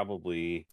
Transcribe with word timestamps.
I 0.00 0.02
should 0.02 0.06
probably 0.08 0.66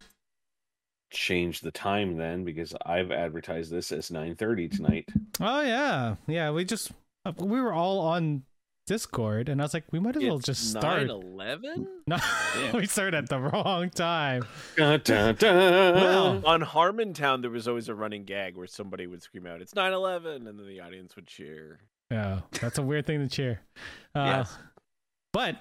change 1.11 1.61
the 1.61 1.71
time 1.71 2.17
then 2.17 2.43
because 2.43 2.73
I've 2.85 3.11
advertised 3.11 3.71
this 3.71 3.91
as 3.91 4.09
9:30 4.09 4.75
tonight. 4.75 5.09
Oh 5.39 5.61
yeah, 5.61 6.15
yeah. 6.27 6.51
We 6.51 6.65
just 6.65 6.91
we 7.39 7.59
were 7.61 7.73
all 7.73 7.99
on 7.99 8.43
Discord, 8.87 9.49
and 9.49 9.59
I 9.61 9.65
was 9.65 9.73
like, 9.73 9.83
we 9.91 9.99
might 9.99 10.15
as 10.15 10.23
well 10.23 10.39
just 10.39 10.69
start. 10.69 11.07
9/11? 11.07 11.87
No, 12.07 12.17
we 12.73 12.85
started 12.85 13.15
at 13.15 13.27
the 13.29 13.37
wrong 13.39 13.89
time. 13.89 14.45
Dun, 14.77 15.01
dun, 15.03 15.35
dun. 15.35 15.95
Well, 15.95 16.45
On 16.45 16.61
Harmontown, 16.61 17.41
there 17.41 17.51
was 17.51 17.67
always 17.67 17.89
a 17.89 17.95
running 17.95 18.23
gag 18.23 18.55
where 18.55 18.65
somebody 18.67 19.07
would 19.07 19.21
scream 19.21 19.45
out, 19.45 19.61
"It's 19.61 19.73
9/11," 19.73 20.47
and 20.47 20.47
then 20.47 20.65
the 20.67 20.79
audience 20.79 21.15
would 21.17 21.27
cheer. 21.27 21.79
Yeah, 22.09 22.41
that's 22.61 22.77
a 22.77 22.81
weird 22.81 23.05
thing 23.05 23.19
to 23.19 23.27
cheer. 23.27 23.59
Uh, 24.15 24.23
Yes. 24.47 24.57
But 25.33 25.57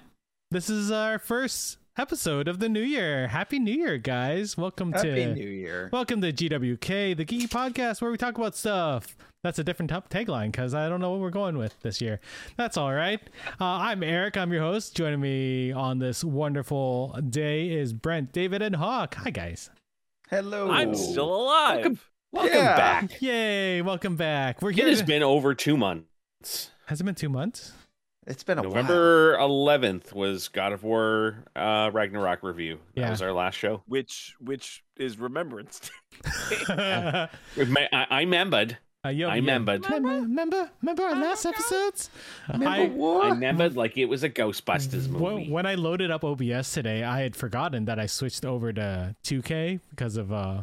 this 0.53 0.71
is 0.71 0.93
our 0.93 1.19
first 1.19 1.79
episode 1.97 2.49
of 2.49 2.59
the 2.59 2.69
new 2.69 2.81
year. 2.83 3.29
Happy 3.29 3.59
New 3.59 3.73
Year, 3.73 3.99
guys! 3.99 4.57
Welcome 4.57 4.93
Happy 4.93 5.15
to 5.15 5.35
New 5.35 5.49
Year. 5.49 5.89
welcome 5.93 6.21
to 6.21 6.33
GWK, 6.33 7.17
the 7.17 7.25
geeky 7.25 7.49
podcast 7.49 8.01
where 8.01 8.11
we 8.11 8.17
talk 8.17 8.37
about 8.37 8.55
stuff. 8.57 9.17
That's 9.43 9.59
a 9.59 9.65
different 9.65 9.91
top 9.91 10.09
tagline 10.09 10.51
because 10.53 10.75
I 10.75 10.89
don't 10.89 11.01
know 11.01 11.11
what 11.13 11.21
we're 11.21 11.31
going 11.31 11.57
with 11.57 11.79
this 11.81 12.01
year. 12.01 12.21
That's 12.57 12.77
all 12.77 12.93
right. 12.93 13.21
Uh, 13.61 13.65
I'm 13.65 14.03
Eric. 14.03 14.37
I'm 14.37 14.53
your 14.53 14.63
host. 14.63 14.97
Joining 14.97 15.21
me 15.21 15.73
on 15.73 15.99
this 15.99 16.25
wonderful 16.25 17.17
day 17.31 17.71
is 17.71 17.93
Brent, 17.93 18.33
David, 18.33 18.63
and 18.63 18.77
Hawk. 18.77 19.15
Hi, 19.17 19.31
guys. 19.31 19.71
Hello. 20.29 20.71
I'm 20.71 20.95
still 20.95 21.33
alive. 21.35 21.77
Welcome- 21.77 21.99
Welcome 22.33 22.55
Yeah. 22.59 22.77
back. 22.77 23.23
Yay! 23.23 23.81
Welcome 23.83 24.17
back. 24.17 24.61
We're 24.61 24.71
It 24.71 24.77
here. 24.77 24.89
has 24.89 25.01
been 25.01 25.23
over 25.23 25.55
two 25.55 25.75
months. 25.77 26.71
Has 26.87 27.01
it 27.01 27.05
been 27.05 27.15
two 27.15 27.31
months? 27.31 27.73
It's 28.27 28.43
been 28.43 28.59
a 28.59 28.63
while. 28.63 28.71
November 28.71 29.37
11th 29.39 30.13
was 30.13 30.49
God 30.49 30.73
of 30.73 30.83
War 30.83 31.45
uh, 31.55 31.91
Ragnarok 31.93 32.43
review. 32.43 32.79
That 32.95 33.01
Yeah. 33.03 33.11
was 33.11 33.23
our 33.23 33.33
last 33.33 33.55
show. 33.55 33.83
Which 33.87 34.35
which 34.41 34.83
is 34.97 35.19
Remembrance 35.19 35.81
Day. 36.51 36.57
uh, 36.69 37.27
I, 37.93 38.07
I 38.11 38.21
remembered. 38.21 38.79
yo, 39.05 39.11
I 39.11 39.13
yeah. 39.13 39.35
remembered. 39.35 39.85
Remember, 39.85 40.09
remember, 40.23 40.71
remember 40.83 41.03
our 41.05 41.15
last 41.15 41.47
episodes? 41.47 42.11
Remember 42.53 42.69
I, 42.69 43.27
I 43.27 43.29
remembered 43.31 43.77
like 43.77 43.97
it 43.97 44.07
was 44.07 44.25
a 44.25 44.31
Ghostbusters 44.31 45.09
movie. 45.09 45.49
when 45.49 45.65
I 45.67 45.77
loaded 45.77 46.11
up 46.11 46.25
OBS 46.25 46.73
today, 46.73 47.05
I 47.05 47.21
had 47.21 47.37
forgotten 47.37 47.85
that 47.85 48.01
I 48.01 48.07
switched 48.07 48.45
over 48.45 48.73
to 48.73 49.15
2K 49.25 49.79
because 49.91 50.17
of 50.17 50.33
uh 50.33 50.63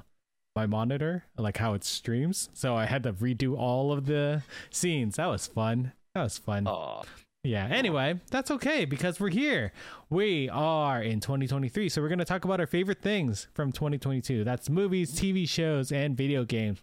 my 0.55 0.66
monitor, 0.67 1.23
like 1.38 1.58
how 1.58 1.73
it 1.75 1.83
streams. 1.86 2.50
So 2.53 2.75
I 2.75 2.86
had 2.86 3.03
to 3.03 3.14
redo 3.14 3.58
all 3.58 3.92
of 3.94 4.05
the 4.05 4.44
scenes. 4.70 5.16
That 5.16 5.27
was 5.27 5.48
fun. 5.48 5.94
That 6.14 6.23
was 6.23 6.38
fun. 6.38 6.67
Aw. 6.67 7.03
Yeah. 7.44 7.67
Anyway, 7.69 8.22
that's 8.31 8.52
okay 8.52 8.86
because 8.86 9.19
we're 9.19 9.30
here. 9.30 9.73
We 10.09 10.47
are 10.49 11.02
in 11.02 11.19
2023. 11.19 11.89
So 11.89 12.02
we're 12.02 12.08
going 12.08 12.19
to 12.19 12.25
talk 12.25 12.45
about 12.45 12.61
our 12.61 12.67
favorite 12.67 13.02
things 13.02 13.47
from 13.53 13.73
2022. 13.73 14.45
That's 14.45 14.69
movies, 14.69 15.13
TV 15.13 15.47
shows, 15.47 15.91
and 15.91 16.16
video 16.16 16.45
games. 16.45 16.81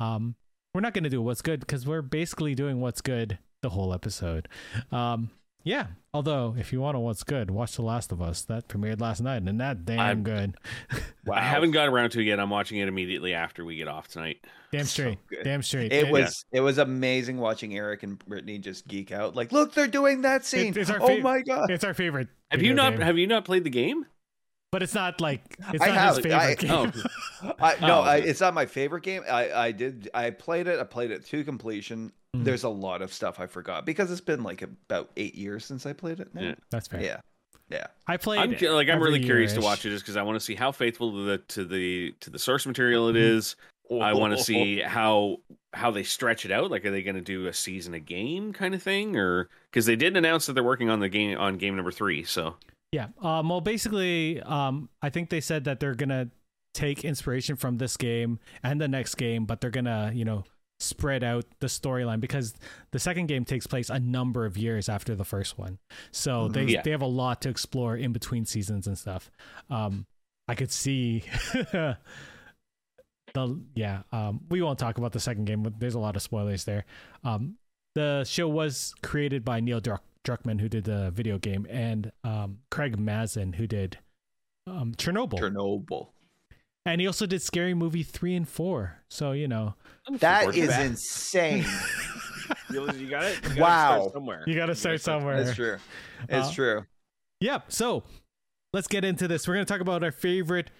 Um, 0.00 0.34
we're 0.74 0.80
not 0.80 0.92
going 0.92 1.04
to 1.04 1.10
do 1.10 1.22
what's 1.22 1.40
good 1.40 1.60
because 1.60 1.86
we're 1.86 2.02
basically 2.02 2.56
doing 2.56 2.80
what's 2.80 3.00
good 3.00 3.38
the 3.60 3.68
whole 3.70 3.94
episode. 3.94 4.48
Um, 4.90 5.30
yeah. 5.64 5.86
Although, 6.14 6.54
if 6.58 6.72
you 6.72 6.80
want 6.80 6.94
to 6.94 6.98
what's 7.00 7.22
good, 7.24 7.50
watch 7.50 7.76
The 7.76 7.82
Last 7.82 8.12
of 8.12 8.20
Us. 8.20 8.42
That 8.42 8.68
premiered 8.68 9.00
last 9.00 9.20
night 9.22 9.42
and 9.42 9.60
that 9.60 9.84
damn 9.86 9.98
I'm- 10.00 10.22
good. 10.22 10.56
I 11.32 11.40
haven't 11.40 11.70
got 11.70 11.88
around 11.88 12.10
to 12.10 12.20
it 12.20 12.24
yet. 12.24 12.38
I'm 12.40 12.50
watching 12.50 12.78
it 12.78 12.88
immediately 12.88 13.32
after 13.32 13.64
we 13.64 13.76
get 13.76 13.88
off 13.88 14.08
tonight. 14.08 14.44
Damn 14.72 14.84
So 14.84 14.88
straight. 15.02 15.18
good. 15.28 15.44
damn 15.44 15.62
straight. 15.62 15.92
It 15.92 16.06
Yeah. 16.06 16.12
was 16.12 16.44
it 16.52 16.60
was 16.60 16.78
amazing 16.78 17.38
watching 17.38 17.76
Eric 17.76 18.02
and 18.02 18.18
Brittany 18.18 18.58
just 18.58 18.86
geek 18.88 19.12
out. 19.12 19.34
Like, 19.36 19.52
look, 19.52 19.72
they're 19.74 19.86
doing 19.86 20.22
that 20.22 20.44
scene. 20.44 20.74
it's 20.76 20.90
our 20.90 21.00
oh 21.00 21.08
fav- 21.08 21.22
my 21.22 21.40
god. 21.42 21.70
It's 21.70 21.84
our 21.84 21.94
favorite. 21.94 22.28
Have 22.50 22.62
you 22.62 22.74
not 22.74 22.92
game. 22.92 23.00
have 23.02 23.16
you 23.18 23.26
not 23.26 23.44
played 23.44 23.64
the 23.64 23.70
game? 23.70 24.04
But 24.72 24.82
it's 24.82 24.94
not 24.94 25.20
like 25.20 25.42
it's 25.72 25.82
I 25.82 25.88
not 25.88 25.96
have. 25.96 26.16
his 26.16 26.24
favorite 26.24 26.40
I- 26.40 26.54
game. 26.54 26.92
Oh, 27.44 27.52
I, 27.60 27.76
no, 27.86 27.98
Oh, 27.98 28.02
I, 28.02 28.16
it's 28.16 28.40
not 28.40 28.54
my 28.54 28.64
favorite 28.66 29.02
game. 29.04 29.22
I, 29.30 29.52
I 29.52 29.72
did. 29.72 30.08
I 30.14 30.30
played 30.30 30.66
it. 30.66 30.80
I 30.80 30.84
played 30.84 31.10
it 31.10 31.26
to 31.26 31.44
completion. 31.44 32.12
Mhm. 32.34 32.44
There's 32.44 32.64
a 32.64 32.68
lot 32.68 33.02
of 33.02 33.12
stuff 33.12 33.38
I 33.40 33.46
forgot 33.46 33.84
because 33.84 34.10
it's 34.10 34.20
been 34.20 34.42
like 34.42 34.62
about 34.62 35.10
eight 35.16 35.34
years 35.34 35.64
since 35.64 35.84
I 35.84 35.92
played 35.92 36.18
it. 36.20 36.34
Now. 36.34 36.40
Yeah. 36.42 36.54
That's 36.70 36.88
fair. 36.88 37.02
Yeah. 37.02 37.20
Yeah. 37.68 37.86
I 38.06 38.16
played. 38.16 38.40
I'm 38.40 38.54
cu- 38.54 38.70
like 38.70 38.88
I'm 38.88 39.02
really 39.02 39.20
curious 39.22 39.52
to 39.52 39.56
year-ish. 39.60 39.64
watch 39.64 39.84
it 39.86 39.90
just 39.90 40.04
because 40.04 40.16
I 40.16 40.22
want 40.22 40.36
to 40.36 40.44
see 40.44 40.54
how 40.54 40.72
faithful 40.72 41.10
to 41.12 41.24
the 41.24 41.38
to 41.38 41.64
the 41.64 42.12
to 42.20 42.30
the 42.30 42.38
source 42.38 42.64
material 42.66 43.08
it 43.08 43.16
is. 43.16 43.56
I 43.90 44.14
want 44.14 44.36
to 44.36 44.42
see 44.42 44.80
how 44.84 45.38
how 45.74 45.90
they 45.90 46.02
stretch 46.02 46.44
it 46.46 46.50
out. 46.52 46.70
Like, 46.70 46.84
are 46.86 46.90
they 46.90 47.02
going 47.02 47.16
to 47.16 47.20
do 47.22 47.46
a 47.46 47.52
season 47.52 47.92
a 47.94 48.00
game 48.00 48.52
kind 48.54 48.74
of 48.74 48.82
thing, 48.82 49.16
or 49.16 49.48
because 49.70 49.84
they 49.86 49.96
did 49.96 50.16
announce 50.16 50.46
that 50.46 50.54
they're 50.54 50.62
working 50.62 50.88
on 50.90 51.00
the 51.00 51.08
game 51.10 51.36
on 51.38 51.56
game 51.58 51.76
number 51.76 51.92
three. 51.92 52.24
So 52.24 52.56
Yeah. 52.92 53.08
Um, 53.22 53.48
well, 53.50 53.60
basically, 53.60 54.40
um, 54.42 54.88
I 55.02 55.10
think 55.10 55.28
they 55.28 55.40
said 55.42 55.64
that 55.64 55.80
they're 55.80 55.94
gonna 55.94 56.30
take 56.72 57.04
inspiration 57.04 57.56
from 57.56 57.76
this 57.76 57.98
game 57.98 58.38
and 58.62 58.80
the 58.80 58.88
next 58.88 59.16
game, 59.16 59.44
but 59.44 59.60
they're 59.60 59.70
gonna, 59.70 60.12
you 60.14 60.24
know, 60.24 60.44
spread 60.82 61.22
out 61.24 61.44
the 61.60 61.66
storyline 61.68 62.20
because 62.20 62.54
the 62.90 62.98
second 62.98 63.26
game 63.26 63.44
takes 63.44 63.66
place 63.66 63.88
a 63.90 63.98
number 64.00 64.44
of 64.44 64.56
years 64.56 64.88
after 64.88 65.14
the 65.14 65.24
first 65.24 65.58
one. 65.58 65.78
So 66.10 66.48
they 66.48 66.64
Yeah. 66.64 66.82
they 66.82 66.90
have 66.90 67.02
a 67.02 67.06
lot 67.06 67.40
to 67.42 67.48
explore 67.48 67.96
in 67.96 68.12
between 68.12 68.44
seasons 68.46 68.86
and 68.86 68.98
stuff. 68.98 69.30
Um, 69.70 70.06
I 70.48 70.54
could 70.54 70.70
see. 70.72 71.24
the 73.34 73.58
yeah 73.74 74.02
um 74.12 74.40
we 74.50 74.60
won't 74.60 74.78
talk 74.78 74.98
about 74.98 75.12
the 75.12 75.20
second 75.20 75.46
game 75.46 75.62
but 75.62 75.80
there's 75.80 75.94
a 75.94 75.98
lot 75.98 76.16
of 76.16 76.22
spoilers 76.22 76.64
there 76.64 76.84
um 77.24 77.56
the 77.94 78.24
show 78.24 78.46
was 78.46 78.92
created 79.02 79.42
by 79.42 79.58
neil 79.58 79.80
Druck- 79.80 80.00
druckmann 80.22 80.60
who 80.60 80.68
did 80.68 80.84
the 80.84 81.10
video 81.12 81.38
game 81.38 81.66
and 81.70 82.12
um 82.24 82.58
craig 82.70 82.98
mazin 82.98 83.54
who 83.54 83.66
did 83.66 83.96
um 84.66 84.92
chernobyl 84.96 85.38
Chernobyl. 85.40 86.08
And 86.86 87.00
he 87.00 87.06
also 87.06 87.26
did 87.26 87.40
scary 87.42 87.74
movie 87.74 88.02
three 88.02 88.34
and 88.34 88.48
four 88.48 88.98
so 89.08 89.32
you 89.32 89.48
know 89.48 89.74
That 90.18 90.48
is 90.54 90.54
Support 90.54 90.68
that. 90.70 90.86
insane. 90.86 91.64
You 92.70 92.90
you 92.92 93.08
got 93.08 93.24
it. 93.24 93.36
You 93.44 93.48
gotta 93.50 93.60
Wow. 93.60 93.98
Start 94.00 94.12
somewhere. 94.14 94.44
you 94.46 94.54
gotta 94.54 94.74
start 94.74 95.00
somewhere 95.00 95.36
It's 95.42 95.54
true. 95.54 95.76
It's 96.28 96.48
Uh, 96.48 96.52
true. 96.52 96.86
Yep. 97.40 97.70
So 97.72 98.02
let's 98.72 98.88
get 98.88 99.04
into 99.04 99.26
this. 99.28 99.46
We're 99.48 99.54
going 99.54 99.66
to 99.66 99.72
talk 99.72 99.80
about 99.80 100.02
our 100.04 100.12
favorite 100.12 100.70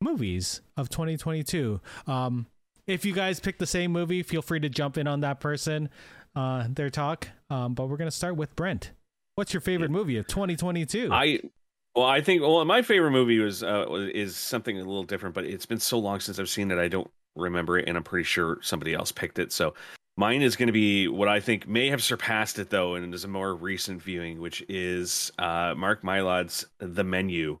movies 0.00 0.60
of 0.76 0.88
2022. 0.88 1.80
Um, 2.06 2.46
if 2.86 3.04
you 3.04 3.12
guys 3.12 3.40
pick 3.40 3.58
the 3.58 3.66
same 3.66 3.90
movie, 3.92 4.22
feel 4.22 4.42
free 4.42 4.60
to 4.60 4.68
jump 4.68 4.96
in 4.98 5.06
on 5.06 5.20
that 5.20 5.40
person, 5.40 5.88
uh, 6.36 6.66
their 6.70 6.88
talk. 6.90 7.28
Um, 7.50 7.74
but 7.74 7.88
we're 7.88 7.96
going 7.96 8.10
to 8.10 8.16
start 8.16 8.36
with 8.36 8.54
Brent. 8.56 8.92
What's 9.34 9.52
your 9.52 9.60
favorite 9.60 9.90
movie 9.90 10.16
of 10.18 10.26
2022? 10.26 11.10
I. 11.12 11.40
Well, 11.96 12.06
I 12.06 12.20
think 12.20 12.42
well, 12.42 12.64
my 12.64 12.82
favorite 12.82 13.12
movie 13.12 13.38
was 13.38 13.62
uh, 13.62 13.86
is 14.14 14.36
something 14.36 14.76
a 14.76 14.80
little 14.80 15.04
different, 15.04 15.34
but 15.34 15.44
it's 15.44 15.66
been 15.66 15.78
so 15.80 15.98
long 15.98 16.20
since 16.20 16.38
I've 16.38 16.48
seen 16.48 16.70
it, 16.70 16.78
I 16.78 16.88
don't 16.88 17.10
remember 17.36 17.78
it, 17.78 17.88
and 17.88 17.96
I'm 17.96 18.02
pretty 18.02 18.24
sure 18.24 18.58
somebody 18.62 18.94
else 18.94 19.12
picked 19.12 19.38
it. 19.38 19.52
So 19.52 19.74
mine 20.16 20.42
is 20.42 20.56
going 20.56 20.66
to 20.66 20.72
be 20.72 21.06
what 21.08 21.28
I 21.28 21.38
think 21.40 21.68
may 21.68 21.88
have 21.90 22.02
surpassed 22.02 22.58
it 22.58 22.70
though, 22.70 22.94
and 22.96 23.04
it 23.06 23.14
is 23.14 23.24
a 23.24 23.28
more 23.28 23.54
recent 23.54 24.02
viewing, 24.02 24.40
which 24.40 24.64
is 24.68 25.30
uh, 25.38 25.74
Mark 25.76 26.02
Mylod's 26.02 26.66
The 26.78 27.04
Menu. 27.04 27.58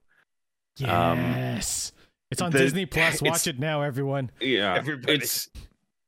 um, 0.84 1.18
yes. 1.18 1.92
it's 2.32 2.42
on 2.42 2.50
the- 2.50 2.58
Disney 2.58 2.86
Plus. 2.86 3.22
Watch 3.22 3.46
it 3.46 3.60
now, 3.60 3.82
everyone. 3.82 4.30
Yeah, 4.40 4.74
Everybody. 4.74 5.12
it's 5.14 5.48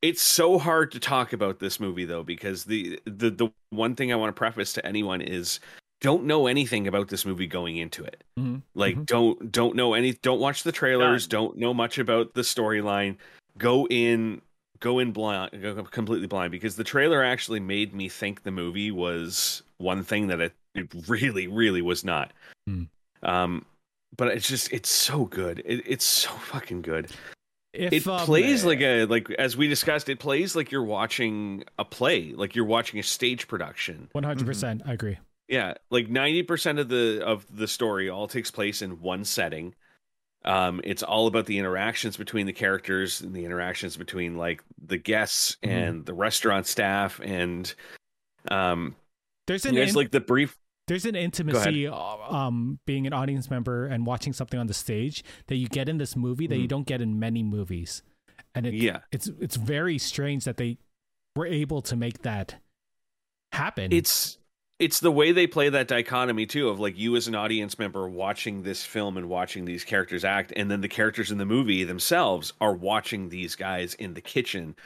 it's 0.03 0.21
so 0.23 0.59
hard 0.59 0.91
to 0.93 1.01
talk 1.01 1.33
about 1.33 1.59
this 1.61 1.79
movie 1.81 2.05
though 2.05 2.23
because 2.25 2.65
the 2.65 3.01
the 3.07 3.31
the 3.31 3.49
one 3.71 3.95
thing 3.95 4.13
I 4.13 4.17
want 4.17 4.35
to 4.35 4.39
preface 4.39 4.73
to 4.75 4.85
anyone 4.85 5.21
is 5.21 5.59
don't 6.01 6.25
know 6.25 6.47
anything 6.47 6.87
about 6.87 7.09
this 7.09 7.25
movie 7.25 7.47
going 7.47 7.77
into 7.79 8.05
it. 8.05 8.23
Mhm. 8.39 8.63
Like 8.75 8.97
Mhm. 8.97 9.07
don't 9.07 9.53
don't 9.53 9.77
know 9.77 9.95
any 9.95 10.13
don't 10.13 10.41
watch 10.41 10.63
the 10.63 10.73
trailers, 10.73 11.25
None. 11.25 11.29
don't 11.31 11.57
know 11.59 11.73
much 11.75 11.99
about 11.99 12.35
the 12.35 12.43
storyline. 12.43 13.17
Go 13.59 13.87
in 13.89 14.43
go 14.81 14.99
in 14.99 15.11
blind 15.11 15.51
go 15.63 15.83
completely 15.85 16.27
blind 16.27 16.53
because 16.53 16.77
the 16.77 16.85
trailer 16.85 17.23
actually 17.23 17.61
made 17.61 17.95
me 17.95 18.11
think 18.11 18.43
the 18.43 18.51
movie 18.51 18.91
was 18.91 19.63
one 19.79 20.03
thing 20.03 20.27
that 20.27 20.39
it, 20.41 20.53
it 20.75 20.87
really 21.09 21.47
really 21.47 21.81
was 21.81 22.05
not. 22.05 22.33
Hmm. 22.67 22.85
Um 23.23 23.65
but 24.17 24.29
it's 24.29 24.49
just 24.49 24.73
it's 24.73 24.89
so 24.91 25.25
good. 25.25 25.63
It, 25.65 25.83
it's 25.87 26.05
so 26.05 26.31
fucking 26.31 26.83
good 26.83 27.11
If 27.73 27.93
it 27.93 28.07
um, 28.07 28.21
plays 28.27 28.65
like 28.67 28.81
a 28.83 29.07
like 29.07 29.31
as 29.33 29.57
we 29.57 29.67
discussed 29.67 30.09
it 30.11 30.19
plays 30.19 30.55
like 30.55 30.71
you're 30.71 30.83
watching 30.85 31.65
a 31.79 31.85
play 31.85 32.33
like 32.33 32.55
you're 32.55 32.65
watching 32.67 33.01
a 33.01 33.03
stage 33.03 33.49
production 33.49 34.09
100%. 34.15 34.45
percent 34.45 34.83
I 34.85 34.93
agree. 34.93 35.17
Yeah 35.49 35.75
like 35.91 36.09
90% 36.09 36.79
of 36.81 36.89
the 36.89 37.23
of 37.25 37.47
the 37.55 37.69
story 37.69 38.09
all 38.11 38.27
takes 38.29 38.51
place 38.51 38.83
in 38.83 39.01
one 39.01 39.25
setting 39.25 39.75
um 40.45 40.81
it's 40.85 41.03
all 41.03 41.27
about 41.27 41.47
the 41.47 41.59
interactions 41.59 42.17
between 42.17 42.47
the 42.47 42.53
characters 42.53 43.21
and 43.21 43.35
the 43.35 43.45
interactions 43.45 43.97
between 43.97 44.37
like 44.37 44.63
the 44.85 44.97
guests 44.99 45.57
Mhm. 45.63 45.71
and 45.71 46.07
the 46.07 46.15
restaurant 46.15 46.67
staff 46.67 47.21
and 47.23 47.75
um 48.51 48.95
There's 49.47 49.65
an 49.67 49.75
there's 49.75 49.91
in- 49.91 49.95
like 49.97 50.11
the 50.11 50.21
brief 50.21 50.57
There's 50.89 51.05
an 51.05 51.17
intimacy, 51.17 51.89
uh, 51.89 51.95
um, 51.97 52.79
being 52.87 53.09
an 53.09 53.13
audience 53.13 53.51
member 53.51 53.87
and 53.87 54.07
watching 54.07 54.33
something 54.33 54.61
on 54.61 54.69
the 54.69 54.75
stage 54.75 55.25
that 55.49 55.57
you 55.57 55.69
get 55.69 55.89
in 55.89 55.99
this 55.99 56.15
movie 56.15 56.47
that 56.47 56.57
you 56.59 56.67
Mhm. 56.67 56.69
don't 56.69 56.87
get 56.87 57.01
in 57.01 57.19
many 57.19 57.43
movies, 57.43 58.03
and 58.55 58.67
it, 58.67 58.75
yeah 58.75 59.01
it's 59.11 59.27
it's 59.41 59.57
very 59.57 59.99
strange 59.99 60.45
that 60.45 60.59
they 60.59 60.79
were 61.35 61.47
able 61.47 61.83
to 61.83 61.97
make 61.97 62.23
that 62.23 62.57
happen. 63.53 63.93
it's 63.93 64.39
it's 64.79 65.01
the 65.01 65.11
way 65.11 65.33
they 65.33 65.47
play 65.47 65.69
that 65.69 65.89
dichotomy 65.89 66.47
too 66.47 66.69
of 66.69 66.79
like 66.79 66.99
you 66.99 67.17
as 67.17 67.29
an 67.29 67.35
audience 67.35 67.79
member 67.79 68.09
watching 68.09 68.63
this 68.63 68.85
film 68.85 69.17
and 69.17 69.29
watching 69.29 69.65
these 69.65 69.85
characters 69.85 70.25
act 70.25 70.53
and 70.57 70.71
then 70.71 70.81
the 70.81 70.89
characters 70.89 71.31
in 71.31 71.39
the 71.39 71.47
movie 71.47 71.85
themselves 71.85 72.53
are 72.61 72.75
watching 72.75 73.29
these 73.29 73.55
guys 73.55 73.95
in 73.95 74.15
the 74.15 74.21
kitchen 74.21 74.77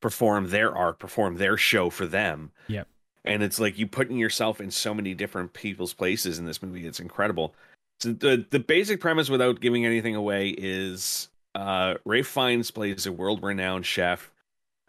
perform 0.00 0.48
their 0.50 0.74
art 0.74 0.98
perform 0.98 1.36
their 1.36 1.56
show 1.56 1.90
for 1.90 2.06
them. 2.06 2.50
Yep. 2.68 2.86
and 3.24 3.42
it's 3.42 3.60
like 3.60 3.78
you 3.78 3.86
putting 3.86 4.16
yourself 4.16 4.60
in 4.60 4.70
so 4.70 4.94
many 4.94 5.14
different 5.14 5.52
people's 5.52 5.92
places 5.92 6.38
in 6.38 6.46
this 6.46 6.62
movie. 6.62 6.86
It's 6.86 7.00
incredible. 7.00 7.54
So 8.00 8.12
the 8.12 8.46
the 8.50 8.60
basic 8.60 9.00
premise 9.00 9.28
without 9.28 9.60
giving 9.60 9.84
anything 9.84 10.14
away 10.14 10.50
is 10.50 11.28
uh 11.54 11.94
Ralph 12.04 12.28
Fiennes 12.28 12.70
plays 12.70 13.04
a 13.06 13.12
world 13.12 13.42
renowned 13.42 13.84
chef 13.84 14.30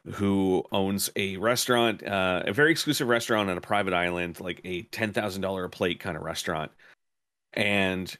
who 0.05 0.63
owns 0.71 1.11
a 1.15 1.37
restaurant, 1.37 2.05
uh, 2.05 2.43
a 2.45 2.53
very 2.53 2.71
exclusive 2.71 3.07
restaurant 3.07 3.49
on 3.49 3.57
a 3.57 3.61
private 3.61 3.93
island, 3.93 4.39
like 4.39 4.61
a 4.63 4.83
ten 4.83 5.13
thousand 5.13 5.41
dollar 5.41 5.65
a 5.65 5.69
plate 5.69 5.99
kind 5.99 6.17
of 6.17 6.23
restaurant, 6.23 6.71
and 7.53 8.15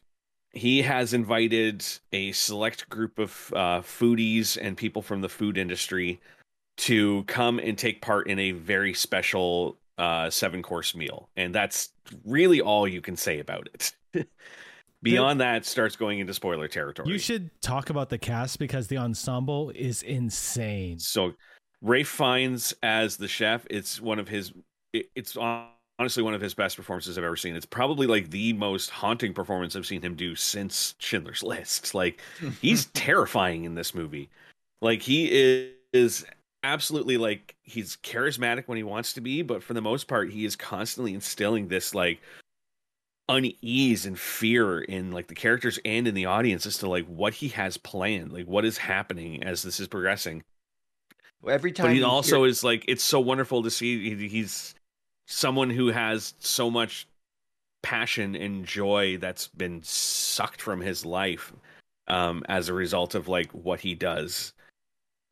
he 0.52 0.82
has 0.82 1.12
invited 1.12 1.84
a 2.12 2.32
select 2.32 2.88
group 2.88 3.18
of 3.18 3.52
uh, 3.56 3.80
foodies 3.80 4.58
and 4.60 4.76
people 4.76 5.02
from 5.02 5.22
the 5.22 5.28
food 5.28 5.56
industry 5.56 6.20
to 6.76 7.24
come 7.24 7.58
and 7.58 7.76
take 7.78 8.00
part 8.00 8.28
in 8.28 8.38
a 8.38 8.52
very 8.52 8.94
special 8.94 9.78
uh, 9.98 10.30
seven 10.30 10.62
course 10.62 10.94
meal, 10.94 11.28
and 11.36 11.54
that's 11.54 11.90
really 12.24 12.60
all 12.60 12.86
you 12.86 13.00
can 13.00 13.16
say 13.16 13.40
about 13.40 13.68
it. 13.74 13.92
Beyond 15.02 15.40
that, 15.40 15.66
starts 15.66 15.96
going 15.96 16.20
into 16.20 16.32
spoiler 16.32 16.68
territory. 16.68 17.08
You 17.08 17.18
should 17.18 17.50
talk 17.60 17.90
about 17.90 18.08
the 18.08 18.18
cast 18.18 18.60
because 18.60 18.86
the 18.86 18.98
ensemble 18.98 19.70
is 19.74 20.04
insane. 20.04 21.00
So 21.00 21.32
Ralph 21.82 22.06
Fiennes 22.06 22.72
as 22.82 23.16
the 23.16 23.28
chef, 23.28 23.66
it's 23.68 24.00
one 24.00 24.18
of 24.18 24.28
his 24.28 24.52
it- 24.92 25.10
it's 25.14 25.36
honestly 25.36 26.22
one 26.22 26.34
of 26.34 26.40
his 26.40 26.54
best 26.54 26.76
performances 26.76 27.18
I've 27.18 27.24
ever 27.24 27.36
seen. 27.36 27.56
It's 27.56 27.66
probably 27.66 28.06
like 28.06 28.30
the 28.30 28.52
most 28.52 28.90
haunting 28.90 29.34
performance 29.34 29.74
I've 29.74 29.86
seen 29.86 30.02
him 30.02 30.14
do 30.14 30.34
since 30.34 30.94
Schindler's 30.98 31.42
List. 31.42 31.94
Like 31.94 32.20
he's 32.60 32.86
terrifying 32.86 33.64
in 33.64 33.74
this 33.74 33.94
movie. 33.94 34.30
Like 34.80 35.02
he 35.02 35.30
is, 35.30 35.72
is 35.92 36.26
absolutely 36.62 37.16
like 37.18 37.54
he's 37.62 37.96
charismatic 37.96 38.64
when 38.68 38.76
he 38.76 38.84
wants 38.84 39.12
to 39.14 39.20
be, 39.20 39.42
but 39.42 39.62
for 39.62 39.74
the 39.74 39.80
most 39.82 40.08
part 40.08 40.30
he 40.30 40.44
is 40.44 40.56
constantly 40.56 41.14
instilling 41.14 41.68
this 41.68 41.94
like 41.94 42.20
unease 43.28 44.04
and 44.04 44.18
fear 44.18 44.80
in 44.80 45.10
like 45.12 45.28
the 45.28 45.34
characters 45.34 45.78
and 45.84 46.06
in 46.06 46.14
the 46.14 46.26
audience 46.26 46.66
as 46.66 46.78
to 46.78 46.88
like 46.88 47.06
what 47.06 47.34
he 47.34 47.48
has 47.48 47.76
planned, 47.76 48.32
like 48.32 48.46
what 48.46 48.64
is 48.64 48.78
happening 48.78 49.42
as 49.42 49.62
this 49.62 49.80
is 49.80 49.88
progressing 49.88 50.42
Every 51.46 51.72
time 51.72 51.86
but 51.88 51.96
he 51.96 52.02
also 52.02 52.42
hear- 52.42 52.50
is 52.50 52.62
like 52.62 52.84
it's 52.88 53.02
so 53.02 53.20
wonderful 53.20 53.62
to 53.62 53.70
see 53.70 54.28
he's 54.28 54.74
someone 55.26 55.70
who 55.70 55.88
has 55.88 56.34
so 56.38 56.70
much 56.70 57.06
passion 57.82 58.36
and 58.36 58.64
joy 58.64 59.16
that's 59.16 59.48
been 59.48 59.82
sucked 59.82 60.62
from 60.62 60.80
his 60.80 61.04
life 61.04 61.52
um 62.06 62.44
as 62.48 62.68
a 62.68 62.72
result 62.74 63.14
of 63.14 63.28
like 63.28 63.50
what 63.52 63.80
he 63.80 63.94
does. 63.94 64.52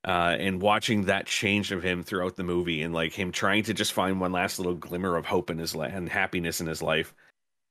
Uh 0.05 0.37
and 0.39 0.61
watching 0.63 1.05
that 1.05 1.27
change 1.27 1.71
of 1.73 1.83
him 1.83 2.03
throughout 2.03 2.37
the 2.37 2.43
movie 2.43 2.83
and 2.83 2.95
like 2.95 3.13
him 3.13 3.31
trying 3.31 3.63
to 3.65 3.75
just 3.75 3.93
find 3.93 4.21
one 4.21 4.33
last 4.33 4.59
little 4.59 4.75
glimmer 4.75 5.17
of 5.17 5.27
hope 5.27 5.51
in 5.51 5.59
his 5.59 5.75
life 5.75 5.93
and 5.95 6.09
happiness 6.09 6.61
in 6.61 6.67
his 6.67 6.83
life. 6.83 7.15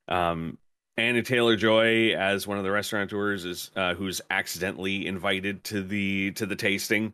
Um 0.08 0.58
Anya 0.98 1.24
Taylor-Joy 1.24 2.14
as 2.14 2.46
one 2.46 2.58
of 2.58 2.66
the 2.66 2.72
restaurateurs 2.72 3.46
is 3.46 3.72
uh, 3.78 3.94
who's 3.94 4.20
accidentally 4.30 5.08
invited 5.08 5.64
to 5.66 5.82
the 5.82 6.32
to 6.32 6.46
the 6.46 6.58
tasting 6.58 7.14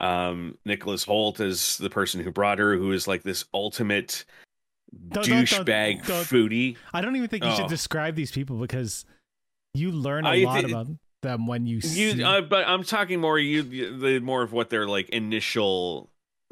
um 0.00 0.56
Nicholas 0.64 1.04
Hoult 1.04 1.40
is 1.40 1.78
the 1.78 1.90
person 1.90 2.20
who 2.22 2.30
brought 2.30 2.58
her 2.58 2.76
who 2.76 2.92
is 2.92 3.06
like 3.06 3.22
this 3.22 3.44
ultimate 3.54 4.24
douchebag 5.08 6.02
foodie 6.02 6.76
I 6.92 7.00
don't 7.00 7.16
even 7.16 7.28
think 7.28 7.44
you 7.44 7.50
should 7.52 7.66
Oh. 7.66 7.68
describe 7.68 8.14
these 8.16 8.32
people 8.32 8.56
because 8.56 9.04
you 9.74 9.92
learn 9.92 10.24
a 10.26 10.30
I 10.30 10.36
lot 10.44 10.64
thi- 10.64 10.70
about 10.72 10.86
them 11.22 11.46
when 11.46 11.66
you 11.66 11.80
see. 11.82 12.22
uh, 12.22 12.40
but 12.40 12.66
i'm 12.66 12.82
talking 12.82 13.20
more 13.20 13.38
you 13.38 13.62
you- 13.62 13.96
the 13.98 14.18
more 14.20 14.42
of 14.42 14.52
what 14.52 14.70
their 14.70 14.86
like 14.88 15.08
initial 15.10 16.08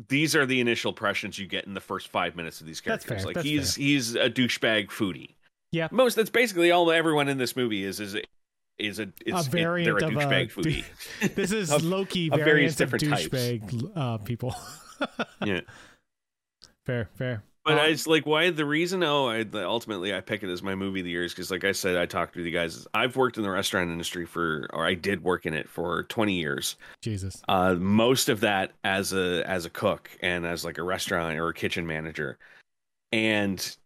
these 0.09 0.37
are 0.37 0.45
the 0.47 0.61
initial 0.61 0.91
impressions 0.93 1.39
you 1.39 1.47
get 1.47 1.65
in 1.67 1.73
the 1.75 1.81
first 1.81 2.09
five 2.09 2.37
minutes 2.37 2.61
of 2.61 2.67
these 2.67 2.81
characters 2.81 3.09
fair, 3.09 3.25
like 3.27 3.35
that's 3.35 3.47
he's 3.47 3.75
he's 3.75 4.15
a 4.15 4.29
douchebag 4.31 4.89
foodie 4.89 5.35
Yeah. 5.73 5.89
most 5.91 6.15
that's 6.17 6.31
basically 6.31 6.71
all 6.71 6.91
everyone 6.93 7.29
in 7.29 7.39
this 7.39 7.57
movie 7.57 7.83
is 7.83 7.99
is 7.99 8.15
is 8.79 8.99
a 8.99 9.09
is 9.27 9.47
a 9.47 9.51
variant 9.51 9.99
they're 9.99 10.09
a 10.09 10.13
douchebag 10.13 10.55
dou- 10.55 10.63
foodie 10.63 10.85
this 11.35 11.53
is 11.53 11.71
Of- 11.73 11.83
low 11.83 12.05
key 12.05 12.31
of 12.31 12.39
various 12.41 12.77
different 12.77 13.05
douchebag 13.05 13.93
uh, 13.97 14.19
people. 14.19 14.55
Yeah. 15.45 15.61
Fair, 16.87 17.09
fair. 17.17 17.45
But 17.65 17.75
Um, 17.75 17.81
I 17.81 17.87
it's 17.89 18.07
like 18.09 18.27
why 18.27 18.51
the 18.51 18.65
reason 18.65 19.05
oh 19.05 19.29
I 19.29 19.45
ultimately 19.53 20.13
I 20.15 20.21
pick 20.21 20.43
it 20.43 20.49
as 20.51 20.63
my 20.63 20.75
movie 20.75 21.01
of 21.01 21.05
the 21.05 21.11
year 21.11 21.23
is 21.23 21.33
because 21.33 21.51
like 21.51 21.65
I 21.65 21.73
said 21.73 21.97
I 21.97 22.07
talked 22.07 22.35
to 22.35 22.43
the 22.43 22.51
guys 22.51 22.87
I've 22.95 23.15
worked 23.15 23.37
in 23.37 23.43
the 23.45 23.51
restaurant 23.51 23.91
industry 23.91 24.25
for 24.27 24.69
or 24.73 24.85
I 24.87 24.95
did 24.95 25.23
work 25.23 25.47
in 25.47 25.55
it 25.55 25.69
for 25.69 26.03
20 26.05 26.33
years 26.35 26.77
Jesus. 27.03 27.43
uh 27.47 27.75
most 27.79 28.29
of 28.29 28.41
that 28.41 28.73
as 28.85 29.13
a 29.13 29.45
as 29.47 29.67
a 29.67 29.71
cook 29.71 30.11
and 30.21 30.45
as 30.47 30.65
like 30.65 30.79
a 30.79 30.83
restaurant 30.83 31.39
or 31.39 31.49
a 31.49 31.55
kitchen 31.55 31.87
manager 31.87 32.39
and 33.13 33.77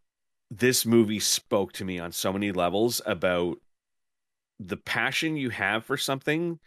this 0.51 0.87
movie 0.87 1.21
spoke 1.21 1.73
to 1.73 1.85
me 1.85 1.99
on 1.99 2.13
so 2.13 2.33
many 2.33 2.53
levels 2.53 3.03
about 3.05 3.59
the 4.69 4.77
passion 4.77 5.37
you 5.37 5.51
have 5.51 5.85
for 5.85 5.97
something 5.97 6.59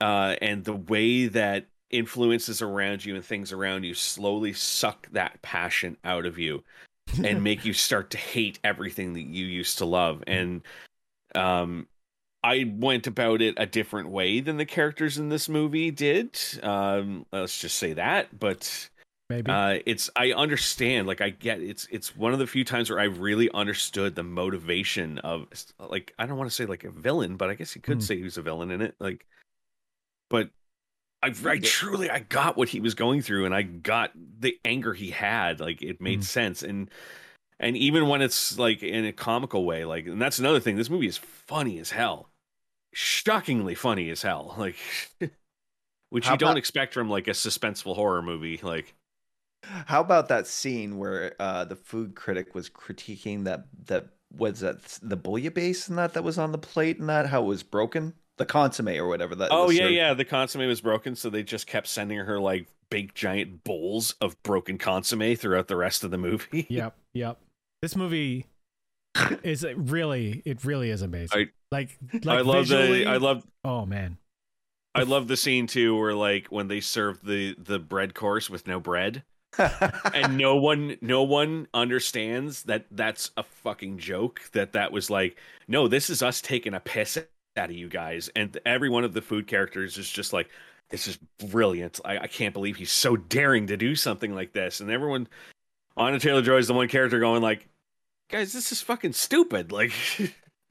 uh 0.00 0.34
and 0.40 0.64
the 0.64 0.74
way 0.74 1.26
that 1.26 1.66
influences 1.90 2.60
around 2.62 3.04
you 3.04 3.14
and 3.14 3.24
things 3.24 3.52
around 3.52 3.84
you 3.84 3.94
slowly 3.94 4.52
suck 4.52 5.08
that 5.12 5.40
passion 5.42 5.96
out 6.04 6.26
of 6.26 6.38
you 6.38 6.62
and 7.22 7.44
make 7.44 7.64
you 7.64 7.72
start 7.72 8.10
to 8.10 8.18
hate 8.18 8.58
everything 8.64 9.12
that 9.14 9.22
you 9.22 9.46
used 9.46 9.78
to 9.78 9.84
love 9.84 10.22
and 10.26 10.62
um 11.34 11.86
I 12.44 12.70
went 12.76 13.06
about 13.06 13.40
it 13.40 13.54
a 13.56 13.64
different 13.64 14.10
way 14.10 14.40
than 14.40 14.58
the 14.58 14.66
characters 14.66 15.16
in 15.16 15.30
this 15.30 15.48
movie 15.48 15.90
did. 15.90 16.38
Um, 16.62 17.24
let's 17.32 17.58
just 17.58 17.78
say 17.78 17.94
that. 17.94 18.38
But 18.38 18.90
Maybe. 19.30 19.50
uh, 19.50 19.78
it's 19.86 20.10
I 20.16 20.32
understand. 20.32 21.06
Like 21.06 21.20
I 21.22 21.30
get 21.30 21.60
it's 21.60 21.88
it's 21.90 22.14
one 22.14 22.32
of 22.34 22.38
the 22.38 22.46
few 22.46 22.62
times 22.64 22.90
where 22.90 23.00
I 23.00 23.04
really 23.04 23.50
understood 23.52 24.14
the 24.14 24.22
motivation 24.22 25.18
of 25.20 25.46
like 25.78 26.12
I 26.18 26.26
don't 26.26 26.36
want 26.36 26.50
to 26.50 26.54
say 26.54 26.66
like 26.66 26.84
a 26.84 26.90
villain, 26.90 27.36
but 27.36 27.48
I 27.48 27.54
guess 27.54 27.74
you 27.74 27.80
could 27.80 27.96
Hmm. 27.98 28.00
say 28.00 28.16
he 28.18 28.22
was 28.22 28.36
a 28.36 28.42
villain 28.42 28.70
in 28.70 28.82
it. 28.82 28.94
Like, 29.00 29.26
but 30.28 30.50
I, 31.22 31.32
I 31.46 31.58
truly 31.58 32.10
I 32.10 32.18
got 32.20 32.58
what 32.58 32.68
he 32.68 32.80
was 32.80 32.94
going 32.94 33.22
through, 33.22 33.46
and 33.46 33.54
I 33.54 33.62
got 33.62 34.10
the 34.14 34.58
anger 34.64 34.92
he 34.92 35.10
had. 35.10 35.58
Like 35.58 35.80
it 35.80 36.02
made 36.02 36.18
Hmm. 36.18 36.22
sense, 36.24 36.62
and 36.62 36.90
and 37.58 37.78
even 37.78 38.08
when 38.08 38.20
it's 38.20 38.58
like 38.58 38.82
in 38.82 39.06
a 39.06 39.12
comical 39.12 39.64
way, 39.64 39.86
like 39.86 40.06
and 40.06 40.20
that's 40.20 40.38
another 40.38 40.60
thing. 40.60 40.76
This 40.76 40.90
movie 40.90 41.06
is 41.06 41.16
funny 41.16 41.78
as 41.78 41.90
hell, 41.92 42.28
shockingly 42.92 43.74
funny 43.74 44.10
as 44.10 44.20
hell. 44.22 44.54
Like. 44.58 44.76
Which 46.10 46.26
How 46.26 46.32
you 46.34 46.38
don't 46.38 46.50
about- 46.50 46.58
expect 46.58 46.94
from 46.94 47.10
like 47.10 47.26
a 47.26 47.32
suspenseful 47.32 47.96
horror 47.96 48.22
movie. 48.22 48.60
Like, 48.62 48.94
How 49.86 50.00
about 50.00 50.28
that 50.28 50.46
scene 50.46 50.98
where 50.98 51.34
uh, 51.38 51.64
the 51.64 51.76
food 51.76 52.14
critic 52.14 52.54
was 52.54 52.68
critiquing 52.70 53.44
that 53.44 53.66
that 53.86 54.08
was 54.36 54.60
that 54.60 54.82
the 55.02 55.16
bouillabaisse 55.16 55.88
and 55.88 55.98
that 55.98 56.14
that 56.14 56.24
was 56.24 56.38
on 56.38 56.52
the 56.52 56.58
plate 56.58 56.98
and 56.98 57.08
that 57.08 57.26
how 57.26 57.42
it 57.42 57.46
was 57.46 57.62
broken, 57.62 58.14
the 58.36 58.46
consomme 58.46 58.88
or 58.88 59.06
whatever 59.06 59.34
that. 59.34 59.48
oh 59.52 59.70
yeah, 59.70 59.82
served. 59.82 59.94
yeah, 59.94 60.14
the 60.14 60.24
consomme 60.24 60.66
was 60.66 60.80
broken, 60.80 61.14
so 61.16 61.30
they 61.30 61.42
just 61.42 61.66
kept 61.66 61.86
sending 61.86 62.18
her 62.18 62.40
like 62.40 62.66
big 62.90 63.14
giant 63.14 63.64
bowls 63.64 64.14
of 64.20 64.40
broken 64.42 64.78
consomme 64.78 65.36
throughout 65.36 65.68
the 65.68 65.76
rest 65.76 66.04
of 66.04 66.10
the 66.10 66.18
movie. 66.18 66.66
Yep, 66.70 66.96
yep. 67.12 67.38
This 67.82 67.96
movie 67.96 68.46
is 69.42 69.64
really, 69.76 70.42
it 70.44 70.64
really 70.64 70.90
is 70.90 71.02
amazing. 71.02 71.40
I- 71.40 71.50
like, 71.70 71.98
like 72.22 72.38
I 72.38 72.40
love 72.42 72.68
visually, 72.68 73.04
the 73.04 73.10
I 73.10 73.16
love 73.16 73.44
Oh 73.64 73.84
man, 73.84 74.18
I 74.94 75.02
love 75.02 75.26
the 75.26 75.36
scene 75.36 75.66
too 75.66 75.96
where 75.98 76.14
like 76.14 76.46
when 76.48 76.68
they 76.68 76.78
serve 76.78 77.20
the 77.24 77.56
the 77.58 77.80
bread 77.80 78.14
course 78.14 78.48
with 78.48 78.68
no 78.68 78.78
bread 78.78 79.24
and 80.14 80.36
no 80.36 80.56
one 80.56 80.96
no 81.00 81.22
one 81.22 81.68
understands 81.74 82.64
that 82.64 82.86
that's 82.90 83.30
a 83.36 83.42
fucking 83.42 83.98
joke 83.98 84.40
that 84.52 84.72
that 84.72 84.92
was 84.92 85.10
like 85.10 85.36
no 85.68 85.88
this 85.88 86.10
is 86.10 86.22
us 86.22 86.40
taking 86.40 86.74
a 86.74 86.80
piss 86.80 87.18
out 87.56 87.70
of 87.70 87.76
you 87.76 87.88
guys. 87.88 88.30
And 88.34 88.58
every 88.66 88.88
one 88.88 89.04
of 89.04 89.12
the 89.12 89.22
food 89.22 89.46
characters 89.46 89.98
is 89.98 90.10
just 90.10 90.32
like 90.32 90.48
this 90.90 91.06
is 91.08 91.18
brilliant. 91.38 92.00
I, 92.04 92.18
I 92.18 92.26
can't 92.26 92.52
believe 92.52 92.76
he's 92.76 92.92
so 92.92 93.16
daring 93.16 93.68
to 93.68 93.76
do 93.76 93.94
something 93.94 94.34
like 94.34 94.52
this. 94.52 94.80
And 94.80 94.90
everyone 94.90 95.28
Anya 95.96 96.18
Taylor-Joy 96.18 96.58
is 96.58 96.66
the 96.68 96.74
one 96.74 96.88
character 96.88 97.20
going 97.20 97.42
like 97.42 97.68
guys 98.30 98.52
this 98.52 98.72
is 98.72 98.80
fucking 98.82 99.12
stupid. 99.12 99.72
Like 99.72 99.92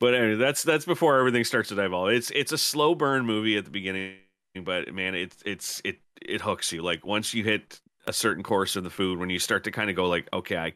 but 0.00 0.14
anyway 0.14 0.36
that's 0.36 0.62
that's 0.62 0.84
before 0.84 1.18
everything 1.18 1.44
starts 1.44 1.68
to 1.70 1.74
divulge. 1.74 2.14
It's 2.14 2.30
it's 2.30 2.52
a 2.52 2.58
slow 2.58 2.94
burn 2.94 3.26
movie 3.26 3.56
at 3.56 3.64
the 3.64 3.70
beginning 3.70 4.16
but 4.64 4.92
man 4.94 5.14
it's 5.14 5.36
it's 5.46 5.80
it 5.84 5.98
it 6.20 6.40
hooks 6.40 6.72
you 6.72 6.82
like 6.82 7.04
once 7.06 7.32
you 7.32 7.42
hit 7.42 7.80
a 8.06 8.12
certain 8.12 8.42
course 8.42 8.76
of 8.76 8.84
the 8.84 8.90
food 8.90 9.18
when 9.18 9.30
you 9.30 9.38
start 9.38 9.64
to 9.64 9.70
kind 9.70 9.88
of 9.88 9.96
go 9.96 10.08
like 10.08 10.28
okay 10.32 10.56
i 10.56 10.72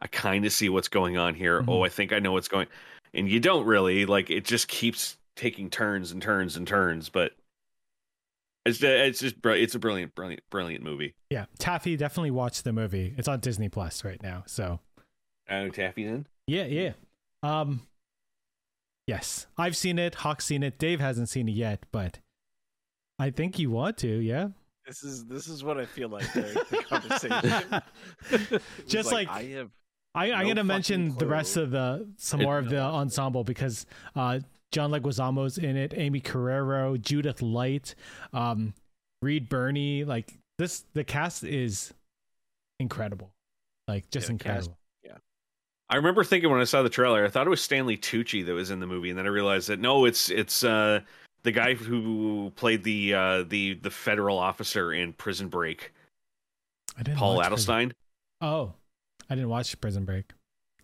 i 0.00 0.06
kind 0.06 0.44
of 0.44 0.52
see 0.52 0.68
what's 0.68 0.88
going 0.88 1.16
on 1.16 1.34
here 1.34 1.60
Mhm. 1.62 1.68
oh 1.68 1.82
i 1.84 1.88
think 1.88 2.12
i 2.12 2.18
know 2.20 2.32
what's 2.32 2.48
going 2.48 2.68
and 3.14 3.28
you 3.28 3.40
don't 3.40 3.66
really 3.66 4.06
like 4.06 4.30
it 4.30 4.44
just 4.44 4.68
keeps 4.68 5.16
taking 5.34 5.68
turns 5.70 6.12
and 6.12 6.22
turns 6.22 6.56
and 6.56 6.66
turns 6.68 7.08
but 7.08 7.32
It's 8.64 8.82
it's 8.82 9.20
just 9.20 9.36
it's 9.44 9.74
a 9.74 9.78
brilliant, 9.78 10.14
brilliant, 10.14 10.42
brilliant 10.50 10.84
movie. 10.84 11.14
Yeah, 11.30 11.46
Taffy 11.58 11.96
definitely 11.96 12.32
watched 12.32 12.64
the 12.64 12.72
movie. 12.72 13.14
It's 13.16 13.26
on 13.28 13.40
Disney 13.40 13.68
Plus 13.70 14.04
right 14.04 14.22
now. 14.22 14.42
So 14.46 14.80
Oh, 15.48 15.70
Taffy's 15.70 16.06
in. 16.08 16.26
yeah, 16.46 16.64
yeah. 16.66 16.92
Um, 17.42 17.86
yes, 19.06 19.46
I've 19.56 19.76
seen 19.76 19.98
it. 19.98 20.16
Hawk's 20.16 20.44
seen 20.44 20.62
it. 20.62 20.78
Dave 20.78 21.00
hasn't 21.00 21.30
seen 21.30 21.48
it 21.48 21.52
yet, 21.52 21.86
but 21.92 22.18
I 23.18 23.30
think 23.30 23.58
you 23.58 23.70
want 23.70 23.96
to. 23.98 24.08
Yeah, 24.08 24.48
This 24.86 25.02
is 25.02 25.24
this 25.26 25.48
is 25.48 25.64
what 25.64 25.78
I 25.78 25.86
feel 25.86 26.08
like 26.08 26.32
during 26.32 26.54
the 26.54 26.84
conversation. 26.88 28.60
Just 28.86 29.12
like- 29.12 29.28
I 29.28 29.42
have 29.44 29.70
I, 30.14 30.32
I'm 30.32 30.42
No 30.44 30.48
gonna 30.54 30.64
mention 30.64 31.10
fucking 31.12 31.18
the 31.18 31.26
rest 31.26 31.56
of 31.56 31.70
the 31.70 32.08
some 32.16 32.40
It- 32.40 32.44
more 32.44 32.58
of 32.58 32.68
the 32.70 32.80
ensemble 32.80 33.44
because 33.44 33.86
uh, 34.16 34.40
John 34.72 34.90
Leguizamo's 34.90 35.58
in 35.58 35.76
it, 35.76 35.92
Aimee 35.96 36.20
Carrero, 36.20 37.00
Judith 37.00 37.40
Light, 37.42 37.94
um, 38.32 38.74
Reed 39.22 39.48
Birney. 39.48 40.04
Like 40.04 40.32
this, 40.58 40.84
the 40.94 41.04
cast 41.04 41.44
is 41.44 41.92
incredible. 42.80 43.32
Like 43.86 44.10
just 44.10 44.30
incredible. 44.30 44.76
Yeah, 45.04 45.08
the 45.08 45.14
cast- 45.14 45.14
incredible. 45.14 45.22
I 45.90 45.96
remember 45.96 46.22
thinking 46.24 46.50
when 46.50 46.60
I 46.60 46.64
saw 46.64 46.82
the 46.82 46.90
trailer, 46.90 47.24
I 47.24 47.28
thought 47.28 47.46
it 47.46 47.50
was 47.50 47.62
Stanley 47.62 47.96
Tucci 47.96 48.44
that 48.44 48.52
was 48.52 48.70
in 48.70 48.78
the 48.80 48.86
movie, 48.86 49.08
and 49.10 49.18
then 49.18 49.24
I 49.26 49.30
realized 49.30 49.68
that 49.68 49.78
no, 49.80 50.04
it's 50.06 50.30
it's 50.30 50.62
uh, 50.64 51.00
the 51.42 51.52
guy 51.52 51.74
who 51.74 52.52
played 52.56 52.84
the 52.84 53.14
uh, 53.14 53.42
the 53.44 53.74
the 53.74 53.90
federal 53.90 54.38
officer 54.38 54.92
in 54.92 55.12
Prison 55.12 55.48
Break, 55.48 55.92
I 56.96 57.02
didn't 57.02 57.18
Paul 57.18 57.36
watch 57.36 57.48
Prison- 57.48 57.74
Adelstein. 57.74 57.92
Oh, 58.40 58.72
I 59.30 59.34
didn't 59.34 59.50
watch 59.50 59.80
Prison 59.80 60.04
Break. 60.04 60.32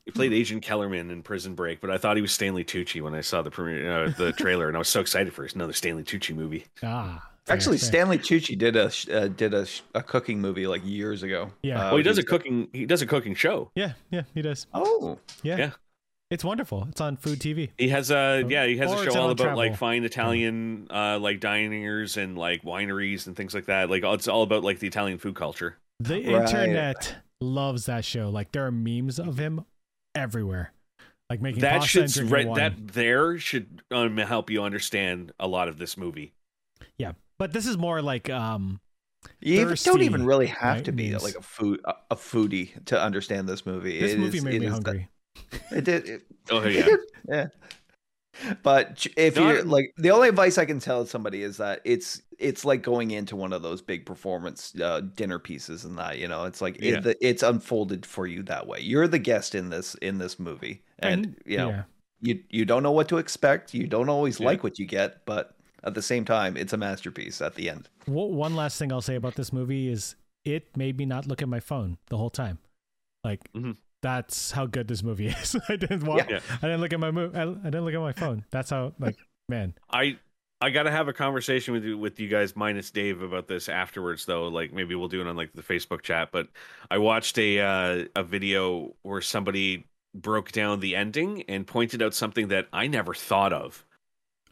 He 0.04 0.10
played 0.10 0.32
Agent 0.34 0.62
Kellerman 0.62 1.10
in 1.10 1.22
Prison 1.22 1.54
Break, 1.54 1.80
but 1.80 1.90
I 1.90 1.96
thought 1.96 2.16
he 2.16 2.22
was 2.22 2.30
Stanley 2.32 2.62
Tucci 2.62 3.00
when 3.00 3.14
I 3.14 3.22
saw 3.22 3.40
the 3.40 3.50
premiere, 3.50 4.04
uh, 4.04 4.08
the 4.10 4.32
trailer, 4.36 4.68
and 4.68 4.76
I 4.76 4.78
was 4.78 4.88
so 4.88 5.00
excited 5.00 5.32
for 5.32 5.44
his 5.44 5.54
another 5.54 5.72
Stanley 5.72 6.02
Tucci 6.02 6.34
movie. 6.36 6.66
Ah, 6.82 7.26
fair, 7.46 7.56
Actually, 7.56 7.78
fair. 7.78 7.86
Stanley 7.88 8.18
Tucci 8.18 8.56
did 8.58 8.76
a 8.76 8.90
uh, 9.12 9.28
did 9.28 9.54
a, 9.54 9.66
a 9.94 10.02
cooking 10.02 10.40
movie 10.42 10.66
like 10.66 10.84
years 10.84 11.22
ago. 11.22 11.50
Yeah. 11.62 11.80
Uh, 11.80 11.88
well, 11.88 11.96
he 11.96 12.02
does 12.02 12.18
a 12.18 12.22
cooking. 12.22 12.68
He 12.74 12.84
does 12.84 13.00
a 13.00 13.06
cooking 13.06 13.34
show. 13.34 13.70
Yeah, 13.74 13.92
yeah, 14.10 14.22
he 14.34 14.42
does. 14.42 14.66
Oh, 14.74 15.18
Yeah, 15.42 15.56
Yeah. 15.56 15.70
It's 16.34 16.44
wonderful. 16.44 16.86
It's 16.90 17.00
on 17.00 17.16
Food 17.16 17.38
TV. 17.38 17.70
He 17.78 17.88
has 17.88 18.10
a 18.10 18.42
Oh. 18.44 18.48
yeah. 18.48 18.66
He 18.66 18.76
has 18.78 18.90
Or 18.92 19.02
a 19.02 19.04
show 19.10 19.18
all 19.20 19.24
on 19.26 19.30
about 19.32 19.56
like 19.56 19.76
fine 19.76 20.04
Italian 20.04 20.88
uh, 20.90 21.18
like 21.18 21.40
diners 21.40 22.16
and 22.16 22.36
like 22.36 22.62
wineries 22.64 23.26
and 23.26 23.34
things 23.36 23.54
like 23.54 23.66
that. 23.66 23.88
Like 23.88 24.02
it's 24.04 24.28
all 24.28 24.42
about 24.42 24.64
like 24.64 24.80
the 24.80 24.86
Italian 24.86 25.18
food 25.18 25.36
culture. 25.36 25.78
The 26.00 26.14
Right. 26.16 26.26
internet 26.26 27.16
loves 27.40 27.86
that 27.86 28.04
show. 28.04 28.28
Like 28.30 28.52
there 28.52 28.66
are 28.66 28.72
memes 28.72 29.18
of 29.18 29.38
him 29.38 29.64
everywhere. 30.14 30.72
Like 31.30 31.40
making 31.40 31.62
that 31.62 31.80
pasta 31.80 32.00
and 32.02 32.10
should 32.10 32.28
drinking 32.28 32.34
right, 32.34 32.46
wine. 32.48 32.58
that 32.58 32.92
there 32.94 33.38
should 33.38 33.80
um, 33.90 34.16
help 34.18 34.50
you 34.50 34.62
understand 34.62 35.32
a 35.40 35.46
lot 35.48 35.68
of 35.68 35.78
this 35.78 35.96
movie. 35.96 36.34
Yeah, 36.98 37.12
but 37.38 37.52
this 37.52 37.66
is 37.66 37.78
more 37.78 38.02
like 38.02 38.28
um 38.28 38.80
you 39.40 39.60
even- 39.62 39.76
don't 39.84 40.02
even 40.02 40.26
really 40.26 40.46
have 40.48 40.76
right, 40.76 40.84
to 40.84 40.92
be 40.92 41.16
like 41.16 41.34
a 41.34 41.40
food 41.42 41.80
a, 41.86 41.94
a 42.10 42.16
foodie 42.16 42.84
to 42.86 43.00
understand 43.00 43.48
this 43.48 43.64
movie. 43.64 43.98
this 44.00 44.12
It 44.12 44.18
movie 44.18 44.38
is- 44.38 44.44
made 44.44 44.54
it 44.54 44.60
me 44.60 44.66
is 44.66 44.72
hungry. 44.72 45.08
That- 45.70 45.72
it 45.78 45.84
did. 45.84 46.08
It, 46.08 46.22
Oh 46.50 46.62
yeah, 46.66 46.86
yeah. 47.28 47.46
But 48.62 49.06
if 49.16 49.36
Not- 49.36 49.46
you're 49.54 49.62
like 49.64 49.92
the 49.96 50.10
only 50.10 50.28
advice 50.28 50.58
I 50.58 50.64
can 50.64 50.80
tell 50.80 51.06
somebody 51.06 51.42
is 51.42 51.56
that 51.58 51.80
it's 51.84 52.20
it's 52.38 52.64
like 52.64 52.82
going 52.82 53.12
into 53.12 53.36
one 53.36 53.52
of 53.52 53.62
those 53.62 53.80
big 53.80 54.04
performance 54.04 54.74
uh, 54.82 55.00
dinner 55.14 55.38
pieces 55.38 55.84
and 55.84 55.96
that 55.98 56.18
you 56.18 56.26
know 56.28 56.44
it's 56.44 56.60
like 56.60 56.78
Yeah. 56.80 56.94
it, 56.98 57.02
the, 57.04 57.26
it's 57.26 57.42
unfolded 57.42 58.04
for 58.04 58.26
you 58.26 58.42
that 58.44 58.66
way. 58.66 58.80
You're 58.80 59.06
the 59.08 59.18
guest 59.20 59.54
in 59.54 59.70
this 59.70 59.94
in 59.96 60.18
this 60.18 60.38
movie, 60.38 60.82
and, 60.98 61.36
you 61.46 61.56
know 61.58 61.68
yeah. 61.70 61.82
you 62.20 62.42
you 62.50 62.64
don't 62.64 62.82
know 62.82 62.90
what 62.92 63.08
to 63.08 63.18
expect. 63.18 63.72
You 63.72 63.86
don't 63.86 64.08
always 64.08 64.40
Yeah. 64.40 64.46
like 64.46 64.62
what 64.64 64.78
you 64.78 64.86
get, 64.86 65.24
but 65.26 65.56
at 65.84 65.94
the 65.94 66.02
same 66.02 66.24
time, 66.24 66.56
it's 66.56 66.72
a 66.72 66.76
masterpiece 66.76 67.40
at 67.40 67.54
the 67.54 67.70
end. 67.70 67.88
Wha- 68.08 68.24
One 68.26 68.56
last 68.56 68.78
thing 68.78 68.90
I'll 68.92 69.00
say 69.00 69.14
about 69.14 69.36
this 69.36 69.52
movie 69.52 69.88
is 69.88 70.16
it 70.44 70.76
made 70.76 70.98
me 70.98 71.06
not 71.06 71.26
look 71.26 71.40
at 71.40 71.48
my 71.48 71.60
phone 71.60 71.98
the 72.08 72.16
whole 72.18 72.30
time. 72.30 72.58
Like 73.22 73.40
Mhm. 73.54 73.76
That's 74.04 74.50
how 74.50 74.66
good 74.66 74.86
this 74.86 75.02
movie 75.02 75.28
is. 75.28 75.56
I 75.68 75.76
didn't 75.76 76.04
watch. 76.04 76.26
Yeah. 76.28 76.40
I 76.50 76.66
didn't 76.66 76.82
look 76.82 76.92
at 76.92 77.00
my 77.00 77.10
mo- 77.10 77.30
I, 77.34 77.42
I 77.42 77.70
didn't 77.70 77.86
look 77.86 77.94
at 77.94 78.00
my 78.00 78.12
phone. 78.12 78.44
That's 78.50 78.68
how 78.68 78.92
like 78.98 79.16
man. 79.48 79.72
I 79.90 80.18
I 80.60 80.68
got 80.68 80.82
to 80.82 80.90
have 80.90 81.08
a 81.08 81.14
conversation 81.14 81.72
with 81.72 81.84
you 81.84 81.96
with 81.96 82.20
you 82.20 82.28
guys 82.28 82.54
minus 82.54 82.90
Dave 82.90 83.22
about 83.22 83.48
this 83.48 83.66
afterwards 83.70 84.26
though. 84.26 84.48
Like 84.48 84.74
maybe 84.74 84.94
we'll 84.94 85.08
do 85.08 85.22
it 85.22 85.26
on 85.26 85.36
like 85.36 85.54
the 85.54 85.62
Facebook 85.62 86.02
chat. 86.02 86.28
But 86.32 86.48
I 86.90 86.98
watched 86.98 87.38
a 87.38 87.60
uh, 87.60 88.04
a 88.14 88.22
video 88.22 88.94
where 89.02 89.22
somebody 89.22 89.86
broke 90.14 90.52
down 90.52 90.80
the 90.80 90.94
ending 90.96 91.42
and 91.48 91.66
pointed 91.66 92.02
out 92.02 92.12
something 92.12 92.48
that 92.48 92.68
I 92.74 92.86
never 92.88 93.14
thought 93.14 93.54
of 93.54 93.86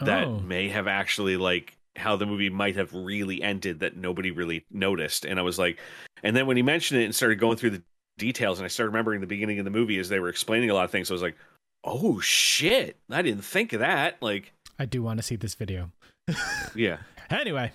that 0.00 0.28
oh. 0.28 0.40
may 0.40 0.70
have 0.70 0.88
actually 0.88 1.36
like 1.36 1.76
how 1.94 2.16
the 2.16 2.24
movie 2.24 2.48
might 2.48 2.76
have 2.76 2.94
really 2.94 3.42
ended 3.42 3.80
that 3.80 3.98
nobody 3.98 4.30
really 4.30 4.64
noticed. 4.70 5.26
And 5.26 5.38
I 5.38 5.42
was 5.42 5.58
like, 5.58 5.78
and 6.22 6.34
then 6.34 6.46
when 6.46 6.56
he 6.56 6.62
mentioned 6.62 7.02
it 7.02 7.04
and 7.04 7.14
started 7.14 7.38
going 7.38 7.58
through 7.58 7.70
the 7.70 7.82
details, 8.22 8.58
and 8.58 8.64
I 8.64 8.68
started 8.68 8.90
remembering 8.90 9.20
the 9.20 9.26
beginning 9.26 9.58
of 9.58 9.64
the 9.64 9.70
movie 9.70 9.98
as 9.98 10.08
they 10.08 10.20
were 10.20 10.28
explaining 10.28 10.70
a 10.70 10.74
lot 10.74 10.84
of 10.84 10.90
things, 10.92 11.10
I 11.10 11.14
was 11.14 11.22
like, 11.22 11.36
oh 11.84 12.20
shit, 12.20 12.96
I 13.10 13.20
didn't 13.20 13.44
think 13.44 13.72
of 13.72 13.80
that. 13.80 14.22
Like, 14.22 14.52
I 14.78 14.86
do 14.86 15.02
want 15.02 15.18
to 15.18 15.22
see 15.22 15.36
this 15.36 15.54
video. 15.54 15.90
yeah. 16.74 16.98
Anyway, 17.30 17.72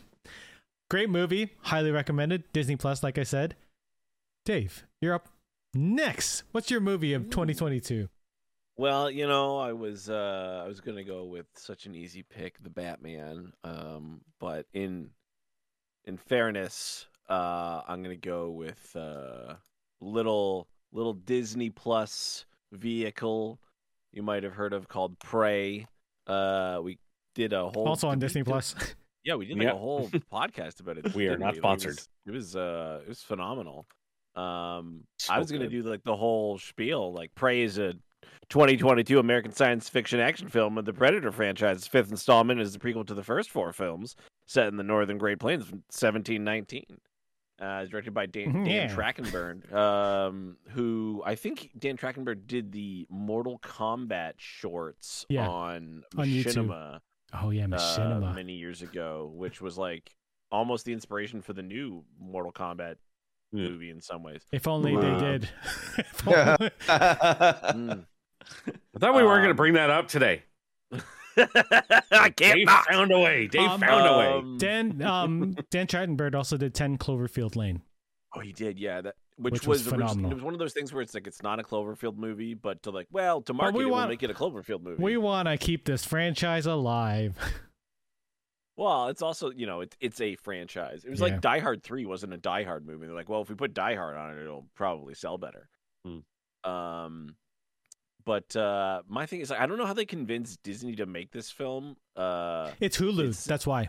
great 0.90 1.10
movie, 1.10 1.52
highly 1.64 1.92
recommended. 1.92 2.46
Disney 2.54 2.78
Plus, 2.78 3.04
like 3.04 3.18
I 3.18 3.24
said. 3.24 3.56
Dave, 4.46 4.86
you're 5.02 5.14
up 5.14 5.28
next. 5.74 6.44
What's 6.54 6.72
your 6.72 6.80
movie 6.80 7.14
of 7.14 7.30
2022? 7.30 8.08
Well, 8.78 9.12
you 9.12 9.28
know, 9.28 9.58
I 9.58 9.74
was 9.74 10.10
uh 10.10 10.62
I 10.64 10.68
was 10.68 10.80
gonna 10.80 11.04
go 11.04 11.26
with 11.26 11.48
such 11.56 11.86
an 11.86 11.96
easy 11.96 12.24
pick, 12.24 12.64
the 12.64 12.70
Batman. 12.70 13.52
Um, 13.64 14.22
but 14.40 14.68
in 14.74 15.10
in 16.06 16.18
fairness, 16.18 17.08
uh, 17.28 17.82
I'm 17.88 18.02
gonna 18.02 18.16
go 18.16 18.52
with 18.52 18.96
uh 18.96 19.56
little 20.02 20.68
little 20.92 21.14
Disney 21.14 21.70
Plus 21.70 22.46
vehicle 22.72 23.60
you 24.14 24.24
might 24.24 24.44
have 24.44 24.54
heard 24.54 24.74
of 24.74 24.88
called 24.88 25.18
Prey. 25.20 25.86
Uh, 26.26 26.80
we 26.84 26.98
did 27.36 27.54
a 27.54 27.68
whole 27.70 27.88
Also 27.88 28.08
on 28.08 28.20
Disney 28.20 28.42
do- 28.42 28.52
Plus. 28.52 28.76
Yeah, 29.24 29.36
we 29.36 29.46
did 29.46 29.58
like 29.58 29.66
Yeah. 29.66 29.74
a 29.74 29.78
whole 29.78 30.08
podcast 30.32 30.80
about 30.80 30.98
it. 30.98 31.14
We 31.14 31.28
are 31.28 31.32
didn't 31.32 31.42
not 31.42 31.48
Like, 31.48 31.56
it 31.56 31.60
sponsored. 31.60 31.96
was- 31.98 32.10
It 32.26 32.32
was, 32.32 32.56
uh 32.56 33.02
it 33.04 33.10
was 33.10 33.22
phenomenal. 33.22 33.86
Um 34.36 35.04
So 35.20 35.34
I 35.34 35.40
was 35.40 35.52
gonna 35.52 35.66
good. 35.68 35.84
do 35.84 35.90
like 35.90 36.04
the 36.04 36.16
whole 36.16 36.58
spiel. 36.58 37.12
Like 37.14 37.34
Prey 37.36 37.62
is 37.62 37.78
a 37.78 37.94
2022 38.50 39.20
American 39.20 39.52
science 39.52 39.90
fiction 39.90 40.20
action 40.22 40.48
film 40.48 40.78
of 40.78 40.86
the 40.86 40.94
Predator 40.94 41.32
franchise. 41.34 41.78
Its 41.78 41.88
fifth 41.88 42.10
installment 42.12 42.62
is 42.62 42.72
the 42.72 42.80
prequel 42.80 43.06
to 43.08 43.14
the 43.14 43.24
first 43.24 43.50
four 43.52 43.74
films, 43.74 44.16
set 44.46 44.68
in 44.68 44.78
the 44.78 44.84
northern 44.84 45.18
Great 45.18 45.40
Plains 45.40 45.66
from 45.66 45.80
1719. 45.90 46.86
Uh, 47.60 47.86
directed 47.86 48.14
by 48.14 48.28
Dan, 48.28 48.54
Dan 48.54 48.66
Yeah. 48.68 48.88
Trachtenberg, 48.96 49.74
um, 49.74 50.58
who 50.70 51.24
I 51.26 51.34
think 51.34 51.72
Dan 51.78 51.98
Trachtenberg 51.98 52.46
did 52.46 52.72
the 52.72 53.08
Mortal 53.10 53.58
Kombat 53.60 54.34
shorts 54.38 55.26
Yeah, 55.28 55.48
on 55.48 56.04
on 56.16 56.28
YouTube. 56.28 57.00
Oh 57.34 57.50
yeah, 57.50 57.66
uh, 57.66 58.32
many 58.36 58.54
years 58.54 58.84
ago, 58.84 59.32
which 59.34 59.60
was 59.60 59.76
like 59.78 60.16
almost 60.52 60.86
the 60.86 60.94
inspiration 60.94 61.42
for 61.42 61.54
the 61.54 61.64
new 61.64 62.04
Mortal 62.20 62.52
Kombat 62.52 62.98
Yeah. 63.52 63.70
movie 63.70 63.90
in 63.90 64.02
some 64.02 64.22
ways. 64.22 64.44
if 64.52 64.68
only 64.68 64.96
Wow. 64.96 65.02
they 65.20 65.26
did. 65.40 65.50
Only- 66.28 66.72
Mm. 66.88 68.06
I 68.96 69.00
thought 69.00 69.16
we 69.16 69.24
weren't 69.24 69.42
going 69.42 69.44
to 69.46 69.50
Um, 69.50 69.56
bring 69.58 69.74
that 69.74 69.90
up 69.90 70.08
today. 70.08 70.44
I 72.12 72.30
can't 72.30 72.38
Dave 72.38 72.66
not. 72.66 72.86
found 72.88 73.12
a 73.12 73.20
way. 73.20 73.48
Dave 73.48 73.70
Um, 73.70 73.80
found 73.80 74.08
a 74.08 74.18
way. 74.18 74.28
Um, 74.40 74.58
Dan 74.58 75.02
um 75.02 75.56
Dan 75.72 75.88
Trachtenberg 75.88 76.36
also 76.36 76.58
did 76.58 76.74
10 76.74 76.98
Cloverfield 76.98 77.56
Lane. 77.56 77.82
Oh, 78.36 78.40
he 78.40 78.52
did, 78.54 78.78
yeah. 78.80 79.02
That 79.02 79.16
which, 79.38 79.54
Which 79.54 79.68
was 79.68 79.80
was, 79.86 79.88
orig- 79.94 80.02
phenomenal. 80.02 80.32
It 80.32 80.34
was 80.36 80.44
one 80.44 80.54
of 80.54 80.60
those 80.60 80.74
things 80.74 80.92
where 80.92 81.02
it's 81.04 81.14
like 81.14 81.28
it's 81.28 81.44
not 81.44 81.60
a 81.60 81.64
Cloverfield 81.64 82.18
movie, 82.18 82.56
but 82.56 82.82
to 82.84 82.90
like, 82.92 83.08
well, 83.12 83.42
to 83.44 83.54
market 83.54 83.78
we 83.78 83.84
it, 83.84 83.88
want- 83.88 84.02
we'll 84.02 84.10
make 84.10 84.24
it 84.24 84.32
a 84.32 84.34
Cloverfield 84.34 84.82
movie. 84.82 85.02
We 85.04 85.18
want 85.18 85.48
to 85.48 85.58
keep 85.58 85.86
this 85.86 86.04
franchise 86.06 86.66
alive. 86.66 87.38
Well, 88.76 89.08
it's 89.08 89.24
also 89.24 89.50
you 89.50 89.66
know 89.66 89.82
it's 89.82 89.98
it's 90.00 90.22
a 90.22 90.36
franchise. 90.36 91.04
It 91.04 91.10
was 91.10 91.20
Yeah. 91.20 91.26
like 91.30 91.42
Die 91.42 91.60
Hard 91.60 91.82
Three 91.84 92.06
wasn't 92.06 92.34
a 92.34 92.38
Die 92.38 92.64
Hard 92.64 92.86
movie. 92.86 93.08
They're 93.08 93.16
like, 93.16 93.28
well, 93.28 93.42
if 93.42 93.50
we 93.50 93.56
put 93.56 93.74
Die 93.74 93.96
Hard 93.96 94.16
on 94.16 94.38
it, 94.38 94.42
it'll 94.44 94.68
probably 94.76 95.16
sell 95.16 95.40
better. 95.40 95.68
Hmm. 96.06 96.70
Um, 96.70 97.36
but 98.28 98.54
uh, 98.58 99.02
my 99.08 99.26
thing 99.26 99.40
is, 99.40 99.50
like, 99.50 99.62
I 99.62 99.66
don't 99.66 99.78
know 99.78 99.86
how 99.86 99.94
they 99.94 100.06
convinced 100.06 100.62
Disney 100.62 100.96
to 100.98 101.06
make 101.06 101.32
this 101.32 101.50
film. 101.50 101.96
Uh, 102.16 102.72
It's 102.82 102.98
Hulu. 103.00 103.20
It's- 103.22 103.46
That's 103.46 103.66
why. 103.66 103.88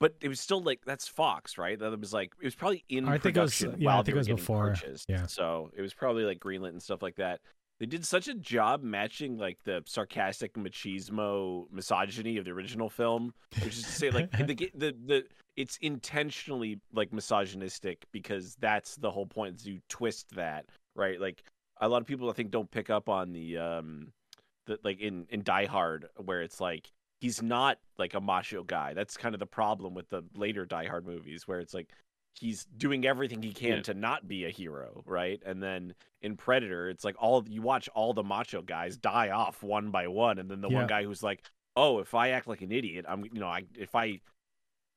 but 0.00 0.14
it 0.22 0.28
was 0.28 0.40
still 0.40 0.62
like 0.62 0.80
that's 0.86 1.06
Fox, 1.06 1.58
right? 1.58 1.78
That 1.78 1.98
was 2.00 2.12
like 2.14 2.32
it 2.40 2.44
was 2.44 2.54
probably 2.54 2.84
in 2.88 3.06
I 3.08 3.18
think 3.18 3.36
it 3.36 3.40
was- 3.40 3.54
production 3.58 3.80
yeah, 3.82 3.98
I 3.98 4.02
think 4.02 4.14
it 4.14 4.18
was 4.18 4.28
before, 4.28 4.68
purchased. 4.70 5.06
yeah. 5.08 5.26
so 5.26 5.70
it 5.76 5.82
was 5.82 5.92
probably 5.92 6.24
like 6.24 6.38
greenlit 6.38 6.70
and 6.70 6.82
stuff 6.82 7.02
like 7.02 7.16
that. 7.16 7.40
They 7.80 7.86
did 7.86 8.06
such 8.06 8.28
a 8.28 8.34
job 8.34 8.82
matching 8.82 9.36
like 9.38 9.58
the 9.64 9.82
sarcastic 9.86 10.54
machismo 10.54 11.66
misogyny 11.72 12.36
of 12.38 12.44
the 12.44 12.52
original 12.52 12.88
film, 12.88 13.34
which 13.64 13.74
is 13.76 13.82
to 13.82 13.90
say, 13.92 14.10
like 14.10 14.30
the 14.30 14.70
the 14.74 14.94
the 15.04 15.24
it's 15.56 15.76
intentionally 15.82 16.80
like 16.94 17.12
misogynistic 17.12 18.04
because 18.12 18.54
that's 18.60 18.94
the 18.96 19.10
whole 19.10 19.26
point. 19.26 19.56
Is 19.56 19.66
you 19.66 19.80
twist 19.88 20.30
that 20.36 20.66
right? 20.94 21.20
Like 21.20 21.42
a 21.82 21.88
lot 21.88 22.00
of 22.00 22.06
people 22.06 22.30
I 22.30 22.32
think 22.32 22.50
don't 22.50 22.70
pick 22.70 22.88
up 22.88 23.08
on 23.08 23.32
the 23.32 23.58
um 23.58 24.12
the 24.66 24.78
like 24.84 25.00
in 25.00 25.26
in 25.30 25.42
Die 25.42 25.66
Hard 25.66 26.06
where 26.16 26.40
it's 26.42 26.60
like 26.60 26.90
he's 27.20 27.42
not 27.42 27.78
like 27.98 28.14
a 28.14 28.20
macho 28.20 28.62
guy. 28.64 28.94
That's 28.94 29.16
kind 29.16 29.34
of 29.34 29.38
the 29.40 29.46
problem 29.46 29.94
with 29.94 30.08
the 30.08 30.22
later 30.34 30.64
Die 30.64 30.86
Hard 30.86 31.06
movies, 31.06 31.46
where 31.46 31.60
it's 31.60 31.74
like 31.74 31.90
he's 32.34 32.64
doing 32.78 33.04
everything 33.04 33.42
he 33.42 33.52
can 33.52 33.76
Yeah. 33.76 33.82
to 33.82 33.94
not 33.94 34.26
be 34.26 34.44
a 34.46 34.50
hero, 34.50 35.02
right? 35.06 35.40
And 35.44 35.62
then 35.62 35.94
in 36.22 36.36
Predator, 36.36 36.88
it's 36.88 37.04
like 37.04 37.16
all 37.18 37.44
you 37.48 37.60
watch 37.62 37.88
all 37.94 38.14
the 38.14 38.22
macho 38.22 38.62
guys 38.62 38.96
die 38.96 39.30
off 39.30 39.62
one 39.62 39.90
by 39.90 40.06
one, 40.08 40.38
and 40.38 40.50
then 40.50 40.60
the 40.62 40.70
Yeah. 40.70 40.76
one 40.78 40.86
guy 40.86 41.04
who's 41.04 41.22
like, 41.22 41.42
"Oh, 41.76 41.98
if 41.98 42.14
I 42.14 42.30
act 42.30 42.46
like 42.46 42.62
an 42.62 42.72
idiot, 42.72 43.04
I'm 43.08 43.24
you 43.24 43.40
know, 43.40 43.48
I 43.48 43.64
if 43.76 43.94
I 43.94 44.20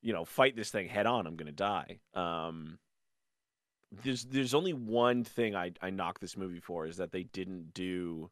you 0.02 0.14
know 0.14 0.26
fight 0.26 0.56
this 0.56 0.72
thing 0.72 0.88
head 0.88 1.08
on, 1.08 1.28
I'm 1.28 1.36
gonna 1.36 1.52
die." 1.52 2.00
Um, 2.14 2.80
there's 4.04 4.26
there's 4.26 4.54
only 4.54 4.74
one 4.74 5.24
thing 5.24 5.56
I 5.56 5.72
I 5.82 5.90
knock 5.90 6.20
this 6.20 6.36
movie 6.38 6.60
for 6.60 6.86
is 6.86 6.98
that 6.98 7.12
they 7.12 7.24
didn't 7.24 7.74
do 7.74 8.30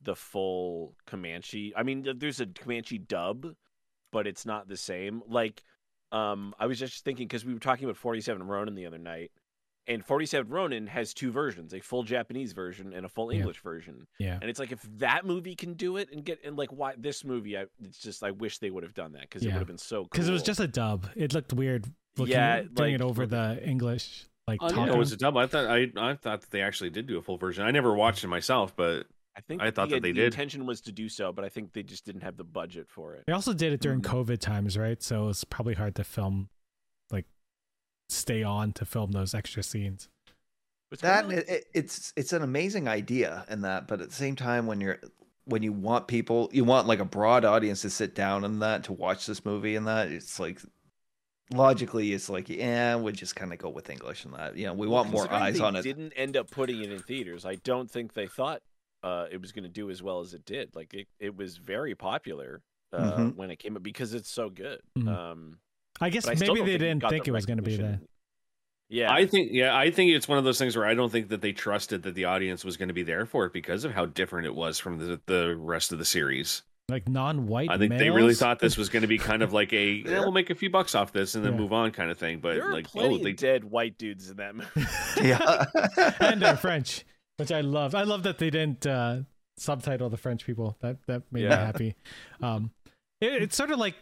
the 0.00 0.16
full 0.16 0.94
Comanche. 1.06 1.72
I 1.76 1.82
mean, 1.82 2.06
there's 2.16 2.40
a 2.40 2.46
Comanche 2.46 2.98
dub, 2.98 3.54
but 4.10 4.26
it's 4.26 4.44
not 4.44 4.68
the 4.68 4.76
same. 4.76 5.22
Like, 5.28 5.62
um, 6.10 6.54
I 6.58 6.66
was 6.66 6.78
just 6.78 7.04
thinking 7.04 7.28
because 7.28 7.44
we 7.44 7.52
were 7.54 7.60
talking 7.60 7.84
about 7.84 7.96
47 7.96 8.42
Ronin 8.46 8.74
the 8.74 8.86
other 8.86 8.98
night, 8.98 9.30
and 9.86 10.04
47 10.04 10.50
Ronin 10.50 10.86
has 10.88 11.14
two 11.14 11.30
versions: 11.30 11.72
a 11.72 11.80
full 11.80 12.02
Japanese 12.02 12.52
version 12.52 12.92
and 12.92 13.06
a 13.06 13.08
full 13.08 13.32
Yeah. 13.32 13.38
English 13.40 13.62
version. 13.62 14.06
Yeah. 14.18 14.38
And 14.40 14.50
it's 14.50 14.58
like 14.58 14.72
if 14.72 14.82
that 14.98 15.24
movie 15.24 15.54
can 15.54 15.74
do 15.74 15.98
it 15.98 16.08
and 16.12 16.24
get 16.24 16.40
and 16.44 16.56
like 16.56 16.70
why 16.72 16.94
this 16.98 17.24
movie, 17.24 17.56
I, 17.56 17.66
it's 17.84 17.98
just 17.98 18.22
I 18.24 18.30
wish 18.32 18.58
they 18.58 18.70
would 18.70 18.82
have 18.82 18.94
done 18.94 19.12
that 19.12 19.22
because 19.22 19.42
it 19.44 19.48
would 19.48 19.58
have 19.58 19.66
been 19.68 19.78
so. 19.78 20.04
Because 20.04 20.28
it 20.28 20.32
was 20.32 20.42
just 20.42 20.58
a 20.60 20.66
dub. 20.68 21.08
It 21.16 21.32
looked 21.32 21.52
weird. 21.52 21.86
Looking, 22.16 22.32
Yeah, 22.32 22.62
doing 22.62 22.74
like- 22.76 22.94
it 22.94 23.00
over 23.02 23.24
the 23.24 23.58
English, 23.66 24.26
like 24.46 24.60
talking. 24.60 24.86
no, 24.86 24.92
it 24.94 24.98
was 24.98 25.12
a 25.12 25.16
dub. 25.16 25.36
I 25.36 25.46
thought 25.46 25.66
I 25.66 25.90
I 25.96 26.14
thought 26.14 26.40
that 26.42 26.50
they 26.50 26.62
actually 26.62 26.90
did 26.90 27.06
do 27.06 27.18
a 27.18 27.22
full 27.22 27.36
version. 27.38 27.64
I 27.64 27.70
never 27.70 27.94
watched 27.94 28.24
it 28.24 28.28
myself, 28.28 28.74
but 28.76 29.06
I 29.36 29.40
think 29.40 29.62
I 29.62 29.70
thought 29.70 29.88
the, 29.88 29.96
that 29.96 30.02
they 30.02 30.10
the 30.12 30.20
did. 30.20 30.24
intention 30.26 30.66
was 30.66 30.80
to 30.82 30.92
do 30.92 31.08
so, 31.08 31.32
but 31.32 31.44
I 31.44 31.48
think 31.48 31.72
they 31.72 31.82
just 31.82 32.04
didn't 32.04 32.22
have 32.22 32.36
the 32.36 32.44
budget 32.44 32.88
for 32.88 33.14
it. 33.14 33.24
They 33.26 33.32
also 33.32 33.52
did 33.52 33.72
it 33.72 33.80
during 33.80 34.00
Mm-hmm. 34.02 34.14
COVID 34.16 34.38
times, 34.40 34.76
right? 34.76 35.02
So 35.02 35.28
it's 35.28 35.44
probably 35.44 35.74
hard 35.74 35.94
to 35.94 36.04
film, 36.04 36.48
like, 37.10 37.26
stay 38.08 38.42
on 38.42 38.72
to 38.74 38.84
film 38.84 39.12
those 39.12 39.32
extra 39.34 39.62
scenes. 39.62 40.08
It's 40.90 41.00
that 41.02 41.28
like- 41.28 41.38
it, 41.48 41.64
it's 41.72 42.12
it's 42.16 42.32
an 42.34 42.42
amazing 42.42 42.88
idea 42.88 43.46
and 43.48 43.64
that 43.64 43.88
but 43.88 44.02
at 44.02 44.10
the 44.10 44.14
same 44.14 44.36
time 44.36 44.66
when 44.66 44.80
you're 44.82 44.98
when 45.46 45.62
you 45.62 45.72
want 45.72 46.06
people 46.08 46.50
you 46.52 46.64
want 46.64 46.86
like 46.86 46.98
a 46.98 47.04
broad 47.06 47.46
audience 47.46 47.80
to 47.82 47.90
sit 47.90 48.14
down 48.14 48.44
and 48.44 48.60
that 48.60 48.84
to 48.84 48.92
watch 48.92 49.24
this 49.24 49.42
movie 49.44 49.74
and 49.76 49.86
that 49.86 50.08
it's 50.12 50.38
like 50.38 50.60
logically 51.52 52.12
it's 52.12 52.28
like 52.30 52.48
yeah 52.48 52.96
we 52.96 53.12
just 53.12 53.36
kind 53.36 53.52
of 53.52 53.58
go 53.58 53.68
with 53.68 53.90
english 53.90 54.24
and 54.24 54.34
that 54.34 54.56
you 54.56 54.66
know 54.66 54.72
we 54.72 54.86
want 54.86 55.10
more 55.10 55.30
eyes 55.32 55.58
they 55.58 55.64
on 55.64 55.76
it 55.76 55.82
Didn't 55.82 56.12
end 56.16 56.36
up 56.36 56.50
putting 56.50 56.82
it 56.82 56.90
in 56.90 57.00
theaters. 57.00 57.44
I 57.44 57.56
don't 57.56 57.90
think 57.90 58.14
they 58.14 58.26
thought 58.26 58.62
uh, 59.02 59.26
it 59.30 59.40
was 59.40 59.52
going 59.52 59.64
to 59.64 59.68
do 59.70 59.90
as 59.90 60.00
well 60.02 60.20
as 60.20 60.32
it 60.32 60.44
did. 60.44 60.74
Like 60.76 60.94
it, 60.94 61.08
it 61.18 61.36
was 61.36 61.56
very 61.56 61.94
popular 61.94 62.62
uh, 62.92 63.12
Mhm. 63.16 63.36
when 63.36 63.50
it 63.50 63.58
came 63.58 63.76
up 63.76 63.82
because 63.82 64.14
it's 64.14 64.30
so 64.30 64.48
good. 64.48 64.80
Mhm. 64.96 65.08
Um, 65.08 65.58
I 66.00 66.08
guess 66.10 66.26
I 66.28 66.34
maybe 66.34 66.60
they 66.62 66.78
didn't 66.78 67.02
think 67.08 67.26
it 67.26 67.32
was 67.32 67.44
going 67.46 67.56
to 67.58 67.62
be 67.62 67.72
recognition. 67.72 68.00
that. 68.02 68.08
Yeah, 68.88 69.10
I 69.12 69.26
think 69.26 69.48
yeah, 69.52 69.76
I 69.76 69.90
think 69.90 70.12
it's 70.12 70.28
one 70.28 70.38
of 70.38 70.44
those 70.44 70.58
things 70.58 70.76
where 70.76 70.86
I 70.86 70.94
don't 70.94 71.10
think 71.10 71.28
that 71.30 71.40
they 71.40 71.52
trusted 71.52 72.02
that 72.02 72.14
the 72.14 72.26
audience 72.26 72.64
was 72.64 72.76
going 72.76 72.88
to 72.88 72.94
be 72.94 73.02
there 73.02 73.24
for 73.26 73.46
it 73.46 73.52
because 73.52 73.84
of 73.84 73.92
how 73.92 74.04
different 74.06 74.46
it 74.46 74.54
was 74.54 74.78
from 74.78 74.98
the 74.98 75.20
the 75.26 75.56
rest 75.56 75.92
of 75.92 75.98
the 75.98 76.04
series. 76.04 76.62
Like 76.92 77.08
non-white. 77.08 77.70
I 77.70 77.78
think 77.78 77.96
they 77.96 78.10
really 78.10 78.34
thought 78.34 78.58
this 78.58 78.76
was 78.76 78.88
going 78.90 79.00
to 79.00 79.08
be 79.08 79.18
kind 79.18 79.42
of 79.42 79.52
like 79.60 79.72
a 79.72 79.84
yeah, 80.04 80.20
we'll 80.20 80.30
make 80.32 80.50
a 80.50 80.54
few 80.54 80.68
bucks 80.70 80.94
off 80.94 81.12
this 81.12 81.34
and 81.34 81.44
then 81.44 81.54
Yeah. 81.54 81.58
move 81.58 81.72
on 81.72 81.90
kind 81.90 82.10
of 82.10 82.18
thing. 82.18 82.40
But 82.40 82.56
there 82.56 82.72
like 82.72 82.86
oh, 82.94 83.16
they 83.18 83.30
of 83.30 83.36
dead 83.36 83.64
white 83.64 83.96
dudes 83.96 84.28
in 84.30 84.36
that 84.36 84.54
movie. 84.54 84.68
yeah 85.22 85.64
and 86.20 86.42
they're 86.42 86.56
French, 86.56 87.04
which 87.38 87.50
I 87.50 87.62
love. 87.62 87.94
I 87.94 88.02
love 88.02 88.24
that 88.24 88.38
they 88.38 88.50
didn't 88.50 88.86
uh, 88.86 89.20
subtitle 89.56 90.10
the 90.10 90.16
French 90.16 90.44
people. 90.44 90.76
That 90.80 90.98
that 91.06 91.22
made 91.32 91.44
me 91.44 91.50
happy. 91.50 91.94
Um, 92.42 92.70
it, 93.20 93.42
it's 93.42 93.56
sort 93.56 93.70
of 93.70 93.78
like 93.78 93.94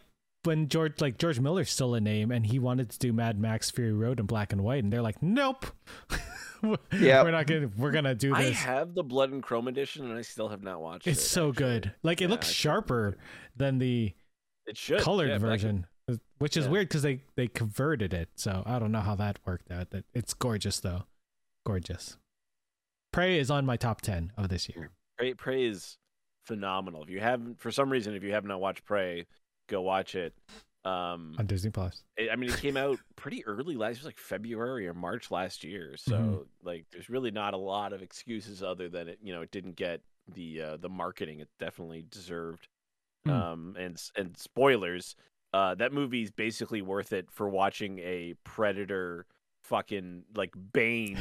when 0.42 0.68
George 0.68 1.00
like 1.00 1.18
George 1.18 1.38
Miller's 1.38 1.70
still 1.70 1.94
a 1.94 2.00
name, 2.00 2.30
and 2.30 2.44
he 2.44 2.58
wanted 2.58 2.90
to 2.90 2.98
do 2.98 3.12
Mad 3.12 3.38
Max 3.38 3.70
Fury 3.70 3.92
Road 3.92 4.18
in 4.20 4.26
black 4.26 4.52
and 4.52 4.62
white, 4.62 4.82
and 4.82 4.92
they're 4.92 5.02
like, 5.02 5.22
nope. 5.22 5.66
Yep. 6.92 7.24
we're 7.24 7.30
not 7.30 7.46
gonna 7.46 7.70
we're 7.76 7.90
gonna 7.90 8.14
do 8.14 8.34
this. 8.34 8.38
I 8.48 8.50
have 8.52 8.94
the 8.94 9.02
blood 9.02 9.30
and 9.32 9.42
chrome 9.42 9.68
edition, 9.68 10.04
and 10.08 10.18
I 10.18 10.22
still 10.22 10.48
have 10.48 10.62
not 10.62 10.80
watched 10.80 11.06
it. 11.06 11.12
it's 11.12 11.22
so 11.26 11.50
actually. 11.50 11.64
good. 11.64 11.94
Like 12.02 12.20
it 12.20 12.24
Yeah, 12.24 12.30
looks 12.30 12.48
I 12.48 12.52
sharper 12.52 13.16
than 13.56 13.78
the 13.78 14.12
It 14.66 14.76
should 14.76 15.00
colored 15.00 15.28
yeah, 15.30 15.38
black 15.38 15.62
and- 15.62 15.86
version, 16.08 16.20
which 16.38 16.56
is 16.56 16.66
Yeah. 16.66 16.70
weird 16.72 16.88
because 16.88 17.02
they 17.02 17.22
they 17.36 17.48
converted 17.48 18.12
it. 18.14 18.28
So 18.36 18.62
I 18.66 18.78
don't 18.78 18.92
know 18.92 19.00
how 19.00 19.14
that 19.16 19.38
worked 19.46 19.70
out. 19.70 19.90
That 19.90 20.04
it's 20.14 20.34
gorgeous 20.34 20.80
though, 20.80 21.04
gorgeous. 21.64 22.16
Prey 23.12 23.38
is 23.38 23.50
on 23.50 23.66
my 23.66 23.76
top 23.76 24.00
ten 24.02 24.32
of 24.36 24.48
this 24.50 24.68
year. 24.68 24.90
Prey, 25.18 25.34
Prey 25.34 25.64
is 25.64 25.98
phenomenal. 26.44 27.02
If 27.02 27.10
you 27.10 27.20
haven't, 27.20 27.60
for 27.60 27.70
some 27.70 27.90
reason, 27.90 28.14
if 28.14 28.22
you 28.22 28.32
have 28.32 28.44
not 28.44 28.60
watched 28.60 28.84
Prey, 28.84 29.26
go 29.68 29.80
watch 29.82 30.14
it. 30.14 30.34
Um, 30.84 31.34
on 31.38 31.46
Disney 31.46 31.70
Plus. 31.70 32.02
I 32.30 32.36
mean, 32.36 32.50
it 32.50 32.56
came 32.58 32.76
out 32.76 32.98
pretty 33.16 33.44
early 33.46 33.76
last. 33.76 33.96
It 33.96 33.98
was 33.98 34.04
like 34.06 34.18
February 34.18 34.86
or 34.88 34.94
March 34.94 35.30
last 35.30 35.62
year. 35.62 35.96
So 35.98 36.12
Mhm. 36.12 36.46
like, 36.62 36.86
there's 36.90 37.10
really 37.10 37.30
not 37.30 37.52
a 37.52 37.58
lot 37.58 37.92
of 37.92 38.00
excuses 38.02 38.62
other 38.62 38.88
than 38.88 39.08
it. 39.08 39.18
You 39.22 39.34
know, 39.34 39.42
it 39.42 39.50
didn't 39.50 39.76
get 39.76 40.00
the 40.32 40.62
uh, 40.62 40.76
the 40.78 40.88
marketing 40.88 41.40
it 41.40 41.48
definitely 41.58 42.04
deserved. 42.10 42.68
Hmm. 43.24 43.30
Um, 43.30 43.76
and 43.78 44.02
and 44.16 44.36
spoilers, 44.38 45.16
uh, 45.52 45.74
that 45.74 45.92
movie's 45.92 46.30
basically 46.30 46.80
worth 46.80 47.12
it 47.12 47.30
for 47.30 47.48
watching 47.48 47.98
a 47.98 48.34
predator 48.44 49.26
fucking 49.64 50.22
like 50.34 50.54
bane 50.72 51.18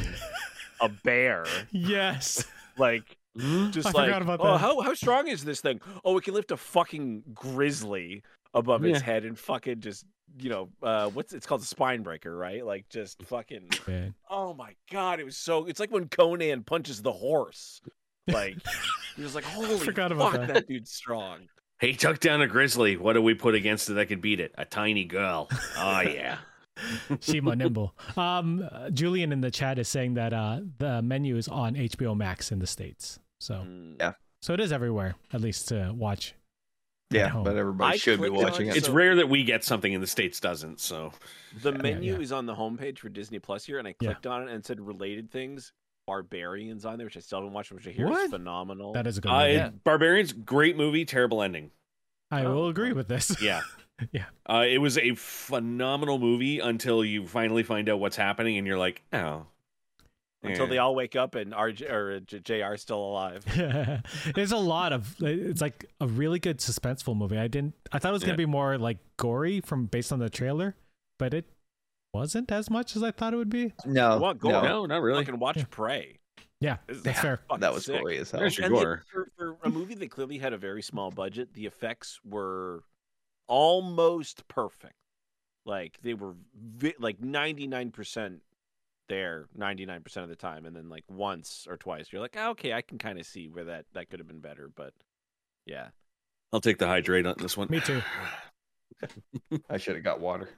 a 0.80 0.88
bear 1.04 1.46
Yes. 1.72 2.46
like 2.78 3.18
just 3.72 3.88
I 3.88 3.92
like 4.08 4.22
about 4.22 4.40
oh 4.42 4.54
that. 4.54 4.58
how 4.60 4.80
how 4.82 4.94
strong 4.94 5.28
is 5.28 5.44
this 5.44 5.60
thing 5.62 5.82
oh 6.06 6.18
it 6.18 6.24
can 6.24 6.34
lift 6.34 6.50
a 6.52 6.58
fucking 6.58 7.24
grizzly 7.34 8.24
above 8.54 8.84
its 8.86 9.02
head 9.02 9.26
and 9.26 9.38
fucking 9.38 9.80
just 9.80 10.06
you 10.40 10.50
know 10.50 10.70
uh 10.84 11.10
what's 11.10 11.34
it's 11.34 11.46
called 11.46 11.62
a 11.62 11.66
spine 11.66 12.04
breaker 12.04 12.36
right 12.36 12.66
like 12.66 12.88
just 12.90 13.22
fucking 13.24 13.68
Man. 13.88 14.14
oh 14.30 14.54
my 14.54 14.74
god 14.92 15.20
it 15.20 15.24
was 15.24 15.38
so 15.38 15.66
it's 15.66 15.80
like 15.80 15.92
when 15.92 16.08
conan 16.08 16.64
punches 16.64 17.02
the 17.02 17.12
horse 17.12 17.82
like 18.28 18.56
he 19.16 19.24
was 19.24 19.34
like 19.34 19.44
holy 19.44 19.78
forgot 19.80 20.12
about 20.12 20.32
fuck 20.34 20.42
that. 20.48 20.54
that. 20.54 20.68
dude's 20.68 20.92
strong 20.92 21.48
Hey, 21.80 21.94
took 21.94 22.20
down 22.20 22.42
a 22.42 22.48
grizzly. 22.48 22.98
What 22.98 23.14
do 23.14 23.22
we 23.22 23.34
put 23.36 23.56
against 23.56 23.90
it 23.90 23.94
that 23.94 24.08
could 24.08 24.20
beat 24.20 24.42
it? 24.42 24.54
A 24.58 24.66
tiny 24.66 25.06
girl. 25.06 25.48
Oh 25.78 26.02
yeah. 26.02 26.40
Shima 27.22 27.56
Nimble. 27.56 27.96
Um, 28.18 28.68
Julian 28.94 29.32
in 29.32 29.40
the 29.40 29.50
chat 29.50 29.80
is 29.80 29.88
saying 29.88 30.16
that 30.16 30.34
uh, 30.34 30.60
the 30.78 31.02
menu 31.02 31.38
is 31.38 31.48
on 31.48 31.76
HBO 31.76 32.18
Max 32.18 32.52
in 32.52 32.60
the 32.60 32.68
states. 32.68 33.20
So, 33.40 33.64
Mm. 33.66 33.96
Yeah. 33.98 34.12
so 34.42 34.54
it 34.54 34.60
is 34.60 34.74
everywhere, 34.74 35.16
at 35.32 35.40
least 35.40 35.70
to 35.70 35.94
watch. 35.96 36.34
At 37.12 37.16
yeah 37.16 37.28
home. 37.30 37.44
but 37.44 37.56
everybody 37.58 37.94
I 37.94 37.98
should 37.98 38.22
be 38.22 38.28
clicked 38.30 38.38
on 38.38 38.52
watching 38.52 38.68
it. 38.68 38.72
it 38.72 38.78
It's 38.78 38.88
So- 38.88 38.94
rare 38.94 39.16
that 39.16 39.30
we 39.30 39.44
get 39.44 39.64
something 39.64 39.92
in 39.92 40.02
the 40.02 40.08
states 40.08 40.40
doesn't. 40.40 40.80
So 40.80 41.12
the 41.62 41.72
Yeah, 41.72 41.78
menu 41.78 42.14
yeah. 42.14 42.20
is 42.20 42.32
on 42.32 42.46
the 42.46 42.54
homepage 42.56 43.00
for 43.00 43.10
disney 43.10 43.40
plus 43.40 43.66
here 43.66 43.80
and 43.80 43.88
i 43.88 43.96
Yeah. 44.00 44.10
clicked 44.10 44.28
on 44.28 44.44
it 44.44 44.50
and 44.50 44.60
it 44.60 44.66
said 44.66 44.80
related 44.80 45.32
things 45.32 45.72
barbarians 46.06 46.86
on 46.86 46.98
there 46.98 47.06
which 47.08 47.18
i 47.18 47.20
still 47.20 47.40
haven't 47.40 47.54
watched 47.54 47.72
which 47.72 47.88
i 47.88 47.92
hear 47.92 48.08
What? 48.08 48.26
is 48.26 48.32
phenomenal 48.32 48.94
That 48.94 49.08
is 49.08 49.18
a 49.18 49.22
good 49.22 49.30
uh, 49.32 49.46
yeah. 49.46 49.70
Barbarians, 49.84 50.34
great 50.34 50.76
movie, 50.78 51.06
terrible 51.06 51.42
ending. 51.42 51.72
I 52.32 52.46
Oh, 52.46 52.54
will 52.54 52.68
agree 52.70 52.92
oh. 52.92 52.96
with 52.96 53.08
this. 53.08 53.36
Yeah. 53.42 53.62
Yeah. 54.14 54.26
Uh, 54.50 54.64
it 54.66 54.78
was 54.78 54.98
a 54.98 55.14
phenomenal 55.16 56.20
movie 56.20 56.60
until 56.60 57.04
you 57.04 57.28
finally 57.28 57.64
find 57.64 57.90
out 57.90 58.00
what's 58.00 58.16
happening 58.16 58.58
and 58.58 58.66
you're 58.66 58.78
like, 58.78 59.02
oh. 59.12 59.46
Until 60.44 60.66
Eh. 60.66 60.70
they 60.70 60.78
all 60.78 60.96
wake 60.96 61.16
up 61.16 61.36
and 61.36 61.52
RJ 61.54 61.90
or 61.92 62.14
uh, 62.14 62.20
JR 62.20 62.74
is 62.76 62.82
still 62.82 63.00
alive. 63.04 63.44
There's 64.36 64.52
a 64.52 64.58
lot 64.58 64.94
of 64.94 65.16
it's 65.22 65.62
like 65.62 65.86
a 66.00 66.08
really 66.08 66.40
good 66.40 66.60
suspenseful 66.60 67.16
movie. 67.16 67.38
I 67.38 67.48
didn't 67.48 67.74
I 67.92 68.00
thought 68.00 68.10
it 68.10 68.14
was 68.14 68.22
gonna 68.24 68.34
Yeah. 68.34 68.38
be 68.38 68.46
more 68.46 68.78
like 68.78 68.98
gory 69.18 69.62
from 69.62 69.86
based 69.88 70.12
on 70.14 70.20
the 70.20 70.30
trailer, 70.30 70.76
but 71.18 71.34
it 71.34 71.46
wasn't 72.14 72.52
as 72.52 72.70
much 72.70 72.96
as 72.96 73.04
I 73.04 73.12
thought 73.12 73.34
it 73.34 73.38
would 73.38 73.50
be. 73.50 73.74
no 73.86 74.16
You 74.16 74.22
want 74.22 74.40
gore? 74.40 74.52
no 74.54 74.62
No, 74.62 74.86
not 74.86 75.02
really. 75.02 75.24
Fucking 75.26 75.40
watch 75.40 75.58
Yeah. 75.58 75.66
Prey. 75.70 76.16
Yeah, 76.62 76.78
This- 76.88 77.02
that's 77.02 77.20
fair. 77.22 77.40
that 77.60 77.74
was 77.74 77.86
sick. 77.86 78.00
gory 78.02 78.18
as 78.18 78.32
hell 78.32 78.40
There's 78.40 78.58
your 78.58 78.68
And 78.68 78.76
they- 78.76 78.82
for, 78.82 79.30
for 79.38 79.58
a 79.64 79.70
movie 79.70 79.96
that 79.96 80.10
clearly 80.12 80.38
had 80.40 80.54
a 80.54 80.58
very 80.58 80.82
small 80.82 81.12
budget, 81.12 81.54
the 81.54 81.66
effects 81.66 82.20
were 82.26 82.84
almost 83.48 84.48
perfect. 84.48 84.94
Like 85.66 86.00
they 86.02 86.14
were 86.14 86.34
vi- 86.56 86.96
like 87.00 87.20
ninety 87.22 87.68
nine 87.68 87.92
percent 87.92 88.42
there, 89.10 89.48
ninety 89.56 89.86
nine 89.86 90.02
percent 90.02 90.24
of 90.24 90.30
the 90.30 90.36
time, 90.36 90.66
and 90.66 90.76
then 90.76 90.88
like 90.90 91.04
once 91.10 91.68
or 91.70 91.76
twice, 91.78 92.08
you're 92.12 92.22
like, 92.22 92.36
"Ah, 92.38 92.50
okay, 92.50 92.74
I 92.74 92.82
can 92.82 92.98
kind 92.98 93.20
of 93.20 93.26
see 93.26 93.50
where 93.50 93.66
that 93.66 93.86
that 93.94 94.10
could 94.10 94.20
have 94.20 94.28
been 94.28 94.40
better, 94.40 94.70
but 94.74 94.94
yeah, 95.66 95.90
I'll 96.54 96.62
take 96.62 96.78
the 96.78 96.88
hydrate 96.88 97.26
on 97.26 97.36
this 97.38 97.58
one. 97.58 97.68
Me 97.70 97.80
too. 97.80 98.02
i 99.70 99.78
should 99.78 99.96
have 99.96 100.04
got 100.04 100.20
water 100.20 100.50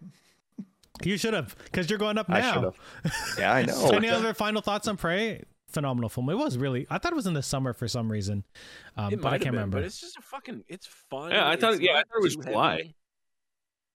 You 1.03 1.15
should 1.17 1.33
have, 1.33 1.55
because 1.65 1.89
you're 1.89 1.99
going 1.99 2.17
up 2.17 2.27
now. 2.27 2.53
should 2.53 2.63
have 2.63 2.75
yeah 3.37 3.53
i 3.53 3.63
know 3.63 3.89
Any 3.89 4.09
other 4.09 4.33
final 4.33 4.61
thoughts 4.61 4.87
on 4.87 4.97
Prey? 4.97 5.43
Phenomenal 5.67 6.09
film. 6.09 6.29
It 6.29 6.35
was 6.35 6.57
really. 6.57 6.85
I 6.89 6.97
thought 6.97 7.13
it 7.13 7.15
was 7.15 7.27
in 7.27 7.33
the 7.33 7.43
summer 7.43 7.71
for 7.71 7.87
some 7.87 8.11
reason, 8.11 8.43
um, 8.97 9.15
but 9.21 9.27
I 9.27 9.37
can't 9.37 9.43
been, 9.43 9.53
remember. 9.53 9.77
But 9.77 9.85
it's 9.85 10.01
just 10.01 10.17
a 10.17 10.21
fucking, 10.21 10.65
it's 10.67 10.85
fun. 10.85 11.31
Yeah, 11.31 11.47
I 11.47 11.55
thought- 11.55 11.75
It's 11.75 11.81
yeah, 11.81 11.93
I 11.93 12.03
thought 12.03 12.17
it 12.17 12.23
was 12.23 12.35
July. 12.35 12.71
heavy. 12.77 12.95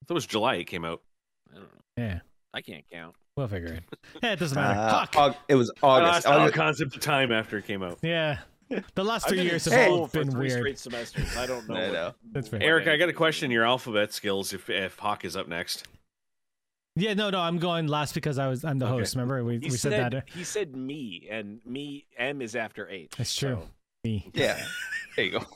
That 0.09 0.15
was 0.15 0.27
July 0.27 0.55
it 0.55 0.65
came 0.65 0.85
out. 0.87 1.03
I 1.51 1.55
don't 1.57 1.65
know. 1.65 1.83
Yeah, 1.99 2.21
I 2.55 2.63
can't 2.63 2.85
count. 2.91 3.15
We'll 3.37 3.49
figure 3.49 3.75
it. 3.75 3.83
Yeah, 4.23 4.33
it 4.33 4.39
doesn't 4.39 4.57
matter. 4.57 4.79
Uh, 4.81 5.01
Fuck. 5.07 5.13
Aug- 5.13 5.37
it 5.49 5.55
was 5.55 5.73
august 5.83 6.19
it's 6.19 6.27
not 6.27 6.37
a 6.37 6.41
August- 6.43 6.55
concept 6.57 6.95
of 6.97 7.01
time 7.03 7.33
after 7.33 7.59
it 7.59 7.67
came 7.67 7.83
out. 7.83 7.99
yeah, 8.03 8.39
The 8.95 9.05
last 9.05 9.25
I've 9.27 9.31
three 9.31 9.43
years 9.43 9.65
have 9.67 9.75
Hey. 9.75 9.89
all 9.89 10.09
school 10.09 10.23
been 10.25 10.31
three 10.33 10.49
weird. 10.49 10.59
straight 10.59 10.79
semesters. 10.79 11.37
I 11.37 11.47
don't 11.47 11.69
know. 11.69 11.75
I 11.77 11.83
what- 11.85 11.93
know. 11.93 12.15
That's 12.33 12.49
fair. 12.49 12.63
Eric, 12.63 12.89
I 12.89 12.97
got 12.97 13.09
a 13.09 13.13
question. 13.13 13.51
Your 13.51 13.65
alphabet 13.65 14.13
skills. 14.13 14.53
If 14.53 14.69
if 14.71 14.99
Hawk 14.99 15.25
is 15.25 15.37
up 15.37 15.49
next, 15.49 15.87
Yeah, 16.97 17.15
no, 17.15 17.29
no, 17.31 17.41
I'm 17.41 17.59
going 17.59 17.87
last 17.89 18.15
because 18.15 18.39
I 18.39 18.49
was 18.49 18.65
I'm 18.65 18.79
the 18.79 18.87
Okay. 18.87 18.95
host. 19.01 19.15
Remember 19.15 19.45
we, 19.45 19.55
He 19.59 19.67
we 19.67 19.71
said, 19.71 19.93
said, 19.93 20.13
that. 20.13 20.15
uh, 20.15 20.21
he 20.35 20.45
said 20.45 20.75
me, 20.75 21.29
and 21.31 21.61
me 21.67 22.07
M 22.17 22.41
is 22.41 22.57
after 22.57 22.89
H. 22.89 23.13
That's 23.19 23.35
true. 23.37 23.59
so- 23.63 23.69
Me. 24.05 24.31
Yeah. 24.35 24.65
There 25.17 25.25
you 25.25 25.41
go. 25.41 25.47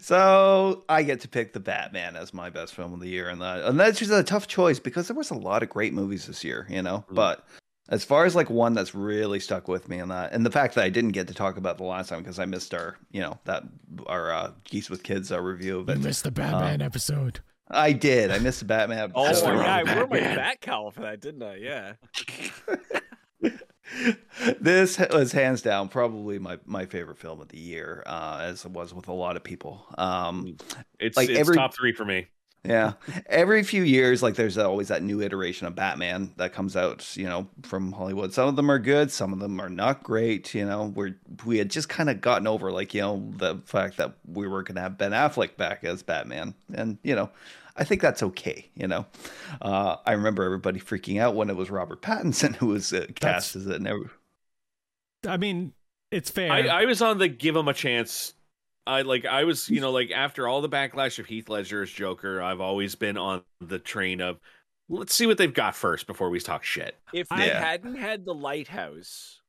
so 0.00 0.84
I 0.88 1.02
get 1.02 1.20
to 1.20 1.28
pick 1.28 1.52
the 1.52 1.60
Batman 1.60 2.16
as 2.16 2.34
my 2.34 2.50
best 2.50 2.74
film 2.74 2.92
of 2.92 3.00
the 3.00 3.08
year, 3.08 3.28
and 3.28 3.40
that 3.40 3.64
and 3.64 3.78
that's 3.78 3.98
just 3.98 4.10
a 4.10 4.22
tough 4.22 4.46
choice 4.46 4.78
because 4.78 5.08
there 5.08 5.16
was 5.16 5.30
a 5.30 5.34
lot 5.34 5.62
of 5.62 5.68
great 5.68 5.92
movies 5.92 6.26
this 6.26 6.42
year, 6.42 6.66
you 6.68 6.82
know. 6.82 7.04
Mm. 7.10 7.14
But 7.14 7.46
as 7.88 8.04
far 8.04 8.24
as 8.24 8.34
like 8.34 8.50
one 8.50 8.74
that's 8.74 8.94
really 8.94 9.38
stuck 9.40 9.68
with 9.68 9.88
me 9.88 9.98
and 9.98 10.10
that, 10.10 10.32
and 10.32 10.44
the 10.44 10.50
fact 10.50 10.74
that 10.74 10.84
I 10.84 10.88
didn't 10.88 11.12
get 11.12 11.28
to 11.28 11.34
talk 11.34 11.56
about 11.56 11.78
the 11.78 11.84
last 11.84 12.08
time 12.08 12.20
because 12.20 12.38
I 12.38 12.46
missed 12.46 12.74
our, 12.74 12.96
you 13.12 13.20
know, 13.20 13.38
that 13.44 13.62
our 14.06 14.32
uh, 14.32 14.52
Geeks 14.64 14.90
with 14.90 15.02
Kids 15.02 15.30
uh, 15.30 15.40
review 15.40 15.78
of 15.78 15.88
You 15.88 15.96
missed 15.96 16.24
the 16.24 16.30
Batman 16.30 16.82
episode. 16.82 17.40
I 17.70 17.92
did. 17.92 18.30
I 18.30 18.38
missed 18.38 18.60
the 18.60 18.66
Batman. 18.66 19.12
Oh 19.14 19.26
episode. 19.26 19.56
yeah, 19.56 19.74
I 19.74 19.94
wore 19.94 20.06
my 20.06 20.18
Batman. 20.18 20.36
bat 20.36 20.60
cowl 20.60 20.90
for 20.90 21.02
that, 21.02 21.20
didn't 21.20 21.42
I? 21.42 21.56
Yeah. 21.56 21.92
this 24.60 24.98
was 24.98 25.32
hands 25.32 25.62
down 25.62 25.88
probably 25.88 26.38
my, 26.38 26.58
my 26.66 26.86
favorite 26.86 27.18
film 27.18 27.40
of 27.40 27.48
the 27.48 27.58
year, 27.58 28.02
uh, 28.06 28.40
as 28.42 28.64
it 28.64 28.70
was 28.70 28.92
with 28.94 29.08
a 29.08 29.12
lot 29.12 29.36
of 29.36 29.44
people. 29.44 29.84
Um, 29.98 30.56
it's 30.98 31.16
Like 31.16 31.28
it's 31.28 31.38
every- 31.38 31.56
top 31.56 31.74
three 31.74 31.92
for 31.92 32.04
me. 32.04 32.26
yeah, 32.66 32.94
every 33.26 33.62
few 33.62 33.82
years, 33.82 34.22
like 34.22 34.36
there's 34.36 34.56
always 34.56 34.88
that 34.88 35.02
new 35.02 35.20
iteration 35.20 35.66
of 35.66 35.74
Batman 35.74 36.32
that 36.38 36.52
comes 36.54 36.76
out, 36.76 37.14
you 37.16 37.26
know, 37.26 37.46
from 37.62 37.92
Hollywood. 37.92 38.32
Some 38.32 38.48
of 38.48 38.56
them 38.56 38.70
are 38.70 38.78
good, 38.78 39.10
some 39.12 39.32
of 39.34 39.38
them 39.38 39.60
are 39.60 39.68
not 39.68 40.02
great. 40.02 40.54
You 40.54 40.64
know, 40.64 40.92
we 40.96 41.12
we 41.44 41.58
had 41.58 41.70
just 41.70 41.88
kind 41.90 42.08
of 42.08 42.20
gotten 42.22 42.46
over, 42.46 42.72
like 42.72 42.94
you 42.94 43.02
know, 43.02 43.30
the 43.36 43.60
fact 43.66 43.98
that 43.98 44.14
we 44.26 44.48
were 44.48 44.62
going 44.62 44.76
to 44.76 44.80
have 44.80 44.96
Ben 44.96 45.12
Affleck 45.12 45.56
back 45.58 45.84
as 45.84 46.02
Batman, 46.02 46.54
and 46.72 46.98
you 47.02 47.14
know. 47.14 47.30
I 47.76 47.84
think 47.84 48.00
that's 48.00 48.22
okay, 48.22 48.70
you 48.74 48.86
know. 48.86 49.06
Uh, 49.60 49.96
I 50.06 50.12
remember 50.12 50.44
everybody 50.44 50.78
freaking 50.80 51.20
out 51.20 51.34
when 51.34 51.50
it 51.50 51.56
was 51.56 51.70
Robert 51.70 52.02
Pattinson 52.02 52.54
who 52.56 52.66
was 52.68 52.92
uh, 52.92 53.06
cast 53.16 53.56
as 53.56 53.66
it. 53.66 53.76
And 53.76 53.88
every- 53.88 54.08
I 55.26 55.36
mean, 55.38 55.72
it's 56.10 56.30
fair. 56.30 56.52
I, 56.52 56.60
I 56.66 56.84
was 56.84 57.02
on 57.02 57.18
the 57.18 57.28
give 57.28 57.56
him 57.56 57.66
a 57.68 57.74
chance. 57.74 58.34
I 58.86 59.00
like 59.02 59.24
I 59.24 59.44
was 59.44 59.70
you 59.70 59.80
know 59.80 59.90
like 59.90 60.10
after 60.10 60.46
all 60.46 60.60
the 60.60 60.68
backlash 60.68 61.18
of 61.18 61.26
Heath 61.26 61.48
Ledger's 61.48 61.90
Joker, 61.90 62.42
I've 62.42 62.60
always 62.60 62.94
been 62.94 63.16
on 63.16 63.42
the 63.60 63.78
train 63.78 64.20
of 64.20 64.38
let's 64.90 65.14
see 65.14 65.26
what 65.26 65.38
they've 65.38 65.52
got 65.54 65.74
first 65.74 66.06
before 66.06 66.28
we 66.28 66.38
talk 66.38 66.62
shit. 66.64 66.94
If 67.14 67.26
I- 67.32 67.46
hadn't 67.46 67.96
had 67.96 68.24
the 68.26 68.34
lighthouse, 68.34 69.40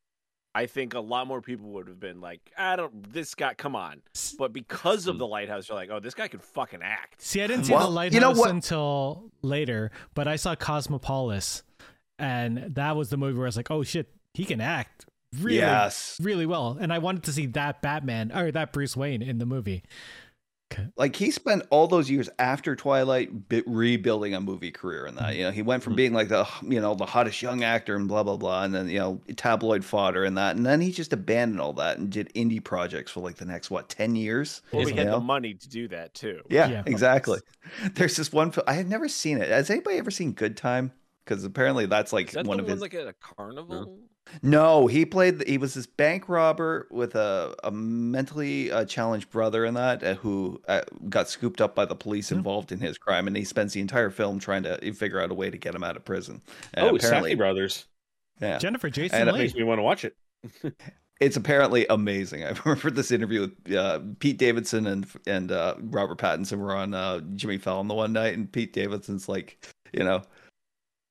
I 0.56 0.68
think 0.68 0.94
a 0.94 1.02
lot 1.02 1.28
more 1.28 1.41
people 1.41 1.68
would 1.72 1.89
have 1.89 2.00
been 2.00 2.22
like, 2.22 2.39
I 2.58 2.78
don't 2.78 3.12
this 3.12 3.36
guy 3.36 3.54
come 3.54 3.76
on. 3.76 4.02
But 4.39 4.54
because 4.54 5.06
of 5.06 5.15
hmm. 5.15 5.20
the 5.20 5.28
lighthouse, 5.28 5.68
you're 5.68 5.78
like, 5.78 5.89
oh, 5.91 6.00
this 6.00 6.13
guy 6.13 6.30
can 6.30 6.39
fucking 6.39 6.82
act. 6.82 7.22
See, 7.22 7.41
I 7.41 7.48
didn't 7.48 7.65
see 7.65 7.74
Well, 7.74 7.88
the 7.88 7.94
lighthouse 7.94 8.13
you 8.13 8.22
know 8.22 8.32
what- 8.32 8.50
until 8.50 9.32
later, 9.41 9.91
but 10.13 10.30
I 10.30 10.38
saw 10.38 10.56
Cosmopolis, 10.56 11.63
and 12.18 12.74
that 12.76 12.96
was 12.96 13.10
the 13.10 13.18
movie 13.18 13.38
where 13.38 13.48
I 13.48 13.50
was 13.50 13.58
like, 13.58 13.70
"Oh 13.70 13.84
shit, 13.84 14.08
he 14.34 14.46
can 14.46 14.62
act 14.62 15.06
really, 15.41 15.58
Yes. 15.58 16.18
really 16.22 16.46
well." 16.46 16.78
And 16.80 16.94
I 16.94 17.00
wanted 17.00 17.24
to 17.24 17.34
see 17.34 17.48
that 17.48 17.82
Batman 17.82 18.32
or 18.32 18.50
that 18.52 18.72
Bruce 18.72 18.96
Wayne 18.96 19.22
in 19.22 19.39
the 19.39 19.46
movie. 19.46 19.84
Like 20.97 21.15
he 21.15 21.32
spent 21.32 21.63
all 21.69 21.88
those 21.88 22.10
years 22.10 22.30
after 22.39 22.75
Twilight 22.75 23.47
bi- 23.49 23.62
rebuilding 23.67 24.34
a 24.34 24.41
movie 24.41 24.71
career 24.71 25.06
in 25.06 25.15
that. 25.15 25.36
You 25.36 25.43
know, 25.43 25.51
he 25.51 25.62
went 25.62 25.84
from 25.84 25.93
Mhm. 25.93 25.97
being 25.97 26.13
like 26.13 26.28
the 26.30 26.47
you 26.63 26.82
know 26.82 26.95
the 26.95 27.06
hottest 27.06 27.41
young 27.41 27.63
actor 27.63 27.95
and 27.95 28.08
blah 28.08 28.23
blah 28.23 28.36
blah, 28.38 28.63
and 28.63 28.73
then 28.73 28.89
you 28.89 28.99
know 28.99 29.21
tabloid 29.38 29.86
fodder 29.86 30.23
and 30.23 30.38
that, 30.38 30.56
and 30.56 30.65
then 30.65 30.82
he 30.82 30.91
just 30.91 31.13
abandoned 31.13 31.62
all 31.62 31.73
that 31.73 31.97
and 31.97 32.12
did 32.12 32.32
indie 32.34 32.63
projects 32.63 33.12
for 33.12 33.19
like 33.21 33.36
the 33.36 33.45
next 33.45 33.69
what 33.69 33.89
ten 33.89 34.15
years. 34.15 34.62
Well, 34.71 34.86
we 34.86 34.93
had 34.93 35.08
know? 35.08 35.19
the 35.19 35.25
money 35.25 35.54
to 35.54 35.69
do 35.69 35.88
that 35.89 36.13
too. 36.13 36.41
Yeah, 36.49 36.67
Yeah. 36.69 36.84
exactly. 36.86 37.39
There's 37.95 38.15
this 38.17 38.32
one. 38.34 38.51
fil- 38.51 38.63
I 38.67 38.73
had 38.73 38.89
never 38.89 39.08
seen 39.08 39.38
it. 39.38 39.49
Has 39.49 39.69
anybody 39.69 39.97
ever 39.97 40.12
seen 40.12 40.34
Good 40.34 40.58
Time? 40.58 40.91
Because 41.23 41.43
apparently 41.43 41.86
that's 41.88 42.12
like 42.13 42.28
Is 42.30 42.34
that 42.36 42.45
one 42.45 42.58
the 42.58 42.63
of 42.63 42.67
one 42.69 42.75
his. 42.78 42.82
like 42.82 42.93
at 42.95 43.08
a 43.08 43.13
carnival? 43.13 43.99
No, 44.42 44.88
he 44.88 45.06
played. 45.06 45.48
He 45.48 45.58
was 45.58 45.74
this 45.76 45.86
bank 45.86 46.28
robber 46.28 46.88
with 46.92 47.16
a, 47.16 47.56
a 47.64 47.72
mentally 47.72 48.72
uh, 48.72 48.86
challenged 48.86 49.30
brother 49.30 49.66
in 49.66 49.76
that, 49.76 50.04
uh, 50.04 50.16
who 50.16 50.62
uh, 50.68 50.82
got 51.10 51.30
scooped 51.30 51.62
up 51.62 51.76
by 51.76 51.86
the 51.86 51.96
police 51.96 52.30
Hmm. 52.30 52.36
involved 52.38 52.72
in 52.72 52.80
his 52.80 52.98
crime, 52.98 53.28
and 53.28 53.38
he 53.38 53.44
spends 53.44 53.74
the 53.74 53.82
entire 53.82 54.10
film 54.10 54.40
trying 54.40 54.64
to 54.64 54.94
figure 54.94 55.20
out 55.22 55.32
a 55.32 55.36
way 55.36 55.50
to 55.50 55.58
get 55.58 55.76
him 55.76 55.84
out 55.84 55.96
of 55.96 56.04
prison. 56.06 56.42
And 56.74 56.88
oh, 56.88 56.96
apparently, 56.96 57.36
Safdie 57.36 57.38
Brothers. 57.38 57.86
yeah, 58.42 58.58
Jennifer 58.58 58.90
Jason 58.90 59.22
And 59.22 59.30
it 59.30 59.34
Leigh. 59.34 59.40
Makes 59.40 59.56
me 59.56 59.64
want 59.64 59.80
to 59.80 59.84
watch 59.84 60.06
it. 60.06 60.16
it's 61.20 61.38
apparently 61.38 61.86
amazing. 61.90 62.44
I 62.44 62.50
remember 62.66 62.92
this 62.92 63.12
interview 63.12 63.42
with 63.42 63.76
uh, 63.76 64.00
Pete 64.20 64.38
Davidson 64.38 64.88
and 64.88 65.08
and 65.28 65.52
uh, 65.52 65.76
Robert 65.80 66.18
Pattinson 66.18 66.58
were 66.60 66.76
on 66.76 66.94
uh, 66.94 67.22
Jimmy 67.36 67.58
Fallon 67.58 67.88
the 67.88 67.94
one 67.94 68.14
night, 68.14 68.34
and 68.36 68.52
Pete 68.52 68.74
Davidson's 68.74 69.30
like, 69.30 69.64
you 69.94 70.04
know. 70.04 70.24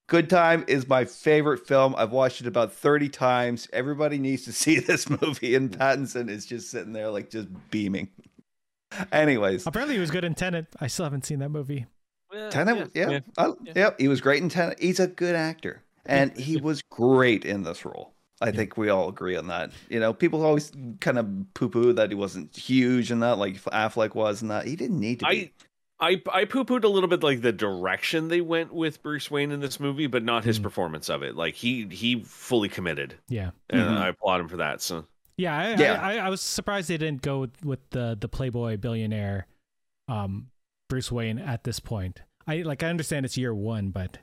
Good 0.07 0.29
Time 0.29 0.63
is 0.67 0.87
my 0.87 1.05
favorite 1.05 1.65
film. 1.67 1.95
I've 1.97 2.11
watched 2.11 2.41
it 2.41 2.47
about 2.47 2.71
30 2.73 3.09
times. 3.09 3.67
Everybody 3.73 4.19
needs 4.19 4.43
to 4.45 4.53
see 4.53 4.79
this 4.79 5.09
movie. 5.09 5.55
And 5.55 5.71
Pattinson 5.71 6.29
is 6.29 6.45
just 6.45 6.69
sitting 6.69 6.93
there, 6.93 7.09
like, 7.09 7.29
just 7.29 7.47
beaming. 7.71 8.09
Anyways, 9.11 9.65
Apparently, 9.65 9.95
he 9.95 9.99
was 9.99 10.11
good 10.11 10.23
in 10.23 10.35
Tenet. 10.35 10.67
I 10.79 10.87
still 10.87 11.05
haven't 11.05 11.25
seen 11.25 11.39
that 11.39 11.49
movie. 11.49 11.85
Yeah, 12.31 12.49
Tenet, 12.49 12.91
yeah, 12.93 13.09
yeah. 13.09 13.19
yeah. 13.37 13.51
Yeah. 13.63 13.73
yep, 13.75 13.99
he 13.99 14.07
was 14.07 14.21
great 14.21 14.41
in 14.43 14.49
Tenet. 14.49 14.79
He's 14.79 14.99
a 14.99 15.07
good 15.07 15.35
actor, 15.35 15.83
and 16.05 16.35
he 16.37 16.57
was 16.57 16.81
great 16.83 17.45
in 17.45 17.63
this 17.63 17.83
role. 17.83 18.13
I 18.41 18.51
think 18.51 18.77
we 18.77 18.89
all 18.89 19.09
agree 19.09 19.37
on 19.37 19.47
that. 19.47 19.71
You 19.89 19.99
know, 19.99 20.13
people 20.13 20.43
always 20.45 20.71
kind 20.99 21.17
of 21.17 21.27
poo-poo 21.53 21.93
that 21.93 22.09
he 22.09 22.15
wasn't 22.15 22.55
huge 22.55 23.09
and 23.09 23.23
that, 23.23 23.37
like 23.37 23.55
Affleck 23.63 24.13
was, 24.13 24.41
and 24.41 24.51
that 24.51 24.67
he 24.67 24.75
didn't 24.75 24.99
need 24.99 25.21
to 25.21 25.25
be. 25.25 25.53
I 25.99 26.21
I 26.31 26.45
poo 26.45 26.65
pooed 26.65 26.83
a 26.83 26.87
little 26.89 27.07
bit 27.09 27.23
like 27.23 27.41
the 27.41 27.53
direction 27.53 28.27
they 28.27 28.41
went 28.41 28.73
with 28.73 29.01
Bruce 29.01 29.31
Wayne 29.31 29.51
in 29.51 29.61
this 29.61 29.79
movie, 29.79 30.07
but 30.07 30.23
not 30.23 30.43
his 30.43 30.59
Mhm. 30.59 30.63
performance 30.63 31.09
of 31.09 31.23
it. 31.23 31.35
Like 31.35 31.55
he 31.55 31.87
he 31.87 32.21
fully 32.23 32.67
committed, 32.69 33.15
Yeah, 33.29 33.51
and 33.69 33.81
Mhm. 33.81 33.97
I 33.97 34.07
applaud 34.09 34.41
him 34.41 34.47
for 34.49 34.57
that. 34.57 34.81
So 34.81 35.05
yeah. 35.37 35.57
I, 35.57 35.75
Yeah. 35.75 36.01
I, 36.01 36.13
I, 36.15 36.25
I 36.25 36.29
was 36.29 36.41
surprised 36.41 36.89
they 36.89 36.97
didn't 36.97 37.21
go 37.21 37.39
with, 37.39 37.63
with 37.65 37.89
the 37.91 38.17
the 38.19 38.27
Playboy 38.27 38.77
billionaire, 38.77 39.47
um, 40.07 40.47
Bruce 40.89 41.11
Wayne 41.11 41.39
at 41.39 41.63
this 41.63 41.79
point. 41.79 42.21
I 42.47 42.57
like. 42.57 42.83
I 42.83 42.89
understand 42.89 43.25
it's 43.25 43.37
year 43.37 43.55
one, 43.55 43.89
but 43.89 44.19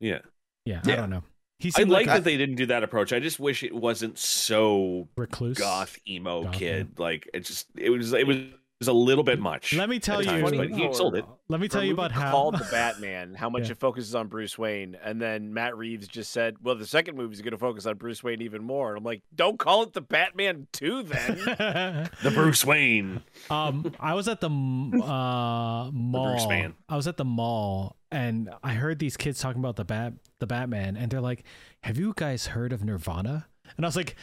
yeah, 0.00 0.18
yeah, 0.66 0.80
I 0.84 0.96
don't 0.96 1.10
know. 1.10 1.22
He 1.60 1.70
I 1.78 1.82
like 1.84 1.88
like, 1.88 2.06
that 2.08 2.24
they 2.24 2.36
didn't 2.36 2.56
do 2.56 2.66
that 2.66 2.82
approach. 2.82 3.12
I 3.12 3.20
just 3.20 3.38
wish 3.40 3.62
it 3.62 3.74
wasn't 3.74 4.18
so 4.18 5.08
a 5.16 5.20
recluse. 5.20 5.56
goth 5.56 5.96
emo 6.06 6.42
Goth, 6.42 6.54
kid. 6.54 6.98
Like 6.98 7.30
it 7.32 7.40
just 7.46 7.68
it 7.78 7.88
was 7.90 8.12
it 8.12 8.26
was, 8.26 8.36
it 8.36 8.52
was 8.84 8.88
a 8.88 8.92
little 8.92 9.24
bit 9.24 9.38
much. 9.38 9.72
Let 9.74 9.88
me 9.88 9.98
tell 9.98 10.18
at 10.20 10.24
you. 10.26 10.30
times, 10.30 10.44
Funny 10.50 10.58
but 10.58 10.70
he 10.70 10.94
sold 10.94 11.14
it. 11.16 11.24
Let 11.48 11.60
me 11.60 11.68
tell 11.68 11.82
you 11.84 11.92
about 11.92 12.12
how 12.12 12.30
called 12.30 12.54
the 12.58 12.66
Batman, 12.70 13.34
how 13.34 13.48
much 13.50 13.64
Yeah. 13.66 13.72
it 13.72 13.78
focuses 13.80 14.14
on 14.14 14.28
Bruce 14.28 14.56
Wayne, 14.58 14.96
and 15.02 15.20
then 15.20 15.52
Matt 15.54 15.76
Reeves 15.76 16.06
just 16.08 16.30
said, 16.32 16.56
"Well, 16.62 16.74
the 16.74 16.86
second 16.86 17.16
movie 17.16 17.32
is 17.34 17.40
going 17.42 17.52
to 17.52 17.58
focus 17.58 17.86
on 17.86 17.96
Bruce 17.96 18.22
Wayne 18.22 18.42
even 18.42 18.62
more." 18.64 18.90
And 18.90 18.98
I'm 18.98 19.04
like, 19.04 19.22
"Don't 19.34 19.58
call 19.58 19.82
it 19.82 19.92
the 19.92 20.00
Batman 20.00 20.66
Two 20.72 21.02
then." 21.02 22.08
The 22.22 22.30
Bruce 22.30 22.64
Wayne. 22.64 23.22
um, 23.50 23.92
I 24.00 24.14
was 24.14 24.28
at 24.28 24.40
the 24.40 24.48
uh, 24.48 25.90
mall. 25.92 26.48
man. 26.48 26.74
I 26.88 26.96
was 26.96 27.06
at 27.06 27.16
the 27.16 27.24
mall, 27.24 27.96
and 28.10 28.50
I 28.62 28.74
heard 28.74 28.98
these 28.98 29.16
kids 29.16 29.40
talking 29.40 29.60
about 29.60 29.76
the 29.76 29.84
bat, 29.84 30.12
the 30.40 30.46
Batman, 30.46 30.96
and 30.96 31.10
they're 31.10 31.20
like, 31.20 31.44
"Have 31.82 31.98
you 31.98 32.12
guys 32.16 32.48
heard 32.48 32.72
of 32.72 32.84
Nirvana?" 32.84 33.46
And 33.76 33.84
I 33.84 33.88
was 33.88 33.96
like, 33.96 34.16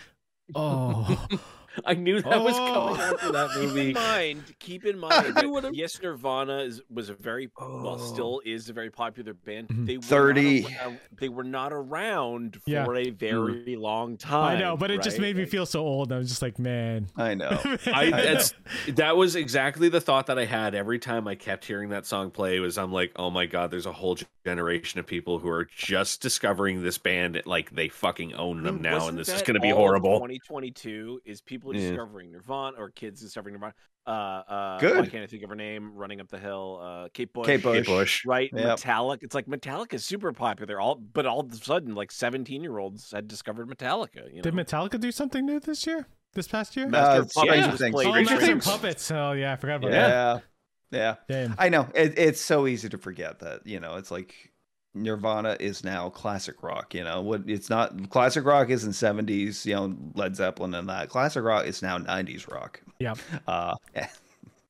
"Oh, 0.55 1.27
I 1.85 1.93
knew 1.93 2.21
that 2.21 2.41
was 2.43 2.55
Oh. 2.57 2.95
coming 2.95 3.01
after 3.01 3.31
that 3.31 3.49
movie. 3.55 3.59
keep 3.63 3.65
in 3.65 3.73
movie. 3.75 3.93
mind, 3.93 4.55
keep 4.59 4.85
in 4.85 4.99
mind, 4.99 5.35
that 5.35 5.69
yes, 5.73 6.01
Nirvana 6.01 6.57
is, 6.59 6.81
was 6.89 7.09
a 7.09 7.13
very 7.13 7.49
well, 7.59 7.97
Oh. 7.99 8.13
still 8.13 8.41
is 8.45 8.69
a 8.69 8.73
very 8.73 8.89
popular 8.89 9.33
band. 9.33 9.67
Mhm. 9.69 9.85
They 9.85 9.97
were 9.97 10.03
30. 10.03 10.61
Not 10.61 10.93
they 11.19 11.29
were 11.29 11.43
not 11.43 11.71
around 11.73 12.55
for 12.63 12.69
Yeah. 12.69 12.85
a 12.89 13.09
very 13.11 13.75
long 13.75 14.17
time. 14.17 14.57
I 14.57 14.59
know," 14.59 14.75
but 14.77 14.91
it 14.91 15.01
just 15.01 15.19
made 15.19 15.35
me 15.35 15.45
feel 15.45 15.65
so 15.65 15.81
old. 15.81 16.11
I 16.11 16.17
was 16.17 16.29
just 16.29 16.41
like, 16.41 16.59
"Man." 16.59 17.07
I 17.17 17.33
know. 17.35 17.59
I 17.93 18.09
that's 18.11 18.53
that 18.89 19.15
was 19.15 19.35
exactly 19.35 19.89
the 19.89 20.01
thought 20.01 20.27
that 20.27 20.37
I 20.39 20.45
had 20.45 20.75
every 20.75 20.99
time 20.99 21.27
I 21.27 21.35
kept 21.35 21.65
hearing 21.65 21.89
that 21.89 22.05
song 22.05 22.31
play 22.31 22.59
was 22.59 22.77
I'm 22.77 22.91
like, 22.91 23.11
oh 23.15 23.29
my 23.29 23.45
god, 23.45 23.71
there's 23.71 23.85
a 23.85 23.91
whole 23.93 24.17
generation 24.45 24.99
of 24.99 25.05
people 25.07 25.39
who 25.39 25.49
are 25.49 25.65
just 25.75 26.21
discovering 26.21 26.81
this 26.83 26.97
band 26.97 27.41
like 27.45 27.71
they 27.71 27.87
fucking 27.89 28.33
own 28.33 28.63
them 28.63 28.75
mean, 28.75 28.83
now, 28.83 29.07
and 29.07 29.17
this 29.17 29.29
is 29.29 29.41
going 29.41 29.53
to 29.55 29.59
be 29.59 29.69
horrible. 29.69 30.13
2022 30.19 31.21
is 31.25 31.41
people 31.61 31.75
Yeah. 31.75 31.89
discovering 31.89 32.31
Nirvana 32.31 32.77
or 32.77 32.89
kids 32.91 33.21
discovering 33.21 33.53
Nirvana. 33.53 33.73
Uh, 34.07 34.09
uh, 34.09 34.79
Good. 34.79 34.97
Why 34.97 35.05
can't 35.07 35.23
I 35.23 35.27
think 35.27 35.43
of 35.43 35.49
her 35.49 35.55
name? 35.55 35.93
Running 35.93 36.19
up 36.21 36.27
the 36.29 36.39
hill, 36.39 36.79
uh, 36.81 37.09
Kate 37.13 37.31
Bush. 37.31 37.45
Kate 37.45 37.61
Bush. 37.61 37.77
Kate 37.77 37.85
Bush. 37.85 38.25
Right, 38.25 38.49
Yep. 38.53 38.79
Metallica. 38.79 39.19
It's 39.23 39.35
like 39.35 39.45
Metallica 39.45 39.93
is 39.93 40.05
super 40.05 40.31
popular. 40.33 40.79
All, 40.79 40.95
but 40.95 41.25
all 41.25 41.41
of 41.41 41.51
a 41.51 41.55
sudden, 41.55 41.93
like 41.93 42.11
17 42.11 42.61
year 42.63 42.77
olds 42.79 43.11
had 43.11 43.27
discovered 43.27 43.69
Metallica. 43.69 44.27
You 44.29 44.37
know? 44.37 44.41
Did 44.41 44.53
Metallica 44.55 44.99
do 44.99 45.11
something 45.11 45.45
new 45.45 45.59
this 45.59 45.85
year? 45.85 46.07
This 46.33 46.47
past 46.47 46.75
year? 46.75 46.87
Master 46.87 47.11
Uh, 47.11 47.19
of 47.23 47.29
Puppets 47.29 47.39
Stranger 47.51 47.71
was 47.71 47.79
Things. 47.79 47.95
oh, 47.95 48.01
Stranger 48.01 48.37
Things. 48.37 48.65
Puppets. 48.65 49.11
Oh 49.11 49.31
yeah, 49.33 49.53
I 49.53 49.55
forgot 49.57 49.75
about 49.77 49.91
Yeah. 49.91 50.07
that. 50.07 50.43
Yeah. 50.91 51.15
Damn. 51.29 51.55
I 51.57 51.69
know. 51.69 51.87
It, 51.95 52.17
it's 52.17 52.41
so 52.41 52.67
easy 52.67 52.89
to 52.89 52.97
forget 52.97 53.39
that, 53.39 53.65
you 53.65 53.79
know, 53.79 53.95
it's 53.95 54.11
like 54.11 54.50
Nirvana 54.93 55.57
is 55.59 55.83
now 55.83 56.09
classic 56.09 56.61
rock. 56.63 56.93
You 56.93 57.03
know 57.03 57.21
what? 57.21 57.43
It's 57.47 57.69
not 57.69 58.09
classic 58.09 58.45
rock 58.45 58.69
isn't 58.69 58.93
seventies. 58.93 59.65
You 59.65 59.75
know 59.75 59.95
Led 60.15 60.35
Zeppelin 60.35 60.73
and 60.73 60.89
that 60.89 61.09
classic 61.09 61.43
rock 61.43 61.65
is 61.65 61.81
now 61.81 61.97
nineties 61.97 62.47
rock. 62.47 62.81
Yeah. 62.99 63.15
Uh, 63.47 63.75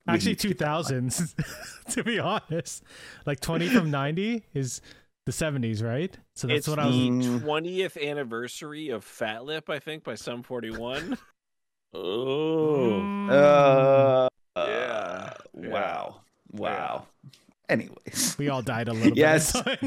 Actually, 0.08 0.36
2000s, 0.36 1.36
to 1.92 2.04
be 2.04 2.20
honest. 2.20 2.84
Like 3.26 3.40
20 3.40 3.70
from 3.70 3.92
90 3.92 4.44
is 4.54 4.82
the 5.28 5.32
70s, 5.32 5.84
right? 5.84 6.18
So 6.36 6.48
that's 6.48 6.60
it's 6.60 6.68
what 6.68 6.80
I 6.80 6.88
was. 6.88 6.96
Mm. 6.96 7.42
20th 7.42 8.10
anniversary 8.10 8.90
of 8.90 9.04
Fat 9.04 9.46
Lip, 9.46 9.70
I 9.70 9.78
think, 9.78 10.04
by 10.04 10.16
Sum 10.16 10.44
41. 10.44 11.18
Oh. 11.94 13.02
Mm. 13.04 13.30
uh, 13.30 14.30
Yeah. 14.56 15.34
Wow. 15.52 16.22
Wow. 16.54 17.08
Anyways, 17.72 18.36
we 18.38 18.50
all 18.50 18.62
died 18.62 18.90
a 18.90 18.94
little 18.94 19.12
bit. 19.12 19.18
Yes. 19.18 19.60
bit. 19.66 19.80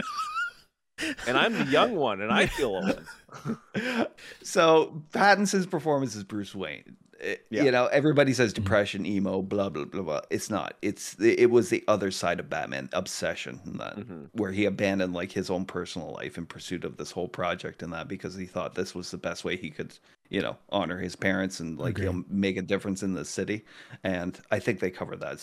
and 1.26 1.36
I'm 1.36 1.52
the 1.52 1.66
young 1.66 1.94
one, 1.94 2.22
and 2.22 2.32
I 2.32 2.46
feel 2.46 2.70
old. 2.70 4.08
so 4.42 5.02
Pattinson's 5.12 5.66
performance 5.66 6.16
as 6.16 6.24
Bruce 6.24 6.54
Wayne. 6.54 6.96
Yeah. 7.50 7.62
You 7.64 7.70
know, 7.70 7.86
everybody 7.86 8.32
says 8.32 8.52
Mm-hmm. 8.52 8.62
depression, 8.64 9.06
emo, 9.06 9.42
blah 9.42 9.68
blah 9.68 9.84
blah 9.84 10.02
blah. 10.02 10.20
It's 10.30 10.50
not. 10.50 10.74
It's 10.82 11.16
it 11.20 11.50
was 11.50 11.70
the 11.70 11.84
other 11.88 12.10
side 12.10 12.40
of 12.40 12.50
Batman, 12.50 12.88
obsession, 12.92 13.60
that 13.78 13.96
Mhm. 13.96 14.28
where 14.32 14.52
he 14.52 14.64
abandoned 14.64 15.12
like 15.14 15.32
his 15.32 15.50
own 15.50 15.64
personal 15.64 16.12
life 16.12 16.36
in 16.38 16.46
pursuit 16.46 16.84
of 16.84 16.96
this 16.96 17.10
whole 17.12 17.28
project 17.28 17.82
and 17.82 17.92
that 17.92 18.08
because 18.08 18.34
he 18.36 18.46
thought 18.46 18.74
this 18.74 18.94
was 18.94 19.10
the 19.10 19.18
best 19.18 19.44
way 19.44 19.56
he 19.56 19.70
could, 19.70 19.94
you 20.28 20.40
know, 20.40 20.56
honor 20.70 20.98
his 20.98 21.16
parents 21.16 21.60
and 21.60 21.78
like 21.78 21.98
know, 21.98 22.10
Agreed. 22.10 22.30
make 22.30 22.56
a 22.56 22.62
difference 22.62 23.02
in 23.02 23.14
the 23.14 23.24
city. 23.24 23.64
And 24.02 24.38
I 24.50 24.58
think 24.58 24.80
they 24.80 24.90
covered 24.90 25.20
that 25.20 25.38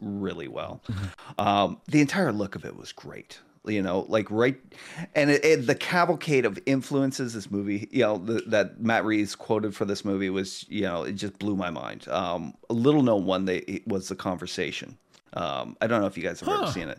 really 0.00 0.48
well. 0.48 0.82
Mm-hmm. 0.90 1.40
Um, 1.40 1.80
the 1.86 2.00
entire 2.00 2.32
look 2.32 2.54
of 2.54 2.64
it 2.64 2.76
was 2.76 2.92
great. 2.92 3.40
You 3.64 3.80
know, 3.80 4.06
like 4.08 4.28
right, 4.28 4.58
and 5.14 5.30
it, 5.30 5.44
it, 5.44 5.66
the 5.68 5.76
cavalcade 5.76 6.44
of 6.44 6.58
influences 6.66 7.32
this 7.32 7.48
movie, 7.48 7.86
you 7.92 8.00
know, 8.02 8.18
the, 8.18 8.42
that 8.48 8.80
Matt 8.80 9.04
Reeves 9.04 9.36
quoted 9.36 9.72
for 9.72 9.84
this 9.84 10.04
movie 10.04 10.30
was, 10.30 10.66
you 10.68 10.82
know, 10.82 11.04
it 11.04 11.12
just 11.12 11.38
blew 11.38 11.54
my 11.54 11.70
mind. 11.70 12.08
Um, 12.08 12.54
a 12.70 12.74
little 12.74 13.02
known 13.02 13.24
one 13.24 13.44
they 13.44 13.58
it 13.58 13.86
was 13.86 14.08
the 14.08 14.16
conversation. 14.16 14.98
Um, 15.34 15.76
I 15.80 15.86
don't 15.86 16.00
know 16.00 16.08
if 16.08 16.16
you 16.16 16.24
guys 16.24 16.40
have 16.40 16.48
Huh. 16.48 16.62
ever 16.64 16.72
seen 16.72 16.88
it. 16.88 16.98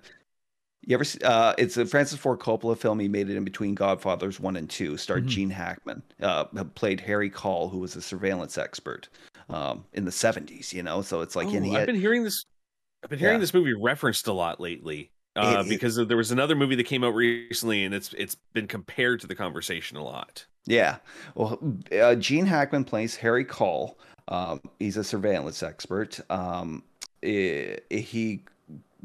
You 0.86 0.94
ever? 0.96 1.04
see- 1.04 1.20
Uh, 1.22 1.54
it's 1.58 1.76
a 1.76 1.86
Francis 1.86 2.18
Ford 2.18 2.40
Coppola 2.40 2.78
film. 2.78 2.98
He 3.00 3.10
made 3.10 3.30
it 3.30 3.36
in 3.36 3.44
between 3.44 3.76
Godfathers 3.76 4.40
one 4.40 4.56
and 4.56 4.70
two. 4.70 4.96
Starred 4.96 5.26
Mhm. 5.26 5.30
Gene 5.30 5.50
Hackman. 5.50 6.02
Uh, 6.22 6.46
played 6.76 7.02
Harry 7.02 7.30
Caul, 7.30 7.68
who 7.68 7.80
was 7.80 7.98
a 7.98 8.02
surveillance 8.02 8.58
expert 8.58 9.10
um, 9.50 9.84
in 9.92 10.06
the 10.06 10.12
seventies. 10.14 10.72
You 10.72 10.84
know, 10.84 11.02
so 11.02 11.20
it's 11.20 11.36
like, 11.36 11.48
Oh, 11.48 11.60
he 11.60 11.76
I've 11.76 11.86
been 11.88 12.00
hearing 12.00 12.24
this. 12.24 12.46
I've 13.04 13.10
been 13.10 13.20
hearing 13.20 13.36
Yeah. 13.36 13.40
this 13.42 13.54
movie 13.54 13.74
referenced 13.74 14.28
a 14.28 14.34
lot 14.34 14.62
lately 14.62 15.12
uh, 15.36 15.58
It- 15.60 15.66
it- 15.66 15.70
because 15.70 15.96
there 15.96 16.18
was 16.18 16.32
another 16.32 16.56
movie 16.56 16.76
that 16.76 16.86
came 16.86 17.04
out 17.04 17.16
recently, 17.16 17.84
and 17.84 17.94
it's 17.94 18.14
it's 18.14 18.36
been 18.54 18.68
compared 18.68 19.20
to 19.22 19.28
the 19.28 19.36
conversation 19.36 19.98
a 19.98 20.04
lot. 20.04 20.46
Yeah. 20.66 20.98
Well, 21.36 21.60
uh, 21.92 22.16
Gene 22.16 22.46
Hackman 22.46 22.86
plays 22.86 23.18
Harry 23.18 23.44
Caul. 23.46 23.98
Um, 24.30 24.62
he's 24.80 24.96
a 24.96 25.04
surveillance 25.04 25.62
expert. 25.62 26.20
Um, 26.30 26.84
eh, 27.22 27.78
he 27.90 28.44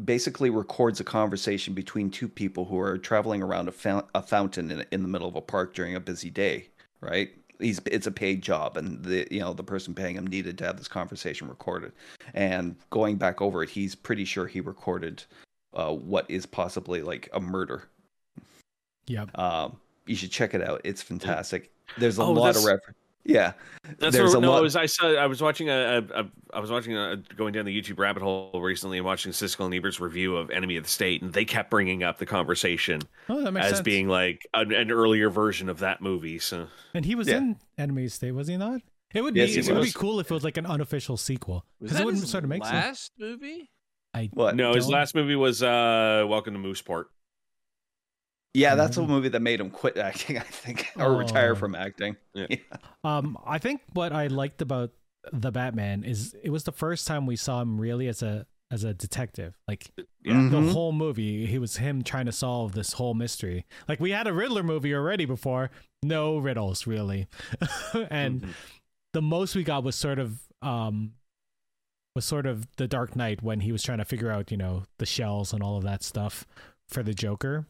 basically 0.05 0.49
records 0.51 1.01
a 1.01 1.05
conversation 1.05 1.75
between 1.75 2.11
two 2.11 2.29
people 2.29 2.65
who 2.67 2.79
are 2.79 2.97
traveling 2.99 3.43
around 3.43 3.67
a, 3.67 3.73
fount- 3.73 4.07
a 4.15 4.23
fountain 4.23 4.71
in, 4.71 4.85
in 4.93 5.03
the 5.03 5.09
middle 5.09 5.27
of 5.29 5.35
a 5.35 5.41
park 5.41 5.75
during 5.75 5.97
a 5.97 6.01
busy 6.01 6.31
day. 6.31 6.69
Right. 7.01 7.31
He's 7.61 7.81
it's 7.87 8.07
a 8.07 8.13
paid 8.13 8.41
job, 8.43 8.77
and 8.77 9.03
the 9.05 9.27
you 9.33 9.41
know 9.41 9.53
the 9.53 9.65
person 9.65 9.93
paying 9.93 10.15
him 10.15 10.29
needed 10.29 10.59
to 10.59 10.65
have 10.67 10.77
this 10.77 10.87
conversation 10.87 11.49
recorded. 11.49 11.91
And 12.35 12.77
going 12.91 13.17
back 13.17 13.43
over 13.43 13.65
it, 13.65 13.71
he's 13.71 13.97
pretty 13.97 14.25
sure 14.25 14.47
he 14.47 14.61
recorded 14.61 15.25
uh, 15.79 15.93
what 15.93 16.31
is 16.31 16.45
possibly 16.47 17.03
like 17.03 17.29
a 17.33 17.41
murder 17.41 17.85
Yep. 19.07 19.39
um, 19.39 19.79
you 20.07 20.15
should 20.17 20.31
check 20.31 20.55
it 20.55 20.63
out. 20.63 20.81
It's 20.85 21.03
fantastic. 21.03 21.71
There's 21.97 22.19
a 22.19 22.23
Oh, 22.23 22.33
lot 22.33 22.49
of 22.51 22.55
that's- 22.57 22.67
reference. 22.67 22.97
Yeah, 23.25 23.53
That's 23.99 24.17
There's 24.17 24.31
where, 24.31 24.39
a 24.39 24.41
no, 24.41 24.53
lot- 24.53 24.61
it 24.61 24.63
was 24.63 24.75
I 24.77 24.87
saw 24.87 25.13
I 25.15 25.27
was 25.27 25.43
watching 25.43 25.69
a, 25.69 25.73
a, 26.15 26.21
a 26.23 26.31
I 26.55 26.61
was 26.61 26.71
watching 26.71 26.97
a 26.97 27.17
going 27.37 27.53
down 27.53 27.67
the 27.67 27.79
YouTube 27.83 27.99
rabbit 27.99 28.23
hole 28.23 28.59
recently 28.63 28.97
and 28.97 29.05
watching 29.05 29.33
Siskel 29.33 29.67
and 29.67 29.75
Ebert's 29.75 30.01
review 30.01 30.35
of 30.37 30.51
Enemy 30.51 30.77
of 30.79 30.85
the 30.85 30.89
State, 30.89 31.21
and 31.21 31.31
they 31.35 31.45
kept 31.45 31.69
bringing 31.69 32.03
up 32.03 32.17
the 32.19 32.25
conversation 32.25 33.03
Oh, 33.29 33.43
that 33.43 33.53
makes 33.53 33.67
as 33.67 33.73
sense. 33.77 33.85
being 33.85 34.09
like 34.09 34.47
an, 34.55 34.73
an 34.73 34.91
earlier 34.91 35.29
version 35.29 35.69
of 35.69 35.81
that 35.81 36.01
movie. 36.01 36.39
So 36.39 36.69
and 36.95 37.05
he 37.05 37.15
was 37.15 37.29
Yeah. 37.29 37.37
in 37.39 37.57
Enemy 37.77 38.05
of 38.05 38.07
the 38.07 38.15
State, 38.15 38.33
was 38.33 38.49
he 38.49 38.57
not? 38.57 38.81
It 39.13 39.21
would 39.21 39.37
Yes, 39.37 39.49
be 39.55 39.61
he 39.63 39.69
it 39.69 39.75
would 39.75 39.83
be 39.85 39.93
cool 39.93 40.21
if 40.21 40.31
it 40.31 40.35
was 40.35 40.45
like 40.45 40.57
an 40.57 40.65
unofficial 40.67 41.19
sequel 41.19 41.67
because 41.83 42.01
it 42.01 42.07
wouldn't 42.07 42.27
sort 42.29 42.45
of 42.45 42.51
make 42.51 42.65
sense. 42.65 42.73
last 42.75 43.13
movie? 43.19 43.69
I 44.15 44.31
what? 44.33 44.57
no, 44.57 44.75
his 44.75 44.85
don't- 44.87 44.95
last 44.95 45.15
movie 45.15 45.37
was 45.37 45.63
uh, 45.63 46.25
Welcome 46.29 46.55
to 46.55 46.61
Mooseport. 46.61 47.05
Yeah, 48.55 48.75
that's 48.75 48.97
a 48.97 49.01
Mhm. 49.01 49.09
movie 49.09 49.29
that 49.29 49.41
made 49.41 49.61
him 49.61 49.71
quit 49.71 49.97
acting. 49.99 50.39
I 50.39 50.43
think, 50.43 50.91
or 50.97 51.15
retire 51.17 51.53
Oh. 51.53 51.57
from 51.57 51.75
acting. 51.75 52.17
Yeah. 52.35 52.47
Um, 53.05 53.39
I 53.47 53.59
think 53.59 53.83
what 53.93 54.13
I 54.13 54.27
liked 54.29 54.63
about 54.63 54.91
the 55.33 55.51
Batman 55.53 56.05
is 56.05 56.35
it 56.43 56.51
was 56.51 56.65
the 56.65 56.73
first 56.73 57.07
time 57.07 57.27
we 57.27 57.37
saw 57.37 57.61
him 57.61 57.81
really 57.81 58.09
as 58.09 58.23
a 58.23 58.47
as 58.71 58.85
a 58.85 58.93
detective. 58.95 59.57
Like 59.69 59.91
Yeah. 60.25 60.33
Mhm. 60.35 60.51
the 60.51 60.73
whole 60.73 60.93
movie, 60.93 61.47
he 61.47 61.59
was 61.59 61.77
him 61.77 62.03
trying 62.03 62.27
to 62.27 62.33
solve 62.33 62.73
this 62.73 62.95
whole 62.95 63.15
mystery. 63.15 63.65
Like 63.89 64.01
we 64.01 64.11
had 64.11 64.27
a 64.27 64.33
Riddler 64.33 64.63
movie 64.63 64.95
already 64.95 65.25
before, 65.25 65.71
no 66.03 66.39
riddles 66.39 66.87
really, 66.87 67.29
and 68.11 68.43
Mhm. 68.43 68.49
the 69.13 69.23
most 69.23 69.55
we 69.55 69.63
got 69.65 69.85
was 69.85 69.95
sort 69.97 70.19
of 70.19 70.41
um 70.63 71.13
was 72.19 72.25
sort 72.25 72.47
of 72.47 72.67
the 72.79 72.89
Dark 72.89 73.15
Knight 73.15 73.43
when 73.45 73.61
he 73.61 73.71
was 73.71 73.81
trying 73.85 73.99
to 73.99 74.05
figure 74.05 74.29
out 74.31 74.51
you 74.51 74.57
know 74.57 74.83
the 74.99 75.07
shells 75.07 75.53
and 75.53 75.63
all 75.63 75.77
of 75.77 75.85
that 75.85 76.03
stuff 76.03 76.45
for 76.89 77.05
the 77.05 77.15
Joker. 77.15 77.67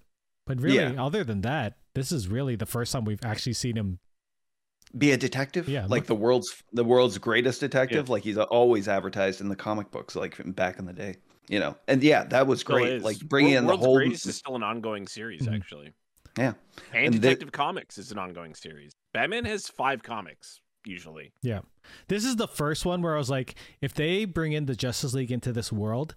But 0.46 0.58
really, 0.62 0.76
Yeah. 0.94 1.04
other 1.04 1.22
than 1.22 1.42
that, 1.42 1.76
this 1.94 2.11
is 2.11 2.28
really 2.28 2.56
the 2.56 2.64
first 2.64 2.92
time 2.92 3.04
we've 3.04 3.22
actually 3.22 3.52
seen 3.52 3.76
him. 3.76 3.98
Be 4.96 5.12
a 5.12 5.18
detective. 5.18 5.68
Yeah, 5.68 5.82
like 5.82 5.90
look- 5.90 6.06
the 6.06 6.14
world's 6.14 6.62
the 6.72 6.82
world's 6.84 7.18
greatest 7.18 7.61
detective. 7.61 8.08
Like 8.08 8.22
he's 8.22 8.38
always 8.38 8.88
advertised 8.88 9.42
in 9.42 9.48
the 9.50 9.56
comic 9.56 9.90
books, 9.90 10.16
like 10.16 10.34
from 10.34 10.52
back 10.52 10.78
in 10.78 10.87
the 10.87 10.94
day. 10.94 11.16
You 11.50 11.61
know, 11.61 11.76
and 11.87 12.02
yeah, 12.02 12.24
that 12.24 12.46
was 12.46 12.61
Still 12.61 12.76
great. 12.76 12.92
is. 12.94 13.02
Like 13.02 13.18
bringing 13.20 13.52
Wor- 13.52 13.58
in 13.58 13.64
the 13.64 13.68
World's 13.72 13.84
whole. 13.84 13.96
Greatest 13.96 14.26
is 14.26 14.37
still 14.37 14.56
an 14.56 14.62
ongoing 14.62 15.06
series, 15.06 15.42
Mhm. 15.46 15.56
actually. 15.56 15.92
Yeah. 16.38 16.54
And, 16.94 17.06
And 17.06 17.14
they- 17.14 17.18
Detective 17.20 17.52
Comics 17.52 17.98
is 17.98 18.12
an 18.12 18.18
ongoing 18.18 18.54
series. 18.54 18.92
Batman 19.12 19.44
has 19.44 19.68
five 19.68 20.02
comics 20.02 20.61
usually. 20.87 21.32
This 22.09 22.24
is 22.24 22.37
the 22.37 22.48
first 22.48 22.85
one 22.87 23.03
where 23.03 23.14
I 23.14 23.18
was 23.18 23.31
like, 23.31 23.55
if 23.81 23.94
they 23.94 24.24
bring 24.24 24.53
in 24.53 24.66
the 24.66 24.74
Justice 24.77 25.14
League 25.14 25.31
into 25.33 25.53
this 25.53 25.72
world, 25.72 26.14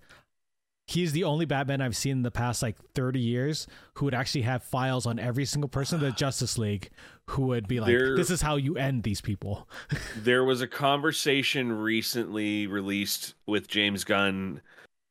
he's 0.87 1.11
the 1.13 1.23
only 1.23 1.45
Batman 1.45 1.79
I've 1.81 1.95
seen 1.95 2.17
in 2.17 2.21
the 2.23 2.31
past 2.31 2.61
like 2.61 2.75
30 2.95 3.19
years 3.19 3.67
who 3.95 4.05
would 4.05 4.13
actually 4.13 4.41
have 4.41 4.63
files 4.63 5.05
on 5.05 5.19
every 5.19 5.45
single 5.45 5.69
person 5.69 5.99
in 5.99 6.05
the 6.05 6.11
Justice 6.17 6.57
League 6.57 6.89
who 7.27 7.43
would 7.47 7.67
be 7.67 7.79
like, 7.79 7.87
There- 7.87 8.15
this 8.17 8.29
is 8.29 8.41
how 8.41 8.55
you 8.57 8.75
end 8.77 9.03
these 9.03 9.21
people. 9.21 9.69
There 10.17 10.43
was 10.43 10.61
a 10.61 10.67
conversation 10.67 11.71
recently 11.71 12.67
released 12.67 13.35
with 13.47 13.67
James 13.67 14.03
Gunn 14.03 14.61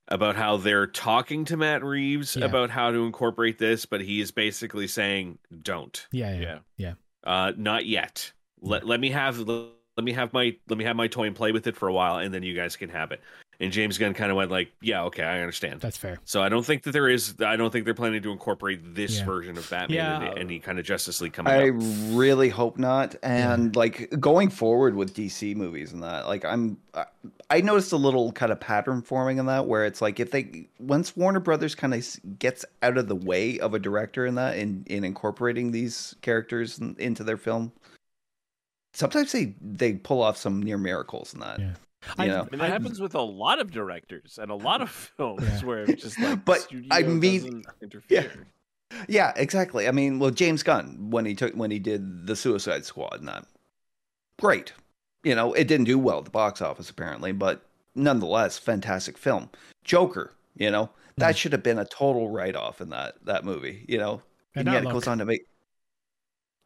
about 0.09 0.35
how 0.35 0.57
they're 0.57 0.89
talking 0.89 1.45
to 1.47 1.57
Matt 1.57 1.85
Reeves 1.85 2.37
Yeah. 2.37 2.45
about 2.47 2.69
how 2.71 2.91
to 2.91 3.05
incorporate 3.07 3.59
this, 3.59 3.87
but 3.87 4.01
he 4.01 4.21
is 4.21 4.33
basically 4.33 4.89
saying, 4.89 5.39
"Don't, 5.63 6.07
Yeah, 6.11 6.37
yeah. 6.37 6.59
Yeah. 6.77 6.95
uh, 7.23 7.53
not 7.57 7.87
yet. 7.87 8.33
Let 8.61 8.85
let 8.87 8.99
me 9.01 9.11
have 9.11 9.39
let 9.39 9.69
me 10.05 10.13
have 10.13 10.33
my 10.33 10.57
let 10.69 10.79
me 10.79 10.85
have 10.85 10.97
my 10.97 11.09
toy 11.09 11.27
and 11.27 11.37
play 11.37 11.53
with 11.53 11.67
it 11.67 11.77
for 11.77 11.89
a 11.89 11.93
while, 11.93 12.19
and 12.19 12.33
then 12.33 12.43
you 12.43 12.55
guys 12.55 12.77
can 12.77 12.89
have 12.91 13.13
it." 13.13 13.21
And 13.63 13.71
James 13.71 13.99
Gunn 13.99 14.15
kind 14.15 14.31
of 14.31 14.39
went 14.39 14.51
like, 14.51 14.73
"Yeah, 14.81 15.03
okay, 15.05 15.23
I 15.23 15.41
understand." 15.41 15.81
That's 15.83 15.99
fair. 15.99 16.19
So 16.25 16.43
I 16.43 16.49
don't 16.49 16.65
think 16.65 16.85
that 16.85 16.93
there 16.93 17.11
is. 17.11 17.35
I 17.45 17.57
don't 17.57 17.71
think 17.71 17.85
they're 17.85 17.93
planning 17.93 18.23
to 18.23 18.31
incorporate 18.33 18.95
this 18.95 19.19
Yeah. 19.19 19.25
version 19.27 19.59
of 19.59 19.69
Batman 19.69 19.97
Yeah. 19.97 20.29
into 20.29 20.39
any 20.39 20.59
kind 20.61 20.79
of 20.79 20.87
Justice 20.87 21.21
League 21.21 21.35
coming 21.35 21.53
I 21.53 21.69
up. 21.69 21.75
really 22.17 22.49
hope 22.49 22.79
not. 22.79 23.17
And 23.23 23.77
like 23.77 24.09
going 24.19 24.49
forward 24.49 24.95
with 24.95 25.13
DC 25.15 25.55
movies 25.55 25.93
and 25.93 26.03
that, 26.03 26.27
like 26.27 26.45
I'm, 26.47 26.79
I- 26.95 27.05
I 27.51 27.61
noticed 27.61 27.93
a 27.93 27.97
little 27.99 28.33
kind 28.33 28.51
of 28.53 28.61
pattern 28.61 29.03
forming 29.03 29.37
in 29.37 29.45
that 29.47 29.67
where 29.67 29.85
it's 29.85 30.01
like 30.01 30.21
if 30.21 30.31
they 30.31 30.69
once 30.79 31.15
Warner 31.15 31.41
Brothers 31.41 31.75
kind 31.75 31.93
of 31.93 32.07
gets 32.39 32.65
out 32.83 32.97
of 32.97 33.09
the 33.09 33.17
way 33.17 33.59
of 33.59 33.75
a 33.75 33.79
director 33.79 34.25
in 34.25 34.37
that 34.37 34.57
in 34.57 34.85
in 34.87 35.05
incorporating 35.05 35.73
these 35.73 36.15
characters 36.23 36.79
in, 36.79 36.97
into 36.99 37.25
their 37.25 37.37
film, 37.37 37.73
sometimes 38.93 39.33
they 39.33 39.55
they 39.61 39.95
pull 39.95 40.23
off 40.23 40.37
some 40.37 40.63
near 40.63 40.79
miracles 40.79 41.33
in 41.35 41.41
that. 41.41 41.59
Yeah. 41.59 41.75
I- 42.19 42.27
know? 42.29 42.41
I 42.41 42.43
mean, 42.51 42.59
that 42.61 42.63
I- 42.63 42.69
happens 42.69 43.01
with 43.01 43.15
a 43.15 43.21
lot 43.21 43.61
of 43.61 43.71
directors 43.71 44.39
and 44.41 44.51
a 44.51 44.55
lot 44.55 44.81
of 44.81 44.91
films 45.17 45.43
Yeah. 45.43 45.61
where 45.65 45.85
it's 45.85 46.03
just 46.03 46.19
like 46.19 46.45
But, 46.45 46.59
the 46.61 46.65
studio 46.65 46.89
I 46.91 47.03
mean- 47.03 47.43
doesn't 47.45 47.67
interfere. 47.83 48.47
Yeah, 49.09 49.33
exactly. 49.37 49.87
I 49.87 49.93
mean, 49.93 50.19
well, 50.19 50.31
James 50.31 50.63
Gunn 50.65 51.11
when 51.11 51.25
he 51.25 51.35
took 51.35 51.55
when 51.55 51.71
he 51.71 51.79
did 51.79 52.27
the 52.27 52.35
Suicide 52.35 52.85
Squad 52.85 53.21
and 53.21 53.29
that, 53.29 53.47
great. 54.41 54.73
You 55.23 55.35
know, 55.35 55.53
it 55.53 55.69
didn't 55.69 55.85
do 55.87 55.99
well 55.99 56.19
at 56.19 56.25
the 56.25 56.31
box 56.31 56.61
office 56.63 56.89
apparently, 56.91 57.33
but 57.33 57.63
nonetheless, 57.95 58.59
fantastic 58.59 59.19
film. 59.19 59.51
Joker, 59.85 60.33
you 60.57 60.71
know, 60.71 60.91
that 61.19 61.35
Mhm. 61.35 61.39
should 61.39 61.53
have 61.53 61.63
been 61.63 61.79
a 61.79 61.85
total 61.85 62.31
write 62.31 62.57
off 62.57 62.81
in 62.81 62.89
that 62.91 63.15
that 63.27 63.45
movie. 63.45 63.85
You 63.89 63.99
know, 63.99 64.23
And 64.55 64.67
and, 64.67 64.75
yet 64.75 64.83
it 64.85 64.93
goes 64.93 65.07
on 65.07 65.19
to 65.19 65.25
make 65.25 65.43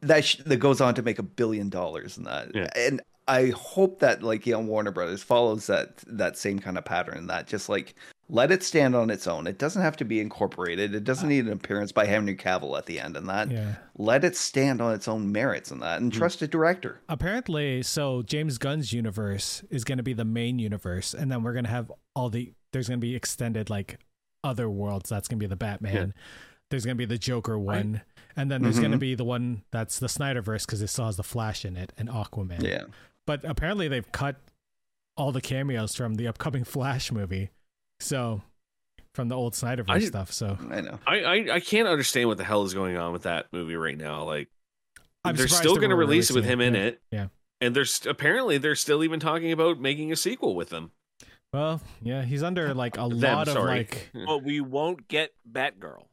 that 0.01 0.25
sh- 0.25 0.37
that 0.45 0.57
goes 0.57 0.81
on 0.81 0.95
to 0.95 1.01
make 1.01 1.19
a 1.19 1.23
billion 1.23 1.69
dollars 1.69 2.17
in 2.17 2.23
that. 2.23 2.53
Yeah. 2.53 2.69
And 2.75 3.01
I 3.27 3.47
hope 3.55 3.99
that 3.99 4.21
like 4.21 4.45
you 4.45 4.53
know 4.53 4.59
Warner 4.59 4.91
Brothers 4.91 5.23
follows 5.23 5.67
that 5.67 5.97
that 6.07 6.37
same 6.37 6.59
kind 6.59 6.77
of 6.77 6.85
pattern. 6.85 7.27
That 7.27 7.47
just 7.47 7.69
like 7.69 7.95
Let 8.29 8.51
it 8.51 8.63
stand 8.63 8.95
on 8.95 9.09
its 9.09 9.27
own. 9.27 9.47
It 9.47 9.57
doesn't 9.57 9.81
have 9.81 9.97
to 9.97 10.05
be 10.05 10.19
incorporated. 10.19 10.93
It 10.95 11.03
doesn't 11.03 11.27
uh. 11.27 11.29
need 11.29 11.45
an 11.45 11.53
appearance 11.53 11.91
by 11.91 12.05
Henry 12.05 12.35
Cavill 12.35 12.77
at 12.77 12.85
the 12.85 12.99
end 12.99 13.17
and 13.17 13.27
that. 13.29 13.51
Yeah. 13.51 13.75
Let 13.97 14.23
it 14.23 14.35
stand 14.35 14.81
on 14.81 14.93
its 14.93 15.07
own 15.07 15.31
merits 15.31 15.71
and 15.71 15.81
that 15.81 16.01
and 16.01 16.13
hmm. 16.13 16.17
trust 16.17 16.41
a 16.41 16.47
director. 16.47 17.01
Apparently, 17.09 17.81
so 17.81 18.21
James 18.21 18.57
Gunn's 18.57 18.93
universe 18.93 19.63
is 19.69 19.83
going 19.83 19.97
to 19.97 20.03
be 20.03 20.13
the 20.13 20.25
main 20.25 20.59
universe, 20.59 21.13
and 21.13 21.31
then 21.31 21.43
we're 21.43 21.53
going 21.53 21.65
to 21.65 21.71
have 21.71 21.91
all 22.15 22.29
the 22.29 22.53
there's 22.71 22.87
going 22.87 22.99
to 22.99 23.07
be 23.07 23.15
extended 23.15 23.69
like 23.69 23.99
other 24.43 24.69
worlds. 24.69 25.09
That's 25.09 25.27
going 25.27 25.39
to 25.39 25.43
be 25.43 25.47
the 25.47 25.55
Batman. 25.55 26.13
There's 26.69 26.83
going 26.85 26.95
to 26.95 26.99
be 26.99 27.05
the 27.05 27.17
Joker 27.17 27.57
one, 27.59 28.01
and 28.35 28.51
then 28.51 28.61
there's 28.61 28.79
going 28.79 28.91
to 28.91 28.97
mm-hmm. 28.97 29.01
be 29.01 29.15
the 29.15 29.23
one 29.23 29.63
that's 29.71 29.99
the 29.99 30.07
Snyderverse 30.07 30.65
because 30.65 30.81
it 30.81 30.87
still 30.87 31.05
has 31.05 31.17
the 31.17 31.23
Flash 31.23 31.65
in 31.65 31.77
it 31.77 31.93
and 31.97 32.09
Aquaman. 32.09 32.61
Yeah. 32.61 32.83
But 33.25 33.43
apparently, 33.43 33.87
they've 33.87 34.11
cut 34.11 34.37
all 35.17 35.31
the 35.31 35.41
cameos 35.41 35.95
from 35.95 36.15
the 36.15 36.27
upcoming 36.27 36.63
Flash 36.65 37.11
movie, 37.11 37.51
so 37.99 38.41
from 39.13 39.29
the 39.29 39.35
old 39.35 39.53
Snyderverse 39.53 39.89
I- 39.89 39.99
stuff. 39.99 40.31
So 40.31 40.57
I 40.69 40.81
know. 40.81 40.99
I, 41.07 41.19
I 41.19 41.33
I 41.55 41.59
can't 41.59 41.87
understand 41.87 42.27
what 42.27 42.37
the 42.37 42.43
hell 42.43 42.63
is 42.63 42.73
going 42.73 42.97
on 42.97 43.13
with 43.13 43.23
that 43.23 43.47
movie 43.51 43.75
right 43.75 43.97
now. 43.97 44.23
Like 44.23 44.49
I'm 45.23 45.35
they're 45.35 45.47
still 45.47 45.75
going 45.77 45.89
to 45.89 45.95
release 45.95 46.29
it 46.29 46.35
with 46.35 46.45
releasing 46.45 46.61
him 46.61 46.75
in 46.75 46.81
Yeah. 46.81 46.87
it. 46.87 47.01
Yeah. 47.11 47.27
And 47.61 47.75
there's 47.75 48.05
apparently 48.05 48.57
they're 48.57 48.75
still 48.75 49.03
even 49.03 49.19
talking 49.19 49.51
about 49.51 49.79
making 49.79 50.11
a 50.11 50.15
sequel 50.15 50.55
with 50.55 50.69
them. 50.69 50.91
Well, 51.53 51.81
yeah, 52.01 52.23
he's 52.23 52.43
under 52.43 52.73
like 52.73 52.97
a 52.97 53.07
Them, 53.07 53.21
lot 53.21 53.47
of 53.47 53.53
sorry. 53.53 53.77
like 53.77 54.09
But 54.25 54.43
we 54.43 54.59
won't 54.59 55.07
get 55.07 55.31
Batgirl. 55.49 56.03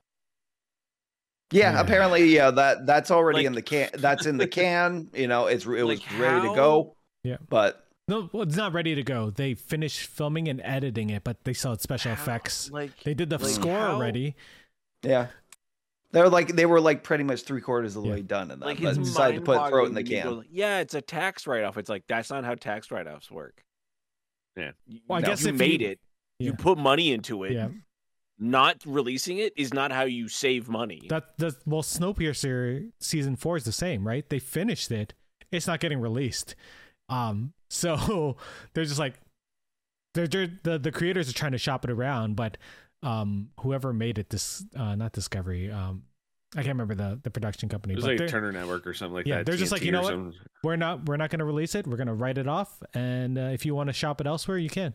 Yeah, 1.53 1.73
Yeah. 1.75 1.81
apparently, 1.81 2.25
yeah, 2.35 2.51
that 2.51 2.87
that's 2.87 3.11
already 3.11 3.39
Like- 3.41 3.47
in 3.47 3.53
the 3.55 3.63
can. 3.73 3.91
That's 3.95 4.27
in 4.27 4.37
the 4.39 4.49
can. 4.49 5.11
You 5.15 5.29
know, 5.29 5.47
it's 5.47 5.65
it 5.65 5.69
was 5.85 6.01
Like, 6.01 6.19
ready 6.21 6.49
to 6.49 6.55
go. 6.55 6.97
Yeah. 7.25 7.37
but 7.49 7.87
no, 8.09 8.29
well, 8.33 8.43
it's 8.43 8.57
not 8.57 8.73
ready 8.73 8.95
to 8.97 9.03
go. 9.05 9.31
They 9.31 9.55
finished 9.55 10.07
filming 10.09 10.49
and 10.49 10.61
editing 10.65 11.11
it, 11.11 11.23
but 11.23 11.45
they 11.45 11.53
still 11.53 11.71
had 11.73 11.81
special 11.81 12.15
How- 12.15 12.21
effects. 12.23 12.71
Like 12.71 13.01
They 13.05 13.15
did 13.15 13.31
the 13.31 13.39
like, 13.39 13.53
score 13.53 13.79
how- 13.79 13.95
already. 13.95 14.35
yeah, 15.03 15.29
they're 16.11 16.29
like 16.29 16.49
they 16.57 16.67
were 16.67 16.81
like 16.81 17.05
pretty 17.05 17.23
much 17.25 17.43
three 17.43 17.61
quarters 17.61 17.95
of 17.97 18.03
the 18.03 18.09
Yeah. 18.09 18.15
way 18.17 18.23
done, 18.23 18.51
and 18.51 18.61
that, 18.61 18.67
Like 18.67 18.83
but 18.83 18.95
decided 18.97 19.37
to 19.37 19.43
put 19.43 19.69
throw 19.69 19.85
it 19.85 19.89
in 19.89 19.95
the 19.95 20.01
mind-boggling 20.01 20.05
to 20.07 20.11
me, 20.11 20.21
can. 20.21 20.31
go, 20.31 20.45
Yeah, 20.51 20.81
it's 20.81 20.95
a 20.95 21.01
tax 21.01 21.47
write-off. 21.47 21.79
It's 21.79 21.89
like 21.89 22.05
that's 22.09 22.31
not 22.31 22.45
how 22.45 22.55
tax 22.57 22.91
write-offs 22.91 23.31
work. 23.31 23.63
Yeah. 24.57 24.73
Well, 25.09 25.17
I 25.17 25.21
you 25.21 25.27
guess 25.27 25.45
if 25.45 25.55
made 25.55 25.81
you- 25.81 25.89
it, 25.91 26.01
you 26.39 26.55
put 26.55 26.77
money 26.79 27.13
into 27.13 27.45
it. 27.45 27.53
Yeah, 27.53 27.69
Not 28.43 28.83
releasing 28.85 29.39
it 29.39 29.53
is 29.57 29.73
not 29.73 29.93
how 29.93 30.03
you 30.03 30.27
save 30.29 30.69
money. 30.69 31.03
that 31.09 31.39
that 31.39 31.55
well, 31.65 31.83
Snowpiercer 31.83 32.91
season 32.99 33.37
four 33.37 33.57
is 33.57 33.63
the 33.65 33.71
same, 33.73 34.05
right? 34.07 34.29
They 34.29 34.41
finished 34.41 34.91
it. 34.91 35.15
It's 35.53 35.69
not 35.69 35.79
getting 35.79 36.01
released. 36.01 36.57
Um, 37.09 37.53
so 37.71 38.37
they're 38.75 38.85
just 38.85 38.99
like 38.99 39.15
they're, 40.15 40.27
they're 40.27 40.49
the 40.65 40.79
the 40.79 40.91
creators 40.91 41.29
are 41.31 41.33
trying 41.35 41.53
to 41.53 41.59
shop 41.59 41.85
it 41.85 41.91
around, 41.91 42.35
but 42.35 42.59
um, 43.05 43.51
whoever 43.61 43.93
made 43.93 44.19
it, 44.19 44.31
this 44.31 44.65
uh, 44.77 44.95
not 44.97 45.13
Discovery, 45.13 45.71
um, 45.71 46.03
I 46.55 46.63
can't 46.63 46.69
remember 46.69 46.95
the 46.95 47.21
the 47.23 47.31
production 47.31 47.69
company, 47.69 47.95
It 47.95 47.97
was 47.97 48.05
but 48.05 48.19
like 48.19 48.29
Turner 48.29 48.51
Network 48.53 48.87
or 48.87 48.93
something 48.95 49.15
like 49.15 49.27
Yeah, 49.27 49.39
that. 49.39 49.47
they're 49.47 49.57
just 49.57 49.73
like, 49.73 49.83
you 49.83 49.93
know 49.93 50.03
what? 50.03 50.11
something. 50.11 50.35
we're 50.65 50.77
not 50.77 51.07
we're 51.07 51.17
not 51.17 51.31
going 51.31 51.39
to 51.39 51.45
release 51.45 51.75
it. 51.77 51.87
We're 51.87 51.97
going 51.97 52.09
to 52.09 52.15
write 52.15 52.39
it 52.39 52.49
off, 52.49 52.83
and 52.93 53.39
uh, 53.39 53.43
if 53.53 53.65
you 53.65 53.75
want 53.75 53.87
to 53.89 53.93
shop 53.93 54.21
it 54.21 54.27
elsewhere, 54.27 54.59
you 54.59 54.69
can. 54.69 54.95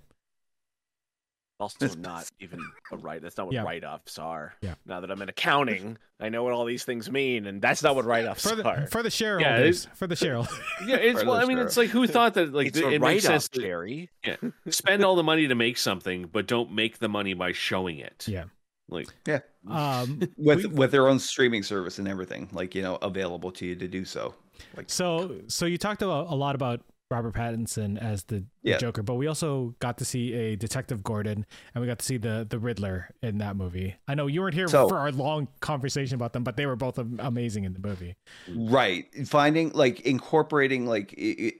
Also 1.59 1.77
That's- 1.79 1.97
not 1.97 2.29
even 2.39 2.59
a 2.91 2.97
right. 2.97 3.21
That's 3.21 3.37
not 3.37 3.47
what 3.47 3.53
Yeah. 3.55 3.63
write-offs 3.63 4.19
are. 4.19 4.53
Yeah. 4.61 4.75
Now 4.85 4.99
that 4.99 5.09
I'm 5.09 5.21
in 5.21 5.29
accounting, 5.29 5.97
I 6.19 6.29
know 6.29 6.43
what 6.43 6.53
all 6.53 6.65
these 6.65 6.83
things 6.83 7.09
mean, 7.09 7.45
and 7.47 7.61
that's 7.61 7.81
not 7.81 7.95
what 7.95 8.05
write-offs 8.05 8.47
For 8.47 8.55
the 8.55 8.63
are. 8.67 8.87
for 8.87 9.01
the 9.03 9.09
shareholders, 9.09 9.87
for 9.95 10.05
the 10.07 10.15
shareholders. 10.15 10.53
Yeah, 10.85 10.97
it's 10.97 11.23
well. 11.23 11.35
I 11.35 11.45
mean, 11.45 11.57
it's 11.57 11.77
like 11.77 11.89
who 11.89 12.05
thought 12.07 12.35
that 12.35 12.53
like 12.53 12.67
it's 12.67 12.77
it 12.77 12.85
a 12.85 12.89
makes 12.91 13.01
write-off, 13.01 13.21
sense 13.23 13.49
to 13.49 13.61
Jerry. 13.61 14.09
spend 14.69 15.03
all 15.03 15.15
the 15.15 15.23
money 15.23 15.47
to 15.47 15.55
make 15.55 15.77
something, 15.77 16.27
but 16.31 16.47
don't 16.47 16.71
make 16.73 16.99
the 16.99 17.09
money 17.09 17.33
by 17.33 17.51
showing 17.53 17.97
it. 17.97 18.25
Yeah. 18.27 18.45
Like 18.89 19.07
yeah. 19.25 19.39
Um, 19.69 20.19
with 20.37 20.65
we- 20.65 20.67
with 20.67 20.91
their 20.91 21.07
own 21.07 21.19
streaming 21.19 21.63
service 21.63 21.97
and 21.99 22.07
everything, 22.07 22.47
like 22.51 22.73
you 22.75 22.81
know, 22.83 22.95
available 23.01 23.51
to 23.53 23.65
you 23.65 23.75
to 23.75 23.87
do 23.87 24.05
so. 24.05 24.33
Like 24.75 24.89
So, 24.89 25.41
so 25.47 25.65
you 25.65 25.77
talked 25.77 26.01
about 26.01 26.27
a 26.31 26.35
lot 26.35 26.55
about 26.55 26.81
Robert 27.09 27.33
Pattinson 27.35 27.97
as 27.97 28.23
the, 28.23 28.39
the 28.63 28.71
Yeah. 28.71 28.77
Joker, 28.79 29.01
but 29.01 29.15
we 29.15 29.27
also 29.27 29.73
got 29.79 29.97
to 29.99 30.05
see 30.05 30.33
a 30.33 30.55
Detective 30.57 31.03
Gordon, 31.03 31.45
and 31.73 31.81
we 31.81 31.87
got 31.87 31.99
to 31.99 32.05
see 32.05 32.17
the 32.17 32.45
the 32.49 32.59
Riddler 32.59 33.09
in 33.21 33.37
that 33.37 33.55
movie. 33.55 33.95
I 34.09 34.15
know 34.15 34.27
you 34.27 34.41
weren't 34.41 34.53
here 34.55 34.67
So- 34.67 34.89
for 34.89 34.97
our 34.97 35.11
long 35.13 35.47
conversation 35.61 36.15
about 36.15 36.33
them, 36.33 36.43
but 36.43 36.57
they 36.57 36.65
were 36.65 36.75
both 36.75 36.97
amazing 36.97 37.63
in 37.63 37.73
the 37.73 37.79
movie. 37.79 38.15
right, 38.53 39.05
finding 39.25 39.71
like 39.71 40.01
incorporating 40.01 40.85
like 40.85 41.13
i- 41.17 41.53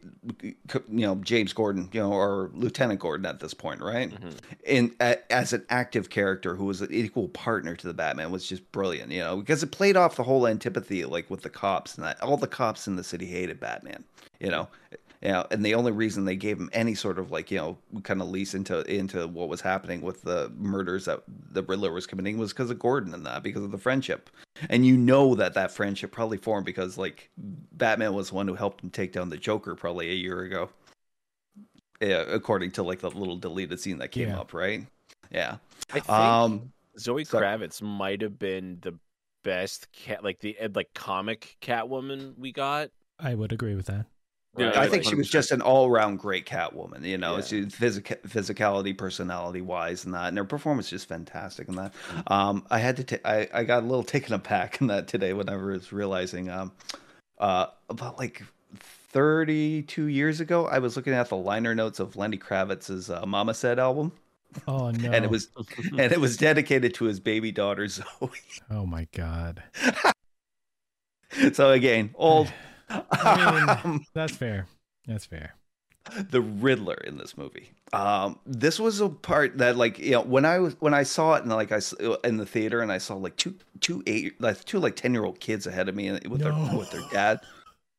i- 0.44 0.44
you 0.44 0.56
know 0.90 1.16
James 1.16 1.54
Gordon, 1.54 1.90
you 1.94 2.02
know, 2.02 2.12
or 2.12 2.52
Lieutenant 2.54 3.00
Gordon 3.00 3.26
at 3.26 3.40
this 3.40 3.54
point, 3.54 3.82
right? 3.82 4.10
Mhm. 4.12 4.34
in 4.66 4.94
a, 5.00 5.18
as 5.32 5.54
an 5.54 5.66
active 5.70 6.10
character 6.10 6.56
who 6.56 6.66
was 6.66 6.82
an 6.82 6.92
equal 6.92 7.30
partner 7.30 7.74
to 7.76 7.88
the 7.88 7.94
Batman 7.94 8.32
was 8.32 8.46
just 8.48 8.70
brilliant, 8.74 9.12
you 9.12 9.20
know, 9.20 9.38
because 9.38 9.64
it 9.64 9.72
played 9.72 9.96
off 9.96 10.18
the 10.18 10.24
whole 10.24 10.46
antipathy 10.46 11.06
like 11.06 11.30
with 11.30 11.42
the 11.42 11.50
cops 11.50 11.96
and 11.96 12.04
that 12.06 12.22
all 12.22 12.36
the 12.36 12.48
cops 12.48 12.86
in 12.88 12.98
the 12.98 13.04
city 13.04 13.26
hated 13.28 13.60
Batman, 13.62 14.04
you 14.42 14.50
know. 14.50 14.68
You 15.28 15.34
know, 15.34 15.46
and 15.52 15.66
the 15.66 15.76
only 15.76 15.92
reason 15.92 16.24
they 16.24 16.38
gave 16.38 16.58
him 16.58 16.70
any 16.72 16.96
sort 16.96 17.20
of 17.20 17.32
like 17.32 17.52
you 17.52 17.58
know 17.58 17.78
kind 18.04 18.22
of 18.22 18.30
lease 18.30 18.54
into 18.54 18.80
into 18.90 19.28
what 19.28 19.50
was 19.50 19.60
happening 19.60 20.00
with 20.00 20.22
the 20.22 20.50
murders 20.58 21.04
that 21.04 21.22
the 21.28 21.62
Riddler 21.64 21.92
was 21.92 22.08
committing 22.08 22.38
was 22.38 22.54
because 22.54 22.70
of 22.70 22.80
Gordon 22.80 23.14
and 23.14 23.26
that 23.26 23.44
because 23.44 23.62
of 23.62 23.72
the 23.72 23.78
friendship, 23.78 24.30
and 24.70 24.86
you 24.86 24.96
know 24.96 25.36
that 25.36 25.54
that 25.56 25.72
friendship 25.72 26.14
probably 26.14 26.38
formed 26.38 26.66
because 26.66 26.98
like 26.98 27.30
Batman 27.38 28.14
was 28.14 28.30
the 28.30 28.36
one 28.36 28.48
who 28.48 28.54
helped 28.56 28.82
him 28.82 28.90
take 28.90 29.12
down 29.12 29.28
the 29.28 29.36
Joker 29.36 29.76
probably 29.76 30.10
a 30.10 30.14
year 30.14 30.44
ago, 30.44 30.70
yeah, 32.00 32.24
according 32.30 32.72
to 32.72 32.84
like 32.84 33.00
the 33.00 33.12
little 33.12 33.36
deleted 33.36 33.82
scene 33.82 33.98
that 33.98 34.12
came 34.12 34.30
Yeah. 34.30 34.40
up, 34.40 34.54
right? 34.54 34.86
Yeah. 35.30 35.58
I 35.90 36.00
think 36.00 36.10
Um. 36.10 36.72
Zoe 36.98 37.26
so- 37.26 37.40
Kravitz 37.42 37.82
might 37.82 38.22
have 38.22 38.40
been 38.40 38.78
the 38.82 38.98
best 39.44 39.92
cat, 39.92 40.24
like 40.24 40.40
the 40.40 40.56
like 40.74 40.94
comic 40.94 41.58
Catwoman 41.62 42.38
we 42.38 42.54
got. 42.54 42.92
I 43.20 43.36
would 43.36 43.52
agree 43.52 43.76
with 43.76 43.88
that. 43.88 44.06
Yeah, 44.58 44.70
I 44.72 44.78
right? 44.82 44.92
think 44.92 45.04
she 45.04 45.16
was 45.16 45.30
just 45.30 45.52
an 45.52 45.62
all-around 45.62 46.18
great 46.18 46.46
Catwoman. 46.46 47.04
You 47.04 47.18
know, 47.18 47.36
Yeah. 47.38 47.42
she 47.44 47.66
physic- 47.70 48.22
physicality, 48.28 48.98
personality-wise, 48.98 50.06
and 50.06 50.14
that, 50.14 50.30
and 50.30 50.38
her 50.38 50.44
performance 50.46 50.88
is 50.88 50.92
just 50.92 51.08
fantastic. 51.08 51.68
And 51.68 51.78
that, 51.78 51.94
um, 52.28 52.66
I 52.70 52.80
had 52.80 52.98
to, 52.98 53.04
ta- 53.04 53.30
I, 53.30 53.48
I 53.54 53.64
got 53.64 53.84
a 53.84 53.86
little 53.86 54.04
taken 54.04 54.34
aback 54.34 54.82
in 54.82 54.88
that 54.88 55.08
today 55.08 55.34
whenever 55.34 55.70
I 55.72 55.74
was 55.74 55.92
realizing, 55.94 56.50
um, 56.50 56.72
uh, 57.40 57.68
about 57.90 58.18
like 58.18 58.44
thirty-two 59.12 60.06
years 60.06 60.40
ago, 60.40 60.68
I 60.68 60.80
was 60.80 60.96
looking 60.96 61.14
at 61.14 61.30
the 61.30 61.38
liner 61.38 61.74
notes 61.76 62.00
of 62.00 62.16
Lenny 62.16 62.38
Kravitz's 62.38 63.10
uh, 63.10 63.26
"Mama 63.26 63.54
Said" 63.54 63.80
album, 63.80 64.12
Oh 64.68 64.90
no! 64.92 65.12
and 65.12 65.24
it 65.24 65.30
was, 65.32 65.50
and 65.90 66.12
it 66.12 66.20
was 66.20 66.36
dedicated 66.38 66.94
to 66.96 67.06
his 67.06 67.20
baby 67.20 67.52
daughter 67.52 67.88
Zoe. 67.90 68.06
oh 68.72 68.86
my 68.86 69.08
god. 69.14 69.64
so 71.54 71.72
again, 71.72 72.12
old. 72.16 72.52
I 72.90 73.80
um, 73.84 74.06
That's 74.14 74.36
fair. 74.36 74.68
That's 75.08 75.26
fair. 75.26 75.56
the 76.30 76.42
Riddler 76.42 76.96
in 77.06 77.18
this 77.18 77.38
movie. 77.38 77.72
Um, 77.94 78.40
this 78.46 78.80
was 78.80 79.02
a 79.02 79.10
part 79.10 79.58
that, 79.58 79.76
like, 79.78 80.00
you 80.00 80.12
know, 80.12 80.22
when 80.22 80.46
I 80.46 80.60
was 80.60 80.76
when 80.80 80.94
I 80.94 81.04
saw 81.04 81.36
it, 81.36 81.44
and 81.44 81.52
like 81.52 81.72
I 81.72 81.78
s- 81.78 81.94
in 82.24 82.38
the 82.38 82.46
theater, 82.46 82.82
and 82.82 82.92
I 82.92 82.98
saw 82.98 83.16
like 83.16 83.36
two 83.36 83.56
two 83.82 84.04
eight 84.08 84.40
like 84.42 84.64
two 84.66 84.80
like 84.80 84.96
ten 84.96 85.14
year 85.14 85.26
old 85.26 85.40
kids 85.40 85.68
ahead 85.68 85.90
of 85.90 85.96
me 85.96 86.12
with 86.12 86.42
No. 86.42 86.66
their 86.68 86.78
with 86.78 86.92
their 86.92 87.04
dad. 87.12 87.42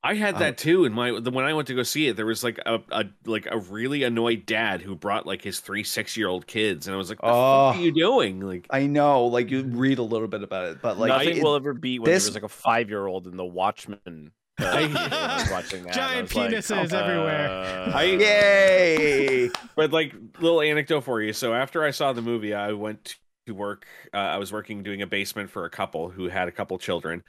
I 0.05 0.15
had 0.15 0.35
Um, 0.35 0.41
that 0.41 0.59
too. 0.59 0.85
In 0.85 0.93
my 0.93 1.19
the, 1.19 1.31
when 1.31 1.45
I 1.45 1.53
went 1.55 1.67
to 1.69 1.75
go 1.75 1.83
see 1.83 2.07
it, 2.07 2.17
there 2.17 2.25
was 2.25 2.45
like 2.45 2.59
a, 2.65 2.81
a 2.93 3.05
like 3.27 3.49
a 3.51 3.59
really 3.59 4.05
annoyed 4.05 4.47
dad 4.47 4.81
who 4.81 4.95
brought 4.95 5.27
like 5.27 5.43
his 5.43 5.61
three 5.61 5.83
six 5.85 6.17
year 6.17 6.29
old 6.29 6.47
kids, 6.47 6.87
and 6.87 6.95
I 6.95 6.99
was 6.99 7.09
like, 7.11 7.19
the 7.19 7.27
Oh. 7.27 7.73
fuck 7.73 7.77
are 7.77 7.83
you 7.83 7.93
doing?" 7.93 8.41
Like, 8.41 8.67
I 8.71 8.87
know, 8.87 9.25
like 9.27 9.51
you 9.51 9.63
read 9.65 9.99
a 9.99 10.03
little 10.03 10.29
bit 10.29 10.43
about 10.43 10.67
it, 10.67 10.79
but 10.83 10.99
like 10.99 11.09
Nothing 11.09 11.39
it- 11.39 11.43
will 11.43 11.57
ever 11.57 11.75
beat 11.75 11.99
when 12.01 12.11
this- 12.11 12.25
there 12.25 12.31
was 12.31 12.37
like 12.37 12.45
a 12.45 12.49
five 12.49 12.89
year 12.89 13.07
old 13.07 13.27
in 13.27 13.37
the 13.37 13.45
Watchmen. 13.45 14.31
When 14.59 14.97
I 14.97 15.39
was 15.41 15.51
watching 15.51 15.85
that, 15.85 15.97
and 15.97 16.05
I 16.05 16.09
Giant 16.09 16.35
was 16.35 16.37
like, 16.37 16.51
penises 16.51 16.93
everywhere. 16.93 17.49
uh, 17.49 17.93
I- 17.95 18.03
yay! 18.05 19.51
but 19.77 19.93
like 19.93 20.15
little 20.41 20.61
anecdote 20.61 21.03
for 21.03 21.21
you. 21.23 21.33
So 21.33 21.55
after 21.55 21.85
I 21.85 21.91
saw 21.91 22.13
the 22.13 22.23
movie, 22.23 22.55
I 22.55 22.73
went 22.73 23.17
to 23.47 23.55
work. 23.55 23.87
Uh, 24.13 24.17
I 24.19 24.37
was 24.39 24.53
working 24.53 24.83
doing 24.83 25.03
a 25.03 25.07
basement 25.07 25.51
for 25.51 25.65
a 25.65 25.71
couple 25.71 26.11
who 26.11 26.29
had 26.29 26.49
a 26.49 26.53
couple 26.53 26.79
children, 26.79 27.23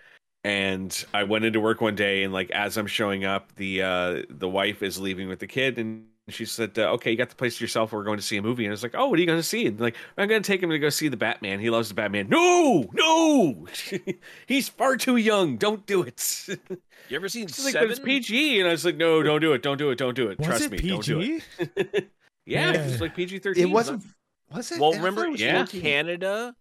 and 0.43 1.05
I 1.13 1.23
went 1.23 1.45
into 1.45 1.59
work 1.59 1.81
one 1.81 1.95
day, 1.95 2.23
and 2.23 2.33
like 2.33 2.49
as 2.51 2.77
I'm 2.77 2.87
showing 2.87 3.25
up, 3.25 3.55
the 3.55 3.83
uh, 3.83 4.21
the 4.29 4.49
wife 4.49 4.81
is 4.83 4.99
leaving 4.99 5.27
with 5.29 5.39
the 5.39 5.47
kid, 5.47 5.77
and 5.77 6.05
she 6.33 6.45
said, 6.45 6.77
uh, 6.77 6.91
"Okay, 6.93 7.11
you 7.11 7.17
got 7.17 7.29
the 7.29 7.35
place 7.35 7.57
to 7.57 7.63
yourself. 7.63 7.91
We're 7.91 8.03
going 8.03 8.17
to 8.17 8.23
see 8.23 8.37
a 8.37 8.41
movie." 8.41 8.65
And 8.65 8.71
I 8.71 8.73
was 8.73 8.83
like, 8.83 8.95
"Oh, 8.95 9.07
what 9.09 9.17
are 9.17 9.21
you 9.21 9.25
going 9.27 9.39
to 9.39 9.43
see?" 9.43 9.65
And 9.67 9.79
like, 9.79 9.95
I'm 10.17 10.27
going 10.27 10.41
to 10.41 10.47
take 10.47 10.61
him 10.63 10.69
to 10.69 10.79
go 10.79 10.89
see 10.89 11.07
the 11.07 11.17
Batman. 11.17 11.59
He 11.59 11.69
loves 11.69 11.89
the 11.89 11.95
Batman. 11.95 12.27
No, 12.29 12.89
no, 12.93 13.67
he's 14.47 14.69
far 14.69 14.97
too 14.97 15.17
young. 15.17 15.57
Don't 15.57 15.85
do 15.85 16.01
it. 16.03 16.45
You 16.47 17.15
ever 17.15 17.29
seen 17.29 17.47
She's 17.47 17.65
like, 17.65 17.73
but 17.73 17.79
Seven? 17.81 17.91
it's 17.91 17.99
PG, 17.99 18.59
and 18.59 18.67
I 18.67 18.71
was 18.71 18.85
like, 18.85 18.97
"No, 18.97 19.21
don't 19.23 19.41
do 19.41 19.53
it. 19.53 19.61
Don't 19.61 19.77
do 19.77 19.89
it. 19.91 19.97
Don't 19.97 20.15
do 20.15 20.29
it. 20.29 20.37
Was 20.39 20.47
Trust 20.47 20.65
it 20.65 20.71
me. 20.83 20.89
Don't 20.89 21.05
do 21.05 21.19
it." 21.21 22.09
Yeah, 22.45 22.71
Yeah. 22.73 22.81
it's 22.81 22.99
like 23.01 23.15
PG 23.15 23.39
thirteen. 23.39 23.63
It 23.67 23.69
wasn't. 23.71 24.03
Was 24.51 24.71
it? 24.71 24.79
Well, 24.79 24.93
I 24.93 24.97
remember 24.97 25.25
it 25.25 25.31
was 25.31 25.41
Yeah. 25.41 25.59
in 25.61 25.67
Canada, 25.67 26.55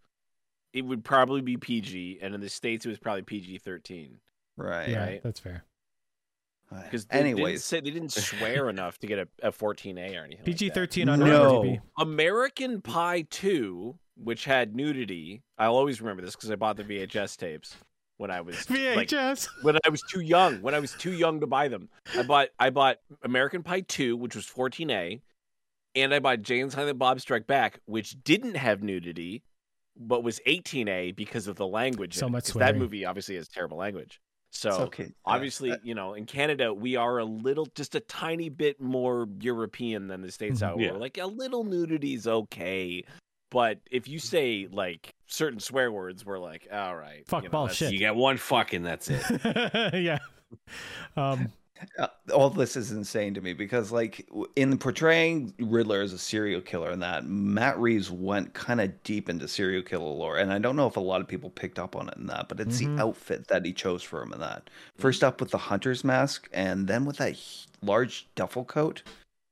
it 0.75 0.83
would 0.83 1.03
probably 1.03 1.41
be 1.41 1.57
PG, 1.57 2.19
and 2.21 2.35
in 2.35 2.41
the 2.43 2.51
states, 2.51 2.85
it 2.85 2.91
was 2.91 2.99
probably 2.99 3.23
PG 3.23 3.59
thirteen. 3.59 4.19
Right. 4.59 4.91
Yeah, 4.91 5.05
Right. 5.07 5.23
that's 5.23 5.41
fair. 5.41 5.65
Because 6.71 7.07
they 7.07 7.19
didn't 7.19 7.33
Anyways, 7.39 7.65
say 7.65 7.81
they 7.81 7.91
didn't 7.91 8.13
swear 8.13 8.69
enough 8.71 8.99
to 8.99 9.07
get 9.07 9.19
a, 9.19 9.29
a 9.43 9.51
14A 9.53 10.21
or 10.21 10.25
anything. 10.25 10.45
PG 10.45 10.69
that. 10.69 10.75
thirteen 10.75 11.09
on 11.09 11.21
No. 11.21 11.63
IMDb. 11.63 11.81
American 11.99 12.81
Pie 12.83 13.23
2, 13.31 13.95
which 14.17 14.45
had 14.45 14.75
nudity. 14.77 15.43
I'll 15.59 15.75
always 15.77 16.01
remember 16.01 16.23
this 16.23 16.37
because 16.37 16.51
I 16.51 16.57
bought 16.57 16.77
the 16.77 16.85
VHS 16.85 17.37
tapes 17.39 17.77
when 18.19 18.31
I 18.31 18.41
was 18.43 18.69
like 18.69 18.79
VHS. 19.09 19.49
when 19.63 19.79
I 19.85 19.89
was 19.89 20.03
too 20.11 20.21
young. 20.21 20.61
When 20.61 20.75
I 20.75 20.79
was 20.81 20.93
too 20.93 21.13
young 21.13 21.41
to 21.41 21.47
buy 21.47 21.69
them, 21.69 21.89
I 22.17 22.23
bought 22.23 22.49
I 22.59 22.71
bought 22.71 22.99
American 23.23 23.63
Pie 23.63 23.81
2, 23.83 24.17
which 24.17 24.37
was 24.37 24.45
14A, 24.47 25.21
and 25.95 26.13
I 26.15 26.19
bought 26.19 26.43
Jay 26.43 26.61
and 26.61 26.71
Silent 26.71 26.99
Bob 26.99 27.21
Strike 27.21 27.47
Back, 27.47 27.81
which 27.87 28.23
didn't 28.25 28.57
have 28.57 28.83
nudity, 28.83 29.43
but 29.97 30.23
was 30.23 30.39
18A 30.47 31.17
because 31.17 31.49
of 31.49 31.57
the 31.57 31.67
language. 31.67 32.15
So 32.17 32.27
in 32.27 32.35
it, 32.35 32.45
That 32.55 32.77
movie 32.77 33.05
obviously 33.05 33.37
has 33.37 33.49
terrible 33.49 33.79
language. 33.79 34.21
So 34.51 34.71
okay. 34.71 35.13
Obviously, 35.25 35.73
uh, 35.73 35.77
you 35.83 35.95
know, 35.95 36.15
in 36.15 36.25
Canada, 36.25 36.73
we 36.73 36.97
are 36.97 37.19
a 37.19 37.25
little, 37.25 37.67
just 37.75 37.95
a 37.95 38.01
tiny 38.01 38.49
bit 38.49 38.81
more 38.81 39.29
European 39.41 40.09
than 40.09 40.23
the 40.23 40.33
states. 40.33 40.63
Out, 40.63 40.79
Yeah. 40.81 40.93
We're 40.93 40.99
like 40.99 41.19
a 41.19 41.27
little 41.27 41.65
nudity's 41.65 42.27
okay, 42.27 43.05
but 43.51 43.79
if 43.91 44.09
you 44.09 44.19
say 44.19 44.67
like 44.71 45.15
certain 45.27 45.61
swear 45.61 45.93
words, 45.93 46.25
we're 46.25 46.39
like, 46.39 46.67
all 46.73 46.97
right, 46.97 47.27
Fuck 47.29 47.43
you 47.45 47.49
know, 47.49 47.53
ball 47.53 47.63
that's- 47.67 47.77
shit. 47.77 47.93
You 47.93 47.99
get 47.99 48.15
one 48.17 48.37
fucking, 48.39 48.83
that's 48.83 49.09
it. 49.11 49.23
yeah. 49.95 50.19
Um, 51.17 51.53
Uh, 51.99 52.09
all 52.35 52.51
this 52.51 52.77
is 52.77 52.91
insane 52.93 53.35
to 53.35 53.41
me 53.41 53.53
because 53.53 53.93
like 53.93 54.29
in 54.57 54.77
portraying 54.79 55.53
riddler 55.61 56.01
as 56.01 56.13
a 56.13 56.19
serial 56.19 56.61
killer 56.61 56.91
and 56.91 57.03
that 57.03 57.25
matt 57.25 57.79
reeves 57.79 58.11
went 58.11 58.53
kind 58.55 58.81
of 58.81 59.03
deep 59.05 59.29
into 59.29 59.47
serial 59.47 59.83
killer 59.83 60.05
lore 60.05 60.37
and 60.39 60.53
i 60.53 60.59
don't 60.59 60.77
know 60.77 60.87
if 60.87 60.97
a 60.97 61.01
lot 61.01 61.21
of 61.21 61.29
people 61.29 61.51
picked 61.51 61.79
up 61.79 61.95
on 61.95 62.09
it 62.09 62.17
in 62.17 62.27
that 62.27 62.49
but 62.49 62.59
it's 62.61 62.81
Mhm. 62.83 62.97
the 62.97 63.03
outfit 63.03 63.47
that 63.49 63.65
he 63.65 63.73
chose 63.73 64.03
for 64.03 64.23
him 64.23 64.33
in 64.33 64.41
that 64.41 64.71
first 64.97 65.23
up 65.23 65.41
with 65.41 65.51
the 65.51 65.59
hunter's 65.59 66.03
mask 66.05 66.49
and 66.53 66.89
then 66.89 67.05
with 67.05 67.17
that 67.19 67.37
large 67.83 68.27
duffel 68.35 68.65
coat 68.65 69.03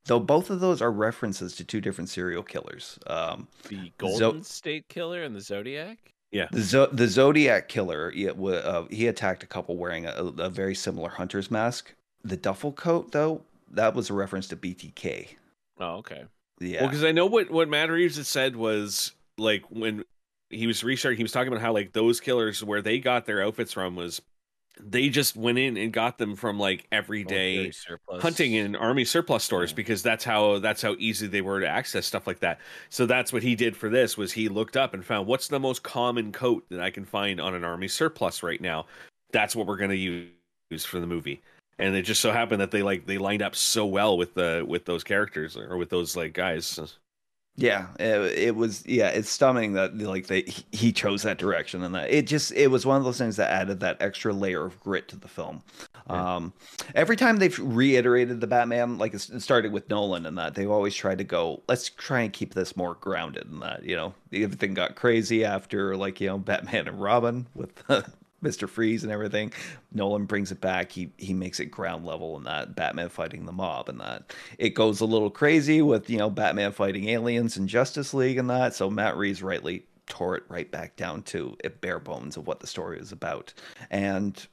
though 0.05 0.19
both 0.19 0.49
of 0.49 0.59
those 0.59 0.81
are 0.81 0.91
references 0.91 1.55
to 1.55 1.63
two 1.63 1.79
different 1.81 2.09
serial 2.09 2.43
killers 2.43 2.99
um, 3.07 3.47
the 3.69 3.91
Golden 3.97 4.43
State 4.43 4.87
Killer 4.89 5.23
and 5.23 5.35
the 5.35 5.41
Zodiac. 5.41 5.97
Yeah. 6.31 6.47
the, 6.51 6.61
Zo- 6.61 6.87
the 6.91 7.07
zodiac 7.07 7.69
killer 7.69 8.11
yeah, 8.13 8.31
uh, 8.31 8.85
he 8.89 9.07
attacked 9.07 9.43
a 9.43 9.47
couple 9.47 9.77
wearing 9.77 10.05
a, 10.07 10.11
a 10.39 10.49
very 10.49 10.75
similar 10.75 11.09
hunter's 11.09 11.49
mask 11.49 11.93
the 12.27 12.37
duffel 12.37 12.71
coat 12.71 13.11
though 13.11 13.41
that 13.71 13.93
was 13.95 14.09
a 14.09 14.13
reference 14.13 14.47
to 14.47 14.55
btk 14.55 15.27
Oh, 15.79 15.97
okay. 15.97 16.23
Yeah. 16.59 16.81
Well, 16.81 16.89
because 16.89 17.03
I 17.03 17.11
know 17.11 17.27
what 17.27 17.51
what 17.51 17.69
Matt 17.69 17.91
Reeves 17.91 18.17
had 18.17 18.25
said 18.25 18.55
was 18.55 19.11
like 19.37 19.63
when 19.69 20.03
he 20.49 20.65
was 20.65 20.83
researching, 20.83 21.17
he 21.17 21.23
was 21.23 21.31
talking 21.31 21.49
about 21.49 21.61
how 21.61 21.71
like 21.73 21.93
those 21.93 22.19
killers 22.19 22.63
where 22.63 22.81
they 22.81 22.97
got 22.99 23.25
their 23.27 23.43
outfits 23.43 23.73
from 23.73 23.95
was 23.95 24.21
they 24.79 25.09
just 25.09 25.35
went 25.35 25.59
in 25.59 25.77
and 25.77 25.93
got 25.93 26.17
them 26.17 26.35
from 26.35 26.57
like 26.59 26.87
everyday 26.91 27.69
surplus. 27.69 28.21
hunting 28.23 28.53
in 28.53 28.75
army 28.75 29.05
surplus 29.05 29.43
stores 29.43 29.69
Yeah. 29.71 29.75
because 29.75 30.01
that's 30.01 30.23
how 30.23 30.57
that's 30.59 30.81
how 30.81 30.95
easy 30.97 31.27
they 31.27 31.41
were 31.41 31.59
to 31.59 31.67
access 31.67 32.07
stuff 32.07 32.25
like 32.25 32.39
that. 32.39 32.59
So 32.89 33.05
that's 33.05 33.31
what 33.31 33.43
he 33.43 33.55
did 33.55 33.77
for 33.77 33.89
this 33.89 34.17
was 34.17 34.31
he 34.31 34.49
looked 34.49 34.77
up 34.77 34.95
and 34.95 35.05
found 35.05 35.27
what's 35.27 35.47
the 35.47 35.59
most 35.59 35.83
common 35.83 36.31
coat 36.31 36.65
that 36.69 36.79
I 36.79 36.89
can 36.89 37.05
find 37.05 37.39
on 37.39 37.53
an 37.53 37.63
army 37.63 37.87
surplus 37.87 38.41
right 38.41 38.61
now. 38.61 38.87
That's 39.31 39.55
what 39.55 39.67
we're 39.67 39.77
going 39.77 39.91
to 39.91 40.27
use 40.71 40.85
for 40.85 40.99
the 40.99 41.07
movie. 41.07 41.41
And 41.79 41.95
it 41.95 42.03
just 42.03 42.21
so 42.21 42.31
happened 42.31 42.61
that 42.61 42.71
they 42.71 42.81
like 42.81 43.05
they 43.05 43.17
lined 43.17 43.41
up 43.41 43.55
so 43.55 43.85
well 43.85 44.17
with 44.17 44.33
the 44.33 44.65
with 44.67 44.85
those 44.85 45.03
characters 45.03 45.55
or 45.55 45.77
with 45.77 45.89
those 45.89 46.15
like 46.15 46.33
guys. 46.33 46.79
Yeah, 47.59 47.87
it, 47.99 48.37
it 48.37 48.55
was. 48.55 48.85
Yeah, 48.85 49.09
it's 49.09 49.29
stunning 49.31 49.73
that 49.73 49.97
like 49.97 50.27
they 50.27 50.41
he- 50.71 50.91
chose 50.91 51.23
that 51.23 51.39
direction 51.39 51.83
and 51.83 51.95
that 51.95 52.11
it 52.11 52.27
just 52.27 52.51
it 52.51 52.67
was 52.67 52.85
one 52.85 52.97
of 52.97 53.03
those 53.03 53.17
things 53.17 53.35
that 53.37 53.49
added 53.51 53.79
that 53.79 53.97
extra 53.99 54.31
layer 54.31 54.65
of 54.65 54.79
grit 54.79 55.07
to 55.09 55.15
the 55.17 55.27
film. 55.27 55.63
Yeah. 56.07 56.35
Um, 56.35 56.53
every 56.93 57.15
time 57.15 57.37
they've 57.37 57.57
reiterated 57.57 58.41
the 58.41 58.47
Batman, 58.47 58.99
like 58.99 59.15
it 59.15 59.41
started 59.41 59.71
with 59.71 59.89
Nolan 59.89 60.27
and 60.27 60.37
that 60.37 60.53
they've 60.53 60.69
always 60.69 60.95
tried 60.95 61.17
to 61.17 61.23
go, 61.23 61.63
let's 61.67 61.89
try 61.89 62.21
and 62.21 62.31
keep 62.31 62.53
this 62.53 62.77
more 62.77 62.93
grounded 62.93 63.47
and 63.49 63.61
that 63.63 63.83
you 63.83 63.95
know 63.95 64.13
everything 64.31 64.75
got 64.75 64.95
crazy 64.95 65.43
after 65.43 65.97
like 65.97 66.21
you 66.21 66.27
know 66.27 66.37
Batman 66.37 66.87
and 66.87 67.01
Robin 67.01 67.47
with 67.55 67.83
Mister 68.41 68.67
Freeze 68.67 69.03
and 69.03 69.11
everything. 69.11 69.51
Nolan 69.91 70.25
brings 70.25 70.51
it 70.51 70.61
back. 70.61 70.91
He 70.91 71.11
he 71.17 71.33
makes 71.33 71.59
it 71.59 71.65
ground 71.67 72.05
level 72.05 72.37
and 72.37 72.45
that 72.45 72.75
Batman 72.75 73.09
fighting 73.09 73.45
the 73.45 73.51
mob 73.51 73.89
and 73.89 73.99
that 73.99 74.33
it 74.57 74.69
goes 74.69 75.01
a 75.01 75.05
little 75.05 75.31
crazy 75.31 75.81
with 75.81 76.09
you 76.09 76.17
know 76.17 76.29
Batman 76.29 76.71
fighting 76.71 77.07
aliens 77.09 77.57
and 77.57 77.67
Justice 77.67 78.13
League 78.13 78.37
and 78.37 78.49
that. 78.49 78.75
So 78.75 78.89
Matt 78.89 79.17
Reeves 79.17 79.41
rightly 79.41 79.85
tore 80.05 80.37
it 80.37 80.43
right 80.47 80.71
back 80.71 80.95
down 80.95 81.21
to 81.21 81.57
a 81.63 81.69
bare 81.69 81.99
bones 81.99 82.37
of 82.37 82.47
what 82.47 82.59
the 82.59 82.67
story 82.67 82.99
is 82.99 83.11
about. 83.11 83.53
And 83.91 84.45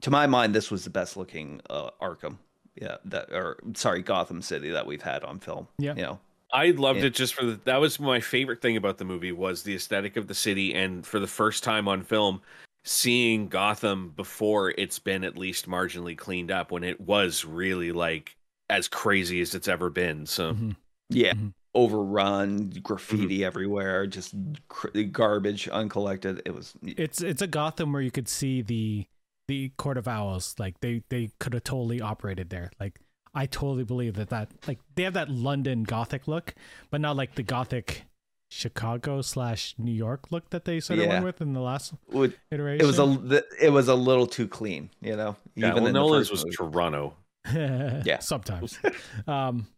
to 0.00 0.10
my 0.10 0.26
mind, 0.26 0.54
this 0.54 0.70
was 0.70 0.84
the 0.84 0.90
best 0.90 1.16
looking 1.16 1.60
uh, 1.70 1.90
Arkham, 2.02 2.38
yeah, 2.74 2.96
that 3.04 3.30
or 3.32 3.58
sorry 3.74 4.02
Gotham 4.02 4.42
City 4.42 4.70
that 4.70 4.86
we've 4.86 5.02
had 5.02 5.22
on 5.24 5.38
film. 5.38 5.68
Yeah. 5.78 5.94
you 5.94 6.02
know, 6.02 6.18
I 6.52 6.70
loved 6.70 7.00
Yeah. 7.00 7.06
it 7.06 7.14
just 7.14 7.34
for 7.34 7.44
the, 7.44 7.60
that 7.64 7.76
was 7.80 8.00
my 8.00 8.20
favorite 8.20 8.60
thing 8.62 8.76
about 8.76 8.98
the 8.98 9.04
movie 9.04 9.32
was 9.32 9.62
the 9.62 9.74
aesthetic 9.74 10.16
of 10.16 10.26
the 10.26 10.34
city 10.34 10.74
and 10.74 11.06
for 11.06 11.20
the 11.20 11.26
first 11.26 11.62
time 11.62 11.86
on 11.86 12.02
film 12.02 12.40
seeing 12.86 13.48
Gotham 13.48 14.10
before 14.10 14.70
it's 14.70 15.00
been 15.00 15.24
at 15.24 15.36
least 15.36 15.68
marginally 15.68 16.16
cleaned 16.16 16.52
up 16.52 16.70
when 16.70 16.84
it 16.84 17.00
was 17.00 17.44
really 17.44 17.90
like 17.90 18.36
as 18.70 18.86
crazy 18.86 19.40
as 19.40 19.54
it's 19.54 19.68
ever 19.68 19.90
been. 19.90 20.24
So 20.24 20.54
mhm. 20.54 20.76
yeah. 21.10 21.34
Mhm. 21.34 21.52
Overrun, 21.74 22.70
graffiti 22.82 23.44
everywhere, 23.44 24.06
just 24.06 24.34
cr- 24.68 24.98
garbage, 25.12 25.68
uncollected. 25.68 26.40
It 26.46 26.54
was 26.54 26.72
It's 26.82 27.20
it's 27.20 27.42
a 27.42 27.46
Gotham 27.46 27.92
where 27.92 28.00
you 28.00 28.10
could 28.10 28.28
see 28.28 28.62
the 28.62 29.06
the 29.46 29.70
Court 29.76 29.98
of 29.98 30.08
Owls. 30.08 30.54
Like 30.58 30.80
they 30.80 31.02
they 31.10 31.30
could 31.38 31.52
have 31.52 31.64
totally 31.64 32.00
operated 32.00 32.48
there. 32.48 32.70
Like 32.80 33.00
I 33.34 33.44
totally 33.44 33.84
believe 33.84 34.14
that 34.14 34.30
that 34.30 34.52
like 34.66 34.78
they 34.94 35.02
have 35.02 35.12
that 35.14 35.28
London 35.28 35.82
Gothic 35.82 36.26
look, 36.26 36.54
but 36.90 37.02
not 37.02 37.16
like 37.16 37.34
the 37.34 37.42
Gothic 37.42 38.04
Chicago 38.48 39.22
slash 39.22 39.74
New 39.78 39.92
York 39.92 40.30
look 40.30 40.50
that 40.50 40.64
they 40.64 40.80
sort 40.80 40.98
of 41.00 41.04
Yeah. 41.06 41.12
went 41.14 41.24
with 41.24 41.40
in 41.40 41.52
the 41.52 41.60
last 41.60 41.94
would- 42.08 42.34
iteration. 42.50 42.84
it 42.84 42.86
was 42.86 42.98
a 42.98 43.42
it 43.60 43.70
was 43.70 43.88
a 43.88 43.94
little 43.94 44.26
too 44.26 44.46
clean, 44.48 44.90
you 45.00 45.16
know. 45.16 45.36
yeah, 45.54 45.68
well, 45.74 45.78
in 45.78 45.84
the 45.84 45.92
Nolan's 45.92 46.28
first 46.28 46.44
was 46.44 46.58
movie. 46.60 46.72
Toronto. 46.72 47.14
yeah 47.54 48.18
sometimes 48.18 48.76
um 49.28 49.68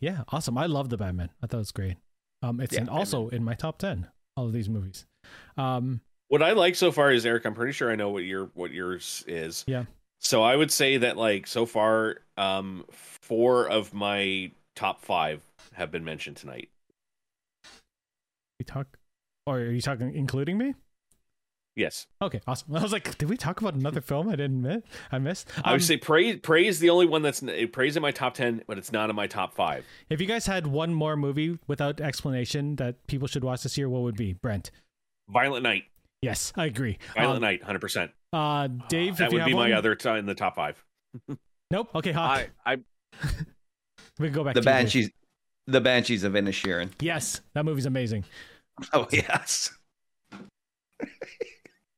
yeah 0.00 0.22
awesome 0.30 0.56
i 0.56 0.64
love 0.64 0.88
the 0.88 0.96
batman 0.96 1.28
i 1.42 1.46
thought 1.46 1.58
it 1.58 1.60
was 1.60 1.70
great 1.70 1.96
um 2.40 2.60
it's 2.62 2.72
Yeah, 2.72 2.80
in, 2.80 2.88
also 2.88 3.28
in 3.28 3.44
my 3.44 3.52
top 3.52 3.76
10 3.76 4.08
all 4.38 4.46
of 4.46 4.54
these 4.54 4.70
movies 4.70 5.04
um 5.58 6.00
What 6.28 6.42
I 6.42 6.52
like 6.52 6.74
so 6.76 6.90
far 6.90 7.12
is 7.12 7.26
Eric. 7.26 7.44
I'm 7.44 7.52
pretty 7.52 7.72
sure 7.72 7.92
I 7.92 7.94
know 7.96 8.08
what 8.08 8.24
your 8.24 8.46
what 8.54 8.70
yours 8.72 9.22
is. 9.26 9.64
Yeah. 9.66 9.84
So 10.20 10.42
I 10.42 10.56
would 10.56 10.70
say 10.72 10.96
that 10.96 11.18
like 11.18 11.46
so 11.46 11.66
far, 11.66 12.16
um, 12.38 12.86
four 12.90 13.68
of 13.68 13.92
my 13.92 14.50
top 14.74 15.02
five 15.02 15.42
have 15.74 15.90
been 15.90 16.04
mentioned 16.04 16.36
tonight. 16.38 16.70
We 18.64 18.72
talk 18.72 18.86
or 19.46 19.58
are 19.58 19.70
you 19.70 19.82
talking 19.82 20.14
including 20.14 20.56
me 20.56 20.74
Yes, 21.76 22.06
okay 22.22 22.40
awesome 22.46 22.74
i 22.76 22.82
was 22.82 22.92
like 22.92 23.18
did 23.18 23.28
we 23.28 23.36
talk 23.36 23.60
about 23.60 23.74
another 23.74 24.00
film 24.00 24.28
i 24.30 24.36
didn't 24.36 24.62
miss 24.62 24.80
i 25.12 25.18
missed 25.18 25.50
I 25.62 25.72
would 25.72 25.74
Um, 25.74 25.80
say 25.80 25.98
praise. 25.98 26.38
Prey's 26.40 26.76
is 26.76 26.78
the 26.78 26.88
only 26.88 27.04
one 27.06 27.20
that's 27.20 27.42
Prey's 27.72 27.96
in 27.96 28.00
my 28.02 28.10
top 28.10 28.32
ten, 28.34 28.62
but 28.66 28.78
it's 28.78 28.90
not 28.90 29.10
in 29.10 29.16
my 29.16 29.26
top 29.26 29.52
five. 29.54 29.84
if 30.08 30.18
you 30.20 30.26
guys 30.26 30.46
had 30.46 30.66
one 30.66 30.94
more 30.94 31.14
movie 31.14 31.58
without 31.66 32.00
explanation 32.00 32.76
that 32.76 33.06
people 33.06 33.28
should 33.28 33.44
watch 33.44 33.62
this 33.64 33.76
year 33.76 33.86
what 33.90 34.00
would 34.02 34.16
be 34.16 34.32
brent 34.32 34.70
Violent 35.28 35.62
Night. 35.62 35.82
yes 36.22 36.52
i 36.56 36.64
agree 36.64 36.96
Violent 37.14 37.36
um, 37.36 37.42
Night, 37.42 37.62
hundred 37.64 37.80
percent. 37.80 38.12
uh 38.32 38.68
dave 38.88 39.18
That 39.18 39.26
if 39.26 39.32
you 39.32 39.36
would 39.36 39.40
have 39.42 39.48
be 39.48 39.54
my 39.54 39.72
other 39.72 39.94
t- 39.94 40.08
in 40.08 40.24
the 40.24 40.34
top 40.34 40.54
five. 40.56 40.82
nope 41.70 41.90
okay 41.94 42.12
hawk 42.12 42.48
I, 42.64 42.72
I 42.72 42.76
we 44.18 44.28
can 44.28 44.32
go 44.32 44.42
back 44.44 44.54
the 44.54 44.62
to 44.62 44.70
you, 44.70 44.72
banshees, 44.74 45.10
the 45.66 45.80
banshees 45.82 46.24
of 46.24 46.32
Inisherin. 46.34 46.90
yes 47.00 47.40
that 47.52 47.64
movie's 47.66 47.84
amazing 47.86 48.24
Oh 48.92 49.06
yes. 49.12 49.70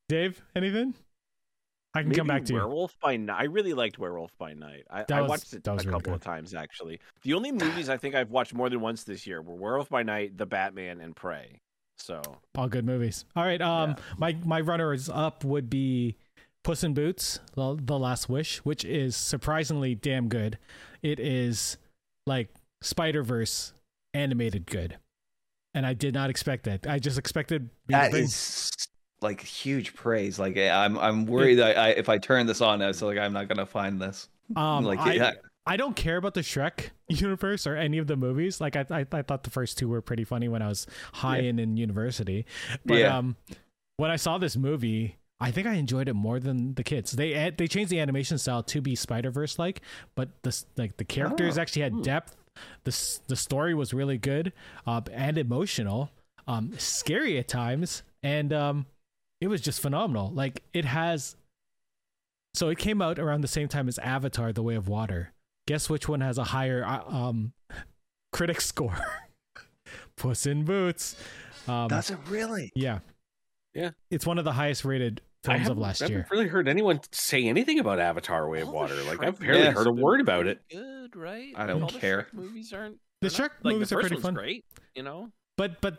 dave 0.08 0.40
anything 0.54 0.94
i 1.94 2.02
can 2.02 2.12
come 2.12 2.26
back 2.26 2.44
to 2.44 2.52
you 2.52 2.58
Werewolf 2.58 2.96
by 3.00 3.16
Night. 3.16 3.40
I 3.40 3.44
really 3.44 3.72
liked 3.72 3.98
Werewolf 3.98 4.30
by 4.38 4.52
Night. 4.52 4.84
I, 4.90 5.04
That 5.04 5.12
I 5.18 5.22
watched 5.22 5.52
it 5.54 5.66
a 5.66 5.72
really 5.72 5.84
couple 5.86 6.12
of 6.14 6.20
times 6.20 6.54
actually. 6.54 7.00
The 7.22 7.32
only 7.32 7.50
movies 7.50 7.88
I 7.88 7.96
think 7.96 8.14
I've 8.14 8.30
watched 8.30 8.52
more 8.54 8.68
than 8.68 8.80
once 8.80 9.04
this 9.04 9.26
year 9.26 9.40
were 9.40 9.54
Werewolf 9.54 9.88
by 9.88 10.02
Night, 10.02 10.36
The 10.36 10.44
Batman, 10.44 11.00
and 11.00 11.16
Prey. 11.16 11.58
So 11.98 12.20
all 12.54 12.68
good 12.68 12.84
movies. 12.84 13.24
All 13.34 13.44
right, 13.44 13.60
um, 13.62 13.90
Yeah. 13.90 13.96
my 14.18 14.36
my 14.44 14.60
runners 14.60 15.08
up 15.08 15.42
would 15.44 15.70
be 15.70 16.16
Puss 16.62 16.84
in 16.84 16.92
Boots: 16.92 17.40
The, 17.54 17.78
the 17.80 17.98
Last 17.98 18.28
Wish, 18.28 18.58
which 18.58 18.84
is 18.84 19.16
surprisingly 19.16 19.94
damn 19.94 20.28
good. 20.28 20.58
It 21.02 21.18
is 21.18 21.78
like 22.26 22.50
Spider 22.82 23.22
Verse 23.22 23.72
animated 24.12 24.66
good, 24.66 24.98
and 25.76 25.86
I 25.86 25.92
did 25.94 26.12
not 26.14 26.28
expect 26.30 26.64
that. 26.64 26.86
I 26.88 26.98
just 26.98 27.18
expected 27.18 27.70
That 27.86 28.10
big- 28.10 28.24
is 28.24 28.72
like 29.20 29.40
huge 29.42 29.94
praise. 29.94 30.38
Like 30.38 30.56
I'm 30.58 30.98
I'm 30.98 31.26
worried 31.26 31.56
that 31.56 31.78
I, 31.78 31.88
if 31.90 32.08
I 32.08 32.18
turn 32.18 32.46
this 32.46 32.60
on, 32.60 32.82
it's 32.82 33.00
like 33.02 33.18
I'm 33.18 33.32
not 33.32 33.46
gonna 33.48 33.66
find 33.66 34.00
this. 34.02 34.28
um, 34.56 34.84
like 34.84 34.98
I, 34.98 35.12
yeah, 35.14 35.32
I 35.66 35.76
don't 35.76 35.94
care 35.96 36.16
about 36.16 36.34
the 36.34 36.40
Shrek 36.42 36.90
universe 37.08 37.66
or 37.66 37.76
any 37.76 37.98
of 37.98 38.06
the 38.08 38.16
movies. 38.16 38.60
Like 38.60 38.76
I, 38.76 38.84
I, 38.90 39.06
I 39.12 39.22
thought 39.22 39.42
the 39.44 39.50
first 39.50 39.78
two 39.78 39.88
were 39.88 40.00
pretty 40.02 40.24
funny 40.24 40.48
when 40.48 40.62
I 40.62 40.68
was 40.68 40.86
high 41.12 41.38
Yeah. 41.38 41.50
and 41.50 41.60
in 41.60 41.76
university. 41.76 42.46
But 42.84 42.98
Yeah. 42.98 43.18
um, 43.18 43.36
when 43.96 44.10
I 44.10 44.16
saw 44.16 44.38
this 44.38 44.56
movie, 44.56 45.16
I 45.40 45.50
think 45.50 45.66
I 45.66 45.74
enjoyed 45.74 46.08
it 46.08 46.14
more 46.14 46.38
than 46.38 46.74
the 46.74 46.84
kids. 46.84 47.12
They 47.12 47.52
they 47.56 47.66
changed 47.68 47.90
the 47.90 48.00
animation 48.00 48.38
style 48.38 48.62
to 48.64 48.80
be 48.80 48.94
Spider 48.94 49.30
Verse 49.30 49.58
like, 49.58 49.80
but 50.14 50.28
the 50.42 50.56
like 50.76 50.96
the 50.98 51.04
characters 51.04 51.58
Oh, 51.58 51.60
actually 51.62 51.82
had 51.82 52.02
depth. 52.02 52.36
The 52.84 53.18
The 53.28 53.36
story 53.36 53.74
was 53.74 53.94
really 53.94 54.18
good, 54.18 54.52
uh, 54.86 55.00
and 55.12 55.38
emotional, 55.38 56.10
um, 56.46 56.72
scary 56.78 57.38
at 57.38 57.48
times, 57.48 58.02
and 58.22 58.52
um, 58.52 58.86
it 59.40 59.48
was 59.48 59.60
just 59.60 59.80
phenomenal. 59.80 60.30
Like 60.32 60.62
it 60.72 60.84
has. 60.84 61.36
So 62.54 62.68
it 62.70 62.78
came 62.78 63.02
out 63.02 63.18
around 63.18 63.42
the 63.42 63.48
same 63.48 63.68
time 63.68 63.88
as 63.88 63.98
Avatar: 63.98 64.52
The 64.52 64.62
Way 64.62 64.74
of 64.76 64.88
Water. 64.88 65.32
Guess 65.66 65.90
which 65.90 66.08
one 66.08 66.20
has 66.20 66.38
a 66.38 66.44
higher 66.44 66.84
uh, 66.84 67.02
um, 67.08 67.52
critic 68.32 68.60
score? 68.60 68.96
Puss 70.16 70.46
in 70.46 70.64
Boots. 70.64 71.16
Um, 71.68 71.88
Does 71.88 72.10
it 72.10 72.18
really? 72.28 72.72
yeah. 72.74 73.00
Yeah. 73.74 73.90
It's 74.10 74.24
one 74.24 74.38
of 74.38 74.44
the 74.44 74.52
highest 74.52 74.84
rated 74.86 75.20
I 75.20 75.35
films 75.46 75.60
of 75.62 75.68
haven't, 75.68 75.82
last 75.82 76.02
I 76.02 76.04
haven't 76.06 76.16
year. 76.18 76.26
really 76.30 76.48
heard 76.48 76.68
anyone 76.68 77.00
say 77.12 77.46
anything 77.46 77.78
about 77.78 77.98
Avatar: 78.00 78.48
Way 78.48 78.60
of 78.62 78.68
Water. 78.68 78.94
Like 79.04 79.22
I've 79.22 79.38
barely 79.38 79.60
Yes. 79.62 79.74
heard 79.76 79.86
a 79.86 79.92
word 79.92 80.20
about 80.20 80.46
it. 80.46 80.60
Good, 80.70 81.16
right? 81.16 81.52
I 81.56 81.66
don't 81.66 81.82
All 81.82 81.88
the 81.88 81.98
care. 81.98 82.28
Shrek 82.30 82.34
movies 82.34 82.72
aren't. 82.72 82.98
The 83.20 83.28
they're 83.28 83.38
not- 83.40 83.50
Shrek 83.50 83.64
like, 83.64 83.72
movies 83.74 83.88
the 83.88 83.96
are 83.96 84.00
pretty 84.00 84.16
fun. 84.16 84.34
Great, 84.34 84.64
you 84.94 85.02
know. 85.02 85.30
But 85.56 85.80
but 85.80 85.98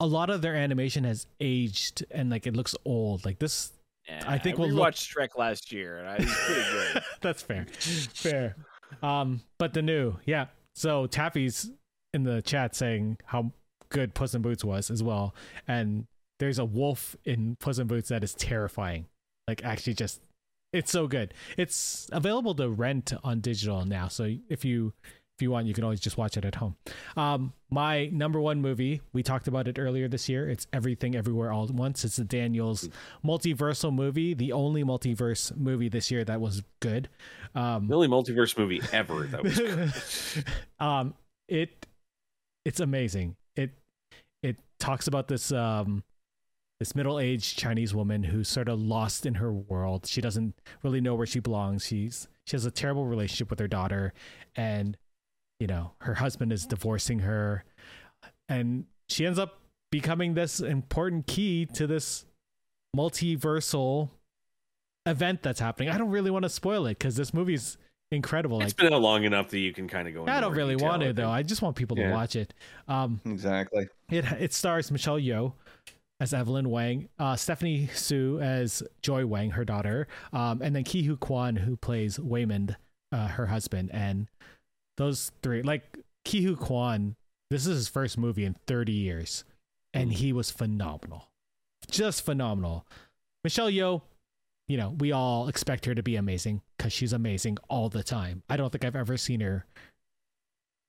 a 0.00 0.06
lot 0.06 0.30
of 0.30 0.42
their 0.42 0.54
animation 0.54 1.04
has 1.04 1.26
aged 1.40 2.04
and 2.10 2.30
like 2.30 2.46
it 2.46 2.54
looks 2.56 2.74
old. 2.84 3.24
Like 3.24 3.38
this 3.38 3.72
Yeah, 4.08 4.22
I 4.26 4.38
think 4.38 4.56
we 4.58 4.66
we'll 4.66 4.74
look- 4.74 4.80
watched 4.82 5.14
Shrek 5.14 5.36
last 5.36 5.72
year, 5.72 5.98
and 5.98 6.08
I 6.08 6.16
was 6.18 6.34
pretty 6.46 6.62
good. 6.70 7.02
That's 7.20 7.42
fair. 7.42 7.66
fair. 8.14 8.56
Um 9.02 9.42
but 9.58 9.74
the 9.74 9.82
new, 9.82 10.16
yeah. 10.24 10.46
So 10.74 11.06
Taffy's 11.06 11.70
in 12.14 12.22
the 12.22 12.40
chat 12.40 12.74
saying 12.74 13.18
how 13.26 13.52
good 13.90 14.14
Puss 14.14 14.34
in 14.34 14.40
Boots 14.42 14.64
was 14.64 14.90
as 14.90 15.02
well. 15.02 15.34
And 15.66 16.06
there's 16.38 16.58
a 16.58 16.64
wolf 16.64 17.16
in 17.24 17.56
Puss 17.56 17.78
in 17.78 17.86
Boots 17.86 18.08
that 18.08 18.22
is 18.24 18.34
terrifying. 18.34 19.06
Like 19.46 19.64
actually 19.64 19.94
just 19.94 20.20
it's 20.72 20.90
so 20.92 21.06
good. 21.06 21.32
It's 21.56 22.08
available 22.12 22.54
to 22.56 22.68
rent 22.68 23.12
on 23.24 23.40
digital 23.40 23.84
now. 23.86 24.08
So 24.08 24.34
if 24.48 24.64
you 24.64 24.92
if 25.38 25.42
you 25.42 25.52
want, 25.52 25.68
you 25.68 25.72
can 25.72 25.84
always 25.84 26.00
just 26.00 26.18
watch 26.18 26.36
it 26.36 26.44
at 26.44 26.56
home. 26.56 26.74
Um, 27.16 27.52
my 27.70 28.06
number 28.06 28.40
one 28.40 28.60
movie, 28.60 29.00
we 29.12 29.22
talked 29.22 29.46
about 29.46 29.68
it 29.68 29.78
earlier 29.78 30.08
this 30.08 30.28
year. 30.28 30.50
It's 30.50 30.66
Everything 30.72 31.14
Everywhere 31.14 31.52
All 31.52 31.62
at 31.62 31.70
Once. 31.70 32.04
It's 32.04 32.16
the 32.16 32.24
Daniels 32.24 32.88
multiversal 33.24 33.94
movie, 33.94 34.34
the 34.34 34.50
only 34.50 34.82
multiverse 34.82 35.56
movie 35.56 35.88
this 35.88 36.10
year 36.10 36.24
that 36.24 36.40
was 36.40 36.64
good. 36.80 37.08
Um, 37.54 37.86
The 37.86 37.94
only 37.94 38.08
multiverse 38.08 38.58
movie 38.58 38.82
ever 38.92 39.28
that 39.28 39.44
was 39.44 39.56
good. 39.56 39.92
um 40.80 41.14
it 41.48 41.86
it's 42.64 42.80
amazing 42.80 43.36
it 43.56 43.70
it 44.42 44.56
talks 44.78 45.06
about 45.06 45.28
this 45.28 45.50
um 45.52 46.02
this 46.80 46.94
middle-aged 46.94 47.58
chinese 47.58 47.94
woman 47.94 48.22
who's 48.22 48.48
sort 48.48 48.68
of 48.68 48.80
lost 48.80 49.26
in 49.26 49.34
her 49.34 49.52
world 49.52 50.06
she 50.06 50.20
doesn't 50.20 50.54
really 50.82 51.00
know 51.00 51.14
where 51.14 51.26
she 51.26 51.40
belongs 51.40 51.86
she's 51.86 52.28
she 52.46 52.54
has 52.56 52.64
a 52.64 52.70
terrible 52.70 53.06
relationship 53.06 53.50
with 53.50 53.58
her 53.58 53.68
daughter 53.68 54.12
and 54.56 54.96
you 55.58 55.66
know 55.66 55.92
her 56.00 56.14
husband 56.14 56.52
is 56.52 56.66
divorcing 56.66 57.20
her 57.20 57.64
and 58.48 58.84
she 59.08 59.26
ends 59.26 59.38
up 59.38 59.60
becoming 59.90 60.34
this 60.34 60.60
important 60.60 61.26
key 61.26 61.66
to 61.66 61.86
this 61.86 62.24
multiversal 62.96 64.10
event 65.06 65.42
that's 65.42 65.60
happening 65.60 65.88
i 65.88 65.98
don't 65.98 66.10
really 66.10 66.30
want 66.30 66.42
to 66.42 66.48
spoil 66.48 66.86
it 66.86 66.98
because 66.98 67.16
this 67.16 67.34
movie's 67.34 67.76
incredible 68.10 68.60
It's 68.62 68.72
like 68.72 68.76
been 68.86 68.94
out 68.94 69.02
long 69.02 69.24
enough 69.24 69.48
that 69.48 69.58
you 69.58 69.70
can 69.70 69.86
kind 69.86 70.08
of 70.08 70.14
go. 70.14 70.24
I 70.26 70.40
don't 70.40 70.54
really 70.54 70.76
detail, 70.76 70.88
want 70.88 71.02
to 71.02 71.12
though. 71.12 71.28
I 71.28 71.42
just 71.42 71.60
want 71.60 71.76
people 71.76 71.94
to 71.96 72.10
watch 72.10 72.36
it. 72.36 72.54
Um, 72.88 73.20
Exactly. 73.26 73.86
it 74.10 74.24
it 74.40 74.54
stars 74.54 74.90
Michelle 74.90 75.18
Yeoh 75.18 75.52
as 76.20 76.34
Evelyn 76.34 76.70
Wang, 76.70 77.08
uh, 77.18 77.36
Stephanie 77.36 77.88
Hsu 77.92 78.40
as 78.40 78.82
Joy 79.02 79.24
Wang, 79.26 79.50
her 79.50 79.64
daughter, 79.64 80.08
um, 80.32 80.60
and 80.62 80.74
then 80.74 80.84
Ke 80.84 81.04
Huy 81.04 81.16
Quan 81.16 81.56
who 81.56 81.76
plays 81.76 82.18
Waymond, 82.18 82.76
uh, 83.12 83.28
her 83.28 83.46
husband, 83.46 83.90
and 83.92 84.28
those 84.96 85.30
three. 85.42 85.62
Like 85.62 85.98
Ke 86.24 86.42
Huy 86.42 86.56
Quan, 86.56 87.16
this 87.50 87.66
is 87.66 87.76
his 87.76 87.88
first 87.88 88.18
movie 88.18 88.44
in 88.44 88.56
30 88.66 88.92
years, 88.92 89.44
and 89.94 90.12
he 90.12 90.32
was 90.32 90.50
phenomenal, 90.50 91.28
just 91.90 92.24
phenomenal. 92.24 92.84
Michelle 93.44 93.70
Yeoh, 93.70 94.02
you 94.66 94.76
know, 94.76 94.96
we 94.98 95.12
all 95.12 95.48
expect 95.48 95.86
her 95.86 95.94
to 95.94 96.02
be 96.02 96.16
amazing 96.16 96.62
because 96.76 96.92
she's 96.92 97.12
amazing 97.12 97.58
all 97.68 97.88
the 97.88 98.02
time. 98.02 98.42
I 98.50 98.56
don't 98.56 98.70
think 98.70 98.84
I've 98.84 98.96
ever 98.96 99.16
seen 99.16 99.40
her 99.40 99.66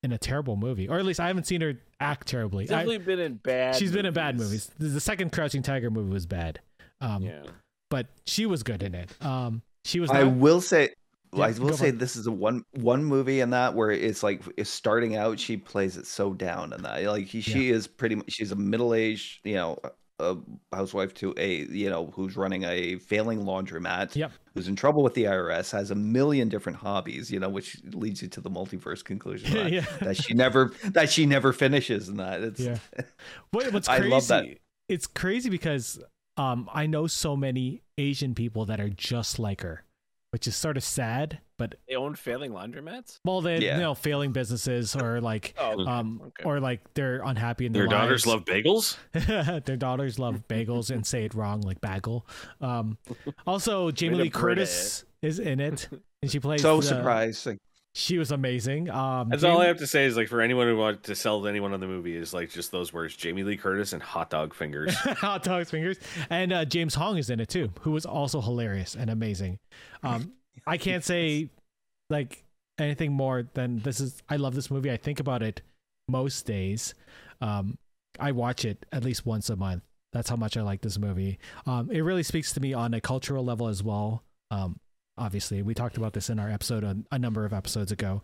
in 0.01 0.11
a 0.11 0.17
terrible 0.17 0.55
movie, 0.55 0.88
or 0.88 0.97
at 0.97 1.05
least 1.05 1.19
I 1.19 1.27
haven't 1.27 1.45
seen 1.45 1.61
her 1.61 1.75
act 2.00 2.28
terribly. 2.28 2.66
I- 2.66 2.68
Definitely 2.68 2.97
been 3.00 3.20
in 3.20 3.36
bad. 3.36 3.76
she's 3.76 3.91
been 3.91 4.06
in 4.06 4.14
bad 4.14 4.38
movies. 4.38 4.70
The 4.78 4.88
the 4.88 5.00
second 5.00 5.32
Crouching 5.32 5.62
Tiger 5.62 5.89
movie 5.89 6.12
was 6.14 6.26
bad, 6.26 6.60
um, 7.02 7.24
Yeah. 7.24 7.43
but 7.89 8.08
she 8.26 8.45
was 8.45 8.64
good 8.64 8.84
in 8.84 8.95
it. 8.95 9.10
Um, 9.24 9.62
she 9.86 10.00
was. 10.00 10.10
I 10.10 10.24
will 10.24 10.62
say, 10.62 10.89
Yeah, 11.34 11.45
I 11.45 11.52
will 11.52 11.76
say 11.78 11.89
on. 11.89 11.97
this 11.97 12.16
is 12.16 12.28
a 12.28 12.32
one 12.32 12.64
one 12.72 13.04
movie 13.04 13.39
in 13.39 13.52
that 13.52 13.74
where 13.76 13.91
it's 13.91 14.24
like 14.24 14.41
it's 14.58 14.70
starting 14.70 15.16
out. 15.16 15.39
She 15.39 15.58
plays 15.58 15.97
it 15.97 16.06
so 16.08 16.34
down 16.34 16.74
in 16.74 16.82
that. 16.84 17.04
Like 17.04 17.26
he, 17.28 17.41
she 17.41 17.70
is 17.70 17.88
pretty. 17.88 18.16
much 18.16 18.32
She's 18.32 18.52
a 18.52 18.56
middle 18.56 18.93
aged, 18.93 19.39
you 19.43 19.56
know, 19.56 19.78
a 20.20 20.38
housewife 20.74 21.13
to 21.15 21.34
a 21.38 21.65
you 21.65 21.89
know 21.89 22.11
who's 22.13 22.36
running 22.36 22.63
a 22.63 22.97
failing 22.97 23.43
laundromat. 23.43 24.15
Yep. 24.15 24.32
Who's 24.53 24.67
in 24.67 24.76
trouble 24.76 25.03
with 25.03 25.13
the 25.13 25.26
IRS? 25.26 25.72
Has 25.72 25.91
a 25.91 25.95
million 25.95 26.49
different 26.49 26.78
hobbies. 26.78 27.32
You 27.32 27.39
know, 27.39 27.49
which 27.49 27.78
leads 27.93 28.22
you 28.22 28.28
to 28.30 28.41
the 28.41 28.49
multiverse 28.49 29.03
conclusion 29.03 29.53
that, 29.53 29.72
yeah. 29.72 29.86
that 30.01 30.17
she 30.17 30.34
never 30.34 30.74
that 30.86 31.09
she 31.09 31.26
never 31.26 31.53
finishes. 31.53 32.09
And 32.09 32.20
that 32.20 32.41
it's 32.41 32.59
Yeah. 32.59 32.78
What, 33.51 33.72
what's 33.74 33.88
I 33.88 33.97
crazy? 33.97 34.11
love 34.11 34.28
that. 34.28 34.45
It's 34.88 35.07
crazy 35.07 35.49
because 35.49 35.99
um, 36.38 36.70
I 36.74 36.88
know 36.88 37.07
so 37.07 37.36
many 37.36 37.82
Asian 37.97 38.34
people 38.34 38.65
that 38.65 38.80
are 38.80 38.89
just 38.89 39.39
like 39.39 39.61
her, 39.61 39.84
which 40.32 40.47
is 40.47 40.55
sort 40.55 40.77
of 40.77 40.84
sad. 40.84 41.39
But 41.57 41.75
They 41.88 41.95
own 41.95 42.15
failing 42.15 42.51
laundromats. 42.51 43.19
well, 43.25 43.41
they 43.41 43.59
Yeah. 43.59 43.75
you 43.75 43.82
know 43.82 43.93
failing 43.95 44.32
businesses 44.32 44.95
or 44.95 45.19
like 45.19 45.53
Oh, 45.57 45.86
um 45.86 46.21
okay. 46.27 46.43
or 46.45 46.59
like 46.59 46.82
they're 46.93 47.21
unhappy 47.23 47.65
in 47.65 47.73
their 47.73 47.84
Their 47.88 47.97
daughters 47.99 48.25
lives. 48.25 48.25
love 48.25 48.45
bagels. 48.45 48.97
Their 49.65 49.75
daughters 49.77 50.17
love 50.19 50.47
bagels 50.47 50.89
and 50.89 51.05
say 51.05 51.25
it 51.25 51.34
wrong, 51.34 51.61
like 51.61 51.82
bagel. 51.82 52.25
Um, 52.61 52.97
also, 53.47 53.91
Jamie 53.91 54.15
Lee 54.15 54.30
Curtis 54.30 55.03
is 55.21 55.39
in 55.39 55.59
it, 55.59 55.89
and 56.21 56.32
she 56.32 56.39
plays. 56.45 56.61
so 56.61 56.77
the- 56.80 56.88
surprising. 56.88 57.59
She 57.95 58.17
was 58.17 58.31
amazing. 58.31 58.89
Um, 58.89 59.29
That's 59.29 59.43
all 59.43 59.59
I 59.59 59.65
have 59.65 59.77
to 59.77 59.87
say 59.87 60.05
is 60.05 60.15
like 60.15 60.27
for 60.27 60.41
anyone 60.41 60.67
who 60.67 60.77
wants 60.77 61.07
to 61.07 61.15
sell 61.15 61.41
to 61.41 61.47
anyone 61.47 61.73
on 61.73 61.79
the 61.79 61.87
movie 61.87 62.15
is 62.15 62.33
like 62.33 62.51
just 62.51 62.71
those 62.71 62.93
words: 62.93 63.15
Jamie 63.15 63.43
Lee 63.43 63.57
Curtis 63.57 63.93
and 63.93 64.01
hot 64.01 64.29
dog 64.29 64.53
fingers. 64.53 64.93
hot 64.95 65.43
dog 65.43 65.67
fingers, 65.67 65.97
and 66.29 66.53
uh, 66.53 66.65
James 66.65 66.93
Hong 66.95 67.17
is 67.17 67.29
in 67.29 67.39
it 67.39 67.49
too, 67.49 67.71
who 67.81 67.91
was 67.91 68.05
also 68.05 68.41
hilarious 68.41 68.95
and 68.95 69.09
amazing. 69.09 69.57
Um, 70.03 70.33
I 70.67 70.77
can't 70.77 71.03
say 71.03 71.49
like 72.09 72.43
anything 72.77 73.11
more 73.11 73.47
than 73.53 73.79
this 73.79 73.99
is. 73.99 74.21
I 74.29 74.35
love 74.35 74.53
this 74.53 74.69
movie. 74.69 74.91
I 74.91 74.97
think 74.97 75.19
about 75.19 75.41
it 75.41 75.61
most 76.07 76.45
days. 76.45 76.93
Um, 77.41 77.77
I 78.19 78.31
watch 78.33 78.65
it 78.65 78.85
at 78.91 79.03
least 79.03 79.25
once 79.25 79.49
a 79.49 79.55
month. 79.55 79.83
That's 80.13 80.29
how 80.29 80.35
much 80.35 80.57
I 80.57 80.61
like 80.61 80.81
this 80.81 80.97
movie. 80.97 81.39
Um, 81.65 81.89
it 81.91 82.01
really 82.01 82.23
speaks 82.23 82.53
to 82.53 82.59
me 82.59 82.73
on 82.73 82.93
a 82.93 83.01
cultural 83.01 83.43
level 83.43 83.67
as 83.67 83.83
well. 83.83 84.23
Um, 84.51 84.79
obviously, 85.20 85.61
we 85.61 85.74
talked 85.74 85.97
about 85.97 86.13
this 86.13 86.30
in 86.30 86.39
our 86.39 86.49
episode 86.49 86.84
a, 86.84 86.97
a 87.11 87.20
number 87.20 87.45
of 87.45 87.53
episodes 87.53 87.91
ago. 87.91 88.24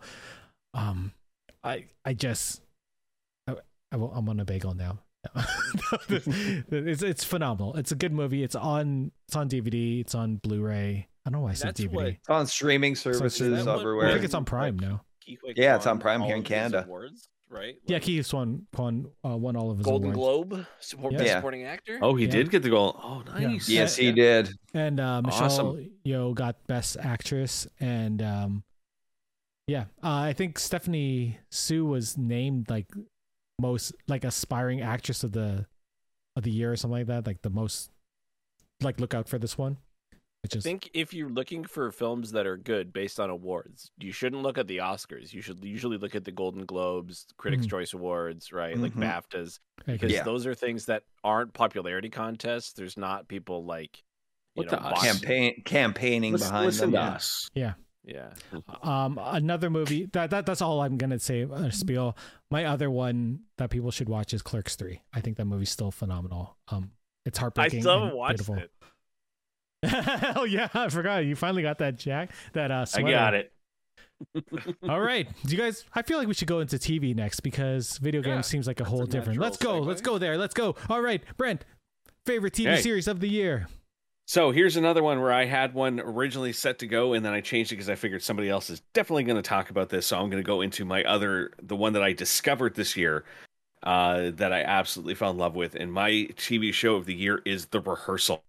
Um, 0.74 1.12
I 1.62 1.84
I 2.04 2.14
just 2.14 2.62
I, 3.46 3.54
I 3.92 3.96
will, 3.96 4.12
I'm 4.12 4.28
on 4.28 4.40
a 4.40 4.44
bagel 4.44 4.74
now. 4.74 4.98
it's 6.08 7.02
it's 7.02 7.24
phenomenal. 7.24 7.74
It's 7.76 7.92
a 7.92 7.96
good 7.96 8.12
movie. 8.12 8.42
It's 8.42 8.54
on 8.54 9.12
it's 9.28 9.36
on 9.36 9.48
DVD. 9.48 10.00
It's 10.00 10.14
on 10.14 10.36
Blu-ray. 10.36 11.08
I 11.24 11.30
don't 11.30 11.40
know 11.40 11.44
why 11.44 11.50
I 11.50 11.54
said 11.54 11.68
That's 11.70 11.80
DVD. 11.80 11.92
what- 11.92 12.06
It's 12.06 12.28
on 12.28 12.46
streaming 12.46 12.92
is 12.92 13.00
services 13.00 13.64
that 13.64 13.66
what- 13.66 13.80
everywhere. 13.80 14.08
I 14.08 14.12
think 14.12 14.24
it's 14.24 14.34
on 14.34 14.44
Prime 14.44 14.78
now. 14.78 15.02
Yeah, 15.56 15.74
it's 15.76 15.86
on 15.88 15.98
Prime 15.98 16.20
here 16.20 16.36
in 16.36 16.40
of 16.40 16.46
his 16.46 16.48
Canada. 16.48 16.86
Awards, 17.50 17.66
right? 17.66 17.76
Yeah, 17.86 17.96
Like, 17.96 18.02
Ke 18.02 18.06
Huy 18.06 18.66
Quan 18.72 19.06
uh, 19.24 19.36
won 19.36 19.56
all 19.56 19.70
of 19.70 19.78
his 19.78 19.84
Golden 19.84 20.12
awards. 20.14 20.50
Globe, 20.52 20.66
support, 20.80 21.12
Yeah. 21.12 21.18
best 21.18 21.32
supporting 21.34 21.64
actor. 21.64 21.98
Oh, 22.02 22.14
he 22.14 22.24
Yeah. 22.26 22.30
did 22.32 22.50
get 22.50 22.62
the 22.62 22.70
goal. 22.70 22.98
Oh, 23.02 23.22
Yeah. 23.38 23.48
nice. 23.48 23.68
yes, 23.68 23.96
he 23.96 24.06
Yeah. 24.06 24.12
did. 24.42 24.50
and 24.74 25.00
uh, 25.00 25.22
Michelle 25.22 25.44
Awesome. 25.44 25.90
Yeoh 26.04 26.34
got 26.34 26.66
Best 26.66 26.96
Actress, 26.98 27.66
and 27.80 28.20
um, 28.22 28.64
yeah, 29.66 29.84
uh, 30.02 30.20
I 30.28 30.32
think 30.32 30.58
Stephanie 30.58 31.38
Hsu 31.50 31.84
was 31.86 32.16
named 32.18 32.68
like 32.70 32.86
most 33.58 33.94
like 34.06 34.22
aspiring 34.24 34.82
actress 34.82 35.24
of 35.24 35.32
the 35.32 35.66
of 36.36 36.42
the 36.42 36.50
year 36.50 36.72
or 36.72 36.76
something 36.76 36.98
like 36.98 37.06
that, 37.06 37.26
like 37.26 37.40
the 37.42 37.48
most 37.50 37.90
like 38.82 39.00
look 39.00 39.14
out 39.14 39.28
for 39.28 39.38
this 39.38 39.56
one, 39.56 39.72
which 39.72 39.78
I 40.54 40.58
is 40.58 40.64
think 40.64 40.90
if 40.94 41.12
you're 41.14 41.28
looking 41.28 41.64
for 41.64 41.90
films 41.90 42.32
that 42.32 42.46
are 42.46 42.56
good 42.56 42.92
based 42.92 43.18
on 43.18 43.30
awards, 43.30 43.90
you 43.98 44.12
shouldn't 44.12 44.42
look 44.42 44.58
at 44.58 44.66
the 44.66 44.78
Oscars. 44.78 45.32
You 45.32 45.40
should 45.40 45.64
usually 45.64 45.98
look 45.98 46.14
at 46.14 46.24
the 46.24 46.32
Golden 46.32 46.64
Globes, 46.66 47.26
Critics' 47.36 47.66
Mhm. 47.66 47.70
Choice 47.70 47.92
Awards, 47.94 48.52
right? 48.52 48.76
Like 48.78 48.92
Mhm. 48.94 49.02
BAFTAs, 49.02 49.58
because 49.86 50.12
Yeah. 50.12 50.22
those 50.22 50.46
are 50.46 50.54
things 50.54 50.86
that 50.86 51.04
aren't 51.24 51.52
popularity 51.54 52.10
contests. 52.10 52.72
There's 52.72 52.96
not 52.96 53.28
people 53.28 53.64
like 53.64 54.02
you 54.54 54.62
What 54.64 54.72
know 54.72 54.88
the 54.88 54.94
Campaign 55.00 55.62
campaigning 55.66 56.32
Listen, 56.32 56.48
behind 56.48 56.66
listen 56.66 56.90
them. 56.92 57.02
to 57.10 57.14
us. 57.16 57.50
Yeah, 57.54 57.74
Yeah. 58.04 58.32
Um, 58.82 59.18
another 59.20 59.68
movie 59.68 60.06
that, 60.12 60.30
that 60.30 60.46
that's 60.46 60.62
all 60.62 60.80
I'm 60.80 60.96
gonna 60.96 61.18
say. 61.18 61.42
Uh, 61.42 61.70
spiel. 61.70 62.16
My 62.50 62.64
other 62.64 62.88
one 62.90 63.40
that 63.58 63.68
people 63.70 63.90
should 63.90 64.08
watch 64.08 64.32
is 64.32 64.42
Clerks 64.42 64.76
Three. 64.76 65.02
I 65.12 65.20
think 65.20 65.36
that 65.38 65.44
movie's 65.44 65.70
still 65.70 65.90
phenomenal. 65.90 66.56
Um, 66.68 66.92
it's 67.24 67.38
I 67.38 67.42
heartbreaking. 67.42 67.80
still 67.82 67.98
haven't 68.04 68.16
watched 68.16 68.38
beautiful. 68.38 68.54
it. 68.56 68.70
oh 70.36 70.44
yeah, 70.44 70.68
I 70.74 70.88
forgot. 70.88 71.24
You 71.24 71.36
finally 71.36 71.62
got 71.62 71.78
that 71.78 71.96
jack. 71.96 72.30
That 72.52 72.70
uh, 72.70 72.86
I 72.94 73.02
got 73.02 73.34
it. 73.34 73.52
All 74.88 75.00
right, 75.00 75.28
do 75.44 75.54
you 75.54 75.60
guys? 75.60 75.84
I 75.94 76.02
feel 76.02 76.18
like 76.18 76.26
we 76.28 76.34
should 76.34 76.48
go 76.48 76.60
into 76.60 76.76
TV 76.76 77.14
next 77.14 77.40
because 77.40 77.98
video 77.98 78.22
games 78.22 78.36
Yeah, 78.36 78.40
seems 78.42 78.66
like 78.66 78.80
a 78.80 78.84
whole 78.84 79.02
a 79.02 79.06
different. 79.06 79.38
Let's 79.38 79.58
go. 79.58 79.72
natural 79.72 79.84
Let's 79.86 80.00
go 80.00 80.18
there. 80.18 80.38
Let's 80.38 80.54
go. 80.54 80.74
All 80.88 81.02
right, 81.02 81.22
Brent. 81.36 81.64
Favorite 82.24 82.54
TV 82.54 82.76
Hey. 82.76 82.80
series 82.80 83.06
of 83.08 83.20
the 83.20 83.28
year. 83.28 83.68
So 84.28 84.50
here's 84.50 84.74
another 84.76 85.04
one 85.04 85.20
where 85.20 85.32
I 85.32 85.44
had 85.44 85.72
one 85.72 86.00
originally 86.00 86.52
set 86.52 86.80
to 86.80 86.86
go, 86.88 87.12
and 87.12 87.24
then 87.24 87.32
I 87.32 87.40
changed 87.40 87.70
it 87.70 87.76
because 87.76 87.88
I 87.88 87.94
figured 87.94 88.22
somebody 88.24 88.48
else 88.48 88.70
is 88.70 88.80
definitely 88.92 89.22
going 89.22 89.36
to 89.36 89.48
talk 89.48 89.70
about 89.70 89.88
this. 89.88 90.06
So 90.06 90.18
I'm 90.18 90.28
going 90.30 90.42
to 90.42 90.46
go 90.46 90.62
into 90.62 90.84
my 90.84 91.04
other, 91.04 91.52
the 91.62 91.76
one 91.76 91.92
that 91.92 92.02
I 92.02 92.12
discovered 92.12 92.74
this 92.74 92.96
year, 92.96 93.24
uh, 93.84 94.32
that 94.34 94.52
I 94.52 94.62
absolutely 94.62 95.14
fell 95.14 95.30
in 95.30 95.38
love 95.38 95.54
with, 95.54 95.76
and 95.76 95.92
my 95.92 96.10
TV 96.10 96.72
show 96.72 96.96
of 96.96 97.06
the 97.06 97.14
year 97.14 97.40
is 97.44 97.66
The 97.66 97.80
Rehearsal. 97.80 98.42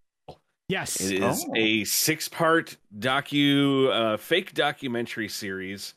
Yes. 0.68 1.00
It 1.00 1.22
is 1.22 1.44
Oh. 1.48 1.52
a 1.56 1.84
six-part 1.84 2.76
docu, 2.98 3.88
uh, 3.90 4.16
fake 4.18 4.52
documentary 4.52 5.28
series, 5.28 5.94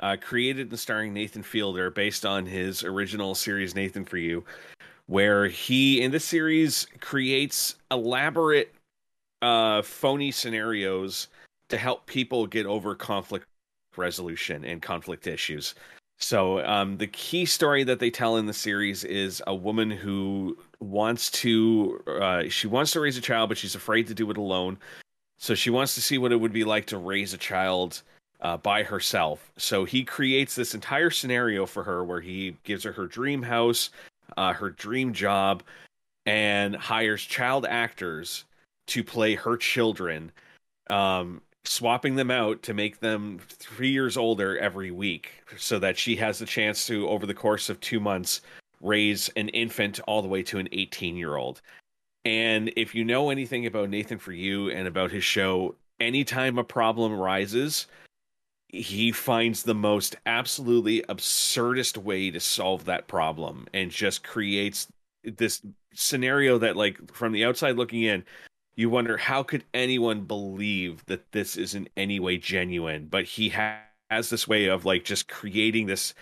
uh, 0.00 0.16
created 0.20 0.70
and 0.70 0.78
starring 0.78 1.12
Nathan 1.12 1.42
Fielder, 1.44 1.90
based 1.90 2.26
on 2.26 2.44
his 2.46 2.82
original 2.82 3.34
series 3.36 3.76
Nathan 3.76 4.04
for 4.04 4.16
You, 4.16 4.44
where 5.06 5.46
he 5.46 6.02
in 6.02 6.10
this 6.10 6.24
series 6.24 6.86
creates 7.00 7.76
elaborate, 7.92 8.74
uh, 9.40 9.82
phony 9.82 10.32
scenarios 10.32 11.28
to 11.68 11.78
help 11.78 12.06
people 12.06 12.46
get 12.46 12.66
over 12.66 12.96
conflict 12.96 13.46
resolution 13.96 14.64
and 14.64 14.82
conflict 14.82 15.26
issues. 15.28 15.74
So 16.18 16.64
um, 16.66 16.98
the 16.98 17.06
key 17.06 17.46
story 17.46 17.84
that 17.84 18.00
they 18.00 18.10
tell 18.10 18.36
in 18.36 18.46
the 18.46 18.52
series 18.52 19.04
is 19.04 19.42
a 19.46 19.54
woman 19.54 19.90
who 19.90 20.58
wants 20.80 21.30
to 21.30 22.02
uh, 22.20 22.48
she 22.48 22.66
wants 22.66 22.90
to 22.92 23.00
raise 23.00 23.16
a 23.16 23.20
child, 23.20 23.48
but 23.48 23.58
she's 23.58 23.74
afraid 23.74 24.08
to 24.08 24.14
do 24.14 24.30
it 24.30 24.36
alone. 24.36 24.78
So 25.38 25.54
she 25.54 25.70
wants 25.70 25.94
to 25.94 26.02
see 26.02 26.18
what 26.18 26.32
it 26.32 26.36
would 26.36 26.52
be 26.52 26.64
like 26.64 26.86
to 26.86 26.98
raise 26.98 27.32
a 27.32 27.38
child 27.38 28.02
uh, 28.40 28.56
by 28.56 28.82
herself. 28.82 29.52
So 29.56 29.84
he 29.84 30.04
creates 30.04 30.54
this 30.54 30.74
entire 30.74 31.10
scenario 31.10 31.66
for 31.66 31.84
her 31.84 32.04
where 32.04 32.20
he 32.20 32.56
gives 32.64 32.82
her 32.84 32.92
her 32.92 33.06
dream 33.06 33.42
house, 33.42 33.90
uh, 34.36 34.52
her 34.52 34.70
dream 34.70 35.12
job, 35.12 35.62
and 36.26 36.74
hires 36.74 37.22
child 37.22 37.64
actors 37.64 38.44
to 38.88 39.04
play 39.04 39.34
her 39.34 39.56
children, 39.56 40.32
um, 40.90 41.42
swapping 41.68 42.16
them 42.16 42.30
out 42.30 42.62
to 42.62 42.74
make 42.74 43.00
them 43.00 43.38
three 43.48 43.90
years 43.90 44.16
older 44.16 44.58
every 44.58 44.90
week 44.90 45.32
so 45.56 45.78
that 45.78 45.98
she 45.98 46.16
has 46.16 46.38
the 46.38 46.46
chance 46.46 46.86
to, 46.86 47.08
over 47.08 47.26
the 47.26 47.34
course 47.34 47.68
of 47.68 47.80
two 47.80 48.00
months, 48.00 48.40
raise 48.80 49.28
an 49.36 49.48
infant 49.50 50.00
all 50.06 50.22
the 50.22 50.28
way 50.28 50.42
to 50.42 50.58
an 50.58 50.68
18 50.72 51.16
year 51.16 51.36
old. 51.36 51.60
And 52.24 52.72
if 52.76 52.94
you 52.94 53.04
know 53.04 53.30
anything 53.30 53.66
about 53.66 53.90
Nathan 53.90 54.18
for 54.18 54.32
You 54.32 54.70
and 54.70 54.88
about 54.88 55.10
his 55.10 55.24
show, 55.24 55.74
anytime 56.00 56.58
a 56.58 56.64
problem 56.64 57.12
rises, 57.12 57.86
he 58.68 59.12
finds 59.12 59.62
the 59.62 59.74
most 59.74 60.16
absolutely 60.26 61.02
absurdist 61.08 61.96
way 61.96 62.30
to 62.30 62.40
solve 62.40 62.84
that 62.84 63.08
problem 63.08 63.66
and 63.72 63.90
just 63.90 64.24
creates 64.24 64.88
this 65.24 65.62
scenario 65.94 66.58
that 66.58 66.76
like 66.76 67.12
from 67.12 67.32
the 67.32 67.44
outside 67.44 67.76
looking 67.76 68.02
in 68.02 68.24
you 68.78 68.88
wonder 68.88 69.16
how 69.16 69.42
could 69.42 69.64
anyone 69.74 70.20
believe 70.22 71.04
that 71.06 71.32
this 71.32 71.56
is 71.56 71.74
in 71.74 71.88
any 71.96 72.20
way 72.20 72.38
genuine 72.38 73.06
but 73.08 73.24
he 73.24 73.48
ha- 73.48 73.80
has 74.10 74.30
this 74.30 74.46
way 74.48 74.66
of 74.66 74.84
like 74.84 75.04
just 75.04 75.28
creating 75.28 75.86
this 75.86 76.14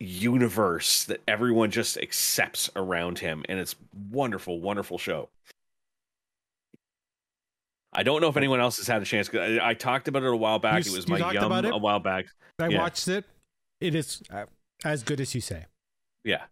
universe 0.00 1.04
that 1.04 1.20
everyone 1.28 1.70
just 1.70 1.98
accepts 1.98 2.70
around 2.76 3.18
him 3.18 3.44
and 3.48 3.58
it's 3.58 3.74
wonderful 4.10 4.60
wonderful 4.60 4.96
show 4.96 5.28
i 7.92 8.02
don't 8.02 8.20
know 8.20 8.28
if 8.28 8.36
anyone 8.36 8.60
else 8.60 8.76
has 8.76 8.86
had 8.86 9.02
a 9.02 9.04
chance 9.04 9.28
'cause 9.28 9.58
I, 9.58 9.70
I 9.70 9.74
talked 9.74 10.08
about 10.08 10.22
it 10.22 10.32
a 10.32 10.36
while 10.36 10.58
back 10.58 10.86
You 10.86 10.92
it 10.92 10.96
was 10.96 11.08
my 11.08 11.32
yum 11.32 11.52
a 11.52 11.76
while 11.78 12.00
back 12.00 12.26
I 12.58 12.68
yeah. 12.68 12.78
watched 12.78 13.08
it. 13.08 13.24
It 13.80 13.94
is 13.96 14.22
uh, 14.30 14.44
as 14.84 15.02
good 15.02 15.20
as 15.20 15.34
you 15.34 15.40
say. 15.40 15.66
Yeah. 16.22 16.44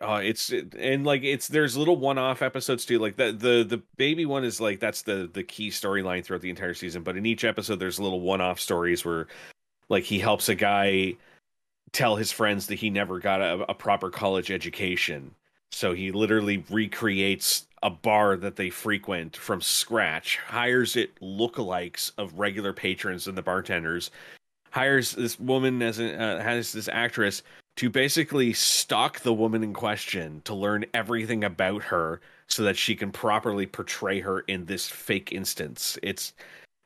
Uh, 0.00 0.20
it's 0.22 0.52
and 0.78 1.04
like 1.04 1.22
it's 1.22 1.48
there's 1.48 1.76
little 1.76 1.96
one-off 1.96 2.42
episodes 2.42 2.84
too. 2.84 2.98
Like 2.98 3.16
the 3.16 3.32
the 3.32 3.64
the 3.64 3.82
baby 3.96 4.26
one 4.26 4.44
is 4.44 4.60
like 4.60 4.80
that's 4.80 5.02
the 5.02 5.30
the 5.32 5.42
key 5.42 5.70
storyline 5.70 6.24
throughout 6.24 6.42
the 6.42 6.50
entire 6.50 6.74
season. 6.74 7.02
But 7.02 7.16
in 7.16 7.26
each 7.26 7.44
episode, 7.44 7.80
there's 7.80 8.00
little 8.00 8.20
one-off 8.20 8.60
stories 8.60 9.04
where 9.04 9.26
like 9.88 10.04
he 10.04 10.18
helps 10.18 10.48
a 10.48 10.54
guy 10.54 11.16
tell 11.92 12.16
his 12.16 12.32
friends 12.32 12.66
that 12.66 12.76
he 12.76 12.90
never 12.90 13.18
got 13.18 13.40
a, 13.40 13.70
a 13.70 13.74
proper 13.74 14.10
college 14.10 14.50
education. 14.50 15.34
So 15.70 15.92
he 15.92 16.12
literally 16.12 16.64
recreates 16.70 17.66
a 17.82 17.90
bar 17.90 18.36
that 18.36 18.56
they 18.56 18.70
frequent 18.70 19.36
from 19.36 19.60
scratch, 19.60 20.38
hires 20.38 20.96
it 20.96 21.14
lookalikes 21.20 22.12
of 22.16 22.38
regular 22.38 22.72
patrons 22.72 23.26
and 23.26 23.36
the 23.36 23.42
bartenders, 23.42 24.10
hires 24.70 25.12
this 25.12 25.38
woman 25.38 25.82
as 25.82 25.98
a, 26.00 26.14
uh, 26.20 26.42
has 26.42 26.72
this 26.72 26.88
actress 26.88 27.42
to 27.76 27.90
basically 27.90 28.52
stalk 28.52 29.20
the 29.20 29.32
woman 29.34 29.64
in 29.64 29.72
question 29.74 30.40
to 30.44 30.54
learn 30.54 30.84
everything 30.94 31.42
about 31.42 31.84
her 31.84 32.20
so 32.46 32.62
that 32.62 32.76
she 32.76 32.94
can 32.94 33.10
properly 33.10 33.66
portray 33.66 34.20
her 34.20 34.40
in 34.40 34.66
this 34.66 34.88
fake 34.88 35.32
instance. 35.32 35.98
It's 36.02 36.32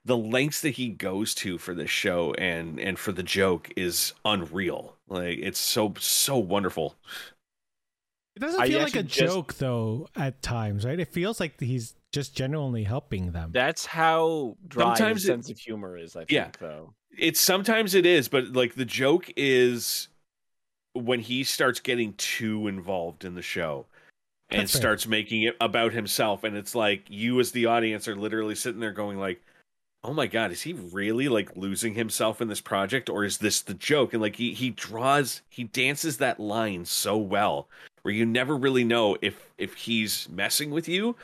the 0.05 0.17
lengths 0.17 0.63
that 0.63 0.71
he 0.71 0.89
goes 0.89 1.35
to 1.35 1.59
for 1.59 1.75
this 1.75 1.91
show 1.91 2.33
and 2.35 2.81
and 2.81 2.99
for 2.99 3.13
the 3.13 3.23
joke 3.23 3.71
is 3.77 4.15
unreal. 4.25 4.97
Like 5.09 5.39
it's 5.43 5.59
so 5.59 5.93
so 5.99 6.39
wonderful. 6.39 6.95
It 8.37 8.41
doesn't 8.41 8.61
I 8.61 8.69
feel 8.69 8.81
like 8.83 8.97
a 8.97 9.03
just- 9.03 9.19
joke 9.33 9.55
though 9.55 10.09
at 10.17 10.41
times, 10.43 10.85
right? 10.87 10.99
It 10.99 11.09
feels 11.13 11.41
like 11.41 11.61
he's 11.61 11.95
just 12.13 12.35
genuinely 12.35 12.85
helping 12.85 13.33
them. 13.33 13.51
That's 13.53 13.85
how 13.85 14.57
dry 14.67 14.95
Sometimes 14.95 15.23
his 15.23 15.25
it- 15.25 15.33
sense 15.33 15.51
of 15.51 15.59
humor 15.59 15.99
is. 15.99 16.17
I 16.17 16.21
think, 16.21 16.31
Yeah. 16.31 16.51
though. 16.61 16.95
It's 17.19 17.41
sometimes 17.41 17.95
it 17.95 18.07
is, 18.07 18.29
but 18.29 18.53
like 18.53 18.75
the 18.77 18.85
joke 18.85 19.31
is 19.37 20.09
when 20.95 21.21
he 21.21 21.45
starts 21.45 21.81
getting 21.81 22.13
too 22.15 22.69
involved 22.69 23.25
in 23.25 23.35
the 23.35 23.43
show 23.43 23.87
and 24.51 24.63
That's 24.63 24.73
fair. 24.73 24.81
starts 24.81 25.07
making 25.07 25.43
it 25.43 25.57
about 25.61 25.93
himself 25.93 26.45
and 26.45 26.57
it's 26.57 26.75
like 26.75 27.05
you 27.09 27.39
as 27.41 27.53
the 27.53 27.67
audience 27.67 28.09
are 28.09 28.17
literally 28.17 28.55
sitting 28.55 28.81
there 28.81 28.93
going 28.93 29.19
like 29.19 29.43
oh 30.05 30.13
my 30.13 30.27
god 30.27 30.51
is 30.51 30.63
he 30.63 30.73
really 30.73 31.29
like 31.29 31.57
losing 31.57 31.95
himself 31.95 32.41
in 32.41 32.49
this 32.49 32.61
project 32.61 33.11
or 33.11 33.25
is 33.25 33.39
this 33.39 33.61
the 33.61 33.75
joke 33.75 34.13
and 34.13 34.23
like 34.23 34.37
he 34.37 34.55
he 34.55 34.71
draws 34.71 35.43
he 35.51 35.65
dances 35.65 36.17
that 36.17 36.41
line 36.41 36.85
so 36.85 37.17
well 37.17 37.69
where 38.03 38.15
you 38.15 38.25
never 38.25 38.57
really 38.57 38.85
know 38.85 39.17
if 39.21 39.51
if 39.59 39.75
he's 39.75 40.29
messing 40.31 40.71
with 40.71 40.89
you 40.89 41.15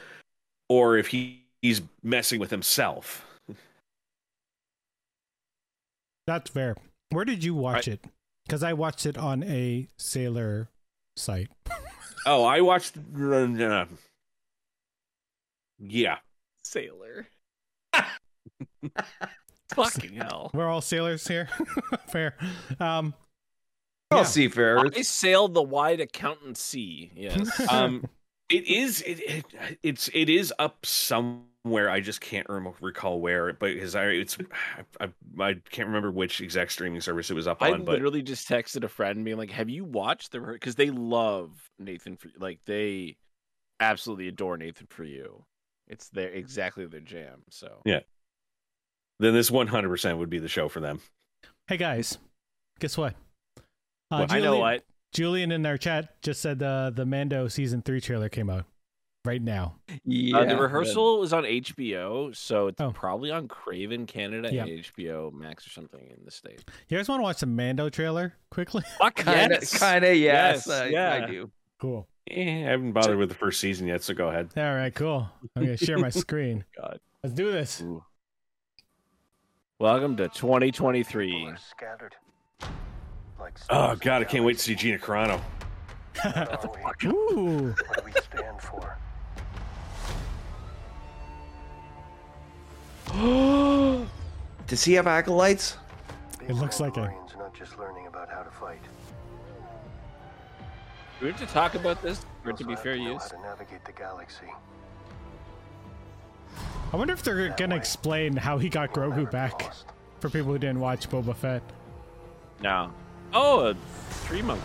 or 0.68 0.98
if 0.98 1.08
he 1.08 1.42
he's 1.62 1.80
messing 2.02 2.38
with 2.38 2.50
himself 2.50 3.24
That's 6.26 6.50
fair. 6.50 6.76
Where 7.10 7.24
did 7.24 7.44
you 7.44 7.54
watch 7.54 7.86
it? 7.86 8.00
Because 8.46 8.62
I 8.62 8.72
watched 8.74 9.06
it 9.06 9.16
on 9.16 9.42
a 9.42 9.88
sailor 9.96 10.68
site. 11.16 11.48
Oh, 12.26 12.44
I 12.44 12.60
watched. 12.60 12.96
Uh, 12.96 13.84
yeah, 15.78 16.18
Sailor. 16.64 17.28
Fucking 19.74 20.14
hell. 20.14 20.50
We're 20.54 20.68
all 20.68 20.80
sailors 20.80 21.26
here. 21.26 21.48
fair. 22.08 22.36
Um, 22.80 23.14
All 24.10 24.18
Yeah. 24.20 24.24
seafarers. 24.24 24.92
I 24.96 25.02
sailed 25.02 25.54
the 25.54 25.62
wide 25.62 26.00
accountant 26.00 26.56
sea. 26.58 27.12
Yes. 27.16 27.60
um, 27.70 28.04
it 28.48 28.66
is. 28.66 29.00
It, 29.02 29.20
it 29.20 29.44
it's 29.82 30.08
it 30.14 30.28
is 30.28 30.52
up 30.58 30.84
somewhere. 31.64 31.90
I 31.90 32.00
just 32.00 32.20
can't 32.20 32.46
rem- 32.48 32.72
recall 32.80 33.20
where. 33.20 33.52
But 33.52 33.74
because 33.74 33.94
I 33.94 34.06
it's 34.06 34.36
I, 35.00 35.04
I 35.04 35.44
I 35.44 35.54
can't 35.70 35.88
remember 35.88 36.10
which 36.10 36.40
exact 36.40 36.72
streaming 36.72 37.00
service 37.00 37.30
it 37.30 37.34
was 37.34 37.46
up 37.46 37.62
I 37.62 37.72
on. 37.72 37.84
But 37.84 37.92
literally 37.92 38.22
just 38.22 38.48
texted 38.48 38.84
a 38.84 38.88
friend 38.88 39.24
being 39.24 39.36
like, 39.36 39.50
"Have 39.50 39.68
you 39.70 39.84
watched 39.84 40.32
the?" 40.32 40.40
Because 40.40 40.74
they 40.76 40.90
love 40.90 41.50
Nathan 41.78 42.16
for 42.16 42.28
like 42.38 42.60
they 42.66 43.16
absolutely 43.80 44.28
adore 44.28 44.56
Nathan 44.56 44.86
for 44.88 45.04
you. 45.04 45.44
It's 45.88 46.08
their 46.10 46.28
exactly 46.28 46.86
their 46.86 47.00
jam. 47.00 47.42
So 47.50 47.80
Yeah. 47.84 48.00
then 49.20 49.34
this 49.34 49.50
one 49.50 49.66
hundred 49.66 49.88
percent 49.90 50.18
would 50.18 50.30
be 50.30 50.38
the 50.38 50.48
show 50.48 50.68
for 50.68 50.80
them. 50.80 51.00
hey 51.68 51.76
guys, 51.76 52.18
guess 52.78 52.96
what? 52.96 53.14
Uh, 53.56 53.60
Well, 54.10 54.26
I 54.30 54.36
know 54.38 54.42
Julian- 54.44 54.60
what. 54.60 54.84
Julian 55.12 55.52
in 55.52 55.64
our 55.64 55.76
chat 55.78 56.20
just 56.22 56.40
said 56.42 56.60
uh, 56.60 56.90
the 56.90 57.06
Mando 57.06 57.46
season 57.46 57.82
three 57.82 58.00
trailer 58.00 58.28
came 58.28 58.50
out 58.50 58.64
right 59.24 59.42
now. 59.42 59.76
Yeah, 60.04 60.38
uh, 60.38 60.44
the 60.44 60.56
rehearsal 60.56 61.22
is 61.22 61.32
on 61.32 61.44
HBO, 61.44 62.34
so 62.36 62.66
it's 62.68 62.80
Oh. 62.80 62.90
probably 62.92 63.30
on 63.30 63.48
Crave 63.48 63.90
in 63.92 64.06
Canada 64.06 64.50
Yeah. 64.52 64.62
and 64.64 64.70
HBO 64.72 65.30
Max 65.32 65.66
or 65.66 65.70
something 65.70 66.00
in 66.00 66.24
the 66.24 66.30
states. 66.30 66.62
You 66.88 66.98
guys 66.98 67.08
want 67.08 67.20
to 67.20 67.22
watch 67.22 67.40
the 67.40 67.46
Mando 67.46 67.88
trailer 67.88 68.34
quickly? 68.50 68.82
Fuck 68.98 69.16
kind 69.16 69.52
of, 69.52 69.60
yes. 69.62 69.78
kind 69.78 70.04
of, 70.04 70.14
yes, 70.16 70.66
Yes, 70.66 70.68
I, 70.68 70.86
yeah. 70.88 71.14
I 71.24 71.26
do. 71.30 71.50
Cool. 71.80 72.06
Eh, 72.30 72.66
I 72.66 72.70
haven't 72.70 72.92
bothered 72.92 73.18
with 73.18 73.28
the 73.30 73.34
first 73.34 73.60
season 73.60 73.86
yet, 73.86 74.02
so 74.02 74.14
go 74.14 74.28
ahead. 74.28 74.50
All 74.56 74.74
right, 74.74 74.94
cool. 74.94 75.28
I'm 75.56 75.64
gonna 75.64 75.76
share 75.76 75.98
my 75.98 76.10
screen. 76.10 76.64
God. 76.78 77.00
Let's 77.22 77.34
do 77.34 77.50
this. 77.50 77.80
Ooh. 77.82 78.04
Welcome 79.78 80.16
to 80.18 80.28
2023. 80.28 81.50
Like 83.40 83.58
Oh 83.70 83.96
god, 83.96 84.22
I 84.22 84.24
can't 84.24 84.44
wait 84.44 84.56
to 84.58 84.62
see 84.62 84.74
Gina 84.74 84.98
Carano. 84.98 85.40
galaxies. 86.22 86.70
Are 86.84 86.94
we? 87.02 87.08
Ooh. 87.10 87.74
What 87.88 87.96
do 87.98 88.02
we 88.04 88.12
stand 88.12 88.60
for? 88.60 88.96
Does 94.66 94.84
he 94.84 94.94
have 94.94 95.06
acolytes? 95.06 95.76
These 96.46 96.58
looks 96.58 96.80
like 96.80 96.96
it. 96.96 97.10
Not 97.38 97.54
just 97.54 97.78
learning 97.78 98.06
about 98.06 98.28
how 98.30 98.42
to 98.42 98.50
fight. 98.50 98.80
Do 101.20 101.26
we 101.26 101.32
have 101.32 101.40
to 101.40 101.46
talk 101.46 101.74
about 101.74 102.02
this 102.02 102.24
for 102.42 102.50
it 102.50 102.56
to 102.58 102.64
be 102.64 102.74
fair 102.76 102.94
to 102.96 103.00
use? 103.02 103.22
How 103.22 103.28
to 103.28 103.40
navigate 103.42 103.84
the 103.84 103.92
galaxy. 103.92 104.46
I 106.92 106.96
wonder 106.96 107.12
if 107.14 107.22
they're 107.22 107.48
gonna 107.50 107.76
explain 107.76 108.36
how 108.36 108.58
he 108.58 108.68
got 108.68 108.92
Grogu 108.92 109.30
back 109.30 109.62
Lost. 109.64 109.86
for 110.20 110.28
people 110.30 110.52
who 110.52 110.58
didn't 110.58 110.80
watch 110.80 111.08
Boba 111.10 111.34
Fett. 111.34 111.62
No. 112.60 112.90
Oh, 113.32 113.66
a 113.68 113.76
tree 114.26 114.42
monkey. 114.42 114.62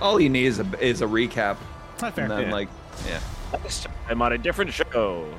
All 0.00 0.20
you 0.20 0.28
need 0.28 0.46
is 0.46 0.58
a 0.58 0.66
is 0.84 1.00
a 1.02 1.06
recap, 1.06 1.56
Not 2.02 2.14
fair. 2.14 2.24
and 2.24 2.32
then 2.32 2.46
Yeah. 2.48 2.52
like, 2.52 2.68
yeah. 3.06 3.20
Next 3.52 3.86
time 4.08 4.20
on 4.22 4.32
a 4.32 4.38
different 4.38 4.72
show. 4.72 5.32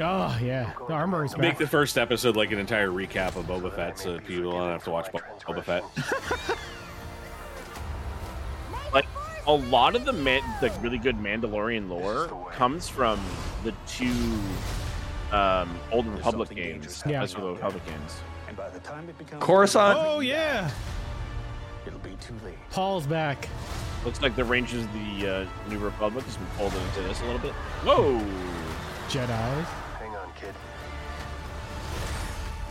Oh 0.00 0.36
yeah, 0.42 0.72
the 0.88 0.92
armor 0.92 1.24
is 1.24 1.36
Make 1.36 1.56
the 1.58 1.68
first 1.68 1.96
episode 1.96 2.34
like 2.36 2.50
an 2.50 2.58
entire 2.58 2.88
recap 2.88 3.36
of 3.36 3.46
Boba 3.46 3.74
Fett, 3.74 3.98
so 3.98 4.18
people 4.18 4.50
don't 4.50 4.70
have 4.70 4.82
to 4.84 4.90
watch 4.90 5.10
Bo- 5.12 5.20
Boba 5.46 5.62
Fett. 5.62 5.84
Like 8.92 9.06
a 9.46 9.52
lot 9.52 9.96
of 9.96 10.04
the 10.04 10.12
man, 10.12 10.42
the 10.60 10.70
really 10.80 10.98
good 10.98 11.16
Mandalorian 11.16 11.88
lore 11.88 12.28
comes 12.52 12.88
from 12.88 13.20
the 13.64 13.74
two 13.86 14.38
um, 15.32 15.76
Old 15.90 16.06
Republic 16.06 16.50
games. 16.50 16.58
dangerous 16.58 17.02
Yeah. 17.06 17.20
That's 17.20 17.32
for 17.32 17.40
the 17.40 17.52
Republic 17.54 17.84
games. 17.86 18.20
And 18.46 18.56
by 18.56 18.70
the 18.70 18.78
time 18.80 19.08
it 19.08 19.18
becomes 19.18 19.42
Coruscant. 19.42 19.98
Oh 20.00 20.20
yeah, 20.20 20.70
it'll 21.86 21.98
be 21.98 22.16
too 22.20 22.34
late. 22.44 22.54
Paul's 22.70 23.06
back. 23.06 23.48
Looks 24.04 24.20
like 24.22 24.36
the 24.36 24.44
Rangers 24.44 24.84
of 24.84 24.92
the 24.92 25.28
uh, 25.28 25.46
New 25.68 25.78
Republic 25.78 26.24
has 26.26 26.36
been 26.36 26.46
pulled 26.58 26.74
into 26.74 27.02
this 27.02 27.20
a 27.20 27.24
little 27.24 27.40
bit. 27.40 27.52
Whoa! 27.84 28.20
Jedi. 29.08 29.66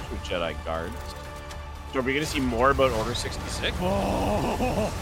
Hang. 0.10 0.20
Two 0.20 0.30
Jedi 0.30 0.66
guards. 0.66 0.93
So 1.91 1.99
are 1.99 2.01
we 2.01 2.14
going 2.14 2.26
to 2.26 2.32
see 2.32 2.39
more 2.39 2.72
about 2.72 2.91
Order 2.91 3.14
66? 3.14 3.76
Oh, 3.82 4.93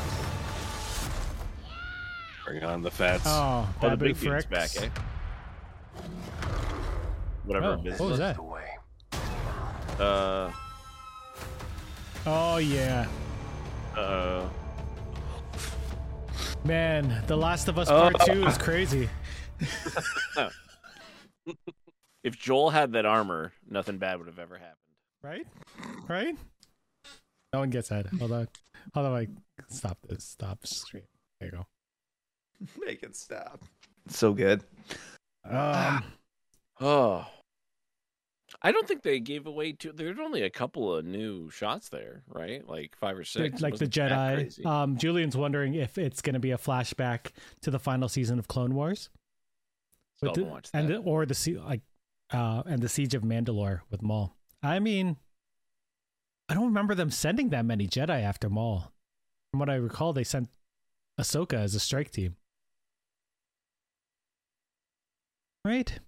Bring 2.45 2.63
on 2.63 2.81
the 2.81 2.91
Fets. 2.91 3.23
oh, 3.25 3.67
the 3.79 3.89
Babu 3.89 4.05
big 4.07 4.19
dude's 4.19 4.45
Fricks. 4.45 4.49
back, 4.49 4.69
eh? 4.83 4.89
Whatever. 7.45 7.73
Oh, 7.73 7.77
business. 7.77 7.99
what 7.99 8.09
was 8.09 8.17
that? 8.19 8.37
Uh, 10.03 10.51
Oh 12.25 12.57
yeah, 12.57 13.07
uh, 13.97 14.47
man, 16.63 17.23
The 17.25 17.35
Last 17.35 17.67
of 17.67 17.79
Us 17.79 17.89
Oh. 17.89 18.11
Part 18.11 18.19
Two 18.27 18.45
is 18.45 18.57
crazy. 18.59 19.09
if 22.23 22.37
Joel 22.37 22.69
had 22.69 22.91
that 22.93 23.07
armor, 23.07 23.53
nothing 23.67 23.97
bad 23.97 24.19
would 24.19 24.27
have 24.27 24.37
ever 24.37 24.55
happened. 24.57 24.75
Right? 25.23 25.45
Right? 26.07 26.35
No 27.53 27.59
one 27.59 27.69
gets 27.69 27.89
that. 27.89 28.07
Hold 28.07 28.31
on. 28.31 28.47
Hold 28.93 29.05
on. 29.07 29.11
Like, 29.13 29.29
stop 29.67 29.97
this. 30.07 30.23
Stop 30.23 30.65
screen. 30.65 31.03
There 31.39 31.49
you 31.49 31.57
go. 31.57 31.65
Make 32.85 33.03
it 33.03 33.15
stop. 33.15 33.61
So 34.09 34.33
good. 34.33 34.63
Um, 35.49 36.03
Oh. 36.83 37.27
I 38.63 38.71
don't 38.71 38.87
think 38.87 39.03
they 39.03 39.19
gave 39.19 39.45
away 39.45 39.73
too. 39.73 39.91
There's 39.93 40.17
only 40.19 40.41
a 40.41 40.49
couple 40.49 40.93
of 40.95 41.05
new 41.05 41.49
shots 41.51 41.89
there, 41.89 42.23
right? 42.27 42.67
Like 42.67 42.95
five 42.95 43.17
or 43.17 43.23
six. 43.23 43.61
like 43.61 43.75
the 43.77 43.85
Wasn't 43.85 43.93
that 43.93 44.11
Jedi. 44.49 44.65
Um, 44.65 44.97
Julian's 44.97 45.37
wondering 45.37 45.75
if 45.75 45.97
it's 45.99 46.21
going 46.21 46.33
to 46.33 46.39
be 46.39 46.51
a 46.51 46.57
flashback 46.57 47.31
to 47.61 47.69
the 47.71 47.77
final 47.79 48.09
season 48.09 48.39
of 48.39 48.47
Clone 48.47 48.73
Wars, 48.73 49.09
Still 50.17 50.29
with 50.29 50.35
the- 50.35 50.41
haven't 50.41 50.51
watched 50.53 50.69
and 50.73 50.89
the, 50.89 50.97
or 50.97 51.25
the 51.27 51.35
se- 51.35 51.57
like, 51.59 51.81
uh, 52.33 52.63
and 52.65 52.81
the 52.81 52.89
Siege 52.89 53.13
of 53.13 53.21
Mandalore 53.23 53.81
with 53.91 54.01
Maul. 54.01 54.35
I 54.63 54.79
mean, 54.79 55.17
I 56.49 56.53
don't 56.53 56.65
remember 56.65 56.95
them 56.95 57.09
sending 57.11 57.49
that 57.49 57.65
many 57.65 57.87
Jedi 57.87 58.21
after 58.21 58.49
Maul. 58.49 58.91
From 59.51 59.59
what 59.59 59.69
I 59.69 59.75
recall, 59.75 60.13
they 60.13 60.23
sent 60.23 60.49
Ahsoka 61.19 61.53
as 61.55 61.75
a 61.75 61.79
strike 61.79 62.11
team. 62.11 62.35
Right? 65.65 65.99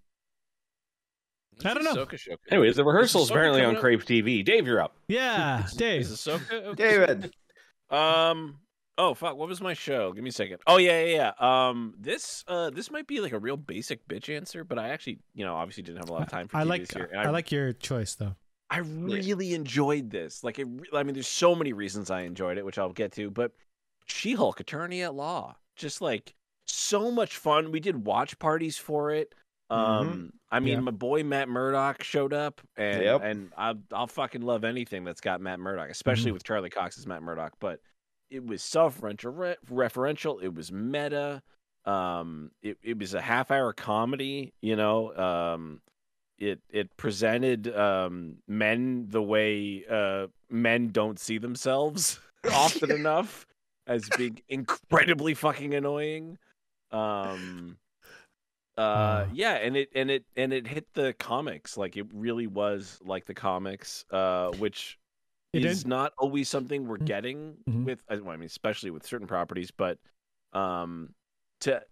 I 1.64 1.74
don't 1.74 1.84
know. 1.84 1.94
Ahsoka 1.94 2.18
show. 2.18 2.36
Anyways, 2.50 2.76
the 2.76 2.84
rehearsal 2.84 3.22
Is 3.22 3.30
rehearsal's 3.30 3.32
apparently 3.32 3.64
on? 3.64 3.76
Crave 3.76 4.06
TV. 4.06 4.44
Dave, 4.44 4.66
you're 4.66 4.82
up. 4.82 4.96
Yeah, 5.08 5.66
Is 5.66 5.74
Dave. 5.74 6.02
Ahsoka? 6.06 6.52
okay? 6.68 6.76
David. 6.76 7.34
Um. 7.90 8.60
Oh 8.98 9.14
fuck! 9.14 9.38
What 9.38 9.48
was 9.48 9.62
my 9.62 9.74
show? 9.74 10.14
Give 10.14 10.24
me 10.24 10.30
a 10.30 10.34
second. 10.34 10.60
Oh 10.68 10.78
yeah, 10.78 11.04
yeah, 11.04 11.32
yeah. 11.40 11.68
Um. 11.70 11.94
This 12.00 12.44
uh. 12.48 12.70
This 12.72 12.90
might 12.92 13.08
be 13.08 13.20
like 13.20 13.34
a 13.34 13.40
real 13.40 13.58
basic 13.58 14.08
bitch 14.08 14.36
answer, 14.36 14.64
but 14.64 14.80
I 14.80 14.90
actually, 14.90 15.20
you 15.36 15.46
know, 15.46 15.56
obviously 15.56 15.84
didn't 15.84 16.00
have 16.00 16.10
a 16.10 16.14
lot 16.14 16.24
of 16.24 16.30
time 16.30 16.48
for 16.48 16.58
I 16.58 16.64
TV 16.64 16.68
like 16.68 16.82
this 16.88 16.96
year. 16.96 17.10
and 17.12 17.22
I 17.22 17.30
like 17.30 17.52
your 17.52 17.72
choice 17.74 18.16
though. 18.16 18.36
I 18.70 18.80
really 18.80 19.54
enjoyed 19.54 20.10
this. 20.10 20.44
Like, 20.44 20.58
it, 20.60 20.68
I 20.94 21.04
mean, 21.04 21.14
there's 21.14 21.28
so 21.28 21.54
many 21.54 21.74
reasons 21.74 22.10
I 22.10 22.22
enjoyed 22.22 22.58
it, 22.58 22.66
which 22.66 22.78
I'll 22.78 22.92
get 22.94 23.12
to. 23.14 23.30
But 23.30 23.52
She-Hulk, 24.06 24.60
Attorney 24.60 25.04
at 25.04 25.14
Law, 25.14 25.56
just 25.76 26.02
like 26.02 26.34
so 26.66 27.12
much 27.12 27.38
fun. 27.38 27.72
We 27.72 27.80
did 27.80 28.06
watch 28.06 28.38
parties 28.40 28.78
for 28.78 29.12
it. 29.12 29.34
Um, 29.70 30.34
I 30.52 30.60
mean, 30.60 30.74
Yeah. 30.74 30.80
my 30.82 30.92
boy 30.92 31.24
Matt 31.24 31.50
Murdock 31.50 32.04
showed 32.04 32.34
up, 32.34 32.62
and 32.78 33.02
Yep. 33.02 33.22
and 33.24 33.52
I, 33.58 33.74
I'll 33.92 34.08
fucking 34.08 34.42
love 34.42 34.64
anything 34.64 35.04
that's 35.04 35.22
got 35.22 35.42
Matt 35.42 35.60
Murdock, 35.60 35.90
especially 35.90 36.30
Mhm. 36.32 36.34
with 36.36 36.44
Charlie 36.44 36.70
Cox's 36.70 37.08
Matt 37.08 37.24
Murdock. 37.24 37.54
But 37.60 37.80
it 38.30 38.46
was 38.46 38.62
self-referential. 38.64 40.42
It 40.44 40.54
was 40.54 40.72
meta. 40.72 41.42
Um, 41.86 42.52
it 42.62 42.78
it 42.84 42.98
was 43.00 43.14
a 43.14 43.22
half-hour 43.22 43.74
comedy. 43.74 44.54
You 44.62 44.76
know, 44.76 45.16
um, 45.18 45.82
it 46.50 46.60
it 46.70 46.96
presented 46.98 47.74
um 47.76 48.36
men 48.48 49.06
the 49.10 49.22
way 49.22 49.84
uh 49.90 50.28
men 50.50 50.90
don't 50.90 51.20
see 51.20 51.38
themselves 51.38 52.20
often 52.54 52.92
enough 53.02 53.46
as 53.88 54.10
being 54.10 54.40
incredibly 54.50 55.34
fucking 55.34 55.74
annoying. 55.74 56.38
Um 56.92 57.78
uh 58.78 59.26
yeah 59.32 59.54
and 59.54 59.78
it 59.78 59.90
and 59.94 60.10
it 60.10 60.26
and 60.36 60.52
it 60.52 60.66
hit 60.66 60.88
the 60.96 61.14
comics 61.20 61.78
like 61.78 61.96
it 61.96 62.08
really 62.12 62.48
was 62.48 63.00
like 63.06 63.24
the 63.26 63.34
comics 63.34 64.04
uh 64.10 64.50
which 64.50 64.98
It 65.54 65.64
is 65.64 65.84
did- 65.84 65.90
not 65.90 66.12
always 66.18 66.50
something 66.50 66.88
we're 66.88 66.98
Mhm. 66.98 67.06
getting 67.06 67.58
Mhm. 67.70 67.86
with 67.86 68.04
well, 68.10 68.30
I 68.32 68.38
mean 68.38 68.48
especially 68.48 68.90
with 68.90 69.06
certain 69.06 69.28
properties 69.28 69.70
but 69.70 70.00
um 70.54 71.14
to 71.62 71.84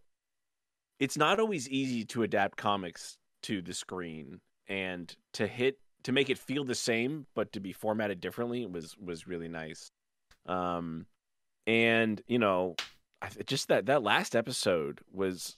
it's 1.00 1.18
not 1.18 1.40
always 1.40 1.70
easy 1.70 2.04
to 2.06 2.24
adapt 2.24 2.58
comics 2.58 3.18
to 3.44 3.62
the 3.62 3.74
screen 3.74 4.40
and 4.68 5.16
to 5.34 5.48
hit 5.48 5.78
to 6.04 6.12
make 6.12 6.30
it 6.30 6.38
feel 6.38 6.64
the 6.64 6.76
same 6.76 7.26
but 7.36 7.52
to 7.52 7.60
be 7.60 7.74
formatted 7.74 8.20
differently 8.20 8.66
was 8.66 8.96
was 8.98 9.28
really 9.28 9.48
nice 9.48 9.92
um 10.48 11.06
and 11.68 12.22
you 12.28 12.40
know 12.40 12.76
I, 13.22 13.30
just 13.46 13.68
that 13.68 13.86
that 13.86 14.04
last 14.04 14.36
episode 14.36 15.02
was 15.12 15.58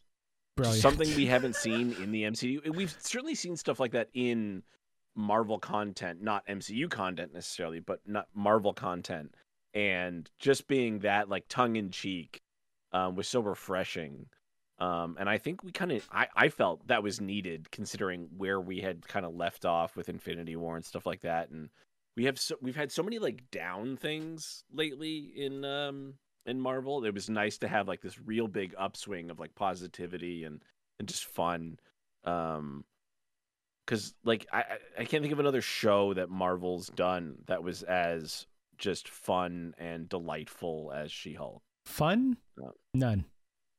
Brilliant. 0.55 0.81
something 0.81 1.15
we 1.15 1.25
haven't 1.27 1.55
seen 1.55 1.93
in 2.01 2.11
the 2.11 2.23
MCU. 2.23 2.75
We've 2.75 2.95
certainly 2.99 3.35
seen 3.35 3.55
stuff 3.55 3.79
like 3.79 3.91
that 3.93 4.09
in 4.13 4.63
Marvel 5.15 5.59
content, 5.59 6.21
not 6.21 6.45
MCU 6.47 6.89
content 6.89 7.33
necessarily, 7.33 7.79
but 7.79 8.01
not 8.05 8.27
Marvel 8.33 8.73
content. 8.73 9.35
And 9.73 10.29
just 10.39 10.67
being 10.67 10.99
that 10.99 11.29
like 11.29 11.45
tongue 11.49 11.75
in 11.75 11.89
cheek 11.89 12.41
um, 12.91 13.15
was 13.15 13.27
so 13.27 13.39
refreshing. 13.39 14.27
Um, 14.83 15.15
and 15.19 15.29
I 15.29 15.37
think 15.37 15.63
we 15.63 15.71
kind 15.71 15.91
of, 15.91 16.07
I, 16.11 16.27
I 16.35 16.49
felt 16.49 16.87
that 16.87 17.03
was 17.03 17.21
needed 17.21 17.71
considering 17.71 18.27
where 18.37 18.59
we 18.59 18.81
had 18.81 19.07
kind 19.07 19.25
of 19.25 19.33
left 19.35 19.63
off 19.65 19.95
with 19.95 20.09
Infinity 20.09 20.55
War 20.55 20.75
and 20.75 20.83
stuff 20.83 21.05
like 21.05 21.21
that. 21.21 21.49
And 21.51 21.69
we 22.17 22.25
have 22.25 22.37
so, 22.39 22.55
we've 22.61 22.75
had 22.75 22.91
so 22.91 23.01
many 23.01 23.17
like 23.19 23.49
down 23.49 23.95
things 23.97 24.63
lately 24.73 25.31
in 25.35 25.63
um, 25.63 26.15
in 26.45 26.59
Marvel. 26.59 27.05
It 27.05 27.13
was 27.13 27.29
nice 27.29 27.57
to 27.59 27.67
have 27.67 27.87
like 27.87 28.01
this 28.01 28.19
real 28.19 28.47
big 28.47 28.75
upswing 28.77 29.31
of 29.31 29.39
like 29.39 29.55
positivity 29.55 30.43
and 30.43 30.61
and 30.99 31.07
just 31.07 31.25
fun. 31.25 31.79
Um 32.25 32.83
cuz 33.87 34.13
like 34.23 34.47
I 34.51 34.63
I- 34.97 35.05
can't 35.05 35.21
think 35.21 35.33
of 35.33 35.39
another 35.39 35.61
show 35.61 36.13
that 36.13 36.29
Marvel's 36.29 36.87
done 36.89 37.43
that 37.47 37.63
was 37.63 37.83
as 37.83 38.47
just 38.77 39.07
fun 39.07 39.75
and 39.77 40.09
delightful 40.09 40.91
as 40.93 41.11
She-Hulk. 41.11 41.61
Fun? 41.85 42.37
No. 42.57 42.73
None. 42.93 43.25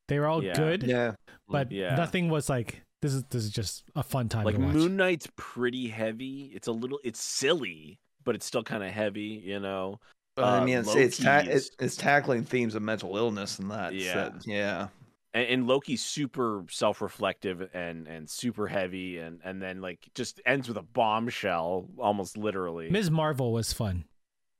They 0.09 0.19
were 0.19 0.27
all 0.27 0.43
Yeah. 0.45 0.55
good, 0.55 0.83
Yeah. 0.83 1.15
but 1.49 1.71
Yeah. 1.73 1.95
nothing 1.97 2.29
was 2.29 2.49
like 2.49 2.83
this 3.01 3.13
is 3.13 3.25
this 3.25 3.45
is 3.45 3.51
just 3.51 3.85
a 3.95 4.03
fun 4.03 4.29
time 4.29 4.45
Like 4.45 4.57
to 4.57 4.61
watch. 4.63 4.75
Moon 4.75 4.97
Knight's 4.97 5.29
pretty 5.37 5.89
heavy. 5.89 6.51
It's 6.55 6.69
a 6.69 6.73
little 6.73 6.99
it's 7.05 7.21
silly, 7.23 7.99
but 8.25 8.35
it's 8.35 8.47
still 8.47 8.63
kind 8.63 8.83
of 8.83 8.91
heavy, 8.91 9.43
you 9.45 9.61
know. 9.61 10.01
But 10.37 10.45
I 10.45 10.59
Uh, 10.59 10.65
mean, 10.65 10.79
it's 10.79 10.95
it's, 10.95 11.19
ta- 11.19 11.43
Loki's- 11.45 11.67
it, 11.69 11.77
it's 11.85 11.97
tackling 11.97 12.45
themes 12.45 12.75
of 12.75 12.83
mental 12.83 13.17
illness 13.17 13.59
and 13.59 13.71
that. 13.71 13.95
Yeah. 13.95 14.13
so- 14.31 14.39
yeah. 14.47 14.89
and, 15.35 15.47
and 15.49 15.67
Loki's 15.67 16.03
super 16.05 16.65
self-reflective 16.71 17.69
and 17.75 18.07
and 18.09 18.29
super 18.31 18.67
heavy 18.69 19.19
and 19.19 19.41
and 19.45 19.61
then 19.63 19.81
like 19.81 20.09
just 20.15 20.41
ends 20.47 20.69
with 20.69 20.77
a 20.77 20.83
bombshell 20.83 21.89
almost 21.99 22.37
literally. 22.37 22.89
Ms. 22.91 23.11
Marvel 23.11 23.53
was 23.53 23.73
fun 23.73 24.05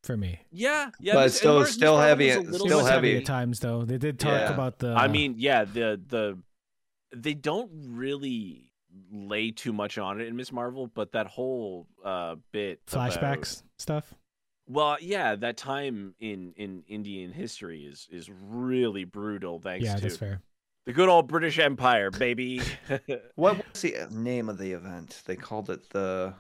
for 0.05 0.17
me. 0.17 0.41
yeah, 0.53 0.91
yeah, 1.01 1.15
But 1.15 1.25
Miss- 1.25 1.37
still- 1.39 1.53
and 1.57 1.61
Mar- 1.61 1.67
still 1.67 1.97
Miss 1.99 2.07
heavy- 2.07 2.27
was 2.29 2.37
a 2.37 2.41
it's 2.41 2.51
little 2.51 2.67
It 2.67 2.71
still 2.71 2.85
heavy 2.87 3.09
heavy. 3.13 3.21
at 3.21 3.27
times 3.27 3.61
though. 3.61 3.85
They 3.85 3.99
did 3.99 4.19
talk 4.19 4.33
Yeah. 4.41 4.53
about 4.53 4.79
the 4.79 4.95
I 4.95 5.09
mean, 5.09 5.35
yeah, 5.39 5.65
the 5.65 6.01
the 6.07 6.39
they 7.17 7.35
don't 7.35 7.71
really 7.97 8.71
lay 9.11 9.51
too 9.51 9.73
much 9.73 9.99
on 9.99 10.21
it 10.21 10.27
in 10.29 10.37
Miss 10.37 10.53
Marvel, 10.53 10.87
but 10.87 11.13
that 11.13 11.27
whole 11.27 11.87
uh 12.05 12.37
bit 12.53 12.81
about- 12.93 13.11
Flashbacks 13.13 13.63
stuff. 13.79 14.15
well, 14.67 14.97
yeah, 15.01 15.35
that 15.37 15.57
time 15.57 16.15
in 16.21 16.53
in 16.57 16.83
Indian 16.89 17.33
history 17.33 17.85
is 17.85 18.09
is 18.11 18.31
really 18.31 19.05
brutal. 19.05 19.59
Thanks 19.61 19.85
Yeah, 19.85 19.97
to 19.97 20.01
that's 20.03 20.17
fair. 20.17 20.41
the 20.87 20.93
good 20.93 21.09
old 21.09 21.29
British 21.29 21.59
Empire, 21.59 22.11
baby. 22.11 22.61
What 23.37 23.57
was 23.73 23.83
the 23.83 24.07
name 24.11 24.49
of 24.49 24.59
the 24.59 24.73
event? 24.73 25.23
They 25.27 25.37
called 25.37 25.71
it 25.71 25.91
the. 25.91 26.35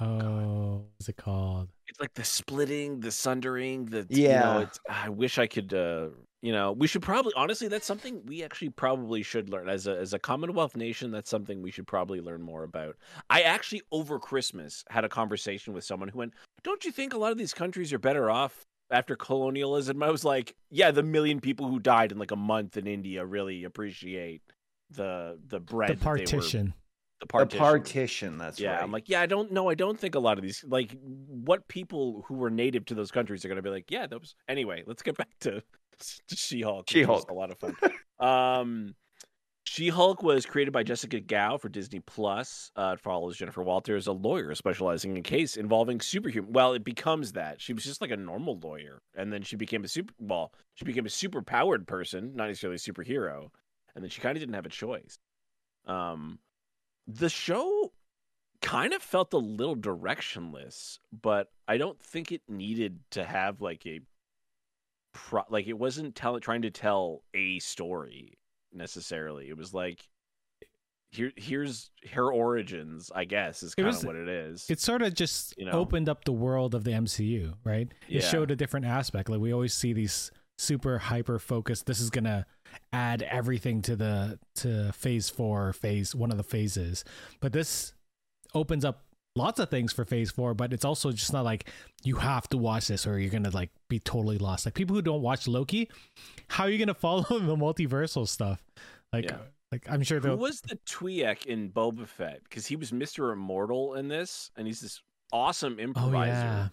Oh, 0.00 0.86
what's 0.96 1.08
it 1.08 1.16
called? 1.16 1.68
It's 1.92 2.00
like 2.00 2.14
the 2.14 2.24
splitting, 2.24 3.00
the 3.00 3.10
sundering, 3.10 3.84
the 3.84 3.98
You 3.98 4.06
Yeah. 4.18 4.40
know, 4.40 4.58
it's, 4.60 4.78
I 4.88 5.10
wish 5.10 5.38
I 5.38 5.46
could. 5.46 5.74
uh 5.74 6.08
You 6.40 6.52
know, 6.52 6.72
we 6.72 6.86
should 6.88 7.02
probably 7.02 7.32
honestly. 7.36 7.68
That's 7.68 7.86
something 7.86 8.24
we 8.26 8.42
actually 8.42 8.70
probably 8.70 9.22
should 9.22 9.48
learn 9.50 9.68
as 9.68 9.86
a 9.86 9.96
as 9.98 10.12
a 10.14 10.18
Commonwealth 10.18 10.74
nation. 10.74 11.10
That's 11.12 11.30
something 11.30 11.62
we 11.62 11.70
should 11.70 11.86
probably 11.86 12.20
learn 12.20 12.42
more 12.42 12.64
about. 12.64 12.96
I 13.30 13.42
actually 13.42 13.82
over 13.92 14.18
Christmas 14.18 14.84
had 14.90 15.04
a 15.04 15.08
conversation 15.08 15.74
with 15.74 15.84
someone 15.84 16.08
who 16.08 16.18
went, 16.18 16.34
"Don't 16.64 16.84
you 16.84 16.92
think 16.92 17.12
a 17.12 17.18
lot 17.18 17.30
of 17.32 17.38
these 17.38 17.54
countries 17.54 17.92
are 17.92 17.98
better 17.98 18.30
off?" 18.30 18.64
After 18.90 19.16
colonialism, 19.16 20.02
I 20.02 20.10
was 20.10 20.24
like, 20.24 20.54
"Yeah, 20.70 20.90
the 20.90 21.02
million 21.02 21.40
people 21.40 21.68
who 21.68 21.78
died 21.78 22.10
in 22.12 22.18
like 22.18 22.30
a 22.32 22.36
month 22.36 22.76
in 22.76 22.86
India 22.86 23.24
really 23.24 23.64
appreciate 23.64 24.42
the 24.90 25.38
the 25.46 25.60
bread 25.60 26.00
the 26.00 26.04
that 26.06 26.72
were- 27.22 27.26
partition. 27.26 27.58
the 27.58 27.64
The 27.64 27.72
partition. 27.72 28.38
That's 28.38 28.60
yeah, 28.60 28.72
right. 28.74 28.82
I'm 28.82 28.92
like, 28.92 29.08
yeah, 29.08 29.20
I 29.20 29.26
don't 29.26 29.52
know. 29.52 29.68
I 29.68 29.74
don't 29.74 29.98
think 29.98 30.14
a 30.14 30.20
lot 30.20 30.38
of 30.38 30.42
these, 30.42 30.64
like, 30.68 30.96
what 31.02 31.66
people 31.68 32.24
who 32.26 32.34
were 32.34 32.50
native 32.50 32.84
to 32.86 32.94
those 32.94 33.10
countries 33.10 33.44
are 33.44 33.48
going 33.48 33.56
to 33.56 33.62
be 33.62 33.70
like, 33.70 33.90
yeah, 33.90 34.06
that 34.06 34.18
was. 34.20 34.34
Anyway, 34.48 34.82
let's 34.86 35.02
get 35.02 35.16
back 35.18 35.28
to, 35.40 35.62
to 36.28 36.36
She-Hulk. 36.36 36.88
She-Hulk. 36.90 37.30
a 37.30 37.34
lot 37.34 37.50
of 37.50 37.58
fun. 37.58 37.76
um, 38.20 38.94
She-Hulk 39.64 40.22
was 40.22 40.44
created 40.44 40.72
by 40.72 40.82
Jessica 40.82 41.20
Gao 41.20 41.56
for 41.56 41.68
Disney 41.68 42.00
Plus. 42.00 42.70
Uh, 42.76 42.94
it 42.94 43.00
follows 43.00 43.36
Jennifer 43.36 43.62
Walters, 43.62 44.06
a 44.08 44.12
lawyer 44.12 44.54
specializing 44.54 45.12
in 45.12 45.18
a 45.18 45.22
case 45.22 45.56
involving 45.56 46.00
superhuman. 46.00 46.52
Well, 46.52 46.72
it 46.74 46.84
becomes 46.84 47.32
that 47.32 47.60
she 47.60 47.72
was 47.72 47.84
just 47.84 48.00
like 48.00 48.10
a 48.10 48.16
normal 48.16 48.58
lawyer, 48.62 49.00
and 49.16 49.32
then 49.32 49.42
she 49.42 49.54
became 49.56 49.84
a 49.84 49.88
super. 49.88 50.12
Well, 50.18 50.52
she 50.74 50.84
became 50.84 51.06
a 51.06 51.10
super 51.10 51.40
powered 51.42 51.86
person, 51.86 52.32
not 52.34 52.48
necessarily 52.48 52.74
a 52.76 52.78
superhero, 52.78 53.48
and 53.94 54.02
then 54.02 54.10
she 54.10 54.20
kind 54.20 54.36
of 54.36 54.40
didn't 54.40 54.54
have 54.56 54.66
a 54.66 54.70
choice. 54.70 55.18
Um, 55.86 56.38
the 57.06 57.28
show 57.28 57.92
kind 58.60 58.92
of 58.92 59.02
felt 59.02 59.32
a 59.32 59.38
little 59.38 59.76
directionless, 59.76 60.98
but 61.12 61.48
I 61.66 61.78
don't 61.78 62.00
think 62.00 62.30
it 62.32 62.42
needed 62.48 63.00
to 63.10 63.24
have 63.24 63.60
like 63.60 63.84
a 63.86 64.00
pro- 65.12 65.44
like 65.50 65.66
it 65.66 65.78
wasn't 65.78 66.14
tell- 66.14 66.38
trying 66.40 66.62
to 66.62 66.70
tell 66.70 67.22
a 67.34 67.58
story 67.58 68.38
necessarily. 68.72 69.48
It 69.48 69.56
was 69.56 69.74
like 69.74 70.08
here 71.10 71.32
here's 71.36 71.90
her 72.12 72.32
origins, 72.32 73.10
I 73.14 73.24
guess, 73.24 73.62
is 73.62 73.74
kind 73.74 73.86
was- 73.86 73.98
of 74.00 74.06
what 74.06 74.16
it 74.16 74.28
is. 74.28 74.66
It 74.70 74.80
sort 74.80 75.02
of 75.02 75.12
just 75.14 75.54
You 75.58 75.66
know? 75.66 75.72
opened 75.72 76.08
up 76.08 76.24
the 76.24 76.32
world 76.32 76.74
of 76.74 76.84
the 76.84 76.92
MCU, 76.92 77.54
right? 77.64 77.88
It 78.08 78.22
Yeah. 78.22 78.28
showed 78.28 78.50
a 78.50 78.56
different 78.56 78.86
aspect. 78.86 79.28
Like 79.28 79.40
we 79.40 79.52
always 79.52 79.74
see 79.74 79.92
these 79.92 80.30
super 80.56 80.98
hyper 80.98 81.38
focused. 81.38 81.86
This 81.86 82.00
is 82.00 82.10
gonna 82.10 82.46
add 82.92 83.22
everything 83.22 83.82
to 83.82 83.96
the 83.96 84.38
to 84.56 84.92
phase 84.92 85.28
four, 85.30 85.72
phase 85.72 86.14
one 86.14 86.30
of 86.30 86.36
the 86.36 86.42
phases. 86.42 87.04
But 87.40 87.52
this 87.52 87.92
opens 88.54 88.84
up 88.84 89.04
lots 89.34 89.58
of 89.58 89.70
things 89.70 89.92
for 89.92 90.04
phase 90.04 90.30
four, 90.30 90.52
but 90.54 90.72
it's 90.72 90.84
also 90.84 91.10
just 91.12 91.32
not 91.32 91.44
like 91.44 91.70
you 92.04 92.16
have 92.16 92.48
to 92.50 92.58
watch 92.58 92.88
this 92.88 93.06
or 93.06 93.18
you're 93.18 93.30
gonna 93.30 93.50
like 93.50 93.70
be 93.88 93.98
totally 93.98 94.38
lost. 94.38 94.66
Like 94.66 94.74
people 94.74 94.94
who 94.94 95.02
don't 95.02 95.22
watch 95.22 95.48
Loki, 95.48 95.88
how 96.48 96.64
are 96.64 96.70
you 96.70 96.78
gonna 96.78 96.94
follow 96.94 97.22
the 97.28 97.56
multiversal 97.56 98.28
stuff? 98.28 98.62
Like 99.12 99.24
Yeah. 99.30 99.38
like 99.70 99.86
I'm 99.88 100.02
sure 100.02 100.20
Who 100.20 100.36
was 100.36 100.60
the 100.60 100.76
Twi'lek 100.86 101.46
in 101.46 101.70
Boba 101.70 102.06
Fett? 102.06 102.42
Because 102.44 102.66
he 102.66 102.76
was 102.76 102.92
Mister 102.92 103.32
Immortal 103.32 103.94
in 103.94 104.08
this, 104.08 104.50
and 104.56 104.66
he's 104.66 104.80
this 104.80 105.00
awesome 105.32 105.76
Oh 105.78 105.82
improviser. 105.82 106.30
yeah. 106.32 106.68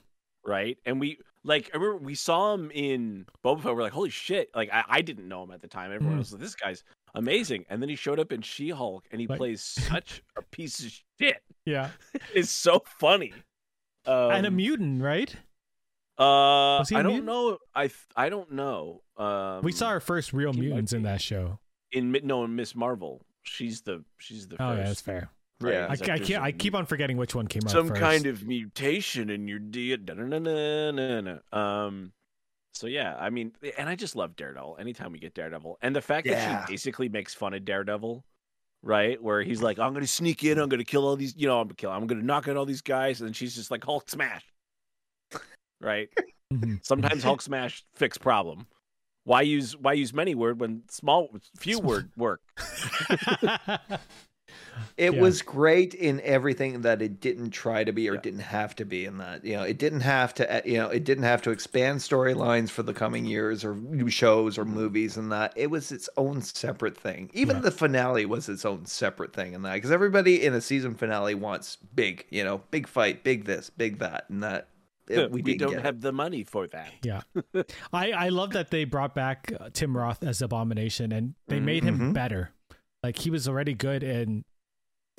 right? 0.46 0.78
And 0.86 1.00
we 1.00 1.18
like 1.44 1.70
I 1.74 1.78
remember 1.78 2.04
we 2.04 2.16
saw 2.16 2.54
him 2.54 2.70
in 2.72 3.26
Boba 3.44 3.62
Fett. 3.64 3.76
We're 3.76 3.82
like, 3.84 3.94
holy 3.94 4.10
shit! 4.10 4.50
Like 4.56 4.70
I, 4.74 4.84
I 4.88 5.02
didn't 5.02 5.28
know 5.28 5.44
him 5.44 5.52
at 5.52 5.62
the 5.62 5.68
time. 5.68 5.92
Everyone 5.92 6.16
Mm. 6.16 6.20
was 6.20 6.32
like, 6.34 6.42
this 6.42 6.56
guy's 6.56 6.84
amazing. 7.16 7.66
And 7.70 7.82
then 7.82 7.90
he 7.90 7.96
showed 7.96 8.20
up 8.20 8.32
in 8.32 8.42
She 8.42 8.70
Hulk, 8.70 9.06
and 9.12 9.20
he 9.22 9.28
Like- 9.28 9.38
plays 9.38 9.62
such 9.62 10.22
a 10.38 10.42
piece 10.42 10.84
of 10.84 10.92
shit. 11.20 11.42
Yeah. 11.66 11.90
It's 12.34 12.50
so 12.52 12.84
funny. 13.00 13.34
Um, 14.06 14.32
and 14.32 14.46
a 14.46 14.52
mutant, 14.52 15.02
right? 15.02 15.34
Uh, 16.18 16.80
Was 16.80 16.90
he 16.90 16.96
a 16.96 17.00
I 17.00 17.04
don't 17.04 17.12
mutant? 17.14 17.28
know. 17.28 17.58
I 17.76 17.90
I 18.16 18.30
don't 18.30 18.52
know. 18.52 19.02
Um, 19.18 19.62
we 19.64 19.72
saw 19.72 19.88
our 19.88 20.00
first 20.02 20.34
real 20.34 20.52
mutants 20.54 20.92
in 20.94 21.04
that 21.04 21.22
show. 21.22 21.60
in 21.92 22.12
no 22.24 22.44
in 22.44 22.56
Miss 22.56 22.76
Marvel. 22.76 23.22
She's 23.44 23.82
the 23.82 24.04
she's 24.18 24.48
the 24.48 24.56
Oh 24.56 24.70
first. 24.70 24.78
yeah, 24.80 24.88
that's 24.88 25.02
fair. 25.02 25.30
Right? 25.62 25.74
Yeah. 25.74 25.88
I, 25.90 25.94
It's 25.94 26.02
like 26.02 26.10
I, 26.10 26.16
there's 26.18 26.28
keep, 26.28 26.38
a 26.38 26.42
I 26.42 26.52
keep 26.52 26.76
on 26.76 26.86
forgetting 26.86 27.18
which 27.18 27.36
one 27.36 27.48
came 27.48 27.62
out 27.66 27.72
some 27.72 27.88
first. 27.90 28.00
kind 28.02 28.26
of 28.26 28.46
mutation 28.46 29.30
in 29.30 29.48
your 29.48 29.60
DNA. 29.60 31.40
Um, 31.54 32.12
so 32.74 32.88
yeah, 32.88 33.16
I 33.20 33.30
mean, 33.30 33.52
and 33.78 33.90
I 33.90 33.96
just 33.96 34.16
love 34.16 34.36
Daredevil. 34.36 34.78
Anytime 34.80 35.12
we 35.12 35.20
get 35.20 35.34
Daredevil, 35.34 35.80
and 35.82 35.96
the 35.96 36.02
fact 36.02 36.28
that 36.28 36.68
she 36.68 36.74
basically 36.74 37.10
makes 37.10 37.34
fun 37.34 37.54
of 37.54 37.66
Daredevil, 37.66 38.24
right? 38.84 39.22
Where 39.22 39.42
he's 39.42 39.62
like, 39.62 39.80
"I'm 39.80 39.94
gonna 39.94 40.08
sneak 40.08 40.44
in, 40.44 40.58
I'm 40.60 40.70
gonna 40.70 40.84
kill 40.86 41.06
all 41.06 41.16
these, 41.16 41.36
you 41.36 41.48
know, 41.48 41.60
I'm 41.60 41.68
gonna 41.68 41.76
kill, 41.76 41.92
I'm 41.92 42.08
gonna 42.08 42.24
knock 42.24 42.48
out 42.48 42.56
all 42.56 42.66
these 42.66 42.82
guys," 42.82 43.22
and 43.22 43.36
she's 43.36 43.56
just 43.56 43.70
like, 43.72 43.84
"Hulk 43.84 44.10
smash," 44.10 44.46
right? 45.82 46.10
Mhm. 46.54 46.84
Sometimes 46.86 47.22
Hulk 47.24 47.42
smash 47.42 47.84
fix 47.96 48.18
problem. 48.18 48.68
Why 49.26 49.42
use 49.42 49.76
why 49.76 49.94
use 49.94 50.14
many 50.14 50.34
word 50.34 50.60
when 50.60 50.84
small 50.90 51.30
few 51.58 51.80
word 51.82 52.12
work? 52.16 52.42
It 54.98 55.14
Yeah. 55.14 55.20
was 55.22 55.42
great 55.42 55.94
in 55.94 56.22
everything 56.22 56.82
that 56.82 57.02
it 57.02 57.20
didn't 57.20 57.50
try 57.52 57.84
to 57.84 57.92
be 57.92 58.10
or 58.10 58.14
Yeah. 58.16 58.22
didn't 58.22 58.40
have 58.40 58.76
to 58.78 58.86
be 58.86 59.06
in 59.06 59.18
that. 59.18 59.44
You 59.44 59.58
know, 59.58 59.64
it 59.64 59.78
didn't 59.78 60.02
have 60.02 60.34
to. 60.36 60.62
You 60.66 60.78
know, 60.78 60.88
it 60.90 61.04
didn't 61.04 61.24
have 61.26 61.42
to 61.44 61.52
expand 61.52 62.00
storylines 62.00 62.70
for 62.70 62.84
the 62.84 62.94
coming 62.94 63.26
years 63.26 63.66
or 63.66 63.76
new 63.76 64.10
shows 64.10 64.58
or 64.58 64.66
movies 64.66 65.18
and 65.18 65.32
that. 65.32 65.54
It 65.56 65.70
was 65.70 65.92
its 65.92 66.10
own 66.18 66.42
separate 66.42 66.98
thing. 66.98 67.30
Even 67.34 67.58
Yeah. 67.58 67.62
the 67.64 67.72
finale 67.72 68.26
was 68.26 68.48
its 68.48 68.64
own 68.66 68.86
separate 68.86 69.34
thing 69.34 69.54
in 69.54 69.62
that 69.64 69.74
because 69.76 69.92
everybody 69.92 70.44
in 70.46 70.54
a 70.54 70.62
season 70.62 70.96
finale 70.96 71.36
wants 71.36 71.78
big. 71.96 72.26
You 72.30 72.44
know, 72.44 72.62
big 72.72 72.88
fight, 72.88 73.24
big 73.24 73.46
this, 73.46 73.70
big 73.70 74.00
that, 74.00 74.26
and 74.30 74.42
that. 74.44 74.70
it- 75.10 75.32
we, 75.32 75.42
we, 75.42 75.58
don't 75.58 75.72
get 75.72 75.80
it. 75.80 75.86
have 75.86 76.02
the 76.02 76.12
money 76.12 76.44
for 76.44 76.68
that. 76.68 76.92
yeah, 77.04 77.22
I 77.92 78.12
I 78.12 78.30
love 78.30 78.52
that 78.52 78.70
they 78.70 78.84
brought 78.86 79.16
back 79.16 79.52
uh, 79.60 79.70
Tim 79.74 79.98
Roth 79.98 80.24
as 80.24 80.42
Abomination 80.42 81.12
and 81.12 81.34
they 81.48 81.60
made 81.60 81.84
him 81.84 81.98
Mhm. 81.98 82.14
better. 82.14 82.52
Like 83.04 83.18
he 83.18 83.30
was 83.30 83.48
already 83.48 83.74
good 83.74 84.04
in 84.04 84.44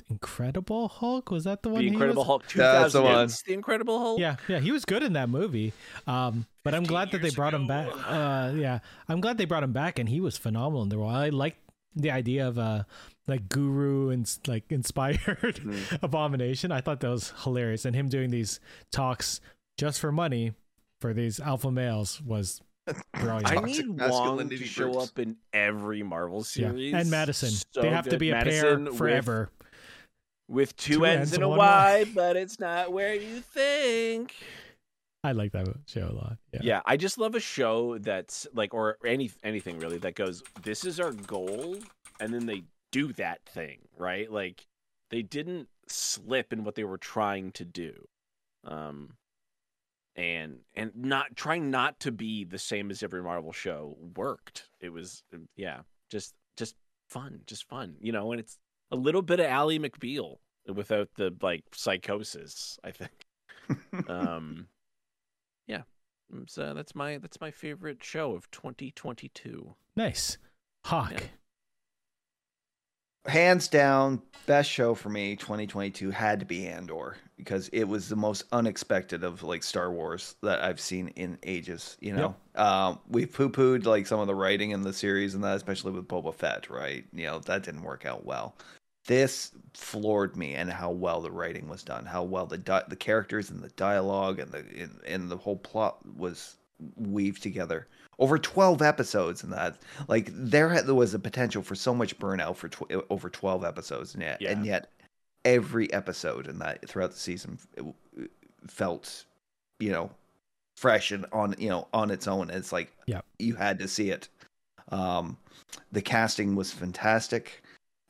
Incredible 0.09 0.87
Hulk. 0.89 1.31
Was 1.31 1.45
that 1.45 1.63
the 1.63 1.69
one? 1.69 1.79
The 1.79 1.83
he 1.83 1.87
Incredible 1.93 2.21
was? 2.21 2.27
Hulk 2.27 2.41
That's 2.47 2.93
the 2.93 2.99
2000. 3.01 3.43
The 3.47 3.53
Incredible 3.53 3.99
Hulk. 3.99 4.19
Yeah, 4.19 4.35
yeah, 4.47 4.59
he 4.59 4.71
was 4.71 4.85
good 4.85 5.03
in 5.03 5.13
that 5.13 5.29
movie. 5.29 5.73
Um, 6.05 6.45
but 6.63 6.75
I'm 6.75 6.83
glad 6.83 7.11
that 7.11 7.19
they 7.19 7.27
years 7.27 7.35
brought 7.35 7.53
him 7.53 7.65
back. 7.67 7.87
Uh, 8.05 8.51
yeah, 8.55 8.79
I'm 9.07 9.21
glad 9.21 9.37
they 9.37 9.45
brought 9.45 9.63
him 9.63 9.73
back, 9.73 9.99
and 9.99 10.09
he 10.09 10.19
was 10.21 10.37
phenomenal 10.37 10.83
in 10.83 10.89
the 10.89 10.97
role. 10.97 11.09
I 11.09 11.29
like 11.29 11.55
the 11.95 12.11
idea 12.11 12.47
of 12.47 12.57
uh 12.57 12.83
like 13.27 13.49
guru 13.49 14.09
and 14.09 14.29
like 14.47 14.63
inspired 14.71 15.17
Mm-hmm. 15.19 16.03
abomination. 16.03 16.71
I 16.71 16.81
thought 16.81 16.99
that 16.99 17.09
was 17.09 17.33
hilarious, 17.43 17.85
and 17.85 17.95
him 17.95 18.09
doing 18.09 18.31
these 18.31 18.59
talks 18.91 19.39
just 19.77 19.99
for 19.99 20.11
money 20.11 20.53
for 20.99 21.13
these 21.13 21.39
alpha 21.39 21.71
males 21.71 22.21
was 22.21 22.61
brilliant. 23.13 23.51
I 23.51 23.55
need 23.61 23.87
Wong 23.87 23.97
masculinity 23.97 24.57
to 24.59 24.65
show 24.65 24.91
groups. 24.91 25.09
up 25.09 25.19
in 25.19 25.37
every 25.53 26.03
Marvel 26.03 26.39
yeah, 26.39 26.43
series. 26.69 26.93
and 26.93 27.09
Madisynn. 27.09 27.63
So 27.73 27.81
they 27.81 27.89
have 27.89 28.09
to 28.09 28.17
be 28.17 28.31
a 28.31 28.35
Madisynn 28.35 28.85
pair 28.85 28.93
forever. 28.93 29.49
with, 30.47 30.75
two, 30.75 30.95
Two 30.95 31.05
ends 31.05 31.19
ends 31.19 31.33
and 31.33 31.43
and 31.43 31.45
a 31.45 31.49
one 31.49 31.57
Y, 31.59 32.03
Y. 32.05 32.11
but 32.13 32.35
it's 32.35 32.59
not 32.59 32.91
where 32.91 33.15
you 33.15 33.39
think. 33.41 34.35
I 35.23 35.33
like 35.33 35.51
that 35.51 35.67
show 35.85 36.07
a 36.09 36.15
lot. 36.15 36.37
Yeah. 36.51 36.59
Yeah. 36.63 36.81
I 36.85 36.97
just 36.97 37.17
love 37.19 37.35
a 37.35 37.39
show 37.39 37.97
that's 37.99 38.47
like, 38.53 38.73
or 38.73 38.97
any 39.05 39.29
anything 39.43 39.77
really 39.79 39.99
that 39.99 40.15
goes. 40.15 40.41
This 40.63 40.83
is 40.83 40.99
our 40.99 41.11
goal, 41.11 41.77
and 42.19 42.33
then 42.33 42.47
they 42.47 42.63
do 42.91 43.13
that 43.13 43.45
thing, 43.45 43.79
right? 43.97 44.31
Like 44.31 44.65
they 45.11 45.21
didn't 45.21 45.67
slip 45.87 46.51
in 46.51 46.63
what 46.63 46.73
they 46.75 46.83
were 46.85 46.97
trying 46.97 47.51
to 47.51 47.65
do, 47.65 47.93
um, 48.65 49.13
and 50.15 50.57
and 50.75 50.91
not 50.95 51.35
trying 51.35 51.71
not 51.71 51.99
to 52.01 52.11
be 52.11 52.43
the 52.43 52.59
same 52.59 52.91
as 52.91 53.03
every 53.03 53.23
Marvel 53.23 53.51
show 53.51 53.97
worked. 54.15 54.67
It 54.79 54.89
was, 54.89 55.23
yeah, 55.55 55.81
just 56.09 56.33
just 56.57 56.75
fun, 57.09 57.41
just 57.45 57.67
fun, 57.67 57.95
you 57.99 58.11
know. 58.11 58.31
And 58.31 58.39
it's 58.39 58.57
a 58.91 58.95
little 58.95 59.21
bit 59.21 59.39
of 59.39 59.45
Ally 59.45 59.77
McBeal 59.77 60.37
without 60.73 61.09
the 61.15 61.35
like 61.41 61.63
psychosis. 61.73 62.79
I 62.83 62.91
think. 62.91 63.11
um 64.09 64.67
yeah 65.67 65.83
so 66.47 66.73
that's 66.73 66.95
my 66.95 67.17
that's 67.19 67.39
my 67.39 67.51
favorite 67.51 68.03
show 68.03 68.33
of 68.33 68.49
2022 68.51 69.75
Nice. 69.95 70.37
Hawk. 70.85 71.11
Yeah. 71.13 71.19
Hands 73.25 73.67
down 73.67 74.21
best 74.47 74.69
show 74.69 74.95
for 74.95 75.09
me 75.09 75.35
2022 75.35 76.09
had 76.09 76.39
to 76.39 76.45
be 76.45 76.67
andor 76.67 77.15
because 77.37 77.69
it 77.69 77.83
was 77.83 78.09
the 78.09 78.15
most 78.15 78.43
unexpected 78.51 79.23
of 79.23 79.43
like 79.43 79.61
star 79.61 79.91
wars 79.91 80.35
that 80.41 80.63
i've 80.63 80.79
seen 80.79 81.09
in 81.09 81.37
ages 81.43 81.97
you 81.99 82.13
know? 82.13 82.35
Um 82.55 82.99
we've 83.07 83.31
poo-pooed 83.31 83.85
like 83.85 84.07
some 84.07 84.19
of 84.19 84.27
the 84.27 84.35
writing 84.35 84.71
in 84.71 84.81
the 84.81 84.93
series 84.93 85.35
and 85.35 85.43
that 85.43 85.55
especially 85.55 85.91
with 85.91 86.07
boba 86.07 86.33
fett 86.33 86.69
right? 86.69 87.05
You 87.13 87.27
know 87.27 87.39
that 87.39 87.63
didn't 87.63 87.83
work 87.83 88.05
out 88.05 88.25
well. 88.25 88.55
This 89.05 89.51
floored 89.73 90.35
me 90.35 90.53
and 90.53 90.69
how 90.69 90.91
well 90.91 91.21
the 91.21 91.31
writing 91.31 91.67
was 91.67 91.83
done, 91.83 92.05
how 92.05 92.23
well 92.23 92.45
the 92.45 92.57
di- 92.57 92.83
the 92.87 92.95
characters 92.95 93.49
and 93.49 93.61
the 93.63 93.69
dialogue 93.69 94.39
and 94.39 94.51
the 94.51 94.59
and, 94.77 94.99
and 95.07 95.31
the 95.31 95.37
whole 95.37 95.57
plot 95.57 95.97
was 96.15 96.57
weaved 96.95 97.41
together 97.41 97.87
over 98.21 98.37
12 98.37 98.81
episodes 98.81 99.43
and 99.43 99.51
that. 99.51 99.75
Like 100.07 100.29
there, 100.31 100.81
there 100.81 100.95
was 100.95 101.13
a 101.13 101.19
potential 101.19 101.61
for 101.63 101.75
so 101.75 101.93
much 101.93 102.17
burnout 102.19 102.55
for 102.55 102.69
tw- 102.69 103.03
over 103.09 103.29
12 103.29 103.65
episodes 103.65 104.13
and 104.13 104.23
yet, 104.23 104.39
Yeah. 104.41 104.51
and 104.51 104.65
yet 104.65 104.89
every 105.43 105.91
episode 105.91 106.47
and 106.47 106.61
that 106.61 106.87
throughout 106.87 107.11
the 107.11 107.17
season 107.19 107.57
felt 108.67 109.25
you 109.79 109.91
know 109.91 110.11
fresh 110.77 111.11
and 111.11 111.25
on 111.33 111.55
you 111.57 111.69
know 111.69 111.87
on 111.93 112.11
its 112.11 112.27
own. 112.27 112.49
It's 112.49 112.71
like 112.71 112.91
yeah. 113.07 113.21
you 113.39 113.55
had 113.55 113.79
to 113.79 113.87
see 113.87 114.11
it. 114.11 114.29
Um 114.91 115.37
the 115.91 116.01
casting 116.01 116.55
was 116.55 116.71
fantastic. 116.71 117.63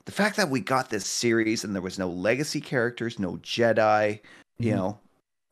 The 0.05 0.11
fact 0.11 0.35
that 0.37 0.49
we 0.49 0.59
got 0.59 0.89
this 0.89 1.05
series 1.05 1.63
and 1.63 1.73
there 1.73 1.81
was 1.81 1.97
no 1.99 2.09
legacy 2.09 2.59
characters 2.59 3.17
no 3.19 3.37
jedi 3.37 4.19
you 4.59 4.73
Mhm. 4.73 4.75
know 4.75 4.99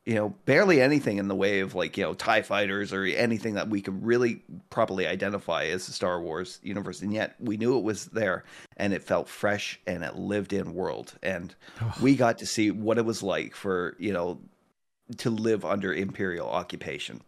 you 0.10 0.16
know 0.16 0.30
barely 0.46 0.82
anything 0.82 1.20
in 1.20 1.28
the 1.28 1.36
way 1.36 1.60
of 1.60 1.76
like 1.76 1.96
you 1.96 2.04
know 2.04 2.16
tie 2.16 2.42
fighters 2.42 2.92
or 2.92 3.04
anything 3.06 3.54
that 3.54 3.70
we 3.70 3.80
could 3.80 4.04
really 4.04 4.42
properly 4.72 5.06
identify 5.06 5.66
as 5.66 5.86
the 5.86 5.92
star 5.92 6.20
wars 6.20 6.60
universe. 6.64 7.04
And 7.04 7.14
yet 7.14 7.36
we 7.40 7.58
knew 7.58 7.78
it 7.78 7.84
was 7.84 8.06
there 8.06 8.44
and 8.78 8.92
it 8.92 9.04
felt 9.04 9.30
fresh 9.30 9.80
and 9.86 10.04
it 10.04 10.16
lived 10.16 10.52
in 10.52 10.74
world. 10.74 11.14
And 11.22 11.54
we 12.02 12.16
got 12.16 12.40
to 12.40 12.48
see 12.48 12.72
what 12.72 12.98
it 12.98 13.06
was 13.06 13.22
like 13.22 13.56
for 13.56 13.96
you 14.00 14.12
know 14.12 14.40
to 15.18 15.30
live 15.30 15.64
under 15.64 15.94
imperial 15.94 16.50
occupation 16.50 17.22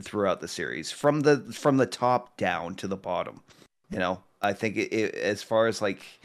throughout 0.00 0.40
the 0.40 0.46
series 0.46 0.92
from 0.92 1.22
the 1.22 1.38
from 1.52 1.78
the 1.78 1.86
top 1.86 2.36
down 2.36 2.76
to 2.76 2.86
the 2.86 2.96
bottom. 2.96 3.40
You 3.90 3.98
know 3.98 4.22
i 4.42 4.52
think 4.52 4.76
it, 4.76 4.92
it, 4.92 5.14
as 5.14 5.42
far 5.42 5.66
as 5.66 5.82
like 5.82 6.19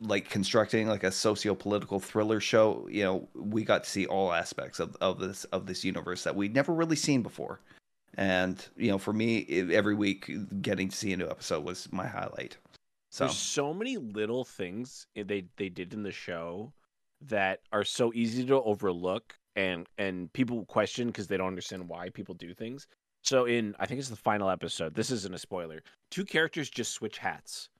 like 0.00 0.28
constructing 0.28 0.88
like 0.88 1.04
a 1.04 1.10
socio-political 1.10 1.98
thriller 1.98 2.38
show 2.38 2.86
you 2.90 3.02
know 3.02 3.28
we 3.34 3.64
got 3.64 3.84
to 3.84 3.90
see 3.90 4.06
all 4.06 4.32
aspects 4.32 4.78
of, 4.78 4.94
of 5.00 5.18
this 5.18 5.44
of 5.44 5.66
this 5.66 5.84
universe 5.84 6.24
that 6.24 6.36
we'd 6.36 6.54
never 6.54 6.74
really 6.74 6.96
seen 6.96 7.22
before 7.22 7.60
and 8.18 8.68
you 8.76 8.90
know 8.90 8.98
for 8.98 9.12
me 9.12 9.46
every 9.72 9.94
week 9.94 10.30
getting 10.60 10.88
to 10.88 10.96
see 10.96 11.12
a 11.12 11.16
new 11.16 11.28
episode 11.28 11.64
was 11.64 11.90
my 11.92 12.06
highlight 12.06 12.58
so 13.16 13.24
There's 13.24 13.38
so 13.38 13.72
many 13.72 13.96
little 13.96 14.44
things 14.44 15.06
eh, 15.16 15.22
they 15.26 15.46
they 15.56 15.70
did 15.70 15.94
in 15.94 16.02
the 16.02 16.12
show 16.12 16.74
that 17.22 17.60
are 17.72 17.82
so 17.84 18.12
easy 18.14 18.44
to 18.44 18.62
overlook 18.62 19.38
and 19.54 19.86
and 19.96 20.30
people 20.34 20.66
question 20.66 21.06
because 21.06 21.26
they 21.26 21.38
don't 21.38 21.46
understand 21.46 21.88
why 21.88 22.10
people 22.10 22.34
do 22.34 22.52
things. 22.52 22.86
So 23.22 23.46
in 23.46 23.74
I 23.78 23.86
think 23.86 24.00
it's 24.00 24.10
the 24.10 24.16
final 24.16 24.50
episode. 24.50 24.94
This 24.94 25.10
isn't 25.10 25.34
a 25.34 25.38
spoiler. 25.38 25.82
Two 26.10 26.26
characters 26.26 26.68
just 26.68 26.92
switch 26.92 27.16
hats. 27.16 27.70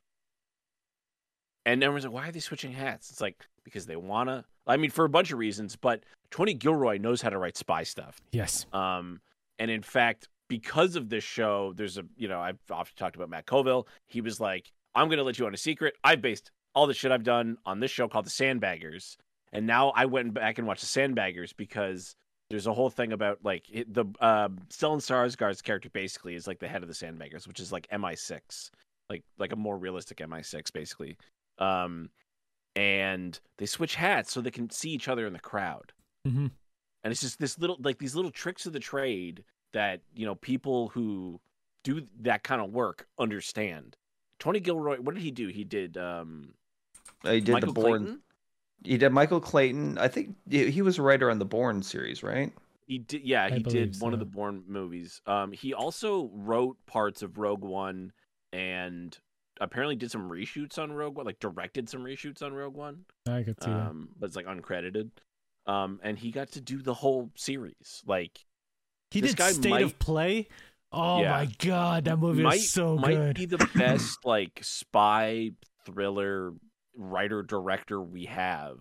And 1.67 1.83
everyone's 1.83 2.05
like, 2.05 2.15
why 2.15 2.29
are 2.29 2.33
they 2.33 2.41
switching 2.41 2.73
hats? 2.73 3.11
It's 3.11 3.21
like 3.21 3.45
because 3.65 3.87
they 3.87 3.97
wanna. 3.97 4.45
I 4.67 4.77
mean, 4.77 4.91
for 4.91 5.05
a 5.05 5.09
bunch 5.09 5.33
of 5.33 5.39
reasons, 5.39 5.77
but 5.77 6.05
Tony 6.31 6.55
Gilroy 6.55 6.99
knows 6.99 7.21
how 7.21 7.29
to 7.29 7.39
write 7.39 7.57
spy 7.57 7.83
stuff. 7.83 8.21
Yes. 8.33 8.67
Um, 8.73 9.21
and 9.59 9.71
in 9.71 9.83
fact, 9.83 10.29
because 10.49 10.97
of 10.97 11.09
this 11.09 11.25
show, 11.25 11.73
there's 11.75 11.99
a 11.99 12.05
you 12.17 12.29
know 12.29 12.41
I've 12.41 12.59
often 12.71 12.97
talked 12.97 13.17
about 13.17 13.29
Matt 13.29 13.47
Colville. 13.47 13.89
He 14.07 14.21
was 14.21 14.41
like, 14.41 14.73
"I'm 14.95 15.09
going 15.09 15.19
to 15.19 15.25
let 15.25 15.39
you 15.39 15.47
on 15.47 15.55
a 15.55 15.59
secret. 15.59 15.95
I've 16.05 16.23
based 16.23 16.51
all 16.75 16.87
the 16.87 16.95
shit 16.95 17.11
I've 17.11 17.25
done 17.25 17.59
on 17.67 17.81
this 17.81 17.91
show 17.91 18.07
called 18.07 18.27
The 18.27 18.31
Sandbaggers, 18.31 19.17
and 19.53 19.67
now 19.67 19.91
I 19.97 20.07
went 20.07 20.35
back 20.35 20.59
and 20.59 20.67
watched 20.69 20.83
The 20.83 21.01
Sandbaggers 21.01 21.53
because 21.57 22.15
there's 22.49 22.67
a 22.67 22.73
whole 22.73 22.91
thing 22.91 23.13
about 23.13 23.39
like 23.43 23.65
the 23.89 24.05
uh, 24.21 24.49
Stellan 24.71 24.99
Skarsgård's 24.99 25.63
character 25.63 25.91
basically 25.91 26.35
is 26.35 26.47
like 26.47 26.61
the 26.61 26.69
head 26.69 26.83
of 26.83 26.89
the 26.89 26.95
Sandbaggers, 26.95 27.49
which 27.49 27.59
is 27.61 27.73
like 27.73 27.89
MI6, 27.89 28.71
like 29.11 29.25
like 29.39 29.53
a 29.53 29.57
more 29.57 29.77
realistic 29.77 30.19
MI6 30.19 30.73
basically. 30.73 31.17
Um, 31.59 32.11
and 32.75 33.39
they 33.59 33.67
switch 33.67 33.95
hats 33.95 34.33
so 34.33 34.41
they 34.41 34.51
can 34.51 34.71
see 34.71 34.91
each 34.91 35.09
other 35.09 35.27
in 35.27 35.33
the 35.33 35.39
crowd. 35.41 35.93
Hmm 36.27 36.49
and 37.07 37.13
it's 37.13 37.21
just 37.21 37.39
this 37.39 37.57
little 37.61 37.77
like 37.79 37.99
these 37.99 38.17
little 38.17 38.33
tricks 38.33 38.67
of 38.67 38.73
the 38.73 38.81
trade 38.81 39.45
that 39.73 40.01
you 40.17 40.27
know 40.27 40.35
people 40.35 40.89
who 40.89 41.41
do 41.85 42.05
that 42.19 42.43
kind 42.43 42.61
of 42.61 42.73
work 42.73 43.07
understand. 43.17 43.97
Tony 44.41 44.59
gilroy 44.59 44.97
what 44.97 45.15
did 45.15 45.23
he 45.23 45.31
do? 45.31 45.47
He 45.47 45.63
did 45.63 45.97
um 45.97 46.55
he 47.23 47.41
did 47.41 47.53
michael 47.53 47.73
the 47.73 47.81
Bourne 47.81 48.03
Clayton? 48.03 48.21
he 48.83 48.99
did 48.99 49.13
michael 49.13 49.41
clayton. 49.41 49.99
I 49.99 50.09
think 50.09 50.35
he 50.51 50.69
he 50.69 50.83
was 50.83 50.99
a 50.99 51.03
writer 51.03 51.31
on 51.31 51.39
the 51.39 51.45
Bourne 51.45 51.81
series 51.81 52.25
right? 52.25 52.53
He 52.89 52.99
did 52.99 53.23
yeah 53.23 53.51
he 53.51 53.61
believe 53.61 53.93
did 53.93 54.03
one 54.03 54.13
of 54.13 54.19
the 54.19 54.25
Bourne 54.25 54.65
movies. 54.67 55.23
Um 55.29 55.53
he 55.53 55.75
also 55.75 56.29
wrote 56.35 56.77
parts 56.87 57.23
of 57.23 57.39
rogue 57.39 57.63
one 57.63 58.11
and 58.53 59.17
apparently 59.61 59.97
did 59.97 60.11
some 60.11 60.29
reshoots 60.31 60.79
on 60.79 60.93
rogue 60.93 61.17
one 61.17 61.27
like 61.27 61.39
directed 61.41 61.89
some 61.89 62.03
reshoots 62.05 62.43
on 62.43 62.53
rogue 62.53 62.75
one 62.75 63.05
I 63.29 63.43
could 63.43 63.63
see 63.63 63.71
that. 63.71 63.77
um 63.89 64.09
but 64.19 64.27
it's 64.27 64.37
like 64.37 64.47
uncredited 64.47 65.11
um 65.67 66.01
and 66.03 66.19
he 66.19 66.31
got 66.31 66.53
to 66.53 66.61
do 66.61 66.83
the 66.83 66.95
whole 66.95 67.31
series 67.37 68.03
like 68.07 68.39
He 69.11 69.21
this 69.21 69.31
did 69.33 69.37
guy 69.39 69.53
State 69.53 69.71
might- 69.71 69.83
of 69.85 69.99
Play. 69.99 70.49
Oh 70.93 71.21
Yeah. 71.21 71.31
my 71.33 71.47
god, 71.59 72.05
that 72.05 72.19
movie 72.19 72.43
might, 72.45 72.57
is 72.59 72.71
so 72.71 72.97
might 72.97 73.15
good. 73.15 73.37
be 73.37 73.47
the 73.47 73.69
best 73.75 74.19
like 74.25 74.61
spy 74.63 75.51
thriller 75.85 76.53
writer 76.95 77.43
director 77.43 78.01
we 78.01 78.25
have 78.27 78.79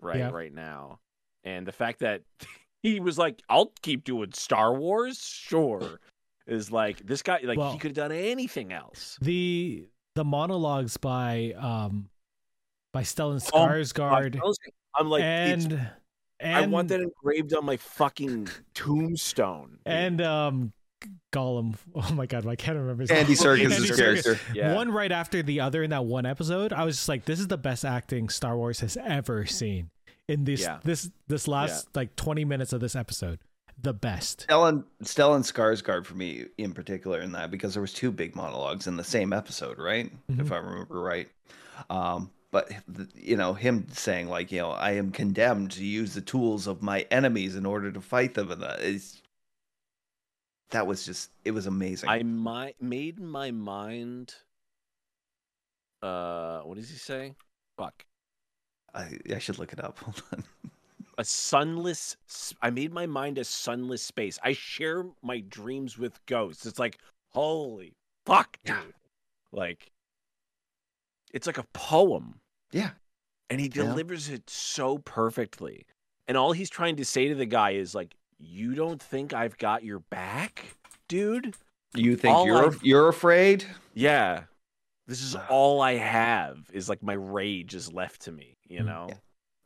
right 0.00 0.18
Yeah. 0.18 0.30
right 0.30 0.52
now 0.54 1.00
and 1.44 1.66
the 1.66 1.72
fact 1.72 2.00
that 2.00 2.22
he 2.82 3.00
was 3.00 3.18
like 3.18 3.42
i'll 3.48 3.72
keep 3.82 4.04
doing 4.04 4.32
star 4.32 4.72
wars 4.74 5.18
sure 5.20 6.00
is 6.46 6.70
like 6.72 7.04
this 7.04 7.22
guy 7.22 7.40
like 7.42 7.58
Well- 7.58 7.72
he 7.72 7.78
could 7.78 7.90
have 7.96 8.10
done 8.10 8.12
anything 8.12 8.72
else 8.72 9.18
the 9.20 9.86
the 10.18 10.24
monologues 10.24 10.96
by 10.96 11.54
um 11.56 12.08
by 12.92 13.02
Stellan 13.02 13.40
Oh 13.52 13.68
Skarsgård 13.68 14.40
i'm 14.96 15.08
like 15.08 15.22
and 15.22 15.88
and 16.40 16.56
i 16.56 16.66
want 16.66 16.88
that 16.88 17.00
engraved 17.00 17.54
on 17.54 17.64
my 17.64 17.76
fucking 17.76 18.48
tombstone 18.74 19.78
dude. 19.84 19.94
and 19.94 20.20
um 20.20 20.72
Gollum. 21.32 21.76
Oh 21.94 22.12
my 22.14 22.26
god, 22.26 22.44
I 22.46 22.56
can't 22.56 22.76
remember 22.76 23.02
his 23.02 23.10
andy 23.12 23.34
name. 23.34 23.36
serkis' 23.36 23.72
Andy 23.76 23.88
Serkis. 23.88 23.96
character 23.96 24.40
yeah 24.52 24.74
One 24.74 24.90
right 24.90 25.12
after 25.12 25.44
the 25.44 25.60
other 25.60 25.84
in 25.84 25.90
that 25.90 26.04
one 26.04 26.26
episode, 26.26 26.72
I 26.72 26.82
was 26.84 26.96
just 26.96 27.08
like, 27.08 27.24
"This 27.24 27.38
is 27.38 27.46
the 27.46 27.56
best 27.56 27.84
acting 27.84 28.28
Star 28.28 28.56
Wars 28.56 28.80
has 28.80 28.96
ever 28.96 29.46
seen." 29.46 29.90
In 30.26 30.42
this 30.44 30.62
Yeah. 30.62 30.80
this 30.82 31.08
this 31.28 31.46
last 31.46 31.94
like 31.94 32.16
twenty 32.16 32.44
minutes 32.44 32.72
of 32.72 32.80
this 32.80 32.96
episode, 32.96 33.38
the 33.80 33.92
best. 33.94 34.46
Stellan 34.48 34.84
Stellan 35.02 35.40
Skarsgård 35.42 36.04
for 36.04 36.14
me 36.14 36.46
in 36.58 36.72
particular 36.72 37.20
in 37.20 37.32
that 37.32 37.50
because 37.50 37.74
there 37.74 37.80
was 37.80 37.92
two 37.92 38.10
big 38.10 38.34
monologues 38.34 38.86
in 38.86 38.96
the 38.96 39.04
same 39.04 39.32
episode, 39.32 39.78
right? 39.78 40.10
Mhm. 40.30 40.40
If 40.40 40.50
I 40.52 40.56
remember 40.56 41.00
right. 41.00 41.28
Um, 41.90 42.30
but 42.50 42.72
you 43.14 43.36
know 43.36 43.54
him 43.54 43.86
saying 43.92 44.28
like 44.28 44.50
you 44.50 44.58
know 44.60 44.70
I 44.70 44.92
am 44.92 45.10
condemned 45.12 45.70
to 45.72 45.84
use 45.84 46.14
the 46.14 46.20
tools 46.20 46.66
of 46.66 46.82
my 46.82 47.06
enemies 47.10 47.54
in 47.56 47.66
order 47.66 47.92
to 47.92 48.00
fight 48.00 48.34
them, 48.34 48.50
and 48.50 48.62
that 48.62 48.80
is 48.80 49.20
that 50.70 50.86
was 50.86 51.04
just 51.06 51.30
it 51.44 51.52
was 51.52 51.66
amazing. 51.66 52.08
i 52.10 52.22
mi- 52.22 52.74
made 52.80 53.18
my 53.18 53.50
mind 53.50 54.34
uh 56.02 56.60
what 56.60 56.76
does 56.76 56.90
he 56.90 56.96
say 56.96 57.34
fuck 57.76 58.04
I, 58.94 59.18
I 59.34 59.38
should 59.38 59.58
look 59.58 59.72
it 59.74 59.84
up. 59.84 59.98
Hold 60.02 60.22
on. 60.32 60.44
A 61.18 61.24
sunless 61.24 62.16
i 62.62 62.70
made 62.70 62.92
my 62.92 63.04
mind 63.06 63.36
a 63.38 63.44
sunless 63.44 64.02
space 64.02 64.38
i 64.42 64.52
share 64.52 65.04
my 65.22 65.40
dreams 65.40 65.98
with 65.98 66.24
ghosts 66.26 66.64
it's 66.64 66.78
like 66.78 66.98
holy 67.30 67.92
fuck 68.24 68.56
dude 68.64 68.76
Yeah. 68.76 68.82
like 69.52 69.90
it's 71.34 71.46
like 71.46 71.58
a 71.58 71.66
poem 71.74 72.40
Yeah. 72.72 72.90
and 73.50 73.60
he 73.60 73.66
Yeah. 73.66 73.82
delivers 73.84 74.28
it 74.30 74.48
so 74.48 74.98
perfectly 74.98 75.84
and 76.26 76.36
all 76.36 76.52
he's 76.52 76.70
trying 76.70 76.96
to 76.96 77.04
say 77.04 77.28
to 77.28 77.34
the 77.34 77.46
guy 77.46 77.72
is 77.72 77.94
like 77.94 78.14
you 78.38 78.74
don't 78.74 79.02
think 79.02 79.34
i've 79.34 79.58
got 79.58 79.82
your 79.84 79.98
back 79.98 80.64
dude 81.08 81.54
You 81.94 82.16
think 82.16 82.36
All 82.36 82.46
you're 82.46 82.66
I've- 82.66 82.78
you're 82.88 83.08
afraid? 83.08 83.64
yeah 83.94 84.44
this 85.08 85.20
is 85.22 85.34
all 85.50 85.80
i 85.80 85.94
have 85.94 86.70
is 86.72 86.88
like 86.88 87.02
my 87.02 87.14
rage 87.14 87.74
is 87.74 87.92
left 87.92 88.22
to 88.22 88.32
me 88.32 88.56
you 88.68 88.80
Mm. 88.80 88.86
know 88.86 89.06
Yeah. 89.08 89.14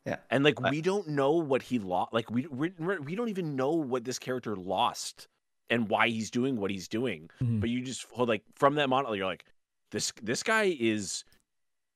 Yeah. 0.05 0.17
and 0.29 0.43
like 0.43 0.59
we 0.59 0.81
don't 0.81 1.07
know 1.07 1.31
what 1.31 1.61
he 1.61 1.79
lost 1.79 2.11
like 2.13 2.29
we 2.29 2.45
we're, 2.47 2.73
we're- 2.77 3.15
don't 3.15 3.29
even 3.29 3.55
know 3.55 3.71
what 3.71 4.03
this 4.03 4.19
character 4.19 4.55
lost 4.55 5.27
and 5.69 5.87
why 5.87 6.09
he's 6.09 6.29
doing 6.29 6.57
what 6.57 6.71
he's 6.71 6.87
doing. 6.89 7.29
Mhm. 7.41 7.61
but 7.61 7.69
you 7.69 7.81
just 7.81 8.05
hold 8.11 8.27
like 8.29 8.43
from 8.55 8.75
that 8.75 8.89
model 8.89 9.15
you're 9.15 9.25
like 9.25 9.45
this 9.91 10.11
this 10.21 10.43
guy 10.43 10.75
is 10.79 11.23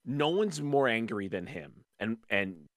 no 0.05 0.29
one's 0.29 0.61
more 0.61 0.87
angry 0.87 1.27
than 1.27 1.45
him. 1.47 1.83
And 1.99 2.17
and 2.29 2.69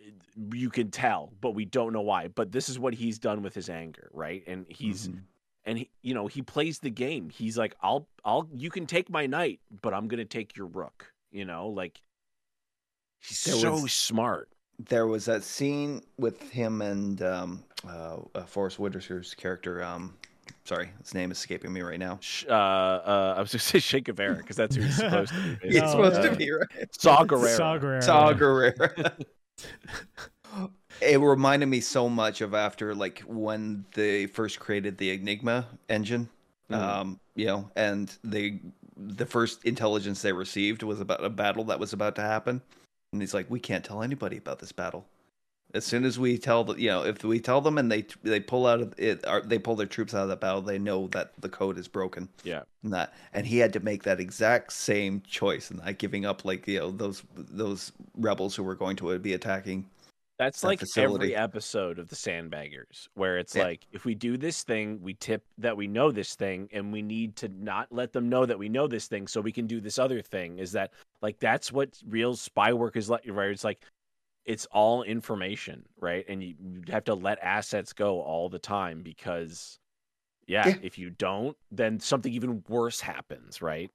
you 0.52 0.68
can 0.70 0.90
tell 0.90 1.32
but 1.40 1.52
we 1.54 1.64
don't 1.64 1.92
know 1.92 2.00
why. 2.00 2.26
But 2.28 2.50
this 2.50 2.68
is 2.68 2.78
what 2.78 2.94
he's 2.94 3.18
done 3.18 3.42
with 3.42 3.54
his 3.54 3.68
anger 3.70 4.10
right? 4.12 4.42
And 4.48 4.66
he's 4.68 5.08
Mhm. 5.08 5.20
and 5.64 5.78
he 5.78 5.90
you 6.02 6.14
know 6.14 6.26
he 6.26 6.42
plays 6.42 6.80
the 6.80 6.90
game. 6.90 7.30
He's 7.30 7.56
like 7.56 7.76
i'll 7.82 8.08
i'll 8.24 8.48
you 8.52 8.70
can 8.70 8.86
take 8.86 9.08
my 9.10 9.26
knight 9.26 9.60
but 9.82 9.94
i'm 9.94 10.08
gonna 10.08 10.24
take 10.24 10.56
your 10.56 10.66
rook 10.66 11.12
you 11.30 11.44
know? 11.44 11.68
Like 11.68 12.00
he's 13.20 13.44
There 13.44 13.54
so 13.54 13.72
was- 13.82 13.92
smart 13.92 14.48
there 14.88 15.06
was 15.06 15.24
that 15.26 15.42
scene 15.42 16.02
with 16.18 16.50
him 16.50 16.82
and 16.82 17.22
um, 17.22 17.64
uh, 17.86 18.16
uh, 18.34 18.44
Forrest 18.44 18.78
Whitaker's 18.78 19.34
character. 19.34 19.82
Um, 19.82 20.14
Sorry, 20.64 20.90
his 21.00 21.14
name 21.14 21.30
is 21.30 21.38
escaping 21.38 21.72
me 21.72 21.80
right 21.80 21.98
now. 21.98 22.18
Uh, 22.48 22.52
uh, 22.52 23.34
I 23.36 23.40
was 23.40 23.50
going 23.52 23.58
to 23.58 23.58
say 23.58 23.80
Che 23.80 24.00
Guevara 24.00 24.36
because 24.36 24.56
that's 24.56 24.76
who 24.76 24.82
he's 24.82 24.96
supposed 24.98 25.32
to 25.32 25.40
be. 25.40 25.68
He's 25.68 25.80
No, 25.80 25.82
basically. 25.82 25.90
supposed 25.90 26.16
uh, 26.16 26.22
to 26.30 26.36
be 26.36 26.50
right. 26.50 26.94
Saw 26.94 27.24
Gerrera. 27.24 27.56
Saw 27.56 27.78
Gerrera. 27.78 28.02
Saw 28.02 28.32
Gerrera. 28.34 29.24
it 31.00 31.20
reminded 31.20 31.66
me 31.66 31.80
so 31.80 32.08
much 32.08 32.40
of 32.40 32.54
after 32.54 32.94
like 32.94 33.20
when 33.20 33.84
they 33.94 34.26
first 34.26 34.58
created 34.60 34.98
the 34.98 35.10
Enigma 35.10 35.66
engine. 35.88 36.28
Mhm. 36.70 36.76
Um, 36.76 37.20
you 37.34 37.46
know, 37.46 37.70
and 37.76 38.14
they 38.22 38.60
the 38.96 39.26
first 39.26 39.64
intelligence 39.64 40.20
they 40.22 40.32
received 40.32 40.82
was 40.82 41.00
about 41.00 41.24
a 41.24 41.30
battle 41.30 41.64
that 41.64 41.80
was 41.80 41.92
about 41.92 42.14
to 42.16 42.22
happen. 42.22 42.60
And 43.12 43.20
he's 43.20 43.34
like, 43.34 43.50
We 43.50 43.60
can't 43.60 43.84
tell 43.84 44.02
anybody 44.02 44.36
about 44.36 44.58
this 44.58 44.72
battle. 44.72 45.06
As 45.72 45.84
soon 45.84 46.04
as 46.04 46.18
we 46.18 46.36
tell 46.36 46.64
the, 46.64 46.74
you 46.74 46.88
know, 46.88 47.04
if 47.04 47.22
we 47.22 47.38
tell 47.38 47.60
them 47.60 47.78
and 47.78 47.90
they 47.90 48.04
they 48.24 48.40
pull 48.40 48.66
out 48.66 48.80
of 48.80 48.94
it, 48.98 49.24
or 49.26 49.40
they 49.40 49.58
pull 49.58 49.76
their 49.76 49.86
troops 49.86 50.14
out 50.14 50.24
of 50.24 50.28
the 50.28 50.36
battle, 50.36 50.60
they 50.60 50.78
know 50.78 51.06
that 51.08 51.32
the 51.38 51.48
code 51.48 51.78
is 51.78 51.86
broken. 51.86 52.28
Yeah. 52.42 52.62
And 52.82 52.92
that, 52.92 53.14
and 53.32 53.46
he 53.46 53.58
had 53.58 53.72
to 53.74 53.80
make 53.80 54.02
that 54.02 54.18
exact 54.18 54.72
same 54.72 55.22
choice, 55.28 55.70
and 55.70 55.80
not 55.80 55.98
giving 55.98 56.26
up 56.26 56.44
like 56.44 56.66
you 56.66 56.80
know 56.80 56.90
those 56.90 57.22
those 57.36 57.92
rebels 58.16 58.56
who 58.56 58.64
were 58.64 58.74
going 58.74 58.96
to 58.96 59.16
be 59.20 59.32
attacking. 59.32 59.86
That's 60.40 60.62
that 60.62 60.68
like 60.68 60.78
facility. 60.78 61.34
every 61.34 61.36
episode 61.36 61.98
of 61.98 62.08
the 62.08 62.16
Sandbaggers, 62.16 63.08
where 63.12 63.36
it's 63.36 63.54
Yeah. 63.54 63.64
like 63.64 63.86
if 63.92 64.06
we 64.06 64.14
do 64.14 64.38
this 64.38 64.62
thing, 64.62 65.02
we 65.02 65.12
tip 65.12 65.44
that 65.58 65.76
we 65.76 65.86
know 65.86 66.10
this 66.10 66.34
thing, 66.34 66.70
and 66.72 66.90
we 66.90 67.02
need 67.02 67.36
to 67.36 67.50
not 67.50 67.92
let 67.92 68.14
them 68.14 68.30
know 68.30 68.46
that 68.46 68.58
we 68.58 68.70
know 68.70 68.86
this 68.86 69.06
thing, 69.06 69.26
so 69.28 69.42
we 69.42 69.52
can 69.52 69.66
do 69.66 69.82
this 69.82 69.98
other 69.98 70.22
thing. 70.22 70.58
Is 70.58 70.72
that 70.72 70.94
like 71.20 71.38
that's 71.40 71.70
what 71.70 71.90
real 72.08 72.34
spy 72.36 72.72
work 72.72 72.96
is 72.96 73.10
like? 73.10 73.24
Right? 73.28 73.50
It's 73.50 73.64
like 73.64 73.84
it's 74.46 74.64
all 74.72 75.02
information, 75.02 75.84
right? 75.98 76.24
And 76.26 76.42
you, 76.42 76.54
you 76.58 76.82
have 76.88 77.04
to 77.04 77.14
let 77.14 77.38
assets 77.42 77.92
go 77.92 78.22
all 78.22 78.48
the 78.48 78.58
time 78.58 79.02
because, 79.02 79.78
yeah, 80.46 80.68
Yeah. 80.68 80.76
if 80.82 80.96
you 80.96 81.10
don't, 81.10 81.54
then 81.70 82.00
something 82.00 82.32
even 82.32 82.64
worse 82.66 83.02
happens, 83.02 83.60
right? 83.60 83.90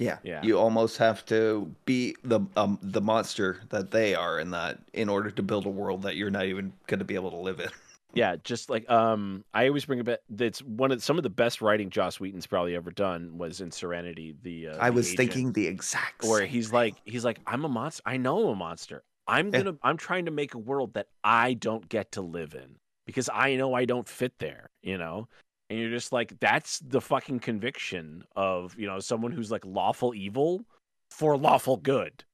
Yeah, 0.00 0.18
Yeah. 0.22 0.42
You 0.42 0.58
almost 0.58 0.96
have 0.96 1.24
to 1.26 1.72
be 1.84 2.16
the 2.24 2.40
um 2.56 2.78
the 2.82 3.02
monster 3.02 3.60
that 3.68 3.90
they 3.90 4.14
are 4.14 4.40
in 4.40 4.50
that 4.50 4.78
in 4.94 5.08
order 5.08 5.30
to 5.30 5.42
build 5.42 5.66
a 5.66 5.70
world 5.70 6.02
that 6.02 6.16
you're 6.16 6.30
not 6.30 6.46
even 6.46 6.72
going 6.86 6.98
to 6.98 7.04
be 7.04 7.14
able 7.14 7.30
to 7.30 7.36
live 7.36 7.60
in. 7.60 7.68
Yeah, 8.12 8.34
just 8.42 8.70
like 8.70 8.90
um, 8.90 9.44
I 9.54 9.68
always 9.68 9.84
bring 9.84 10.00
up 10.00 10.18
that's 10.28 10.60
one 10.62 10.90
of 10.90 11.00
some 11.00 11.16
of 11.16 11.22
the 11.22 11.30
best 11.30 11.60
writing 11.60 11.90
Joss 11.90 12.18
Whedon's 12.18 12.44
probably 12.44 12.74
ever 12.74 12.90
done 12.90 13.38
was 13.38 13.60
in 13.60 13.70
Serenity. 13.70 14.34
The 14.42 14.68
uh, 14.68 14.76
I 14.80 14.90
the 14.90 14.96
was 14.96 15.06
agent, 15.06 15.16
thinking 15.18 15.52
the 15.52 15.68
exact 15.68 16.24
where 16.24 16.40
same 16.40 16.48
he's 16.48 16.72
like 16.72 16.96
he's 17.04 17.24
like 17.24 17.38
I'm 17.46 17.64
a 17.64 17.68
monster. 17.68 18.02
I 18.04 18.16
know 18.16 18.40
I'm 18.40 18.48
a 18.48 18.54
monster. 18.56 19.04
I'm 19.28 19.52
gonna 19.52 19.74
I'm 19.82 19.96
trying 19.96 20.24
to 20.24 20.32
make 20.32 20.54
a 20.54 20.58
world 20.58 20.94
that 20.94 21.06
I 21.22 21.54
don't 21.54 21.88
get 21.88 22.10
to 22.12 22.20
live 22.20 22.54
in 22.54 22.78
because 23.06 23.30
I 23.32 23.54
know 23.54 23.74
I 23.74 23.84
don't 23.84 24.08
fit 24.08 24.40
there. 24.40 24.70
You 24.82 24.98
know. 24.98 25.28
And 25.70 25.78
you're 25.78 25.90
just 25.90 26.12
like, 26.12 26.38
that's 26.40 26.80
the 26.80 27.00
fucking 27.00 27.38
conviction 27.40 28.24
of, 28.34 28.76
you 28.76 28.86
know, 28.88 28.98
someone 28.98 29.30
who's 29.32 29.50
like 29.52 29.64
lawful 29.64 30.14
evil 30.14 30.64
for 31.10 31.36
lawful 31.38 31.76
good. 31.76 32.24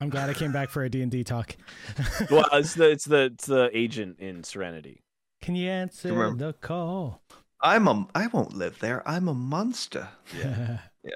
I'm 0.00 0.10
glad 0.10 0.28
I 0.28 0.34
came 0.34 0.52
back 0.52 0.68
for 0.68 0.84
a 0.84 0.90
D&D 0.90 1.24
talk. 1.24 1.56
Well, 2.30 2.46
it's 2.52 2.74
the 2.74 2.90
it's 2.90 3.04
the 3.06 3.22
it's 3.34 3.46
the 3.46 3.70
agent 3.72 4.18
in 4.20 4.44
Serenity. 4.44 5.02
Can 5.40 5.56
you 5.56 5.70
answer 5.70 6.12
Remember- 6.12 6.46
the 6.48 6.52
call? 6.52 7.22
I'm 7.62 7.88
a 7.88 8.06
I 8.14 8.26
won't 8.26 8.54
live 8.54 8.78
there. 8.80 9.06
I'm 9.08 9.28
a 9.28 9.34
monster. 9.34 10.08
Yeah. 10.38 10.78
Yeah. 11.04 11.14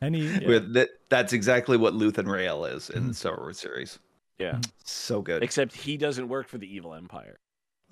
Any 0.00 0.20
Yeah. 0.20 0.48
With 0.48 0.72
that 0.74 0.88
that's 1.10 1.32
exactly 1.34 1.76
what 1.76 1.92
Luthen 1.94 2.26
Rael 2.30 2.64
is 2.64 2.88
in 2.88 3.04
Mhm. 3.04 3.08
the 3.08 3.14
Star 3.14 3.36
Wars 3.36 3.58
series. 3.58 3.98
Yeah. 4.38 4.60
So 4.84 5.20
good. 5.20 5.42
Except 5.42 5.74
he 5.76 5.96
doesn't 5.98 6.28
work 6.28 6.48
for 6.48 6.56
the 6.58 6.72
evil 6.72 6.94
empire. 6.94 7.40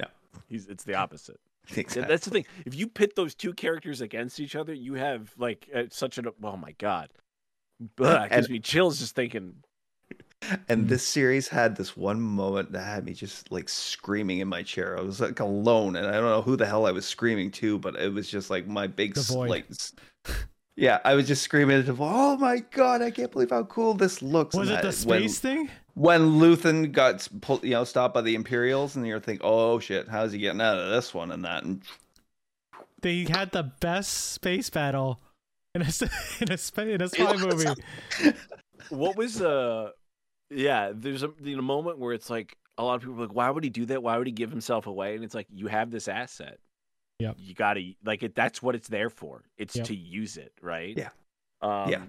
No. 0.00 0.06
He's 0.48 0.66
it's 0.68 0.84
the 0.84 0.94
opposite. 0.94 1.40
Th- 1.74 1.78
Exactly. 1.86 2.08
That's 2.12 2.24
the 2.24 2.30
thing. 2.30 2.46
If 2.64 2.74
you 2.74 2.86
pit 2.86 3.14
those 3.16 3.34
two 3.34 3.52
characters 3.52 4.00
against 4.00 4.40
each 4.40 4.54
other, 4.56 4.72
you 4.74 4.94
have 4.94 5.32
like 5.38 5.68
uh, 5.74 5.84
such 5.90 6.18
an 6.18 6.26
oh 6.42 6.56
my 6.56 6.72
god. 6.78 7.08
Ugh, 8.00 8.30
gives 8.30 8.48
me 8.48 8.58
chills 8.58 8.98
just 8.98 9.14
thinking. 9.14 9.54
And 10.68 10.88
this 10.88 11.04
series 11.06 11.48
had 11.48 11.76
this 11.76 11.96
one 11.96 12.20
moment 12.20 12.72
that 12.72 12.82
had 12.84 13.04
me 13.04 13.14
just 13.14 13.50
like 13.50 13.68
screaming 13.68 14.38
in 14.38 14.48
my 14.48 14.62
chair. 14.62 14.96
I 14.98 15.00
was 15.02 15.20
like 15.20 15.40
alone, 15.40 15.96
and 15.96 16.06
I 16.06 16.12
don't 16.12 16.24
know 16.24 16.42
who 16.42 16.56
the 16.56 16.66
hell 16.66 16.86
I 16.86 16.92
was 16.92 17.04
screaming 17.06 17.50
to, 17.52 17.78
but 17.78 17.96
it 17.96 18.12
was 18.12 18.28
just 18.28 18.48
like 18.50 18.66
my 18.66 18.86
big 18.86 19.14
The 19.14 19.36
like. 19.36 19.66
Yeah, 20.76 21.00
I 21.06 21.14
was 21.14 21.26
just 21.26 21.42
screaming 21.42 21.78
at 21.78 21.86
the. 21.86 21.96
Oh 21.98 22.36
my 22.36 22.58
god! 22.58 23.00
I 23.02 23.10
can't 23.10 23.32
believe 23.32 23.50
how 23.50 23.64
cool 23.64 23.94
this 23.94 24.20
looks. 24.22 24.54
was 24.54 24.68
And 24.68 24.78
it 24.78 24.82
the 24.82 24.90
that- 24.90 25.06
when- 25.08 25.20
space 25.20 25.38
thing? 25.38 25.70
When 25.96 26.38
Luthen 26.38 26.92
got 26.92 27.26
pulled, 27.40 27.64
you 27.64 27.70
know, 27.70 27.84
stopped 27.84 28.12
by 28.14 28.20
the 28.20 28.34
Imperials, 28.34 28.94
and 28.96 29.06
you're 29.06 29.18
thinking, 29.18 29.44
"Oh 29.44 29.78
shit, 29.80 30.06
how's 30.08 30.30
he 30.32 30.38
getting 30.38 30.60
out 30.60 30.78
of 30.78 30.90
this 30.90 31.12
one?" 31.14 31.32
And 31.32 31.44
that, 31.44 31.64
and 31.64 31.82
They 33.00 33.24
had 33.24 33.50
the 33.52 33.62
best 33.62 34.32
space 34.32 34.68
battle 34.70 35.20
in 35.74 35.82
a 35.82 35.86
s- 35.86 36.02
in 36.40 36.52
a 36.52 36.58
spa- 36.58 36.82
in 36.82 37.00
a 37.00 37.08
spy 37.08 37.36
movie. 37.36 37.82
What 38.90 39.16
was 39.16 39.40
uh 39.42 39.90
yeah, 40.50 40.92
there's 40.94 41.22
a 41.24 41.32
you 41.42 41.56
know, 41.56 41.62
moment 41.62 41.98
where 41.98 42.12
it's 42.12 42.30
like 42.30 42.56
a 42.78 42.84
lot 42.84 42.94
of 42.96 43.00
people 43.00 43.16
are 43.16 43.26
like, 43.26 43.34
why 43.34 43.50
would 43.50 43.64
he 43.64 43.70
do 43.70 43.86
that? 43.86 44.02
Why 44.02 44.16
would 44.18 44.26
he 44.28 44.32
give 44.32 44.50
himself 44.50 44.86
away? 44.86 45.16
And 45.16 45.24
it's 45.24 45.34
like 45.34 45.46
you 45.50 45.66
have 45.66 45.90
this 45.90 46.06
asset. 46.08 46.58
Yeah, 47.18 47.32
You 47.38 47.54
gotta 47.54 47.94
like 48.04 48.22
it 48.22 48.34
that's 48.34 48.62
what 48.62 48.74
it's 48.74 48.88
there 48.88 49.08
for. 49.10 49.42
It's 49.56 49.74
Yep. 49.74 49.86
to 49.86 49.96
use 49.96 50.36
it, 50.36 50.52
right? 50.60 50.94
Yeah. 50.96 51.08
Um, 51.62 51.90
Yeah. 51.90 52.02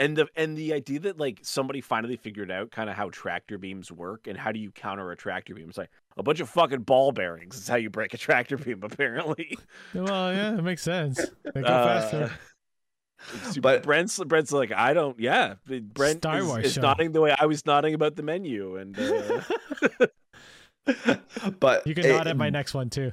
And 0.00 0.16
the 0.16 0.28
and 0.36 0.56
the 0.56 0.72
idea 0.74 1.00
that 1.00 1.18
like 1.18 1.40
somebody 1.42 1.80
finally 1.80 2.16
figured 2.16 2.50
out 2.52 2.70
kind 2.70 2.88
of 2.88 2.94
how 2.96 3.10
tractor 3.10 3.58
beams 3.58 3.90
work 3.90 4.26
and 4.28 4.38
how 4.38 4.52
do 4.52 4.60
you 4.60 4.70
counter 4.70 5.10
a 5.10 5.16
tractor 5.16 5.54
beam? 5.54 5.68
It's 5.68 5.76
like 5.78 5.90
a 6.16 6.22
bunch 6.22 6.38
of 6.38 6.48
fucking 6.48 6.82
ball 6.82 7.10
bearings. 7.10 7.56
Is 7.56 7.66
how 7.66 7.74
you 7.76 7.90
break 7.90 8.14
a 8.14 8.18
tractor 8.18 8.56
beam, 8.56 8.80
apparently. 8.84 9.58
Well, 9.94 10.32
yeah, 10.32 10.56
it 10.56 10.62
makes 10.62 10.82
sense. 10.82 11.20
They 11.52 11.62
go 11.62 11.66
Uh, 11.66 12.00
faster. 12.00 12.30
But 13.54 13.62
But- 13.62 13.82
Brent's 13.82 14.22
Brent's 14.22 14.52
like, 14.52 14.70
I 14.70 14.94
don't. 14.94 15.18
Yeah, 15.18 15.54
Brent 15.66 16.18
Star 16.18 16.44
Wars 16.44 16.64
is 16.66 16.74
show. 16.74 16.82
nodding 16.82 17.10
the 17.10 17.20
way 17.20 17.34
I 17.36 17.46
was 17.46 17.66
nodding 17.66 17.94
about 17.94 18.14
the 18.14 18.22
menu, 18.22 18.76
and 18.76 18.96
uh, 18.96 20.06
but 21.60 21.84
You 21.84 21.96
can 21.96 22.04
it- 22.06 22.08
nod 22.10 22.28
at 22.28 22.36
my 22.36 22.50
next 22.50 22.74
one 22.74 22.90
too. 22.90 23.10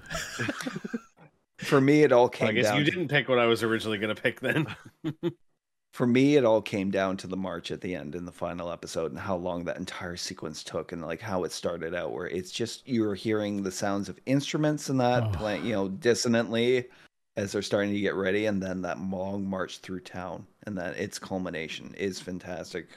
For 1.58 1.82
me, 1.82 2.04
it 2.04 2.12
all 2.12 2.30
came 2.30 2.46
well, 2.46 2.52
I 2.52 2.54
guess 2.54 2.66
down. 2.66 2.78
you 2.78 2.86
to- 2.86 2.92
didn't 2.92 3.08
pick 3.08 3.28
what 3.28 3.40
I 3.40 3.48
was 3.48 3.64
originally 3.64 3.98
going 3.98 4.16
to 4.16 4.22
pick 4.22 4.40
then. 4.42 4.68
For 5.96 6.06
me, 6.06 6.36
it 6.36 6.44
all 6.44 6.62
came 6.62 6.92
down 6.92 7.16
to 7.16 7.26
the 7.26 7.38
march 7.38 7.72
at 7.72 7.80
the 7.80 7.96
end 7.96 8.16
in 8.16 8.26
the 8.26 8.32
final 8.32 8.70
episode 8.70 9.12
and 9.12 9.20
how 9.20 9.38
long 9.38 9.64
that 9.64 9.78
entire 9.78 10.18
sequence 10.18 10.62
took 10.62 10.92
and 10.92 11.02
like 11.02 11.22
how 11.22 11.46
it 11.46 11.54
started 11.54 11.96
out, 11.96 12.12
where 12.12 12.28
it's 12.28 12.52
just 12.52 12.86
you're 12.86 13.16
hearing 13.16 13.64
the 13.64 13.72
sounds 13.72 14.10
of 14.10 14.20
instruments 14.26 14.90
and 14.90 15.00
that 15.00 15.24
Oh. 15.24 15.30
playing, 15.32 15.66
you 15.66 15.72
know, 15.72 15.88
dissonantly 15.88 16.90
as 17.38 17.54
they're 17.54 17.62
starting 17.62 17.94
to 17.94 18.00
get 18.02 18.14
ready, 18.14 18.48
and 18.48 18.62
then 18.62 18.82
that 18.82 19.00
long 19.00 19.50
march 19.50 19.78
through 19.78 20.02
town, 20.02 20.46
and 20.64 20.78
then 20.78 20.94
its 20.96 21.18
culmination 21.18 21.94
is 21.98 22.20
fantastic. 22.20 22.88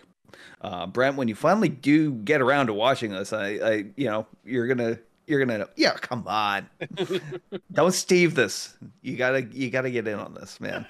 Uh, 0.60 0.84
Brent, 0.88 1.16
when 1.16 1.28
you 1.28 1.36
finally 1.36 1.68
do 1.68 2.10
get 2.10 2.40
around 2.40 2.66
to 2.66 2.74
watching 2.74 3.12
this, 3.12 3.32
I, 3.32 3.46
I, 3.46 3.84
you 3.96 4.06
know, 4.06 4.26
you're 4.44 4.66
gonna. 4.66 4.98
You're 5.28 5.44
gonna, 5.44 5.58
know. 5.58 5.68
yeah. 5.76 5.92
Come 5.92 6.24
on, 6.26 6.68
don't 7.72 7.92
Steve 7.92 8.34
this. 8.34 8.76
You 9.02 9.16
gotta, 9.16 9.42
you 9.44 9.70
gotta 9.70 9.90
get 9.90 10.08
in 10.08 10.18
on 10.18 10.34
this, 10.34 10.58
man. 10.60 10.86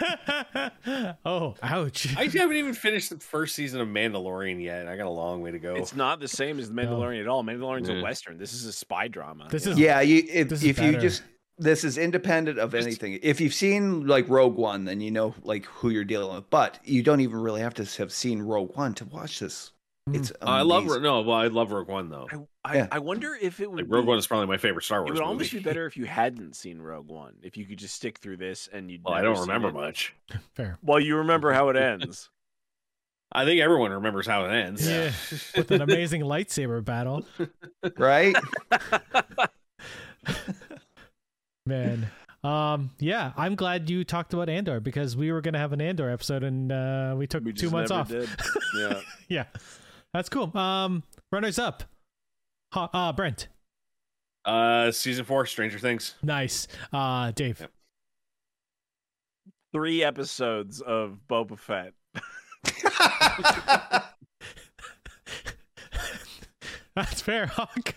oh, 1.25 1.55
ouch. 1.63 2.17
I 2.17 2.25
haven't 2.27 2.57
even 2.57 2.75
finished 2.75 3.11
the 3.11 3.19
first 3.19 3.55
season 3.55 3.81
of 3.81 3.89
Mandalorian 3.89 4.63
yet. 4.63 4.87
I 4.87 4.97
got 4.97 5.07
a 5.07 5.11
long 5.11 5.41
way 5.43 5.51
to 5.51 5.59
go. 5.59 5.75
it's 5.75 5.95
not 5.97 6.21
the 6.21 6.29
same 6.29 6.59
as 6.59 6.69
the 6.73 6.75
Mandalorian 6.75 7.21
at 7.21 7.29
all. 7.29 7.43
Mandalorian's 7.43 7.89
a 7.89 8.01
western. 8.01 8.39
This 8.39 8.53
is 8.53 8.65
a 8.65 8.73
spy 8.73 9.09
drama. 9.09 9.49
This 9.51 9.67
you 9.67 9.73
is- 9.73 9.79
know? 9.79 9.85
yeah 9.85 10.01
you 10.01 10.23
if, 10.29 10.53
if 10.53 10.63
you 10.63 10.73
better. 10.73 11.01
just 11.01 11.23
this 11.59 11.83
is 11.83 11.99
independent 11.99 12.59
of 12.59 12.75
anything 12.75 13.19
if 13.23 13.41
you've 13.41 13.55
seen 13.55 14.07
like 14.07 14.29
rogue 14.29 14.57
one 14.57 14.85
then 14.85 15.01
you 15.01 15.11
know 15.11 15.35
like 15.43 15.67
who 15.67 15.91
you're 15.91 16.05
dealing 16.05 16.35
with 16.35 16.49
but 16.51 16.79
you 16.85 17.03
don't 17.03 17.21
even 17.21 17.41
really 17.41 17.61
have 17.61 17.75
to 17.75 17.85
have 18.01 18.13
seen 18.13 18.41
rogue 18.41 18.77
one 18.77 18.95
to 18.95 19.05
watch 19.07 19.41
this 19.41 19.73
It's 20.15 20.33
I 20.43 20.63
love 20.63 20.85
amazing. 20.85 21.03
no, 21.03 21.21
well, 21.23 21.37
I 21.37 21.47
love 21.49 21.73
Rogue 21.73 21.89
One 21.89 22.09
though. 22.09 22.27
I, 22.65 22.71
I, 22.73 22.75
Yeah. 22.77 22.87
I 22.93 22.99
wonder 22.99 23.35
if 23.41 23.61
it 23.61 23.71
would. 23.71 23.81
Like 23.85 23.93
Rogue 23.93 24.05
be- 24.05 24.09
One 24.09 24.19
is 24.19 24.27
probably 24.27 24.47
my 24.47 24.57
favorite 24.59 24.85
Star 24.85 25.01
Wars 25.03 25.11
It 25.11 25.15
would 25.15 25.23
almost 25.23 25.53
movie. 25.53 25.63
be 25.63 25.69
better 25.69 25.87
if 25.87 25.97
you 25.97 26.05
hadn't 26.07 26.55
seen 26.57 26.81
Rogue 26.81 27.09
One. 27.09 27.35
If 27.43 27.57
you 27.57 27.65
could 27.67 27.79
just 27.79 27.95
stick 27.95 28.19
through 28.19 28.37
this 28.39 28.69
and 28.73 28.91
you. 28.91 28.99
Well, 29.05 29.15
I 29.15 29.23
don't 29.23 29.39
remember 29.41 29.73
much. 29.73 30.15
Fair. 30.55 30.79
Well, 30.83 31.01
you 31.01 31.17
remember 31.17 31.53
how 31.53 31.69
it 31.71 31.77
ends. 31.77 32.31
I 33.31 33.45
think 33.45 33.61
everyone 33.61 33.91
remembers 33.93 34.27
how 34.27 34.45
it 34.47 34.53
ends. 34.53 34.89
Yeah. 34.89 35.11
With 35.57 35.71
an 35.71 35.83
amazing 35.83 36.23
lightsaber 36.23 36.83
battle. 36.85 37.27
right 37.99 38.35
Man. 41.67 42.09
Um, 42.45 42.91
yeah, 42.99 43.33
I'm 43.37 43.57
glad 43.57 43.91
you 43.91 44.05
talked 44.05 44.33
about 44.33 44.49
Andor 44.49 44.81
because 44.81 45.17
we 45.17 45.33
were 45.33 45.41
gonna 45.41 45.59
have 45.59 45.73
an 45.73 45.81
Andor 45.81 46.09
episode 46.09 46.43
and 46.45 46.71
uh, 46.73 47.15
we 47.19 47.27
took 47.27 47.45
We 47.45 47.53
two 47.53 47.69
months 47.69 47.91
off. 47.91 48.09
did. 48.09 48.29
Yeah. 48.79 49.01
Yeah, 49.29 49.45
that's 50.15 50.29
cool. 50.29 50.57
Um, 50.57 51.03
runners 51.33 51.59
up. 51.59 51.83
Ha- 52.73 52.91
uh, 52.93 53.13
Brent, 53.13 53.49
Uh, 54.45 54.91
season 54.91 55.25
four, 55.25 55.47
Stranger 55.47 55.79
Things. 55.79 56.15
nice. 56.23 56.69
Uh, 56.93 57.31
Dave, 57.33 57.61
Yep. 57.61 57.71
Three 59.73 60.03
episodes 60.03 60.81
of 60.81 61.19
Boba 61.29 61.59
Fett. 61.59 61.93
that's 66.95 67.21
fair. 67.21 67.47
Hawk. 67.47 67.95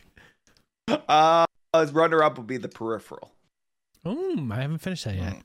uh 1.08 1.46
runner 1.94 2.22
up 2.24 2.38
would 2.38 2.48
be 2.48 2.58
the 2.58 2.68
peripheral 2.68 3.32
Mm, 4.06 4.52
I 4.52 4.62
haven't 4.62 4.80
finished 4.80 5.06
that 5.06 5.16
yet. 5.16 5.42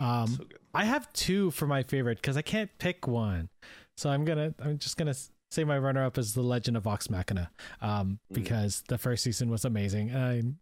Oh, 0.00 0.04
Um, 0.04 0.26
so 0.28 0.44
good. 0.44 0.58
I 0.74 0.84
have 0.84 1.10
two 1.14 1.50
for 1.50 1.66
my 1.66 1.82
favorite 1.82 2.18
because 2.18 2.36
I 2.36 2.42
can't 2.42 2.70
pick 2.78 3.06
one. 3.08 3.48
So 3.96 4.10
I'm 4.10 4.24
gonna 4.26 4.54
I'm 4.60 4.78
just 4.78 4.96
gonna 4.98 5.10
s- 5.12 5.30
say 5.56 5.64
my 5.64 5.78
runner 5.78 6.04
up 6.04 6.16
is 6.18 6.34
The 6.34 6.42
Legend 6.42 6.76
of 6.76 6.84
Vox 6.84 7.10
Machina. 7.10 7.50
Um, 7.80 8.20
Mm. 8.30 8.34
because 8.34 8.82
the 8.88 8.98
first 8.98 9.22
season 9.24 9.50
was 9.50 9.64
amazing. 9.64 10.10
And 10.10 10.56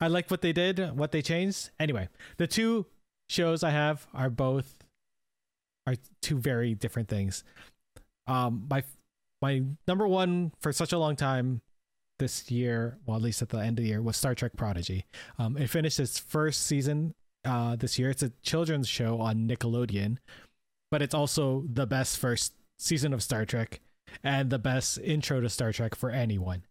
I 0.00 0.04
I 0.04 0.08
like 0.08 0.30
what 0.30 0.42
they 0.42 0.52
did, 0.52 0.96
what 0.96 1.10
they 1.10 1.22
changed. 1.22 1.70
Anyway, 1.80 2.08
the 2.36 2.46
two 2.46 2.86
shows 3.28 3.64
I 3.64 3.70
have 3.70 4.06
are 4.14 4.30
both 4.30 4.76
are 5.86 5.96
two 6.22 6.38
very 6.38 6.74
different 6.74 7.08
things. 7.08 7.42
Um, 8.26 8.66
my 8.70 8.84
my 9.42 9.62
number 9.86 10.06
one 10.06 10.52
for 10.60 10.72
such 10.72 10.92
a 10.92 10.98
long 10.98 11.16
time 11.16 11.62
this 12.18 12.50
year, 12.50 12.98
well, 13.06 13.16
at 13.16 13.22
least 13.22 13.42
at 13.42 13.48
the 13.48 13.58
end 13.58 13.78
of 13.78 13.82
the 13.84 13.88
year, 13.88 14.02
was 14.02 14.16
Star 14.16 14.34
Trek 14.34 14.52
Prodigy. 14.56 15.06
Um, 15.38 15.56
it 15.56 15.70
finished 15.70 15.98
its 16.00 16.18
first 16.18 16.64
season 16.66 17.14
uh, 17.44 17.76
this 17.76 17.98
year. 17.98 18.10
It's 18.10 18.22
a 18.22 18.32
children's 18.42 18.88
show 18.88 19.20
on 19.20 19.48
Nickelodeon, 19.48 20.18
but 20.90 21.00
it's 21.02 21.14
also 21.14 21.64
the 21.72 21.86
best 21.86 22.18
first 22.18 22.54
season 22.78 23.12
of 23.14 23.22
Star 23.22 23.44
Trek 23.44 23.80
and 24.22 24.50
the 24.50 24.58
best 24.58 24.98
intro 24.98 25.40
to 25.40 25.48
Star 25.48 25.72
Trek 25.72 25.94
for 25.94 26.10
anyone. 26.10 26.64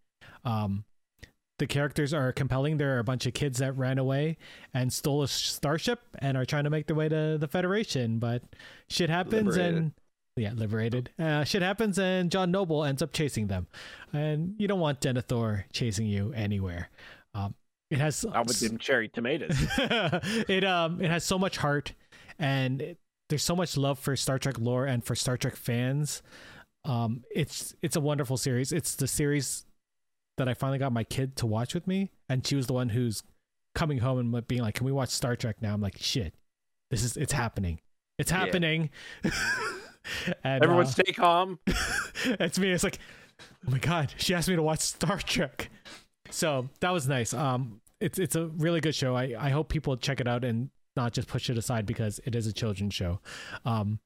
Um, 0.44 0.86
the 1.60 1.68
characters 1.68 2.14
are 2.14 2.32
compelling. 2.32 2.78
There 2.78 2.96
are 2.96 3.00
a 3.00 3.04
bunch 3.04 3.26
of 3.26 3.34
kids 3.34 3.60
that 3.60 3.76
ran 3.78 3.98
away 3.98 4.38
and 4.74 4.94
stole 4.94 5.24
a 5.24 5.28
starship 5.28 6.02
and 6.20 6.38
are 6.38 6.46
trying 6.46 6.66
to 6.66 6.70
make 6.70 6.88
their 6.88 6.96
way 6.96 7.10
to 7.10 7.38
the 7.40 7.48
Federation, 7.48 8.20
but 8.20 8.44
shit 8.90 9.10
happens 9.10 9.48
Liberated. 9.48 9.76
and 9.76 9.92
yeah, 10.36 10.52
liberated. 10.54 11.10
Uh, 11.18 11.44
shit 11.44 11.64
happens 11.64 11.98
and 11.98 12.30
John 12.32 12.52
Noble 12.52 12.84
ends 12.84 13.02
up 13.02 13.12
chasing 13.12 13.48
them, 13.48 13.66
and 14.14 14.54
you 14.60 14.68
don't 14.68 14.80
want 14.80 15.02
Denethor 15.02 15.64
chasing 15.74 16.06
you 16.06 16.32
anywhere. 16.34 16.90
Um, 17.34 17.56
it 17.90 18.00
has 18.00 18.24
Out 18.34 18.48
with 18.48 18.60
them 18.60 18.78
cherry 18.78 19.10
tomatoes. 19.10 19.56
it 19.78 20.64
um 20.64 21.02
it 21.02 21.10
has 21.10 21.24
so 21.24 21.40
much 21.40 21.58
heart 21.58 21.94
and 22.38 22.82
it, 22.82 22.98
there's 23.30 23.44
so 23.44 23.56
much 23.56 23.76
love 23.78 23.98
for 24.00 24.16
Star 24.16 24.38
Trek 24.40 24.60
lore 24.60 24.86
and 24.86 25.04
for 25.04 25.16
Star 25.16 25.38
Trek 25.38 25.56
fans. 25.56 26.22
Um 26.86 27.24
it's 27.34 27.76
it's 27.82 27.96
a 27.96 28.02
wonderful 28.02 28.38
series. 28.38 28.72
It's 28.72 28.96
the 28.96 29.08
series 29.08 29.66
that 30.38 30.48
I 30.48 30.54
finally 30.54 30.78
got 30.80 30.92
my 30.92 31.04
kid 31.04 31.36
to 31.38 31.46
watch 31.46 31.74
with 31.74 31.88
me 31.88 32.12
and 32.30 32.46
she 32.46 32.56
was 32.56 32.68
the 32.68 32.74
one 32.74 32.90
who's 32.90 33.24
coming 33.76 34.00
home 34.00 34.20
and 34.34 34.48
being 34.48 34.62
like, 34.62 34.76
"Can 34.76 34.86
we 34.86 34.92
watch 34.92 35.10
Star 35.10 35.36
Trek 35.36 35.58
now?" 35.62 35.74
I'm 35.74 35.82
like, 35.82 35.98
"Shit. 36.00 36.34
This 36.92 37.04
is 37.04 37.18
it's 37.18 37.34
happening. 37.34 37.80
It's 38.18 38.32
Yeah. 38.32 38.38
happening." 38.40 38.90
and 40.44 40.64
Everyone 40.64 40.86
uh, 40.86 40.90
stay 40.90 41.12
calm. 41.12 41.60
it's 42.26 42.58
me. 42.60 42.72
It's 42.72 42.84
like, 42.84 43.00
oh 43.68 43.72
my 43.72 43.80
god, 43.80 44.14
she 44.18 44.34
asked 44.34 44.48
me 44.48 44.56
to 44.56 44.62
watch 44.62 44.80
Star 44.80 45.18
Trek. 45.20 45.70
So 46.30 46.70
that 46.80 46.92
was 46.92 47.08
nice. 47.08 47.34
Um, 47.34 47.82
it's 48.00 48.20
it's 48.20 48.36
a 48.36 48.48
really 48.48 48.80
good 48.80 48.96
show. 48.96 49.16
I 49.16 49.36
I 49.38 49.50
hope 49.50 49.70
people 49.70 49.96
check 49.98 50.20
it 50.20 50.28
out 50.28 50.44
and 50.44 50.70
not 50.96 51.14
just 51.14 51.28
push 51.28 51.50
it 51.50 51.58
aside 51.58 51.86
because 51.86 52.20
it 52.26 52.36
is 52.36 52.48
a 52.48 52.54
children's 52.54 52.94
show. 52.94 53.20
Um, 53.66 54.00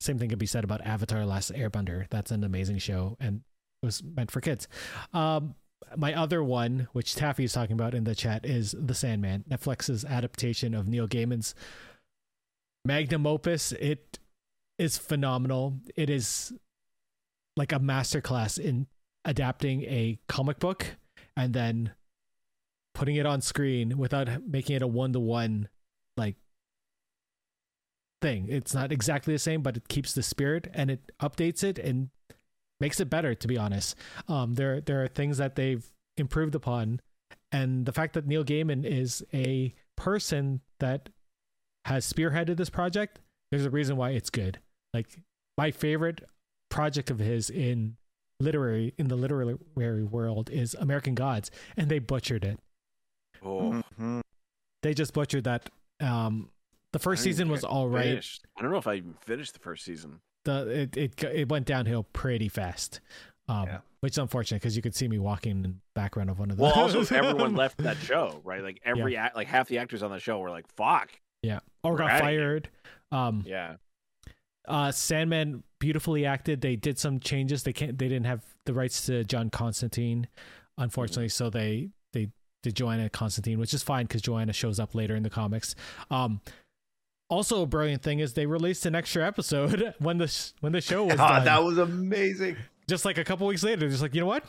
same 0.00 0.18
thing 0.18 0.28
could 0.28 0.38
be 0.38 0.46
said 0.46 0.64
about 0.64 0.80
Avatar: 0.82 1.24
Last 1.24 1.52
Airbender. 1.52 2.06
That's 2.10 2.30
an 2.30 2.44
amazing 2.44 2.78
show 2.78 3.16
and 3.20 3.42
it 3.82 3.86
was 3.86 4.02
meant 4.02 4.30
for 4.30 4.40
kids. 4.40 4.66
Um, 5.12 5.54
my 5.96 6.14
other 6.14 6.42
one, 6.42 6.88
which 6.92 7.14
Taffy 7.14 7.44
is 7.44 7.52
talking 7.52 7.74
about 7.74 7.94
in 7.94 8.04
the 8.04 8.14
chat, 8.14 8.46
is 8.46 8.74
The 8.78 8.94
Sandman, 8.94 9.44
Netflix's 9.48 10.04
adaptation 10.04 10.74
of 10.74 10.88
Neil 10.88 11.06
Gaiman's 11.06 11.54
magnum 12.84 13.26
opus. 13.26 13.72
It 13.72 14.18
is 14.78 14.98
phenomenal. 14.98 15.78
It 15.96 16.10
is 16.10 16.52
like 17.56 17.72
a 17.72 17.78
masterclass 17.78 18.58
in 18.58 18.86
adapting 19.24 19.82
a 19.82 20.18
comic 20.28 20.58
book 20.58 20.96
and 21.36 21.54
then 21.54 21.92
putting 22.94 23.16
it 23.16 23.26
on 23.26 23.40
screen 23.40 23.98
without 23.98 24.28
making 24.46 24.76
it 24.76 24.82
a 24.82 24.86
one 24.86 25.12
to 25.12 25.20
one 25.20 25.68
like 26.16 26.36
thing. 28.24 28.46
It's 28.48 28.74
not 28.74 28.90
exactly 28.90 29.34
the 29.34 29.38
same, 29.38 29.60
but 29.60 29.76
it 29.76 29.88
keeps 29.88 30.14
the 30.14 30.22
spirit 30.22 30.66
and 30.72 30.90
it 30.90 31.12
updates 31.20 31.62
it 31.62 31.78
and 31.78 32.08
makes 32.80 32.98
it 32.98 33.10
better. 33.10 33.34
To 33.34 33.46
be 33.46 33.58
honest, 33.58 33.96
um, 34.28 34.54
there 34.54 34.80
there 34.80 35.02
are 35.02 35.08
things 35.08 35.36
that 35.38 35.56
they've 35.56 35.84
improved 36.16 36.54
upon, 36.54 37.00
and 37.52 37.84
the 37.84 37.92
fact 37.92 38.14
that 38.14 38.26
Neil 38.26 38.44
Gaiman 38.44 38.84
is 38.84 39.22
a 39.34 39.74
person 39.96 40.60
that 40.80 41.10
has 41.84 42.10
spearheaded 42.10 42.56
this 42.56 42.70
project, 42.70 43.20
there's 43.50 43.66
a 43.66 43.70
reason 43.70 43.96
why 43.96 44.10
it's 44.10 44.30
good. 44.30 44.58
Like 44.94 45.08
my 45.58 45.70
favorite 45.70 46.22
project 46.70 47.10
of 47.10 47.18
his 47.18 47.50
in 47.50 47.96
literary 48.40 48.94
in 48.96 49.08
the 49.08 49.16
literary 49.16 50.02
world 50.02 50.48
is 50.50 50.74
American 50.74 51.14
Gods, 51.14 51.50
and 51.76 51.90
they 51.90 51.98
butchered 51.98 52.44
it. 52.44 52.58
Oh, 53.42 53.82
Mhm. 53.98 54.22
They 54.82 54.94
just 54.94 55.12
butchered 55.12 55.44
that. 55.44 55.68
Um, 56.00 56.50
the 56.94 56.98
first 57.00 57.22
season 57.22 57.48
was 57.50 57.62
all 57.64 57.88
right. 57.88 58.04
finished. 58.04 58.46
I 58.56 58.62
don't 58.62 58.70
know 58.70 58.78
if 58.78 58.86
I 58.86 58.94
even 58.94 59.14
finished 59.20 59.52
the 59.52 59.58
first 59.60 59.84
season. 59.84 60.20
The 60.44 60.66
it 60.82 60.96
it 60.96 61.24
it 61.24 61.48
went 61.50 61.66
downhill 61.66 62.04
pretty 62.04 62.48
fast. 62.48 63.00
Um, 63.48 63.66
Yeah. 63.66 63.78
which 64.00 64.14
is 64.14 64.18
unfortunate 64.18 64.62
because 64.62 64.74
you 64.76 64.80
could 64.82 64.94
see 64.94 65.06
me 65.08 65.18
walking 65.18 65.50
in 65.50 65.62
the 65.62 65.74
background 65.94 66.30
of 66.30 66.38
one 66.38 66.50
of 66.50 66.56
those. 66.56 66.72
Well, 66.74 66.96
also 66.96 67.14
everyone 67.14 67.54
left 67.62 67.76
that 67.78 67.98
show, 67.98 68.40
right? 68.44 68.62
Like 68.62 68.80
every 68.84 69.16
act, 69.18 69.36
like 69.36 69.48
half 69.48 69.68
the 69.68 69.78
actors 69.78 70.02
on 70.02 70.10
the 70.10 70.18
show 70.18 70.38
were 70.38 70.50
like, 70.50 70.66
"Fuck." 70.76 71.10
yeah, 71.42 71.58
or 71.82 71.96
got 71.96 72.20
fired. 72.20 72.70
Um, 73.12 73.42
Yeah. 73.46 73.76
uh 74.66 74.92
Sandman 74.92 75.62
beautifully 75.78 76.24
acted. 76.24 76.60
They 76.62 76.76
did 76.76 76.98
some 76.98 77.20
changes. 77.20 77.64
They 77.64 77.72
can't 77.74 77.98
they 77.98 78.08
didn't 78.08 78.26
have 78.26 78.44
the 78.64 78.72
rights 78.72 79.04
to 79.06 79.24
John 79.24 79.50
Constantine, 79.50 80.26
unfortunately, 80.78 81.28
so 81.28 81.50
they 81.50 81.90
they 82.14 82.30
did 82.62 82.74
Joanna 82.76 83.10
Constantine, 83.10 83.58
which 83.58 83.74
is 83.74 83.82
fine 83.82 84.06
because 84.06 84.22
Joanna 84.22 84.54
shows 84.54 84.80
up 84.80 84.94
later 84.94 85.14
in 85.16 85.22
the 85.22 85.28
comics. 85.30 85.74
Um 86.10 86.40
also 87.30 87.62
a 87.62 87.66
brilliant 87.66 88.02
thing 88.02 88.18
is 88.20 88.34
they 88.34 88.46
released 88.46 88.86
an 88.86 88.94
extra 88.94 89.26
episode 89.26 89.94
when 89.98 90.18
the 90.18 90.28
sh- 90.28 90.52
when 90.60 90.72
the 90.72 90.80
show 90.80 91.04
was 91.04 91.16
Ah, 91.18 91.36
done. 91.36 91.44
that 91.46 91.62
was 91.64 91.78
amazing. 91.78 92.56
just 92.88 93.04
like 93.04 93.18
a 93.18 93.24
couple 93.24 93.46
weeks 93.46 93.62
later, 93.62 93.88
just 93.88 94.02
like, 94.02 94.14
you 94.14 94.20
know 94.20 94.26
what? 94.26 94.44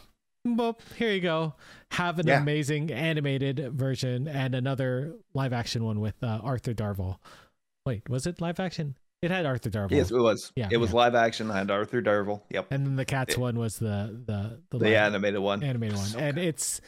Well, 0.48 0.78
here 0.98 1.12
you 1.12 1.22
go. 1.22 1.56
Have 1.92 2.20
an 2.20 2.28
Yeah. 2.28 2.40
amazing 2.40 2.92
animated 2.92 3.72
version 3.74 4.28
and 4.28 4.54
another 4.54 5.16
live 5.34 5.54
action 5.54 5.84
one 5.84 6.00
with 6.00 6.22
uh, 6.24 6.40
Arthur 6.44 6.74
Darvill. 6.74 7.18
Wait, 7.86 8.08
was 8.10 8.28
it 8.28 8.40
live 8.42 8.60
action? 8.60 8.96
It 9.24 9.32
had 9.32 9.48
Arthur 9.48 9.72
Darvill. 9.72 9.92
Yes, 9.92 10.12
it 10.12 10.20
was. 10.20 10.52
Yeah, 10.56 10.68
it 10.72 10.78
was 10.78 10.92
yeah. 10.92 10.96
live 10.98 11.16
action. 11.16 11.50
I 11.50 11.58
had 11.60 11.72
Arthur 11.72 12.00
Darvill. 12.02 12.42
Yep, 12.52 12.68
And 12.72 12.86
then 12.86 12.96
the 12.96 13.06
cats 13.06 13.34
It- 13.34 13.40
one 13.40 13.58
was 13.58 13.80
the 13.80 14.22
the 14.26 14.60
the, 14.70 14.78
the 14.78 14.96
animated 14.96 15.40
one. 15.40 15.64
animated 15.64 15.98
one. 15.98 16.06
So 16.06 16.20
and 16.20 16.36
good. 16.36 16.46
it's 16.46 16.80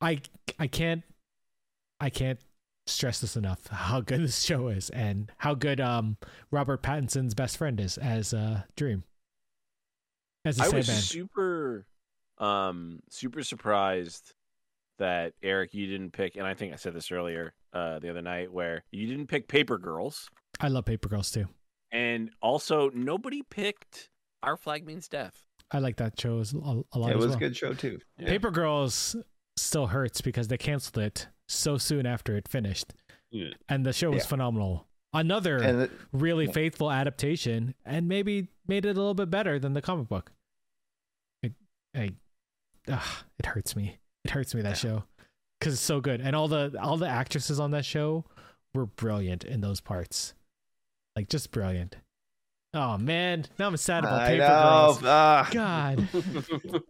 I 0.00 0.20
I 0.58 0.66
can't 0.66 1.02
I 2.00 2.10
can't 2.10 2.40
stress 2.88 3.20
this 3.20 3.36
enough 3.36 3.66
how 3.68 4.00
good 4.00 4.20
this 4.22 4.42
show 4.42 4.68
is 4.68 4.90
and 4.90 5.30
how 5.38 5.54
good 5.54 5.80
um 5.80 6.16
Robert 6.50 6.82
Pattinson's 6.82 7.34
best 7.34 7.56
friend 7.56 7.78
is 7.80 7.98
as 7.98 8.32
uh 8.34 8.62
Dream. 8.76 9.04
As 10.44 10.56
the 10.56 10.64
I 10.64 10.68
was 10.68 10.86
Sandman. 10.86 11.02
super, 11.02 11.86
um, 12.38 13.00
super 13.10 13.42
surprised 13.42 14.32
that 14.98 15.34
Eric, 15.42 15.74
you 15.74 15.86
didn't 15.86 16.12
pick, 16.12 16.36
and 16.36 16.46
I 16.46 16.54
think 16.54 16.72
I 16.72 16.76
said 16.76 16.94
this 16.94 17.10
earlier, 17.12 17.54
uh, 17.72 17.98
the 17.98 18.08
other 18.10 18.22
night, 18.22 18.52
where 18.52 18.84
you 18.90 19.06
didn't 19.06 19.26
pick 19.26 19.48
Paper 19.48 19.78
Girls, 19.78 20.28
I 20.60 20.68
love 20.68 20.84
Paper 20.86 21.08
Girls 21.08 21.30
too. 21.30 21.46
and 21.92 22.30
also 22.40 22.90
nobody 22.90 23.42
picked 23.42 24.08
Our 24.42 24.56
Flag 24.56 24.86
Means 24.86 25.08
Death. 25.08 25.44
I 25.70 25.80
like 25.80 25.96
that 25.96 26.18
show 26.18 26.38
a, 26.38 26.96
a 26.96 26.98
lot 26.98 27.10
It 27.10 27.16
as 27.16 27.16
was 27.16 27.26
well. 27.26 27.36
a 27.36 27.40
good 27.40 27.56
show 27.56 27.74
too. 27.74 27.98
Yeah. 28.18 28.28
Paper 28.28 28.50
Girls 28.50 29.14
still 29.56 29.88
hurts 29.88 30.20
because 30.20 30.48
they 30.48 30.56
canceled 30.56 30.98
it 31.04 31.28
so 31.48 31.78
soon 31.78 32.06
after 32.06 32.36
it 32.36 32.46
finished, 32.48 32.92
Yeah. 33.30 33.50
and 33.68 33.84
the 33.86 33.92
show 33.92 34.10
was 34.10 34.22
Yeah. 34.24 34.28
phenomenal. 34.28 34.86
Another 35.12 35.56
And 35.58 35.80
it, 35.82 35.90
really 36.12 36.46
yeah. 36.46 36.52
faithful 36.52 36.90
adaptation, 36.92 37.74
and 37.84 38.06
maybe 38.08 38.48
made 38.66 38.84
it 38.84 38.90
a 38.90 39.00
little 39.00 39.14
bit 39.14 39.30
better 39.30 39.58
than 39.58 39.72
the 39.72 39.80
comic 39.82 40.06
book. 40.08 40.32
It, 41.42 41.54
I, 41.94 42.10
ugh, 42.88 43.24
it 43.38 43.46
hurts 43.46 43.74
me. 43.74 43.98
It 44.24 44.30
hurts 44.32 44.54
me 44.54 44.60
that 44.62 44.70
Yeah. 44.82 44.90
show 44.90 45.04
because 45.58 45.72
it's 45.74 45.82
so 45.82 46.00
good, 46.00 46.20
and 46.20 46.36
all 46.36 46.48
the 46.48 46.76
all 46.80 46.96
the 46.98 47.08
actresses 47.08 47.58
on 47.58 47.70
that 47.70 47.84
show 47.86 48.24
were 48.74 48.84
brilliant 48.86 49.44
in 49.44 49.62
those 49.62 49.80
parts, 49.80 50.34
like 51.16 51.28
just 51.30 51.50
brilliant. 51.52 51.96
Oh 52.74 52.98
man, 52.98 53.46
now 53.58 53.66
I'm 53.68 53.76
sad 53.78 54.04
about 54.04 54.20
I 54.20 54.26
Paper 54.28 54.42
know. 54.46 54.48
Girls. 54.92 55.02
ah. 55.04 55.48
God, 55.50 56.08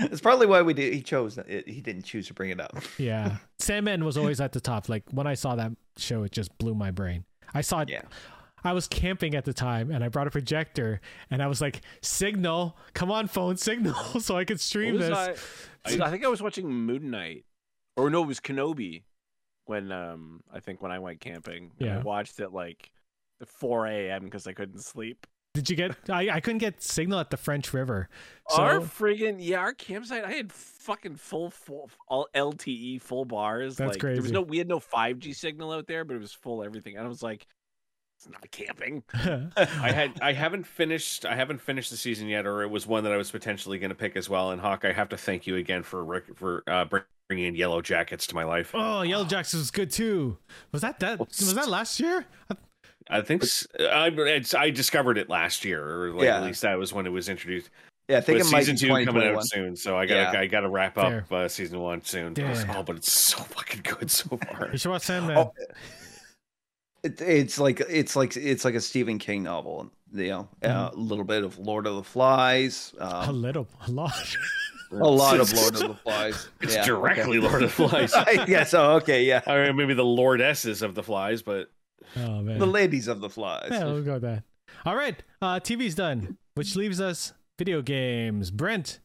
it's 0.12 0.20
probably 0.20 0.46
why 0.46 0.62
we 0.62 0.74
did. 0.74 0.92
He 0.92 1.02
chose 1.02 1.38
it. 1.38 1.68
He 1.68 1.80
didn't 1.80 2.02
choose 2.02 2.26
to 2.28 2.34
bring 2.34 2.50
it 2.50 2.60
up. 2.60 2.76
yeah. 2.98 3.36
Sandman 3.58 4.04
was 4.04 4.16
always 4.16 4.40
at 4.40 4.52
the 4.52 4.60
top. 4.60 4.88
Like 4.88 5.04
when 5.10 5.26
I 5.26 5.34
saw 5.34 5.54
that 5.56 5.72
show, 5.96 6.22
it 6.22 6.32
just 6.32 6.56
blew 6.58 6.74
my 6.74 6.90
brain. 6.90 7.24
I 7.54 7.60
saw 7.60 7.80
it. 7.80 7.88
Yeah. 7.90 8.02
I 8.62 8.74
was 8.74 8.86
camping 8.86 9.34
at 9.34 9.46
the 9.46 9.54
time, 9.54 9.90
and 9.90 10.04
I 10.04 10.08
brought 10.08 10.26
a 10.26 10.30
projector, 10.30 11.00
and 11.30 11.42
I 11.42 11.46
was 11.46 11.62
like, 11.62 11.80
"Signal, 12.02 12.76
come 12.92 13.10
on, 13.10 13.26
phone, 13.26 13.56
signal, 13.68 13.94
so 14.20 14.36
I 14.36 14.44
could 14.44 14.60
stream 14.60 14.98
this." 14.98 15.16
I, 15.16 15.30
I, 15.86 16.06
I 16.06 16.10
think 16.10 16.24
I 16.24 16.28
was 16.28 16.42
watching 16.42 16.68
Moon 16.70 17.10
Knight, 17.10 17.46
or 17.96 18.10
no, 18.10 18.22
it 18.22 18.26
was 18.26 18.38
Kenobi. 18.40 19.02
When 19.64 19.92
um, 19.92 20.42
I 20.52 20.60
think 20.60 20.82
when 20.82 20.92
I 20.92 20.98
went 20.98 21.20
camping, 21.20 21.70
and 21.80 21.90
I 21.90 21.94
Yeah. 21.94 22.02
watched 22.02 22.38
it 22.40 22.52
like 22.52 22.90
4 23.46 23.86
a.m. 23.86 24.24
because 24.24 24.46
I 24.46 24.52
couldn't 24.52 24.80
sleep. 24.80 25.26
Did 25.52 25.68
you 25.68 25.74
get? 25.74 25.96
I, 26.08 26.30
I 26.30 26.40
couldn't 26.40 26.58
get 26.58 26.80
signal 26.80 27.18
at 27.18 27.30
the 27.30 27.36
French 27.36 27.72
River. 27.74 28.08
So 28.50 28.62
our 28.62 28.80
friggin' 28.80 29.38
yeah, 29.40 29.58
our 29.58 29.72
campsite. 29.72 30.24
I 30.24 30.30
had 30.30 30.52
fucking 30.52 31.16
full 31.16 31.50
full 31.50 31.90
all 32.08 32.28
LTE 32.34 33.02
full 33.02 33.24
bars. 33.24 33.76
That's 33.76 33.94
like, 33.94 34.02
There 34.02 34.22
was 34.22 34.30
no 34.30 34.42
we 34.42 34.58
had 34.58 34.68
no 34.68 34.78
five 34.78 35.18
G 35.18 35.32
signal 35.32 35.72
out 35.72 35.88
there, 35.88 36.04
but 36.04 36.14
it 36.14 36.20
was 36.20 36.32
full 36.32 36.62
everything. 36.62 36.96
And 36.96 37.04
I 37.04 37.08
was 37.08 37.22
like, 37.22 37.46
it's 38.16 38.28
not 38.28 38.48
camping. 38.52 39.02
I 39.56 39.90
had 39.90 40.20
I 40.22 40.34
haven't 40.34 40.68
finished 40.68 41.26
I 41.26 41.34
haven't 41.34 41.60
finished 41.60 41.90
the 41.90 41.96
season 41.96 42.28
yet, 42.28 42.46
or 42.46 42.62
it 42.62 42.68
was 42.70 42.86
one 42.86 43.02
that 43.02 43.12
I 43.12 43.16
was 43.16 43.32
potentially 43.32 43.78
going 43.80 43.90
to 43.90 43.96
pick 43.96 44.14
as 44.16 44.28
well. 44.28 44.52
And 44.52 44.60
Hawk, 44.60 44.84
I 44.84 44.92
have 44.92 45.08
to 45.08 45.16
thank 45.16 45.48
you 45.48 45.56
again 45.56 45.82
for 45.82 46.22
for 46.36 46.62
uh, 46.68 46.84
bringing 47.28 47.46
in 47.46 47.56
Yellow 47.56 47.82
Jackets 47.82 48.26
to 48.28 48.36
my 48.36 48.44
life. 48.44 48.70
oh, 48.72 49.02
Yellow 49.02 49.24
Jackets 49.24 49.54
was 49.54 49.72
good 49.72 49.90
too. 49.90 50.38
Was 50.70 50.82
that 50.82 51.00
that? 51.00 51.18
Was 51.18 51.54
that 51.54 51.68
last 51.68 51.98
year? 51.98 52.24
I 53.10 53.20
think 53.22 53.42
s- 53.42 53.66
I 53.78 54.08
it's, 54.08 54.54
I 54.54 54.70
discovered 54.70 55.18
it 55.18 55.28
last 55.28 55.64
year, 55.64 55.84
or 55.84 56.10
like, 56.12 56.24
Yeah. 56.24 56.38
at 56.38 56.44
least 56.44 56.62
that 56.62 56.78
was 56.78 56.92
when 56.92 57.06
it 57.06 57.10
was 57.10 57.28
introduced. 57.28 57.70
Yeah, 58.08 58.18
I 58.18 58.20
think 58.22 58.38
But 58.40 58.46
it 58.48 58.50
might 58.52 58.60
season 58.64 58.88
be 58.88 59.04
two 59.04 59.12
coming 59.12 59.28
out 59.28 59.46
soon, 59.46 59.76
so 59.76 59.96
I 59.96 60.06
gotta 60.06 60.32
Yeah. 60.32 60.40
I 60.40 60.46
gotta 60.46 60.68
wrap 60.68 60.98
up 60.98 61.28
Fair. 61.28 61.38
uh, 61.44 61.48
season 61.48 61.78
one 61.80 62.02
soon. 62.04 62.34
Yeah. 62.36 62.64
Oh, 62.76 62.82
but 62.82 62.96
it's 62.96 63.12
so 63.12 63.38
fucking 63.38 63.82
good 63.84 64.10
so 64.10 64.36
far. 64.50 64.68
You 64.72 64.78
should 64.78 64.90
watch 64.90 65.02
Sandman. 65.02 65.36
Oh, 65.38 65.52
It, 67.02 67.20
it's 67.20 67.58
like 67.58 67.80
it's 67.80 68.14
like 68.16 68.36
it's 68.36 68.64
like 68.64 68.74
a 68.74 68.80
Stephen 68.80 69.18
King 69.18 69.42
novel. 69.44 69.90
You 70.12 70.26
know, 70.28 70.48
uh, 70.64 70.90
a 70.92 70.96
little 70.96 71.24
bit 71.24 71.44
of 71.44 71.56
Lord 71.58 71.86
of 71.86 71.94
the 71.94 72.02
Flies, 72.02 72.92
a 72.98 73.28
um, 73.28 73.40
little, 73.42 73.68
a 73.86 73.90
lot. 73.92 74.12
a 74.90 74.96
lot 74.96 75.38
of 75.38 75.52
Lord 75.54 75.74
of 75.76 75.80
the 75.80 75.94
Flies. 75.94 76.48
It's 76.60 76.74
Yeah, 76.74 76.84
directly 76.84 77.38
Lord 77.38 77.62
of 77.62 77.74
the 77.76 77.88
Flies. 77.88 78.12
Okay. 78.12 78.44
yeah. 78.48 78.64
So 78.64 78.94
okay, 78.96 79.22
yeah, 79.22 79.40
I 79.46 79.66
mean, 79.68 79.76
maybe 79.76 79.94
the 79.94 80.02
lordesses 80.04 80.82
of 80.82 80.96
the 80.96 81.02
flies, 81.04 81.42
but 81.42 81.70
Oh 82.16 82.40
man. 82.42 82.58
the 82.58 82.66
ladies 82.66 83.08
of 83.08 83.20
the 83.20 83.28
flies. 83.30 83.68
Yeah, 83.70 83.84
we'll 83.84 84.02
go 84.02 84.14
with 84.14 84.22
that. 84.22 84.44
All 84.84 84.96
right, 84.96 85.20
uh, 85.42 85.60
TV's 85.60 85.94
done, 85.94 86.38
which 86.54 86.76
leaves 86.76 87.00
us 87.00 87.32
video 87.58 87.82
games. 87.82 88.50
Brent, 88.50 89.00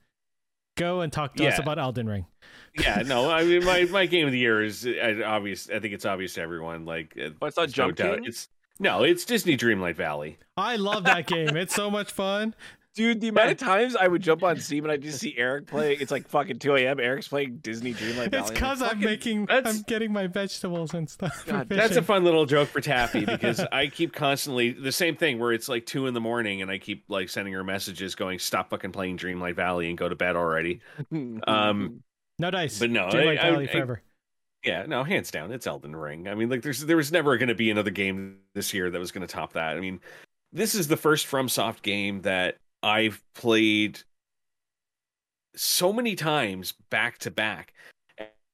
go 0.77 1.01
and 1.01 1.11
talk 1.11 1.35
to 1.35 1.47
us 1.47 1.59
about 1.59 1.79
Elden 1.79 2.07
Ring. 2.07 2.25
yeah, 2.79 3.01
no, 3.05 3.29
I 3.29 3.43
mean, 3.43 3.63
my, 3.65 3.83
my 3.91 4.05
game 4.05 4.25
of 4.27 4.31
the 4.31 4.39
year 4.39 4.63
is 4.63 4.85
uh, 4.85 5.21
obvious. 5.25 5.69
I 5.69 5.79
think 5.79 5.93
it's 5.93 6.05
obvious 6.05 6.33
to 6.35 6.41
everyone. 6.41 6.85
Like, 6.85 7.17
uh, 7.19 7.29
Oh, 7.41 7.47
it's 7.47 7.57
not 7.57 7.63
there's 7.67 7.77
no 7.77 7.85
Jump 7.87 7.97
doubt. 7.97 8.15
King? 8.19 8.25
It's 8.25 8.47
no, 8.79 9.03
it's 9.03 9.25
Disney 9.25 9.57
Dreamlight 9.57 9.95
Valley. 9.95 10.37
I 10.57 10.75
love 10.75 11.03
that 11.05 11.27
game. 11.27 11.55
It's 11.57 11.73
so 11.75 11.89
much 11.89 12.11
fun. 12.11 12.53
Dude, 12.95 13.19
the 13.19 13.27
amount 13.27 13.51
of 13.51 13.57
times 13.57 13.95
I 13.95 14.07
would 14.07 14.21
jump 14.21 14.41
on 14.41 14.57
Steam 14.59 14.85
and 14.85 14.91
I 14.91 14.95
just 14.97 15.19
see 15.19 15.35
Eric 15.37 15.67
play. 15.67 15.93
It's 15.93 16.11
like 16.11 16.29
fucking 16.29 16.59
2 16.59 16.75
a.m. 16.77 16.99
Eric's 17.01 17.27
playing 17.27 17.57
Disney 17.57 17.93
Dreamlight 17.93 18.31
Valley. 18.31 18.37
It's 18.39 18.47
I'm 18.49 18.53
because 18.53 18.81
I'm 18.81 18.99
making, 19.01 19.45
that's- 19.47 19.75
I'm 19.75 19.81
getting 19.83 20.13
my 20.13 20.27
vegetables 20.27 20.93
and 20.93 21.09
stuff. 21.09 21.45
God, 21.45 21.67
That's 21.67 21.97
a 21.97 22.01
fun 22.01 22.23
little 22.23 22.45
joke 22.45 22.69
for 22.69 22.79
Taffy 22.79 23.25
because 23.25 23.59
I 23.71 23.87
keep 23.87 24.13
constantly 24.13 24.71
the 24.71 24.93
same 24.93 25.17
thing 25.17 25.39
where 25.39 25.51
it's 25.51 25.67
like 25.67 25.85
two 25.85 26.07
in 26.07 26.13
the 26.13 26.21
morning 26.21 26.61
and 26.61 26.71
I 26.71 26.77
keep 26.77 27.03
like 27.09 27.27
sending 27.27 27.53
her 27.53 27.63
messages 27.65 28.15
going, 28.15 28.39
"Stop 28.39 28.69
fucking 28.69 28.93
playing 28.93 29.17
Dreamlight 29.17 29.55
Valley 29.55 29.89
and 29.89 29.97
go 29.97 30.07
to 30.07 30.15
bed 30.15 30.35
already." 30.37 30.79
Um, 31.47 32.01
no 32.39 32.49
dice. 32.51 32.79
but 32.79 32.89
no, 32.89 33.07
Dreamlight 33.07 33.39
I- 33.39 33.47
I- 33.47 33.51
Valley 33.51 33.69
I- 33.69 33.71
forever. 33.71 34.01
Yeah, 34.63 34.85
no, 34.87 35.03
hands 35.03 35.29
down, 35.29 35.51
it's 35.51 35.67
Elden 35.67 35.95
Ring. 35.95 36.27
I 36.27 36.33
mean, 36.33 36.49
like, 36.49 36.63
there's 36.63 36.79
there 36.83 36.97
was 36.97 37.11
never 37.11 37.37
going 37.37 37.49
to 37.49 37.55
be 37.55 37.69
another 37.69 37.91
game 37.91 38.37
this 38.55 38.73
year 38.73 38.89
that 38.89 38.97
was 38.99 39.11
going 39.11 39.21
to 39.27 39.31
top 39.31 39.53
that. 39.53 39.77
I 39.77 39.79
mean, 39.79 39.99
this 40.51 40.73
is 40.73 40.87
the 40.87 40.97
first 40.97 41.27
FromSoft 41.27 41.83
game 41.83 42.21
that 42.23 42.57
I've 42.85 43.21
played 43.33 43.99
so 45.55 45.91
many 45.91 46.15
times 46.15 46.73
back 46.91 47.17
to 47.19 47.31
back. 47.31 47.73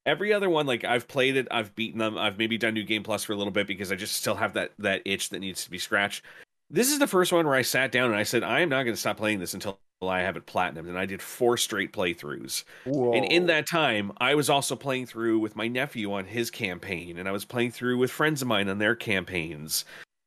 Every 0.06 0.32
other 0.34 0.50
one, 0.50 0.66
like 0.66 0.86
I've 0.86 1.08
played 1.08 1.36
it, 1.36 1.48
I've 1.52 1.76
beaten 1.76 2.00
them, 2.00 2.18
I've 2.18 2.38
maybe 2.38 2.58
done 2.58 2.74
New 2.74 2.86
Game 2.86 3.04
Plus 3.04 3.26
for 3.26 3.34
a 3.34 3.36
little 3.36 3.52
bit 3.52 3.68
because 3.68 3.92
I 3.92 3.96
just 3.96 4.16
still 4.16 4.36
have 4.36 4.54
that 4.54 4.72
that 4.80 5.02
itch 5.06 5.30
that 5.30 5.40
needs 5.40 5.66
to 5.66 5.70
be 5.70 5.78
scratched. 5.78 6.24
This 6.70 6.90
is 6.92 6.98
the 6.98 7.08
first 7.08 7.34
one 7.34 7.46
where 7.46 7.56
I 7.56 7.62
sat 7.62 7.92
down 7.92 8.06
and 8.06 8.16
I 8.16 8.24
said, 8.24 8.42
I 8.42 8.62
am 8.62 8.70
not 8.70 8.84
going 8.84 8.96
to 8.96 9.00
stop 9.00 9.18
playing 9.18 9.40
this 9.40 9.54
until 9.54 9.78
I 10.02 10.22
have 10.22 10.38
it 10.38 10.48
platinumed, 10.48 10.88
and 10.88 10.98
I 10.98 11.06
did 11.06 11.22
four 11.22 11.58
straight 11.58 11.92
playthroughs. 11.92 12.64
And 12.86 13.26
in 13.26 13.48
that 13.48 13.68
time, 13.68 14.14
I 14.18 14.34
was 14.36 14.50
also 14.50 14.78
playing 14.78 15.08
through 15.08 15.40
with 15.40 15.58
my 15.58 15.68
nephew 15.68 16.14
on 16.14 16.26
his 16.26 16.50
campaign, 16.50 17.18
and 17.18 17.28
I 17.28 17.34
was 17.34 17.44
playing 17.44 17.72
through 17.72 17.98
with 17.98 18.10
friends 18.10 18.42
of 18.42 18.48
mine 18.48 18.70
on 18.70 18.80
their 18.80 18.96
campaigns. 18.96 19.84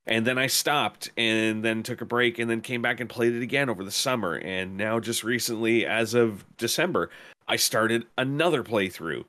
And 0.06 0.26
then 0.26 0.36
I 0.36 0.48
stopped 0.48 1.10
and 1.16 1.64
then 1.64 1.82
took 1.82 2.02
a 2.02 2.06
break 2.06 2.38
and 2.38 2.50
then 2.50 2.60
came 2.60 2.82
back 2.82 3.00
and 3.00 3.08
played 3.08 3.32
it 3.32 3.42
again 3.42 3.70
over 3.70 3.82
the 3.82 3.90
summer. 3.90 4.34
And 4.34 4.76
now, 4.76 5.00
just 5.00 5.24
recently, 5.24 5.86
as 5.86 6.12
of 6.12 6.44
December, 6.58 7.10
I 7.48 7.56
started 7.56 8.06
another 8.18 8.62
playthrough. 8.62 9.24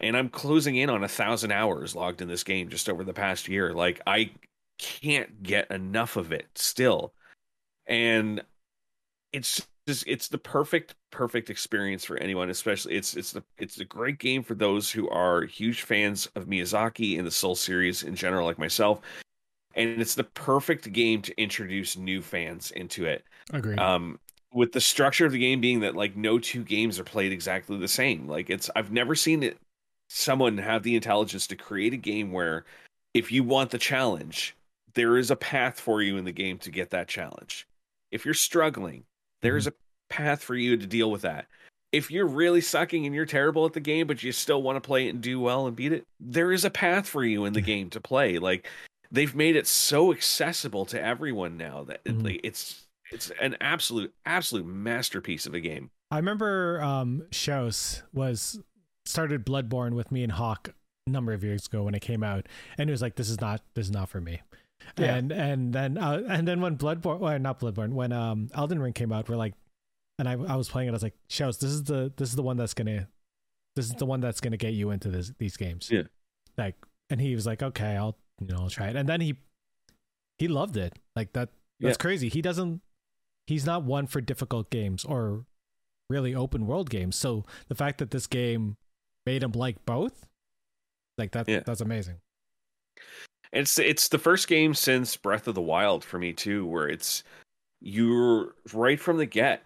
And 0.00 0.16
I'm 0.16 0.30
closing 0.30 0.76
in 0.76 0.90
on 0.90 1.04
a 1.04 1.08
thousand 1.08 1.52
hours 1.52 1.94
logged 1.94 2.22
in 2.22 2.28
this 2.28 2.42
game 2.42 2.70
just 2.70 2.88
over 2.88 3.04
the 3.04 3.12
past 3.12 3.48
year. 3.48 3.72
Like, 3.72 4.00
I 4.06 4.30
can't 4.78 5.42
get 5.42 5.70
enough 5.70 6.16
of 6.16 6.32
it 6.32 6.46
still. 6.54 7.12
And 7.86 8.42
it's 9.32 9.66
just 9.86 10.04
it's 10.06 10.28
the 10.28 10.38
perfect 10.38 10.94
perfect 11.10 11.50
experience 11.50 12.04
for 12.04 12.16
anyone 12.18 12.50
especially 12.50 12.94
it's 12.94 13.16
it's 13.16 13.32
the 13.32 13.42
it's 13.58 13.80
a 13.80 13.84
great 13.84 14.18
game 14.18 14.42
for 14.42 14.54
those 14.54 14.90
who 14.90 15.08
are 15.08 15.42
huge 15.42 15.82
fans 15.82 16.28
of 16.34 16.46
Miyazaki 16.46 17.18
and 17.18 17.26
the 17.26 17.30
Soul 17.30 17.54
series 17.54 18.02
in 18.02 18.14
general 18.14 18.46
like 18.46 18.58
myself 18.58 19.00
and 19.74 20.00
it's 20.00 20.14
the 20.14 20.24
perfect 20.24 20.92
game 20.92 21.22
to 21.22 21.40
introduce 21.40 21.96
new 21.96 22.22
fans 22.22 22.70
into 22.72 23.06
it. 23.06 23.24
Agreed. 23.52 23.78
um 23.78 24.18
with 24.52 24.72
the 24.72 24.80
structure 24.80 25.26
of 25.26 25.32
the 25.32 25.38
game 25.38 25.60
being 25.60 25.80
that 25.80 25.94
like 25.94 26.16
no 26.16 26.38
two 26.38 26.64
games 26.64 26.98
are 26.98 27.04
played 27.04 27.32
exactly 27.32 27.78
the 27.78 27.88
same. 27.88 28.26
Like 28.26 28.50
it's 28.50 28.70
I've 28.74 28.92
never 28.92 29.14
seen 29.14 29.42
it 29.42 29.58
someone 30.08 30.58
have 30.58 30.82
the 30.82 30.96
intelligence 30.96 31.46
to 31.46 31.56
create 31.56 31.92
a 31.92 31.96
game 31.96 32.32
where 32.32 32.64
if 33.14 33.30
you 33.30 33.44
want 33.44 33.70
the 33.70 33.78
challenge 33.78 34.56
there 34.94 35.16
is 35.16 35.30
a 35.30 35.36
path 35.36 35.78
for 35.78 36.02
you 36.02 36.16
in 36.16 36.24
the 36.24 36.32
game 36.32 36.58
to 36.58 36.70
get 36.70 36.90
that 36.90 37.06
challenge. 37.06 37.66
If 38.10 38.24
you're 38.24 38.34
struggling 38.34 39.04
there 39.40 39.56
is 39.56 39.66
a 39.66 39.72
path 40.08 40.42
for 40.42 40.54
you 40.54 40.76
to 40.76 40.86
deal 40.86 41.10
with 41.10 41.22
that. 41.22 41.46
If 41.92 42.10
you're 42.10 42.26
really 42.26 42.60
sucking 42.60 43.06
and 43.06 43.14
you're 43.14 43.26
terrible 43.26 43.66
at 43.66 43.72
the 43.72 43.80
game 43.80 44.08
but 44.08 44.22
you 44.22 44.32
still 44.32 44.62
want 44.62 44.76
to 44.76 44.86
play 44.86 45.06
it 45.06 45.10
and 45.10 45.20
do 45.20 45.38
well 45.38 45.68
and 45.68 45.76
beat 45.76 45.92
it 45.92 46.04
there 46.18 46.50
is 46.50 46.64
a 46.64 46.70
path 46.70 47.08
for 47.08 47.24
you 47.24 47.44
in 47.44 47.52
the 47.52 47.60
game 47.60 47.88
to 47.90 48.00
play. 48.00 48.38
Like 48.38 48.68
they've 49.10 49.34
made 49.34 49.56
it 49.56 49.66
so 49.66 50.12
accessible 50.12 50.84
to 50.86 51.00
everyone 51.02 51.56
now 51.56 51.84
that 51.84 52.00
it- 52.04 52.16
Mhm. 52.18 52.24
like, 52.24 52.40
it's 52.44 52.86
it's 53.12 53.30
an 53.40 53.56
absolute 53.60 54.14
absolute 54.24 54.64
masterpiece 54.66 55.44
of 55.46 55.54
a 55.54 55.60
game 55.60 55.90
I 56.12 56.16
remember 56.16 56.80
um 56.82 57.26
Shows 57.32 58.02
was 58.12 58.60
started 59.06 59.44
Bloodborne 59.46 59.94
with 59.94 60.10
me 60.12 60.22
and 60.22 60.32
Hawk 60.32 60.74
a 61.06 61.10
number 61.10 61.32
of 61.32 61.42
years 61.42 61.66
ago 61.66 61.82
when 61.84 61.94
it 61.94 62.00
came 62.02 62.22
out, 62.22 62.46
and 62.78 62.88
it 62.88 62.92
was 62.92 63.00
like, 63.02 63.16
"This 63.16 63.30
is 63.30 63.40
not 63.40 63.62
this 63.74 63.86
is 63.86 63.92
not 63.92 64.08
for 64.08 64.20
me." 64.20 64.40
Yeah. 64.98 65.14
And 65.16 65.32
and 65.32 65.72
then 65.72 65.98
uh, 65.98 66.22
and 66.28 66.46
then 66.48 66.60
when 66.60 66.76
Bloodborne, 66.76 67.18
well, 67.20 67.38
not 67.38 67.58
Bloodborne, 67.60 67.92
when 67.94 68.12
um 68.12 68.48
Elden 68.54 68.80
Ring 68.80 68.92
came 68.92 69.12
out, 69.12 69.28
we're 69.28 69.36
like, 69.36 69.54
and 70.18 70.28
I 70.28 70.32
I 70.32 70.56
was 70.56 70.68
playing 70.68 70.88
it, 70.88 70.90
I 70.90 70.94
was 70.94 71.02
like, 71.02 71.16
"Shouse, 71.28 71.58
this 71.58 71.70
is 71.70 71.84
the 71.84 72.12
this 72.16 72.28
is 72.28 72.36
the 72.36 72.42
one 72.42 72.56
that's 72.56 72.74
gonna 72.74 73.08
this 73.76 73.86
is 73.86 73.92
the 73.94 74.06
one 74.06 74.20
that's 74.20 74.40
gonna 74.40 74.56
get 74.56 74.74
you 74.74 74.90
into 74.90 75.10
this 75.10 75.32
these 75.38 75.56
games." 75.56 75.88
Yeah. 75.90 76.02
Like, 76.58 76.76
and 77.08 77.20
he 77.20 77.34
was 77.34 77.46
like, 77.46 77.62
"Okay, 77.62 77.96
I'll 77.96 78.16
you 78.40 78.46
know 78.48 78.56
I'll 78.62 78.70
try 78.70 78.88
it," 78.88 78.96
and 78.96 79.08
then 79.08 79.20
he 79.20 79.36
he 80.38 80.48
loved 80.48 80.76
it. 80.76 80.98
Like 81.14 81.32
that 81.34 81.50
that's 81.78 81.96
crazy. 81.98 82.28
He 82.28 82.42
doesn't 82.42 82.80
he's 83.46 83.64
not 83.66 83.84
one 83.84 84.06
for 84.06 84.20
difficult 84.20 84.70
games 84.70 85.04
or 85.04 85.44
really 86.08 86.34
open 86.34 86.66
world 86.66 86.90
games. 86.90 87.16
So 87.16 87.44
the 87.68 87.74
fact 87.74 87.98
that 87.98 88.10
this 88.10 88.26
game 88.26 88.76
made 89.26 89.42
him 89.42 89.52
like 89.52 89.84
both, 89.86 90.26
like 91.18 91.32
that, 91.32 91.48
Yeah. 91.48 91.60
that's 91.64 91.80
amazing. 91.80 92.16
it's 93.52 93.78
it's 93.78 94.08
the 94.08 94.18
first 94.18 94.46
game 94.48 94.74
since 94.74 95.16
Breath 95.16 95.48
of 95.48 95.54
the 95.54 95.60
Wild 95.62 96.04
for 96.04 96.18
me 96.18 96.32
too 96.32 96.66
where 96.66 96.88
it's 96.88 97.24
you're 97.80 98.54
right 98.72 99.00
from 99.00 99.16
the 99.18 99.26
get 99.26 99.62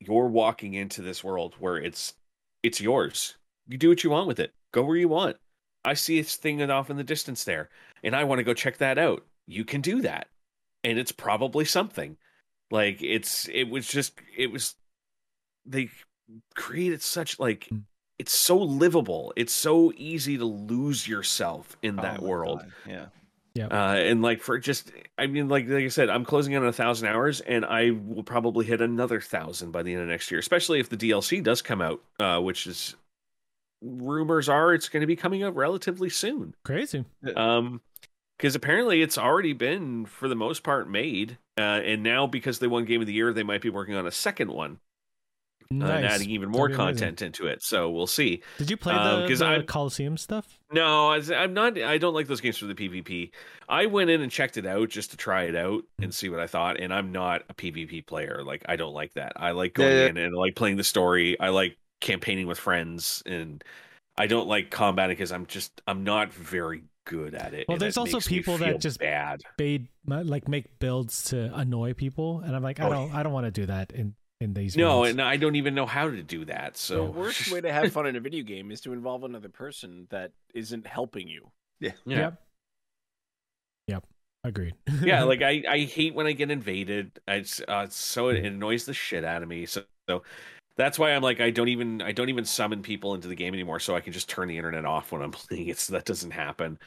you're 0.00 0.28
walking 0.28 0.74
into 0.74 1.02
this 1.02 1.24
world 1.24 1.54
where 1.58 1.76
it's 1.78 2.14
it's 2.62 2.80
yours 2.80 3.36
you 3.66 3.76
do 3.78 3.88
what 3.88 4.04
you 4.04 4.10
want 4.10 4.28
with 4.28 4.38
it 4.38 4.52
go 4.72 4.84
where 4.84 4.96
you 4.96 5.08
want 5.08 5.36
i 5.84 5.94
see 5.94 6.20
this 6.20 6.36
thing 6.36 6.60
off 6.70 6.90
in 6.90 6.96
the 6.96 7.04
distance 7.04 7.44
there 7.44 7.68
and 8.02 8.14
i 8.16 8.24
want 8.24 8.38
to 8.38 8.44
go 8.44 8.54
check 8.54 8.78
that 8.78 8.98
out 8.98 9.24
you 9.46 9.64
can 9.64 9.80
do 9.80 10.02
that 10.02 10.28
and 10.84 10.98
it's 10.98 11.12
probably 11.12 11.64
something 11.64 12.16
like 12.70 13.02
it's 13.02 13.48
it 13.48 13.64
was 13.64 13.86
just 13.88 14.14
it 14.36 14.50
was 14.50 14.74
they 15.64 15.88
created 16.54 17.02
such 17.02 17.38
like 17.38 17.68
Mm. 17.72 17.82
it's 18.18 18.32
so 18.32 18.58
livable 18.58 19.32
it's 19.36 19.52
so 19.52 19.92
easy 19.96 20.36
to 20.38 20.44
lose 20.44 21.06
yourself 21.08 21.76
in 21.82 21.98
Oh 21.98 22.02
that 22.02 22.20
my 22.20 22.26
world 22.26 22.60
God, 22.86 23.10
Yeah. 23.54 23.66
uh, 23.66 23.96
and 23.96 24.22
like 24.22 24.40
for 24.40 24.56
just, 24.58 24.92
I 25.16 25.26
mean, 25.26 25.48
like 25.48 25.66
like 25.68 25.82
I 25.84 25.88
said, 25.88 26.10
I'm 26.10 26.24
closing 26.24 26.52
in 26.52 26.62
on 26.62 26.68
a 26.68 26.72
thousand 26.72 27.08
hours, 27.08 27.40
and 27.40 27.64
I 27.64 27.90
will 27.90 28.22
probably 28.22 28.64
hit 28.66 28.80
another 28.80 29.20
thousand 29.20 29.72
by 29.72 29.82
the 29.82 29.92
end 29.92 30.02
of 30.02 30.08
next 30.08 30.30
year. 30.30 30.38
Especially 30.38 30.78
if 30.78 30.88
the 30.90 30.96
DLC 30.96 31.42
does 31.42 31.60
come 31.60 31.80
out, 31.82 32.00
uh, 32.20 32.38
which 32.40 32.68
is 32.68 32.94
rumors 33.82 34.48
are 34.48 34.74
it's 34.74 34.88
going 34.88 35.00
to 35.02 35.06
be 35.06 35.16
coming 35.16 35.42
out 35.42 35.54
relatively 35.54 36.08
soon. 36.10 36.54
Crazy. 36.64 37.04
Um, 37.36 37.80
because 38.36 38.54
apparently 38.54 39.02
it's 39.02 39.18
already 39.18 39.52
been 39.52 40.06
for 40.06 40.28
the 40.28 40.36
most 40.36 40.62
part 40.62 40.88
made, 40.88 41.38
uh, 41.58 41.62
and 41.62 42.02
now 42.04 42.26
because 42.26 42.60
they 42.60 42.68
won 42.68 42.84
Game 42.84 43.00
of 43.00 43.06
the 43.08 43.12
Year, 43.12 43.32
they 43.32 43.42
might 43.42 43.62
be 43.62 43.70
working 43.70 43.94
on 43.96 44.06
a 44.06 44.12
second 44.12 44.50
one. 44.50 44.78
and 45.70 45.80
Nice. 45.80 46.04
adding 46.12 46.30
even 46.30 46.48
more 46.48 46.68
That'd 46.68 46.80
amazing. 46.80 46.98
content 47.08 47.22
into 47.22 47.46
it. 47.46 47.62
So 47.62 47.90
we'll 47.90 48.06
see. 48.06 48.42
Did 48.56 48.70
you 48.70 48.78
play 48.78 48.94
Um, 48.94 49.20
the, 49.22 49.28
'cause 49.28 49.40
the 49.40 49.44
I'm- 49.44 49.66
Coliseum 49.66 50.16
stuff? 50.16 50.58
No, 50.72 51.08
I- 51.08 51.20
I'm 51.34 51.52
not. 51.52 51.76
I 51.76 51.98
don't 51.98 52.14
like 52.14 52.26
those 52.26 52.40
games 52.40 52.56
for 52.56 52.64
the 52.64 52.74
PvP. 52.74 53.32
I 53.68 53.84
went 53.84 54.08
in 54.08 54.22
and 54.22 54.32
checked 54.32 54.56
it 54.56 54.64
out 54.64 54.88
just 54.88 55.10
to 55.10 55.18
try 55.18 55.42
it 55.42 55.54
out 55.54 55.82
and 56.00 56.14
see 56.14 56.30
what 56.30 56.40
I 56.40 56.46
thought. 56.46 56.80
And 56.80 56.90
I'm 56.94 57.12
not 57.12 57.42
a 57.50 57.54
PvP 57.54 58.00
player. 58.06 58.42
Like 58.42 58.62
I 58.66 58.76
don't 58.76 58.94
like 58.94 59.12
that. 59.14 59.32
I 59.36 59.50
like 59.50 59.74
going 59.74 59.90
Yeah. 59.92 60.06
in 60.06 60.16
and 60.16 60.34
like 60.34 60.54
playing 60.56 60.76
the 60.78 60.84
story. 60.84 61.38
I 61.38 61.50
like 61.50 61.76
campaigning 62.00 62.46
with 62.46 62.58
friends, 62.58 63.22
and 63.26 63.62
I 64.16 64.26
don't 64.26 64.48
like 64.48 64.70
combat 64.70 65.08
because 65.08 65.32
I'm 65.32 65.46
just 65.46 65.80
I'm 65.86 66.04
not 66.04 66.32
very 66.32 66.82
good 67.06 67.34
at 67.34 67.54
it. 67.54 67.66
Well, 67.68 67.78
there's 67.78 67.96
it 67.96 68.00
also 68.00 68.20
people 68.20 68.58
that 68.58 68.80
just- 68.80 68.98
bad. 69.00 69.42
Made 69.58 69.88
like 70.06 70.48
make 70.48 70.78
builds 70.78 71.24
to 71.30 71.54
annoy 71.54 71.94
people, 71.94 72.40
and 72.40 72.54
I'm 72.56 72.62
like, 72.62 72.80
I 72.80 72.86
Oh, 72.86 72.90
don't, 72.90 73.14
I 73.14 73.22
don't 73.22 73.32
want 73.32 73.46
to 73.46 73.50
do 73.50 73.66
that 73.66 73.92
in 73.92 74.14
in 74.40 74.54
these. 74.54 74.76
No, 74.76 75.00
modes. 75.00 75.10
and 75.10 75.20
I 75.22 75.36
don't 75.36 75.56
even 75.56 75.74
know 75.74 75.86
how 75.86 76.08
to 76.10 76.22
do 76.22 76.44
that. 76.44 76.76
So 76.76 77.06
the 77.06 77.10
worst 77.10 77.50
way 77.50 77.60
to 77.60 77.72
have 77.72 77.92
fun 77.92 78.06
in 78.06 78.14
a 78.16 78.20
video 78.20 78.44
game 78.44 78.70
is 78.70 78.80
to 78.82 78.92
involve 78.92 79.24
another 79.24 79.48
person 79.48 80.06
that 80.10 80.32
isn't 80.54 80.86
helping 80.86 81.26
you. 81.28 81.50
yeah. 81.80 81.90
Yep. 82.06 82.40
Yep. 83.88 84.04
Agreed. 84.44 84.74
yeah 85.02 85.24
like 85.24 85.42
i 85.52 85.62
i 85.68 85.78
hate 85.80 86.14
when 86.14 86.26
i 86.26 86.32
get 86.32 86.50
invaded 86.50 87.18
it's 87.26 87.60
uh 87.66 87.86
so 87.90 88.28
it 88.28 88.44
annoys 88.44 88.84
the 88.84 88.94
shit 88.94 89.24
out 89.24 89.42
of 89.42 89.48
me 89.48 89.66
so, 89.66 89.82
so 90.08 90.22
that's 90.78 90.98
why 90.98 91.10
i'm 91.10 91.22
like 91.22 91.40
i 91.40 91.50
don't 91.50 91.68
even 91.68 92.00
i 92.00 92.12
don't 92.12 92.30
even 92.30 92.44
summon 92.44 92.80
people 92.80 93.14
into 93.14 93.28
the 93.28 93.34
game 93.34 93.52
anymore 93.52 93.80
so 93.80 93.94
i 93.94 94.00
can 94.00 94.14
just 94.14 94.28
turn 94.30 94.48
the 94.48 94.56
internet 94.56 94.86
off 94.86 95.12
when 95.12 95.20
i'm 95.20 95.32
playing 95.32 95.68
it 95.68 95.78
so 95.78 95.92
that 95.92 96.06
doesn't 96.06 96.30
happen. 96.30 96.78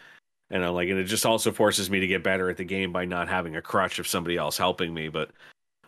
And 0.50 0.66
i'm 0.66 0.74
like 0.74 0.90
and 0.90 0.98
it 0.98 1.04
just 1.04 1.26
also 1.26 1.52
forces 1.52 1.90
me 1.90 2.00
to 2.00 2.08
get 2.08 2.24
better 2.24 2.50
at 2.50 2.58
the 2.58 2.64
game 2.64 2.92
by 2.92 3.06
not 3.06 3.30
having 3.30 3.56
a 3.56 3.62
crutch 3.62 4.00
of 4.00 4.08
somebody 4.08 4.38
else 4.38 4.58
helping 4.58 4.94
me 4.94 5.10
but 5.10 5.32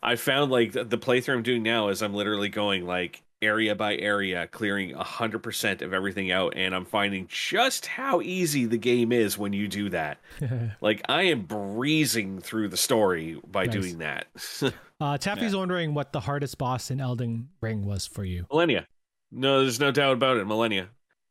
i 0.03 0.15
found 0.15 0.51
like 0.51 0.71
the, 0.71 0.85
playthrough 0.85 1.33
i'm 1.33 1.43
doing 1.43 1.63
now 1.63 1.89
is 1.89 2.01
i'm 2.01 2.13
literally 2.13 2.49
going 2.49 2.85
like 2.85 3.23
area 3.43 3.75
by 3.75 3.95
area 3.97 4.47
clearing 4.47 4.93
100% 4.93 5.81
of 5.81 5.93
everything 5.93 6.31
out 6.31 6.53
and 6.55 6.73
i'm 6.73 6.85
finding 6.85 7.27
just 7.27 7.85
how 7.85 8.21
easy 8.21 8.65
the 8.65 8.77
game 8.77 9.11
is 9.11 9.37
when 9.37 9.53
you 9.53 9.67
do 9.67 9.89
that 9.89 10.19
like 10.81 11.01
I 11.09 11.23
am 11.23 11.41
breezing 11.41 12.39
through 12.39 12.69
the 12.69 12.77
story 12.77 13.39
by 13.49 13.65
Nice. 13.65 13.73
doing 13.73 13.97
that. 13.99 14.27
uh, 15.01 15.17
Taffy's 15.17 15.55
wondering 15.55 15.93
what 15.93 16.11
the 16.11 16.19
hardest 16.21 16.57
boss 16.57 16.89
in 16.89 16.99
Elden 16.99 17.49
Ring 17.61 17.85
was 17.85 18.07
for 18.07 18.23
you. 18.23 18.45
Malenia. 18.51 18.85
No, 19.31 19.61
there's 19.61 19.79
no 19.79 19.91
doubt 19.91 20.13
about 20.13 20.37
it. 20.37 20.47
Malenia. 20.47 20.87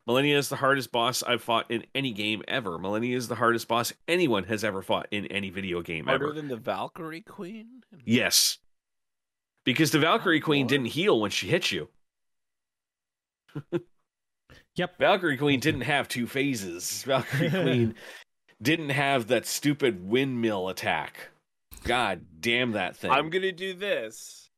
Malenia 0.08 0.36
is 0.36 0.48
the 0.48 0.56
hardest 0.56 0.90
boss 0.92 1.22
I've 1.22 1.42
fought 1.42 1.70
in 1.70 1.84
any 1.94 2.12
game 2.12 2.42
ever. 2.48 2.78
Malenia 2.78 3.16
is 3.16 3.28
the 3.28 3.34
hardest 3.36 3.68
boss 3.68 3.92
anyone 4.08 4.44
has 4.44 4.64
ever 4.64 4.82
fought 4.82 5.06
in 5.10 5.26
any 5.26 5.50
video 5.50 5.82
game 5.82 6.06
Harder 6.06 6.26
ever. 6.26 6.34
than 6.34 6.48
the 6.48 6.56
Valkyrie 6.56 7.20
Queen? 7.22 7.82
Yes. 8.04 8.58
Because 9.64 9.90
the 9.90 10.00
Valkyrie 10.00 10.40
Queen 10.40 10.62
Lord. 10.62 10.68
didn't 10.70 10.86
heal 10.86 11.20
when 11.20 11.30
she 11.30 11.48
hit 11.48 11.70
you. 11.70 11.88
Yep. 14.76 14.98
Valkyrie 14.98 15.36
Queen 15.36 15.60
didn't 15.60 15.82
have 15.82 16.08
two 16.08 16.26
phases. 16.26 17.02
Valkyrie 17.02 17.50
Queen 17.62 17.94
didn't 18.62 18.88
have 18.88 19.26
that 19.28 19.44
stupid 19.46 20.08
windmill 20.08 20.68
attack. 20.70 21.28
God 21.84 22.22
damn 22.40 22.72
that 22.72 22.96
thing. 22.96 23.10
I'm 23.10 23.28
gonna 23.28 23.52
do 23.52 23.74
this. 23.74 24.48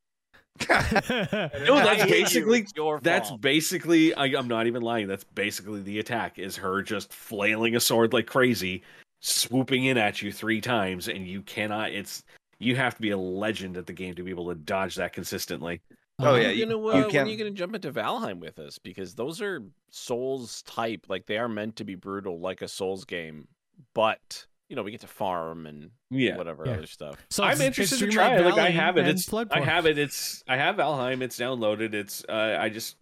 No, 0.68 0.68
that's 0.68 2.02
I 2.02 2.06
hate 2.06 2.32
you. 2.34 2.44
basically- 2.46 2.66
your 2.76 3.00
That's 3.00 3.30
fault. 3.30 3.40
basically, 3.40 4.14
I, 4.14 4.26
I'm 4.26 4.46
not 4.46 4.68
even 4.68 4.82
lying. 4.82 5.08
That's 5.08 5.24
basically 5.24 5.82
the 5.82 5.98
attack 5.98 6.38
is 6.38 6.56
her 6.56 6.80
just 6.82 7.12
flailing 7.12 7.74
a 7.74 7.80
sword 7.80 8.12
like 8.12 8.26
crazy, 8.26 8.82
swooping 9.20 9.84
in 9.86 9.98
at 9.98 10.22
you 10.22 10.30
three 10.30 10.60
times, 10.60 11.08
and 11.08 11.26
you 11.26 11.42
cannot. 11.42 11.90
It's 11.90 12.22
you 12.60 12.76
have 12.76 12.94
to 12.94 13.02
be 13.02 13.10
a 13.10 13.18
legend 13.18 13.76
at 13.76 13.86
the 13.86 13.92
game 13.92 14.14
to 14.14 14.22
be 14.22 14.30
able 14.30 14.48
to 14.48 14.54
dodge 14.54 14.94
that 14.94 15.12
consistently. 15.12 15.80
Oh, 16.20 16.36
yeah, 16.36 16.48
are 16.48 16.50
you 16.52 16.58
you- 16.60 16.66
gonna, 16.66 16.76
you 16.76 17.04
uh, 17.04 17.08
when 17.10 17.26
are 17.26 17.30
you 17.30 17.36
gonna 17.36 17.50
jump 17.50 17.74
into 17.74 17.92
Valheim 17.92 18.38
with 18.38 18.58
us? 18.58 18.78
Because 18.78 19.14
those 19.14 19.40
are 19.42 19.62
Souls 19.90 20.62
type, 20.62 21.06
like 21.08 21.26
they 21.26 21.38
are 21.38 21.48
meant 21.48 21.76
to 21.76 21.84
be 21.84 21.94
brutal, 21.96 22.38
like 22.40 22.62
a 22.62 22.68
Souls 22.68 23.04
game. 23.04 23.48
But 23.94 24.46
you 24.68 24.76
know, 24.76 24.82
we 24.82 24.92
get 24.92 25.00
to 25.02 25.06
farm 25.06 25.66
and 25.66 25.90
Yeah, 26.10 26.36
whatever 26.36 26.64
Yeah. 26.66 26.74
other 26.74 26.86
stuff. 26.86 27.16
So 27.30 27.42
I'm 27.44 27.52
it's- 27.52 27.66
interested 27.66 27.96
it's 28.02 28.04
to 28.04 28.10
try 28.10 28.36
it. 28.36 28.44
Like 28.44 28.58
I 28.58 28.70
have 28.70 28.96
it. 28.96 29.06
It's 29.08 29.32
I 29.32 29.60
have 29.60 29.86
it. 29.86 29.98
It's 29.98 30.42
I 30.48 30.56
have 30.56 30.76
Valheim. 30.76 31.20
It's 31.20 31.38
downloaded. 31.38 31.94
It's 31.94 32.24
uh, 32.28 32.56
I 32.60 32.68
just 32.68 32.96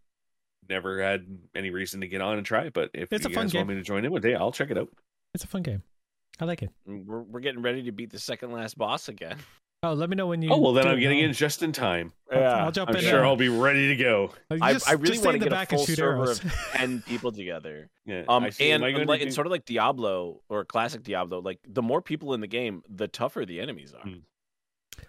never 0.68 1.02
had 1.02 1.26
any 1.55 1.70
reason 1.70 2.01
to 2.01 2.09
get 2.09 2.20
on 2.22 2.39
and 2.39 2.47
try 2.47 2.64
it. 2.64 2.72
But 2.72 2.90
if 2.94 3.12
It's 3.12 3.26
a 3.26 3.28
you 3.28 3.34
fun 3.34 3.44
guys 3.47 3.55
want 3.55 3.68
game. 3.68 3.76
me 3.76 3.82
to 3.82 3.86
join 3.86 4.05
in 4.05 4.10
one 4.12 4.22
day, 4.22 4.34
I'll 4.34 4.52
check 4.52 4.70
it 4.70 4.78
out. 4.78 4.89
It's 5.34 5.44
a 5.44 5.48
fun 5.48 5.62
game. 5.62 5.82
I 6.40 6.47
like 6.47 6.62
it. 6.62 6.70
We're 6.86 7.20
we're 7.22 7.40
getting 7.40 7.60
ready 7.62 7.82
to 7.84 7.93
beat 7.93 8.10
the 8.10 8.18
second 8.18 8.52
last 8.52 8.78
boss 8.78 9.09
again. 9.09 9.36
Oh, 9.85 9.95
let 9.95 10.09
me 10.09 10.15
know 10.15 10.29
when 10.29 10.41
you. 10.43 10.51
Oh 10.53 10.59
well, 10.59 10.73
then 10.73 10.87
I'm 10.87 11.01
getting 11.01 11.19
I'll- 11.19 11.25
in 11.27 11.33
just 11.33 11.63
in 11.63 11.73
time. 11.73 12.13
I'll, 12.31 12.45
I'll 12.45 12.73
jump 12.73 12.91
I'm 12.91 12.97
in. 12.97 13.03
sure 13.03 13.25
uh, 13.25 13.29
I'll 13.29 13.37
be 13.37 13.49
ready 13.49 13.89
to 13.89 13.97
go. 13.97 14.31
I, 14.49 14.75
just- 14.75 14.89
I 14.89 14.93
really 14.93 15.19
want 15.19 15.33
to 15.33 15.39
get 15.41 15.49
a 15.49 15.51
back 15.51 15.73
and 15.73 15.81
full 15.81 15.87
shoot 15.87 15.97
server 15.97 16.19
arrows. 16.25 16.45
of 16.45 16.53
ten 16.73 17.03
people 17.03 17.33
together. 17.33 17.91
Yeah. 18.07 18.23
Um, 18.29 18.45
I 18.45 18.51
see. 18.51 18.71
Am 18.71 18.83
and, 18.83 18.97
I 18.97 19.01
and 19.01 19.09
like, 19.09 19.21
to 19.21 19.27
and 19.27 19.35
sort 19.35 19.47
of 19.49 19.51
like 19.51 19.65
Diablo 19.65 20.41
or 20.49 20.65
classic 20.65 21.03
Diablo, 21.03 21.41
like 21.41 21.59
the 21.69 21.83
more 21.83 22.01
people 22.01 22.33
in 22.35 22.41
the 22.41 22.47
game, 22.47 22.83
the 22.89 23.09
tougher 23.09 23.45
the 23.45 23.61
enemies 23.61 23.93
are. 23.93 24.07
Mm. 24.09 24.23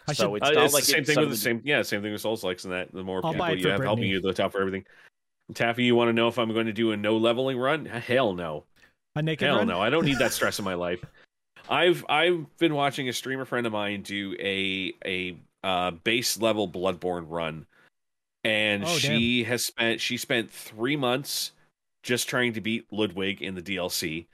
I 0.07 0.13
so 0.13 0.33
should- 0.33 0.43
it's 0.47 0.57
Uh, 0.57 0.61
it's 0.63 0.73
like 0.73 0.83
the 0.85 0.91
same 0.91 1.03
thing 1.05 1.19
with 1.19 1.29
the 1.29 1.37
same. 1.37 1.61
Yeah, 1.63 1.81
same 1.83 2.01
thing 2.01 2.11
with 2.11 2.21
Souls 2.21 2.43
likes 2.43 2.63
and 2.63 2.73
that. 2.73 2.91
The 2.91 3.03
more 3.03 3.21
I'll 3.23 3.31
people 3.33 3.55
you 3.55 3.63
for 3.63 3.69
have 3.69 3.79
helping 3.83 4.01
Brittany. 4.01 4.07
you, 4.09 4.21
the 4.21 4.33
tougher 4.33 4.59
everything. 4.59 4.85
Taffy, 5.53 5.83
you 5.83 5.95
want 5.95 6.09
to 6.09 6.13
know 6.13 6.29
if 6.29 6.39
I'm 6.39 6.51
going 6.51 6.65
to 6.65 6.73
do 6.73 6.93
a 6.93 6.97
no 6.97 7.17
leveling 7.17 7.59
run? 7.59 7.85
Hell 7.85 8.33
no. 8.33 8.63
a 9.15 9.21
naked 9.21 9.47
Hell 9.47 9.57
run? 9.57 9.67
no. 9.67 9.79
I 9.79 9.91
don't 9.91 10.05
need 10.05 10.17
that 10.17 10.31
stress 10.33 10.57
in 10.57 10.65
my 10.65 10.73
life. 10.73 11.03
I've 11.69 12.05
I've 12.09 12.45
been 12.57 12.73
watching 12.75 13.07
a 13.09 13.13
streamer 13.13 13.45
friend 13.45 13.65
of 13.65 13.73
mine 13.73 14.01
do 14.01 14.35
a 14.39 14.93
a 15.05 15.37
uh, 15.63 15.91
base 15.91 16.39
level 16.39 16.67
Bloodborne 16.67 17.25
run, 17.29 17.65
and 18.43 18.83
Oh, 18.83 18.87
she 18.97 19.43
has 19.45 19.65
spent 19.65 20.01
she 20.01 20.17
spent 20.17 20.51
three 20.51 20.95
months 20.95 21.51
just 22.03 22.27
trying 22.27 22.53
to 22.53 22.61
beat 22.61 22.85
Ludwig 22.91 23.41
in 23.41 23.55
the 23.55 23.61
DLC. 23.61 24.25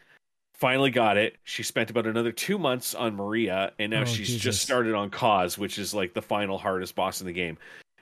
Finally 0.55 0.89
got 0.91 1.15
it. 1.17 1.37
She 1.43 1.63
spent 1.63 1.89
about 1.89 2.05
another 2.07 2.31
two 2.31 2.57
months 2.57 2.93
on 2.93 3.15
Maria, 3.15 3.71
and 3.79 3.91
now 3.91 4.01
Oh, 4.01 4.05
she's 4.05 4.27
Jesus. 4.27 4.41
just 4.41 4.61
started 4.61 4.93
on 4.95 5.09
Kos, 5.09 5.57
which 5.57 5.77
is 5.77 5.93
like 5.93 6.13
the 6.13 6.21
final 6.21 6.57
hardest 6.57 6.95
boss 6.95 7.21
in 7.21 7.27
the 7.27 7.33
game. 7.33 7.57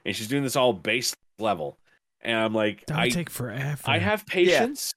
And 0.05 0.15
she's 0.15 0.27
doing 0.27 0.41
this 0.43 0.55
all 0.55 0.73
base 0.73 1.13
level. 1.37 1.77
And 2.21 2.35
I'm 2.35 2.53
like, 2.53 2.85
That 2.87 2.95
would 2.95 3.03
I 3.03 3.09
take 3.09 3.29
forever. 3.29 3.79
I 3.85 3.99
have 3.99 4.25
patience. 4.25 4.93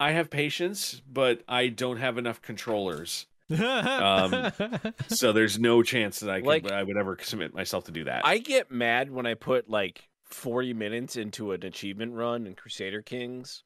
I 0.00 0.10
have 0.10 0.28
patience, 0.30 1.00
but 1.10 1.42
I 1.48 1.68
don't 1.68 1.96
have 1.98 2.18
enough 2.18 2.42
controllers. 2.42 3.26
Um, 3.60 4.52
So 5.08 5.32
there's 5.32 5.58
no 5.58 5.82
chance 5.82 6.20
that 6.20 6.30
I 6.30 6.40
could, 6.40 6.46
Like- 6.46 6.70
I 6.70 6.82
would 6.82 6.96
ever 6.96 7.16
commit 7.16 7.54
myself 7.54 7.84
to 7.84 7.92
do 7.92 8.04
that. 8.04 8.26
I 8.26 8.38
get 8.38 8.70
mad 8.70 9.10
when 9.10 9.26
I 9.26 9.34
put 9.34 9.68
like 9.68 10.08
40 10.24 10.74
minutes 10.74 11.16
into 11.16 11.52
an 11.52 11.64
achievement 11.64 12.14
run 12.14 12.46
in 12.46 12.54
Crusader 12.54 13.02
Kings, 13.02 13.64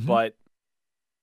Mhm. 0.00 0.06
but 0.06 0.34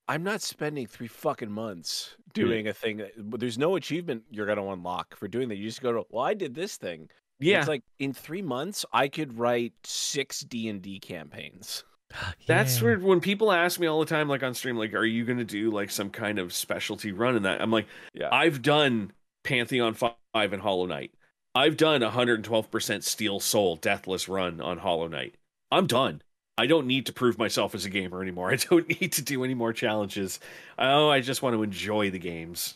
I'm 0.08 0.24
not 0.24 0.42
spending 0.42 0.88
three 0.88 1.08
fucking 1.08 1.52
months 1.52 2.16
doing 2.34 2.68
a 2.68 2.74
thing. 2.74 2.98
That, 2.98 3.12
there's 3.18 3.58
no 3.58 3.76
achievement 3.76 4.24
you're 4.32 4.46
going 4.48 4.58
to 4.58 4.70
unlock 4.72 5.16
for 5.16 5.28
doing 5.28 5.50
that. 5.50 5.58
You 5.58 5.66
just 5.68 5.82
go 5.82 5.92
to, 5.92 6.04
well, 6.10 6.24
I 6.26 6.34
did 6.34 6.56
this 6.56 6.78
thing. 6.78 7.10
yeah, 7.40 7.60
It's 7.60 7.68
like 7.68 7.84
in 8.00 8.14
three 8.14 8.42
months, 8.42 8.86
I 8.92 9.08
could 9.08 9.38
write 9.38 9.74
six 9.84 10.40
D 10.42 10.68
and 10.68 10.82
D 10.82 11.00
campaigns. 11.00 11.84
that's 12.48 12.78
Yeah. 12.78 12.84
where 12.84 13.00
when 13.00 13.20
people 13.22 13.52
ask 13.52 13.80
me 13.80 13.88
all 13.88 14.00
the 14.00 14.06
time, 14.06 14.28
like 14.30 14.44
on 14.44 14.54
stream, 14.54 14.78
like, 14.78 14.94
are 14.94 15.06
you 15.06 15.26
going 15.26 15.38
to 15.40 15.44
do 15.46 15.72
like 15.72 15.92
some 15.92 16.10
kind 16.10 16.40
of 16.40 16.54
specialty 16.54 17.12
run 17.12 17.36
in 17.36 17.44
that? 17.44 17.62
I'm 17.62 17.72
like, 17.72 17.88
Yeah. 18.14 18.30
I've 18.32 18.62
done 18.62 19.12
Pantheon 19.44 19.94
5 19.94 20.14
and 20.36 20.62
Hollow 20.62 20.86
Knight. 20.86 21.12
I've 21.56 21.78
done 21.78 22.02
112% 22.02 23.04
Steel 23.04 23.40
Soul 23.40 23.76
Deathless 23.76 24.30
run 24.30 24.62
on 24.62 24.78
Hollow 24.80 25.08
Knight. 25.08 25.36
I'm 25.72 25.88
done. 25.88 26.22
I 26.58 26.68
don't 26.68 26.88
need 26.88 27.06
to 27.06 27.14
prove 27.14 27.38
myself 27.38 27.74
as 27.74 27.86
a 27.86 27.90
gamer 27.90 28.22
anymore. 28.22 28.52
I 28.54 28.58
don't 28.58 28.88
need 29.02 29.14
to 29.14 29.22
do 29.22 29.44
any 29.44 29.54
more 29.54 29.74
challenges. 29.74 30.40
Oh, 30.78 31.10
I 31.10 31.22
just 31.22 31.42
want 31.42 31.56
to 31.56 31.64
enjoy 31.64 32.10
the 32.12 32.20
games. 32.20 32.76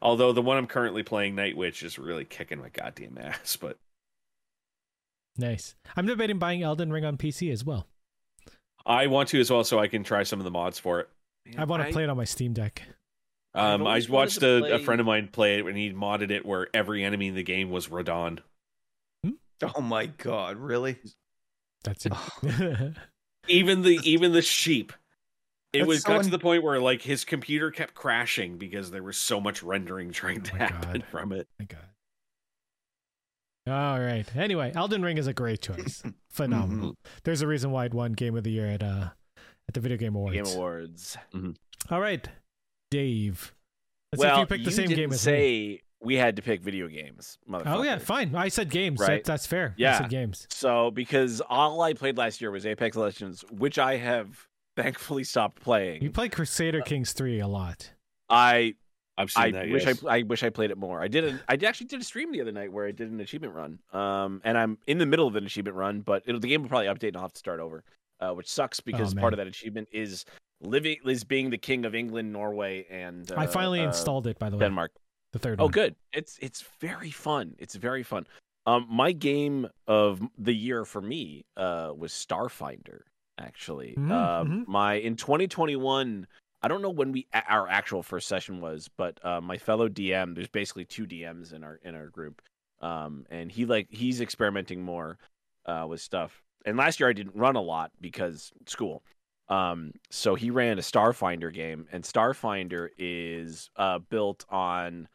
Although 0.00 0.32
the 0.32 0.42
one 0.42 0.56
I'm 0.58 0.66
currently 0.68 1.02
playing, 1.02 1.34
Night 1.34 1.56
Witch, 1.56 1.82
is 1.82 1.98
really 1.98 2.24
kicking 2.24 2.58
my 2.60 2.68
goddamn 2.68 3.18
ass. 3.20 3.56
But 3.56 3.78
Nice. 5.36 5.74
I'm 5.96 6.06
debating 6.06 6.38
buying 6.38 6.62
Elden 6.62 6.92
Ring 6.92 7.04
on 7.04 7.16
PC 7.16 7.50
as 7.52 7.64
well. 7.64 7.86
I 8.88 9.06
want 9.06 9.28
to 9.30 9.40
as 9.40 9.50
well, 9.50 9.62
so 9.64 9.78
I 9.78 9.86
can 9.86 10.02
try 10.02 10.22
some 10.24 10.40
of 10.40 10.44
the 10.44 10.50
mods 10.50 10.78
for 10.78 11.00
it. 11.00 11.08
I 11.56 11.64
want 11.64 11.84
to 11.84 11.92
play 11.92 12.04
it 12.04 12.10
on 12.10 12.16
my 12.16 12.24
Steam 12.24 12.52
Deck. 12.52 12.82
I've 13.54 13.80
Um, 13.80 13.86
I 13.86 14.02
watched 14.08 14.40
to 14.40 14.64
a, 14.64 14.76
a 14.76 14.78
friend 14.78 15.00
of 15.00 15.06
mine 15.06 15.28
play 15.28 15.58
it, 15.58 15.66
and 15.66 15.76
he 15.76 15.92
modded 15.92 16.30
it 16.30 16.44
where 16.44 16.68
every 16.74 17.04
enemy 17.04 17.28
in 17.28 17.34
the 17.34 17.42
game 17.42 17.70
was 17.70 17.88
Radahn. 17.88 18.40
Oh 19.76 19.80
my 19.80 20.06
god, 20.06 20.56
really? 20.56 20.98
That's 21.84 22.06
it. 22.06 22.12
even 23.48 23.82
the 23.82 23.98
even 24.04 24.32
the 24.32 24.42
sheep 24.42 24.92
it 25.72 25.80
That's 25.80 25.88
was 25.88 26.02
so 26.02 26.08
got 26.08 26.24
to 26.24 26.30
the 26.30 26.38
point 26.38 26.62
where 26.62 26.80
like 26.80 27.02
his 27.02 27.24
computer 27.24 27.70
kept 27.70 27.94
crashing 27.94 28.56
because 28.58 28.90
there 28.90 29.02
was 29.02 29.16
so 29.16 29.40
much 29.40 29.62
rendering 29.62 30.12
trying 30.12 30.42
to 30.42 30.54
Oh 30.54 30.58
my 30.58 30.64
happen 30.66 30.92
God. 30.92 31.04
from 31.10 31.32
it 31.32 31.48
my 31.58 31.66
God. 31.66 31.84
All 33.68 34.00
right. 34.00 34.26
Anyway, 34.36 34.72
Elden 34.74 35.02
Ring 35.02 35.18
is 35.18 35.26
a 35.26 35.32
great 35.34 35.60
choice. 35.60 36.02
Phenomenal. 36.30 36.90
Mm-hmm. 36.92 37.08
There's 37.24 37.42
a 37.42 37.46
reason 37.46 37.70
why 37.70 37.86
it 37.86 37.94
won 37.94 38.12
Game 38.12 38.36
of 38.36 38.44
the 38.44 38.50
Year 38.50 38.66
at 38.66 38.82
uh 38.82 39.08
at 39.68 39.74
the 39.74 39.80
Video 39.80 39.96
Game 39.98 40.14
Awards. 40.14 40.34
Game 40.34 40.56
Awards. 40.56 41.16
Mm-hmm. 41.34 41.50
All 41.92 42.00
right, 42.00 42.28
Dave. 42.90 43.54
Let's 44.12 44.22
see 44.22 44.26
well, 44.26 44.36
if 44.36 44.40
you 44.40 44.46
picked 44.46 44.64
the 44.64 44.70
same 44.70 44.86
didn't 44.88 44.96
game 44.98 45.12
as 45.12 45.26
me. 45.26 45.32
say 45.32 45.80
we 46.00 46.14
had 46.14 46.36
to 46.36 46.42
pick 46.42 46.62
video 46.62 46.88
games. 46.88 47.38
Oh 47.50 47.82
yeah, 47.82 47.98
fine. 47.98 48.34
I 48.34 48.48
said 48.48 48.70
games. 48.70 49.00
Right. 49.00 49.24
That, 49.24 49.24
that's 49.24 49.46
fair. 49.46 49.70
I 49.70 49.74
Yeah. 49.76 49.98
said 49.98 50.10
games. 50.10 50.46
So 50.50 50.90
because 50.90 51.40
all 51.48 51.80
I 51.82 51.92
played 51.92 52.16
last 52.16 52.40
year 52.40 52.50
was 52.50 52.64
Apex 52.64 52.96
Legends, 52.96 53.44
which 53.50 53.78
I 53.78 53.96
have 53.96 54.46
thankfully 54.76 55.24
stopped 55.24 55.60
playing. 55.60 56.02
You 56.02 56.10
play 56.10 56.28
Crusader 56.28 56.80
uh, 56.80 56.84
Kings 56.84 57.12
three 57.12 57.40
a 57.40 57.48
lot. 57.48 57.92
I 58.30 58.74
I've 59.18 59.30
seen 59.30 59.42
I 59.44 59.50
that. 59.50 59.70
wish 59.70 59.84
yes. 59.84 60.04
I 60.04 60.18
I 60.18 60.22
wish 60.22 60.42
I 60.42 60.50
played 60.50 60.70
it 60.70 60.78
more. 60.78 61.02
I 61.02 61.08
did 61.08 61.24
a, 61.24 61.40
I 61.48 61.54
actually 61.66 61.88
did 61.88 62.00
a 62.00 62.04
stream 62.04 62.32
the 62.32 62.40
other 62.40 62.52
night 62.52 62.72
where 62.72 62.86
I 62.86 62.92
did 62.92 63.10
an 63.10 63.20
achievement 63.20 63.54
run. 63.54 63.78
Um, 63.92 64.40
and 64.44 64.56
I'm 64.56 64.78
in 64.86 64.98
the 64.98 65.06
middle 65.06 65.26
of 65.26 65.34
an 65.36 65.44
achievement 65.44 65.76
run, 65.76 66.00
but 66.00 66.22
it'll, 66.26 66.40
the 66.40 66.48
game 66.48 66.62
will 66.62 66.68
probably 66.68 66.86
update 66.86 67.08
and 67.08 67.16
I'll 67.16 67.24
have 67.24 67.32
to 67.32 67.38
start 67.38 67.60
over, 67.60 67.82
uh, 68.20 68.30
which 68.32 68.48
sucks 68.48 68.80
because 68.80 69.14
Oh, 69.16 69.20
part 69.20 69.32
of 69.32 69.38
that 69.38 69.46
achievement 69.48 69.88
is 69.92 70.24
living 70.60 70.96
is 71.04 71.24
being 71.24 71.50
the 71.50 71.58
king 71.58 71.84
of 71.84 71.94
England, 71.94 72.32
Norway, 72.32 72.86
and 72.90 73.30
I 73.36 73.44
uh, 73.44 73.48
finally 73.48 73.80
uh, 73.80 73.86
installed 73.88 74.26
it 74.28 74.38
by 74.38 74.50
the 74.50 74.56
way. 74.56 74.66
Denmark. 74.66 74.92
The 75.32 75.38
third 75.40 75.60
Oh, 75.60 75.64
one. 75.64 75.72
good. 75.72 75.96
It's 76.12 76.38
it's 76.40 76.64
very 76.80 77.10
fun. 77.10 77.54
It's 77.58 77.74
very 77.74 78.02
fun. 78.04 78.24
Um, 78.66 78.86
my 78.88 79.12
game 79.12 79.68
of 79.86 80.20
the 80.38 80.54
year 80.54 80.84
for 80.84 81.00
me 81.02 81.44
uh 81.56 81.92
was 81.96 82.12
Starfinder. 82.12 83.00
Actually, 83.40 83.94
Mhm, 83.96 84.10
um, 84.10 84.48
mhm. 84.48 84.66
my 84.68 84.94
in 84.94 85.14
2021. 85.16 86.26
I 86.62 86.68
don't 86.68 86.82
know 86.82 86.90
when 86.90 87.12
we 87.12 87.26
our 87.48 87.68
actual 87.68 88.02
first 88.02 88.28
session 88.28 88.60
was, 88.60 88.88
but 88.96 89.24
uh, 89.24 89.40
my 89.40 89.58
fellow 89.58 89.88
DM. 89.88 90.34
There's 90.34 90.48
basically 90.48 90.84
two 90.84 91.06
DMs 91.06 91.52
in 91.52 91.62
our 91.62 91.78
in 91.84 91.94
our 91.94 92.08
group, 92.08 92.42
um, 92.80 93.26
and 93.30 93.50
he 93.50 93.64
like 93.64 93.88
he's 93.90 94.20
experimenting 94.20 94.82
more 94.82 95.18
uh, 95.66 95.86
with 95.88 96.00
stuff. 96.00 96.42
And 96.66 96.76
last 96.76 96.98
year 96.98 97.08
I 97.08 97.12
didn't 97.12 97.36
run 97.36 97.56
a 97.56 97.62
lot 97.62 97.92
because 98.00 98.52
school. 98.66 99.02
Um, 99.48 99.92
so 100.10 100.34
he 100.34 100.50
ran 100.50 100.78
a 100.78 100.82
Starfinder 100.82 101.52
game, 101.52 101.86
and 101.92 102.04
Starfinder 102.04 102.88
is 102.98 103.70
uh, 103.76 103.98
built 103.98 104.44
on 104.50 105.08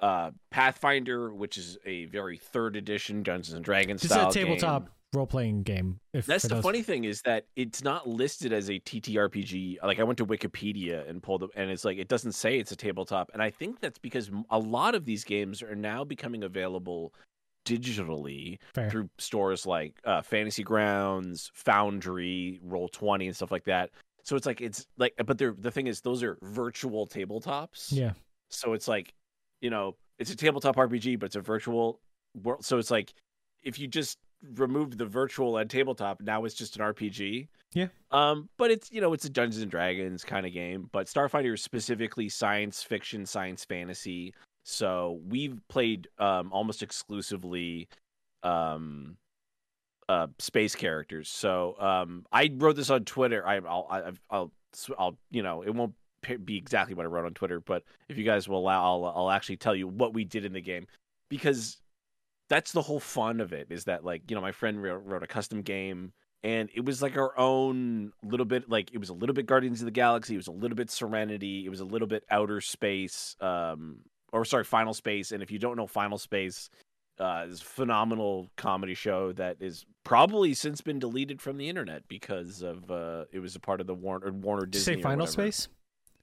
uh, 0.00 0.30
Pathfinder, 0.50 1.32
which 1.32 1.56
is 1.56 1.78
a 1.86 2.06
very 2.06 2.38
third 2.38 2.76
edition 2.76 3.22
Dungeons 3.22 3.54
and 3.54 3.64
Dragons 3.64 4.02
style 4.02 4.30
a 4.30 4.32
tabletop 4.32 4.84
game. 4.84 4.92
Role 5.12 5.26
playing 5.26 5.62
game. 5.62 5.98
If 6.12 6.26
That's 6.26 6.44
the 6.44 6.56
those- 6.56 6.62
funny 6.62 6.82
thing 6.82 7.04
is 7.04 7.22
that 7.22 7.46
it's 7.56 7.82
not 7.82 8.08
listed 8.08 8.52
as 8.52 8.70
a 8.70 8.78
TTRPG. 8.80 9.78
Like 9.82 9.98
I 9.98 10.04
went 10.04 10.18
to 10.18 10.26
Wikipedia 10.26 11.08
and 11.08 11.22
pulled 11.22 11.42
up, 11.42 11.50
and 11.56 11.70
it's 11.70 11.84
like 11.84 11.98
it 11.98 12.08
doesn't 12.08 12.32
say 12.32 12.58
it's 12.58 12.72
a 12.72 12.76
tabletop. 12.76 13.30
And 13.32 13.42
I 13.42 13.50
think 13.50 13.80
that's 13.80 13.98
because 13.98 14.30
a 14.50 14.58
lot 14.58 14.94
of 14.94 15.04
these 15.04 15.24
games 15.24 15.62
are 15.62 15.74
now 15.74 16.04
becoming 16.04 16.44
available 16.44 17.12
digitally 17.66 18.58
Fair. 18.74 18.90
through 18.90 19.10
stores 19.18 19.66
like 19.66 19.94
uh, 20.04 20.22
Fantasy 20.22 20.62
Grounds, 20.62 21.50
Foundry, 21.54 22.60
Roll 22.62 22.88
Twenty, 22.88 23.26
and 23.26 23.34
stuff 23.36 23.50
like 23.50 23.64
that. 23.64 23.90
So 24.22 24.36
it's 24.36 24.46
like 24.46 24.60
it's 24.60 24.86
like, 24.98 25.14
but 25.26 25.38
the 25.38 25.70
thing 25.70 25.86
is 25.86 26.00
those 26.00 26.22
are 26.22 26.38
virtual 26.42 27.06
tabletops. 27.06 27.88
Yeah. 27.90 28.12
So 28.50 28.74
it's 28.74 28.86
like, 28.88 29.14
you 29.60 29.70
know, 29.70 29.96
it's 30.18 30.30
a 30.30 30.36
tabletop 30.36 30.76
RPG, 30.76 31.18
but 31.18 31.26
it's 31.26 31.36
a 31.36 31.40
virtual 31.40 32.00
world. 32.42 32.64
So 32.64 32.78
it's 32.78 32.90
like, 32.90 33.12
if 33.62 33.78
you 33.78 33.86
just 33.88 34.18
removed 34.54 34.98
the 34.98 35.06
virtual 35.06 35.58
and 35.58 35.68
tabletop, 35.68 36.20
now 36.20 36.44
it's 36.44 36.54
just 36.54 36.76
an 36.76 36.82
RPG. 36.82 37.48
Yeah. 37.72 37.88
Um, 38.10 38.48
but 38.56 38.70
it's 38.70 38.90
you 38.90 39.00
know 39.00 39.12
it's 39.12 39.24
a 39.24 39.30
Dungeons 39.30 39.62
and 39.62 39.70
Dragons 39.70 40.24
kind 40.24 40.46
of 40.46 40.52
game. 40.52 40.88
But 40.92 41.06
Starfinder 41.06 41.54
is 41.54 41.62
specifically 41.62 42.28
science 42.28 42.82
fiction, 42.82 43.26
science 43.26 43.64
fantasy. 43.64 44.34
So 44.64 45.20
we've 45.28 45.60
played 45.68 46.08
um 46.18 46.52
almost 46.52 46.82
exclusively 46.82 47.88
um 48.42 49.16
uh 50.08 50.28
space 50.38 50.74
characters. 50.74 51.28
So 51.28 51.76
um 51.78 52.26
I 52.32 52.50
wrote 52.54 52.76
this 52.76 52.90
on 52.90 53.04
Twitter. 53.04 53.46
I 53.46 53.56
I'll 53.56 53.86
I, 53.90 54.12
I'll 54.30 54.52
I'll 54.98 55.16
you 55.30 55.42
know 55.42 55.62
it 55.62 55.74
won't 55.74 55.94
be 56.44 56.56
exactly 56.56 56.94
what 56.94 57.06
I 57.06 57.08
wrote 57.08 57.24
on 57.24 57.34
Twitter, 57.34 57.60
but 57.60 57.82
if 58.08 58.18
you 58.18 58.24
guys 58.24 58.48
will 58.48 58.58
allow, 58.58 58.84
I'll 58.84 59.04
I'll 59.16 59.30
actually 59.30 59.56
tell 59.56 59.74
you 59.74 59.86
what 59.86 60.12
we 60.12 60.24
did 60.24 60.44
in 60.44 60.52
the 60.52 60.60
game 60.60 60.86
because 61.28 61.78
that's 62.50 62.72
the 62.72 62.82
whole 62.82 63.00
fun 63.00 63.40
of 63.40 63.54
it. 63.54 63.68
Is 63.70 63.84
that 63.84 64.04
like 64.04 64.28
you 64.28 64.34
know 64.36 64.42
my 64.42 64.52
friend 64.52 64.82
wrote, 64.82 65.22
a 65.22 65.26
custom 65.26 65.62
game 65.62 66.12
and 66.42 66.68
it 66.74 66.84
was 66.84 67.00
like 67.00 67.16
our 67.16 67.38
own 67.38 68.12
little 68.22 68.44
bit 68.46 68.68
like 68.68 68.90
it 68.92 68.98
was 68.98 69.08
a 69.08 69.14
little 69.14 69.32
bit 69.34 69.46
Guardians 69.46 69.80
of 69.80 69.86
the 69.86 69.90
Galaxy, 69.90 70.34
it 70.34 70.38
was 70.38 70.48
a 70.48 70.52
little 70.52 70.76
bit 70.76 70.90
Serenity, 70.90 71.64
it 71.64 71.70
was 71.70 71.80
a 71.80 71.84
little 71.84 72.08
bit 72.08 72.24
Outer 72.30 72.60
Space, 72.60 73.36
um 73.40 74.00
or 74.32 74.44
sorry 74.44 74.64
Final 74.64 74.92
Space. 74.92 75.32
And 75.32 75.42
if 75.42 75.50
you 75.50 75.58
don't 75.58 75.76
know 75.76 75.86
Final 75.86 76.18
Space. 76.18 76.68
Uh, 77.18 77.44
it's 77.50 77.60
a 77.60 77.64
phenomenal 77.64 78.48
comedy 78.56 78.94
show 78.94 79.30
that 79.32 79.54
is 79.60 79.84
probably 80.04 80.54
since 80.54 80.80
been 80.80 80.98
deleted 80.98 81.38
from 81.42 81.58
the 81.58 81.68
internet 81.68 82.08
because 82.08 82.62
of 82.62 82.90
uh, 82.90 83.26
it 83.30 83.40
was 83.40 83.54
a 83.54 83.60
part 83.60 83.78
of 83.78 83.86
the 83.86 83.94
Warner 83.94 84.32
Warner 84.32 84.64
Did 84.64 84.76
you 84.76 84.80
Disney. 84.80 84.94
say 84.94 85.02
Final. 85.02 85.26
Space? 85.26 85.68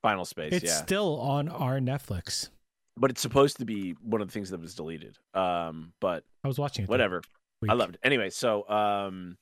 Final 0.01 0.25
Space, 0.25 0.53
It's 0.53 0.65
yeah. 0.65 0.81
still 0.81 1.19
on 1.19 1.49
our 1.49 1.77
Netflix. 1.79 2.49
But 2.97 3.11
it's 3.11 3.21
supposed 3.21 3.57
to 3.57 3.65
be 3.65 3.95
one 4.01 4.21
of 4.21 4.27
the 4.27 4.31
things 4.31 4.49
that 4.49 4.59
was 4.59 4.75
deleted. 4.75 5.17
Um, 5.33 5.93
but 5.99 6.23
I 6.43 6.47
was 6.47 6.57
watching 6.57 6.83
it. 6.83 6.89
whatever. 6.89 7.21
I 7.67 7.73
loved 7.73 7.95
it. 7.95 8.01
Anyway, 8.03 8.29
so 8.29 8.67
um, 8.69 9.37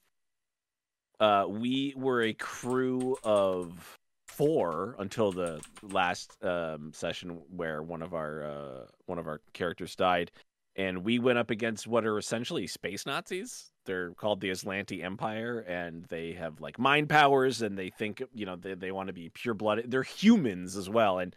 uh, 1.19 1.45
we 1.47 1.93
were 1.95 2.21
a 2.21 2.33
crew 2.33 3.17
of 3.23 3.97
four 4.27 4.95
until 4.99 5.31
the 5.31 5.61
last 5.81 6.35
um 6.43 6.91
session 6.93 7.39
where 7.55 7.81
one 7.81 8.01
of 8.01 8.13
our 8.13 8.43
uh 8.43 8.85
one 9.05 9.17
of 9.17 9.27
our 9.27 9.39
characters 9.53 9.95
died, 9.95 10.29
and 10.75 11.05
we 11.05 11.19
went 11.19 11.37
up 11.37 11.49
against 11.49 11.87
what 11.87 12.05
are 12.05 12.17
essentially 12.17 12.67
space 12.67 13.05
Nazis. 13.05 13.71
They're 13.85 14.11
called 14.11 14.41
the 14.41 14.49
Azlanti 14.49 15.03
Empire, 15.03 15.59
and 15.59 16.03
they 16.05 16.33
have 16.33 16.59
like 16.59 16.77
mind 16.79 17.07
powers, 17.07 17.61
and 17.61 17.77
they 17.77 17.89
think 17.89 18.21
you 18.33 18.45
know 18.45 18.55
they 18.55 18.73
they 18.73 18.91
want 18.91 19.07
to 19.07 19.13
be 19.13 19.29
pure 19.29 19.53
blooded. 19.53 19.89
They're 19.89 20.03
humans 20.03 20.75
as 20.75 20.89
well, 20.89 21.19
and 21.19 21.35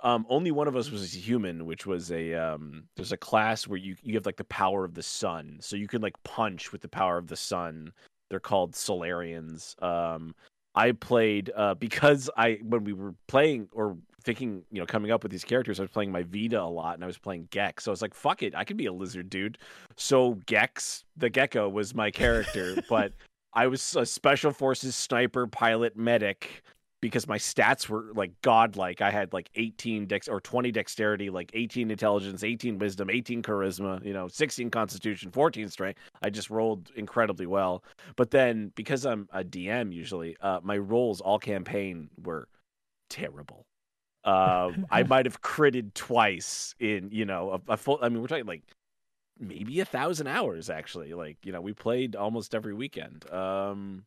um, 0.00 0.26
only 0.28 0.50
one 0.50 0.68
of 0.68 0.76
us 0.76 0.90
was 0.90 1.14
a 1.14 1.18
human, 1.18 1.66
which 1.66 1.86
was 1.86 2.10
a 2.12 2.34
um, 2.34 2.84
there's 2.96 3.12
a 3.12 3.16
class 3.16 3.66
where 3.66 3.78
you 3.78 3.96
you 4.02 4.14
have 4.14 4.26
like 4.26 4.36
the 4.36 4.44
power 4.44 4.84
of 4.84 4.94
the 4.94 5.02
sun, 5.02 5.58
so 5.60 5.76
you 5.76 5.88
can 5.88 6.02
like 6.02 6.20
punch 6.22 6.72
with 6.72 6.82
the 6.82 6.88
power 6.88 7.18
of 7.18 7.28
the 7.28 7.36
sun. 7.36 7.92
They're 8.28 8.40
called 8.40 8.74
Solarians. 8.74 9.76
Um, 9.80 10.34
I 10.74 10.92
played 10.92 11.50
uh, 11.56 11.74
because 11.74 12.28
I 12.36 12.58
when 12.62 12.84
we 12.84 12.92
were 12.92 13.14
playing 13.26 13.68
or 13.72 13.96
thinking, 14.22 14.62
you 14.70 14.80
know, 14.80 14.86
coming 14.86 15.10
up 15.10 15.22
with 15.22 15.32
these 15.32 15.44
characters, 15.44 15.80
I 15.80 15.84
was 15.84 15.90
playing 15.90 16.12
my 16.12 16.24
Vita 16.24 16.60
a 16.60 16.64
lot, 16.64 16.94
and 16.94 17.04
I 17.04 17.06
was 17.06 17.18
playing 17.18 17.48
Gex. 17.50 17.84
So 17.84 17.90
I 17.90 17.92
was 17.92 18.02
like, 18.02 18.14
"Fuck 18.14 18.42
it, 18.42 18.54
I 18.54 18.64
could 18.64 18.76
be 18.76 18.86
a 18.86 18.92
lizard 18.92 19.30
dude." 19.30 19.56
So 19.96 20.34
Gex, 20.46 21.04
the 21.16 21.30
gecko, 21.30 21.68
was 21.68 21.94
my 21.94 22.10
character, 22.10 22.76
but 22.90 23.12
I 23.54 23.66
was 23.68 23.96
a 23.96 24.04
special 24.04 24.52
forces 24.52 24.94
sniper 24.94 25.46
pilot 25.46 25.96
medic 25.96 26.62
because 27.00 27.28
my 27.28 27.38
stats 27.38 27.88
were 27.88 28.06
like 28.14 28.32
godlike. 28.42 29.00
I 29.00 29.10
had 29.10 29.32
like 29.32 29.50
18 29.54 30.06
dex 30.06 30.28
or 30.28 30.40
20 30.40 30.72
dexterity, 30.72 31.30
like 31.30 31.50
18 31.54 31.90
intelligence, 31.90 32.42
18 32.42 32.78
wisdom, 32.78 33.10
18 33.10 33.42
charisma, 33.42 34.04
you 34.04 34.12
know, 34.12 34.28
16 34.28 34.70
constitution, 34.70 35.30
14 35.30 35.68
strength. 35.68 36.00
I 36.22 36.30
just 36.30 36.50
rolled 36.50 36.90
incredibly 36.96 37.46
well. 37.46 37.84
But 38.16 38.30
then 38.30 38.72
because 38.74 39.04
I'm 39.04 39.28
a 39.32 39.44
DM 39.44 39.92
usually, 39.92 40.36
uh, 40.40 40.60
my 40.62 40.78
rolls 40.78 41.20
all 41.20 41.38
campaign 41.38 42.08
were 42.22 42.48
terrible. 43.10 43.66
Uh, 44.24 44.72
I 44.90 45.02
might 45.08 45.26
have 45.26 45.42
critted 45.42 45.94
twice 45.94 46.74
in, 46.80 47.10
you 47.12 47.26
know, 47.26 47.60
a, 47.68 47.72
a 47.72 47.76
full. 47.76 47.98
I 48.00 48.08
mean, 48.08 48.22
we're 48.22 48.28
talking 48.28 48.46
like 48.46 48.62
maybe 49.38 49.80
a 49.80 49.84
thousand 49.84 50.28
hours 50.28 50.70
actually. 50.70 51.12
Like, 51.12 51.36
you 51.44 51.52
know, 51.52 51.60
we 51.60 51.74
played 51.74 52.16
almost 52.16 52.54
every 52.54 52.74
weekend. 52.74 53.30
Um, 53.30 54.04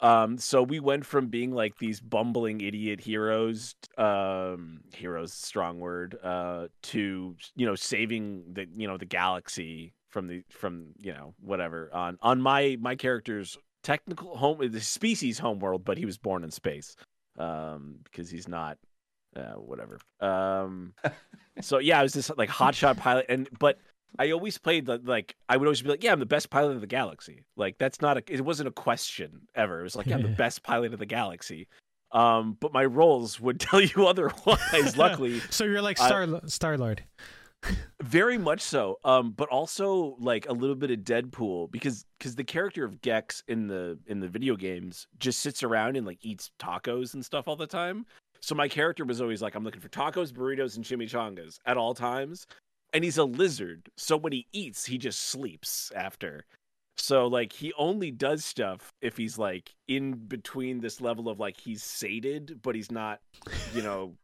um, 0.00 0.38
so 0.38 0.62
we 0.62 0.80
went 0.80 1.04
from 1.04 1.28
being 1.28 1.52
like 1.52 1.78
these 1.78 2.00
bumbling 2.00 2.60
idiot 2.60 3.00
heroes, 3.00 3.74
um, 3.98 4.80
heroes, 4.94 5.32
strong 5.32 5.78
word, 5.80 6.18
uh, 6.22 6.68
to 6.82 7.36
you 7.56 7.66
know 7.66 7.74
saving 7.74 8.44
the 8.52 8.66
you 8.76 8.86
know 8.86 8.96
the 8.96 9.06
galaxy 9.06 9.92
from 10.08 10.26
the 10.26 10.42
from 10.50 10.88
you 10.98 11.12
know 11.12 11.34
whatever 11.40 11.90
on 11.92 12.18
on 12.22 12.40
my 12.40 12.76
my 12.80 12.94
character's 12.96 13.58
technical 13.82 14.36
home 14.36 14.58
the 14.70 14.80
species 14.80 15.38
homeworld, 15.38 15.84
but 15.84 15.98
he 15.98 16.06
was 16.06 16.18
born 16.18 16.44
in 16.44 16.50
space, 16.50 16.96
um, 17.38 17.96
because 18.04 18.30
he's 18.30 18.48
not, 18.48 18.78
uh, 19.36 19.54
whatever. 19.54 19.98
Um, 20.20 20.94
so 21.60 21.78
yeah, 21.78 22.00
I 22.00 22.02
was 22.02 22.12
this 22.12 22.30
like 22.36 22.48
hotshot 22.48 22.96
pilot, 22.96 23.26
and 23.28 23.48
but 23.58 23.78
I 24.18 24.30
always 24.32 24.58
played 24.58 24.86
the, 24.86 24.98
like 25.04 25.36
I 25.48 25.56
would 25.56 25.66
always 25.66 25.82
be 25.82 25.88
like, 25.88 26.02
yeah, 26.04 26.12
I'm 26.12 26.20
the 26.20 26.26
best 26.26 26.50
pilot 26.50 26.72
of 26.74 26.80
the 26.80 26.86
galaxy. 26.86 27.44
Like 27.56 27.78
that's 27.78 28.00
not 28.00 28.16
a 28.18 28.22
it 28.28 28.40
wasn't 28.44 28.68
a 28.68 28.72
question 28.72 29.42
ever. 29.54 29.80
It 29.80 29.84
was 29.84 29.96
like 29.96 30.06
yeah, 30.06 30.16
I'm 30.16 30.22
the 30.22 30.28
best 30.44 30.62
pilot 30.62 30.92
of 30.92 30.98
the 30.98 31.06
galaxy. 31.06 31.68
Um, 32.12 32.56
but 32.60 32.72
my 32.72 32.84
roles 32.84 33.38
would 33.40 33.60
tell 33.68 33.80
you 33.80 34.06
otherwise. 34.06 34.96
Luckily, 34.96 35.40
So 35.50 35.64
you're 35.64 35.82
like 35.82 36.00
I- 36.00 36.06
Star 36.06 36.40
Star 36.48 36.76
Lord. 36.78 37.04
very 38.02 38.38
much 38.38 38.60
so. 38.62 38.98
Um, 39.04 39.32
but 39.32 39.48
also 39.48 40.16
like 40.18 40.48
a 40.48 40.52
little 40.52 40.76
bit 40.76 40.90
of 40.90 41.00
Deadpool 41.00 41.70
because 41.70 42.04
because 42.18 42.34
the 42.34 42.44
character 42.44 42.84
of 42.84 43.00
Gex 43.02 43.42
in 43.48 43.66
the 43.66 43.98
in 44.06 44.20
the 44.20 44.28
video 44.28 44.56
games 44.56 45.06
just 45.18 45.40
sits 45.40 45.62
around 45.62 45.96
and 45.96 46.06
like 46.06 46.18
eats 46.22 46.50
tacos 46.58 47.14
and 47.14 47.24
stuff 47.24 47.48
all 47.48 47.56
the 47.56 47.66
time. 47.66 48.06
So 48.42 48.54
my 48.54 48.68
character 48.68 49.04
was 49.04 49.20
always 49.20 49.42
like, 49.42 49.54
I'm 49.54 49.64
looking 49.64 49.82
for 49.82 49.90
tacos, 49.90 50.32
burritos, 50.32 50.76
and 50.76 50.84
chimichangas 50.84 51.58
at 51.66 51.76
all 51.76 51.92
times. 51.92 52.46
And 52.92 53.04
he's 53.04 53.18
a 53.18 53.24
lizard, 53.24 53.88
so 53.96 54.16
when 54.16 54.32
he 54.32 54.46
eats, 54.52 54.84
he 54.84 54.98
just 54.98 55.20
sleeps 55.20 55.92
after. 55.94 56.44
So 56.96 57.26
like 57.26 57.52
he 57.52 57.72
only 57.78 58.10
does 58.10 58.44
stuff 58.44 58.92
if 59.00 59.16
he's 59.16 59.38
like 59.38 59.74
in 59.88 60.14
between 60.14 60.80
this 60.80 61.00
level 61.00 61.28
of 61.28 61.40
like 61.40 61.58
he's 61.58 61.82
sated, 61.82 62.60
but 62.62 62.74
he's 62.74 62.90
not, 62.90 63.20
you 63.74 63.82
know, 63.82 64.14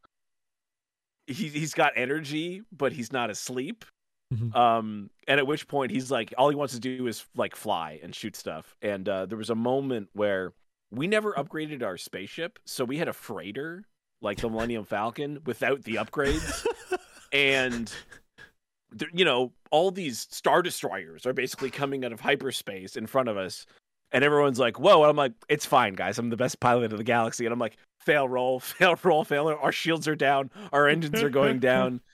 he 1.27 1.49
he's 1.49 1.75
got 1.75 1.93
energy, 1.97 2.63
but 2.71 2.93
he's 2.93 3.13
not 3.13 3.31
asleep. 3.31 3.85
Mhm. 4.35 4.55
Um, 4.55 5.11
and 5.29 5.39
at 5.39 5.47
which 5.47 5.69
point 5.69 5.93
he's 5.93 6.11
like, 6.11 6.35
all 6.37 6.49
he 6.49 6.57
wants 6.57 6.75
to 6.75 6.81
do 6.81 7.07
is 7.07 7.25
like 7.37 7.55
fly 7.55 8.01
and 8.03 8.15
shoot 8.15 8.37
stuff. 8.37 8.75
And 8.83 9.09
uh, 9.09 9.27
there 9.27 9.39
was 9.39 9.51
a 9.51 9.55
moment 9.55 10.09
where 10.13 10.53
we 10.91 11.07
never 11.07 11.33
upgraded 11.33 11.83
our 11.83 11.97
spaceship, 11.97 12.59
so 12.67 12.85
we 12.85 12.99
had 12.99 13.09
a 13.09 13.13
freighter 13.13 13.85
like 14.23 14.39
the 14.39 14.49
Millennium 14.49 14.85
Falcon 14.85 15.41
without 15.45 15.83
the 15.85 15.97
upgrades, 15.97 16.67
and 17.33 17.93
you 19.13 19.25
know 19.25 19.53
all 19.71 19.91
these 19.91 20.27
star 20.31 20.63
destroyers 20.63 21.27
are 21.27 21.33
basically 21.33 21.71
coming 21.71 22.05
out 22.05 22.13
of 22.13 22.21
hyperspace 22.21 22.97
in 22.97 23.07
front 23.07 23.29
of 23.29 23.37
us. 23.37 23.67
And 24.13 24.23
everyone's 24.23 24.61
like, 24.61 24.79
"Whoa!" 24.79 25.03
And 25.03 25.11
I'm 25.11 25.17
like, 25.17 25.33
"It's 25.49 25.67
fine, 25.67 25.95
guys. 25.95 26.19
I'm 26.19 26.31
the 26.31 26.37
best 26.37 26.61
pilot 26.61 26.93
of 26.93 26.99
the 26.99 27.05
galaxy." 27.05 27.45
And 27.45 27.53
I'm 27.53 27.59
like, 27.59 27.77
"Fail, 28.01 28.29
roll, 28.29 28.61
fail, 28.61 28.97
roll, 29.03 29.25
fail. 29.25 29.49
Our 29.49 29.73
shields 29.73 30.07
are 30.07 30.15
down. 30.15 30.51
Our 30.73 30.87
engines 30.89 31.23
are 31.23 31.31
going 31.31 31.59
down." 31.59 32.01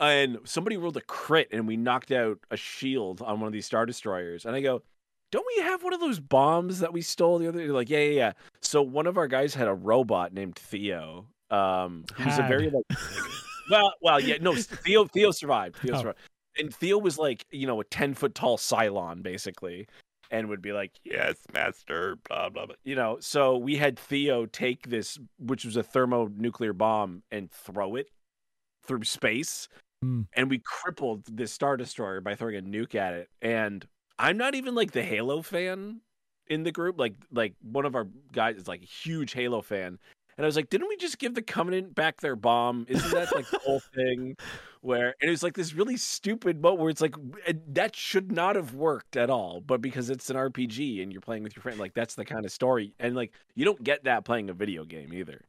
and 0.00 0.38
somebody 0.44 0.76
rolled 0.76 0.96
a 0.96 1.02
crit 1.02 1.48
and 1.52 1.66
we 1.66 1.76
knocked 1.76 2.10
out 2.10 2.38
a 2.50 2.56
shield 2.56 3.22
on 3.22 3.40
one 3.40 3.46
of 3.46 3.52
these 3.52 3.66
star 3.66 3.86
destroyers 3.86 4.44
and 4.44 4.56
i 4.56 4.60
go 4.60 4.82
don't 5.30 5.46
we 5.56 5.62
have 5.62 5.82
one 5.82 5.94
of 5.94 6.00
those 6.00 6.20
bombs 6.20 6.80
that 6.80 6.92
we 6.92 7.00
stole 7.00 7.38
the 7.38 7.48
other 7.48 7.58
day? 7.58 7.64
They're 7.64 7.74
like 7.74 7.88
yeah 7.88 8.00
yeah 8.00 8.10
yeah 8.10 8.32
so 8.60 8.82
one 8.82 9.06
of 9.06 9.16
our 9.16 9.26
guys 9.26 9.54
had 9.54 9.68
a 9.68 9.74
robot 9.74 10.32
named 10.32 10.56
theo 10.56 11.26
um 11.50 12.04
was 12.24 12.38
a 12.38 12.42
very 12.42 12.70
like 12.70 12.84
well 13.72 13.92
well 14.02 14.20
yeah 14.20 14.36
no 14.40 14.54
theo 14.54 15.04
theo 15.06 15.30
survived. 15.32 15.76
Theo 15.76 15.94
Oh. 15.94 15.98
survived. 15.98 16.18
And 16.58 16.74
theo 16.74 16.98
was 16.98 17.18
like 17.18 17.44
you 17.50 17.66
know 17.66 17.80
a 17.80 17.84
10 17.84 18.14
foot 18.14 18.34
tall 18.34 18.56
cylon 18.58 19.22
basically 19.22 19.86
and 20.30 20.48
would 20.48 20.62
be 20.62 20.72
like 20.72 20.92
yes 21.04 21.36
master 21.52 22.16
blah 22.28 22.48
blah 22.50 22.66
blah 22.66 22.74
you 22.84 22.94
know? 22.94 23.18
So 23.20 23.56
we 23.56 23.76
had 23.76 23.98
theo 23.98 24.46
take 24.46 24.88
this 24.88 25.18
which 25.38 25.64
was 25.64 25.76
a 25.76 25.82
thermonuclear 25.82 26.72
bomb 26.72 27.22
and 27.30 27.50
throw 27.50 27.96
it 27.96 28.08
through 28.86 29.04
space 29.04 29.68
Hmm. 30.02 30.22
and 30.34 30.50
we 30.50 30.58
crippled 30.64 31.22
this 31.30 31.52
star 31.52 31.76
destroyer 31.76 32.20
by 32.20 32.34
throwing 32.34 32.56
a 32.56 32.60
nuke 32.60 32.94
at 32.96 33.14
it. 33.14 33.28
And 33.40 33.86
i'm 34.18 34.36
not 34.36 34.54
even 34.56 34.74
like 34.74 34.90
the 34.92 35.02
halo 35.02 35.42
fan 35.42 36.00
in 36.48 36.64
the 36.64 36.72
group. 36.72 36.98
Like 36.98 37.14
like 37.30 37.54
one 37.62 37.86
of 37.86 37.94
our 37.94 38.08
guys 38.32 38.56
is 38.56 38.66
like 38.68 38.82
a 38.82 38.84
huge 38.86 39.32
halo 39.32 39.62
fan 39.62 39.98
and 40.36 40.44
i 40.44 40.46
was 40.46 40.56
like 40.56 40.68
didn't 40.70 40.88
we 40.88 40.96
just 40.96 41.18
give 41.18 41.34
the 41.34 41.42
covenant 41.42 41.94
back 41.94 42.20
their 42.20 42.36
bomb 42.36 42.84
isn't 42.88 43.10
that 43.12 43.34
like 43.34 43.48
the 43.50 43.58
whole 43.58 43.80
thing 43.94 44.36
where 44.80 45.14
and 45.20 45.28
it 45.28 45.30
was 45.30 45.42
like 45.42 45.54
this 45.54 45.74
really 45.74 45.96
stupid 45.96 46.60
moment 46.60 46.80
where 46.80 46.90
it's 46.90 47.00
like 47.00 47.14
that 47.68 47.94
should 47.94 48.32
not 48.32 48.56
have 48.56 48.74
worked 48.74 49.16
at 49.16 49.30
all 49.30 49.60
but 49.60 49.80
because 49.80 50.10
it's 50.10 50.28
an 50.30 50.36
rpg 50.36 51.02
and 51.02 51.12
you're 51.12 51.20
playing 51.20 51.42
with 51.42 51.54
your 51.56 51.62
friend 51.62 51.78
like 51.78 51.94
that's 51.94 52.14
the 52.14 52.24
kind 52.24 52.44
of 52.44 52.52
story 52.52 52.94
and 52.98 53.14
like 53.14 53.32
you 53.54 53.64
don't 53.64 53.82
get 53.82 54.04
that 54.04 54.24
playing 54.24 54.50
a 54.50 54.54
video 54.54 54.84
game 54.84 55.12
either 55.12 55.40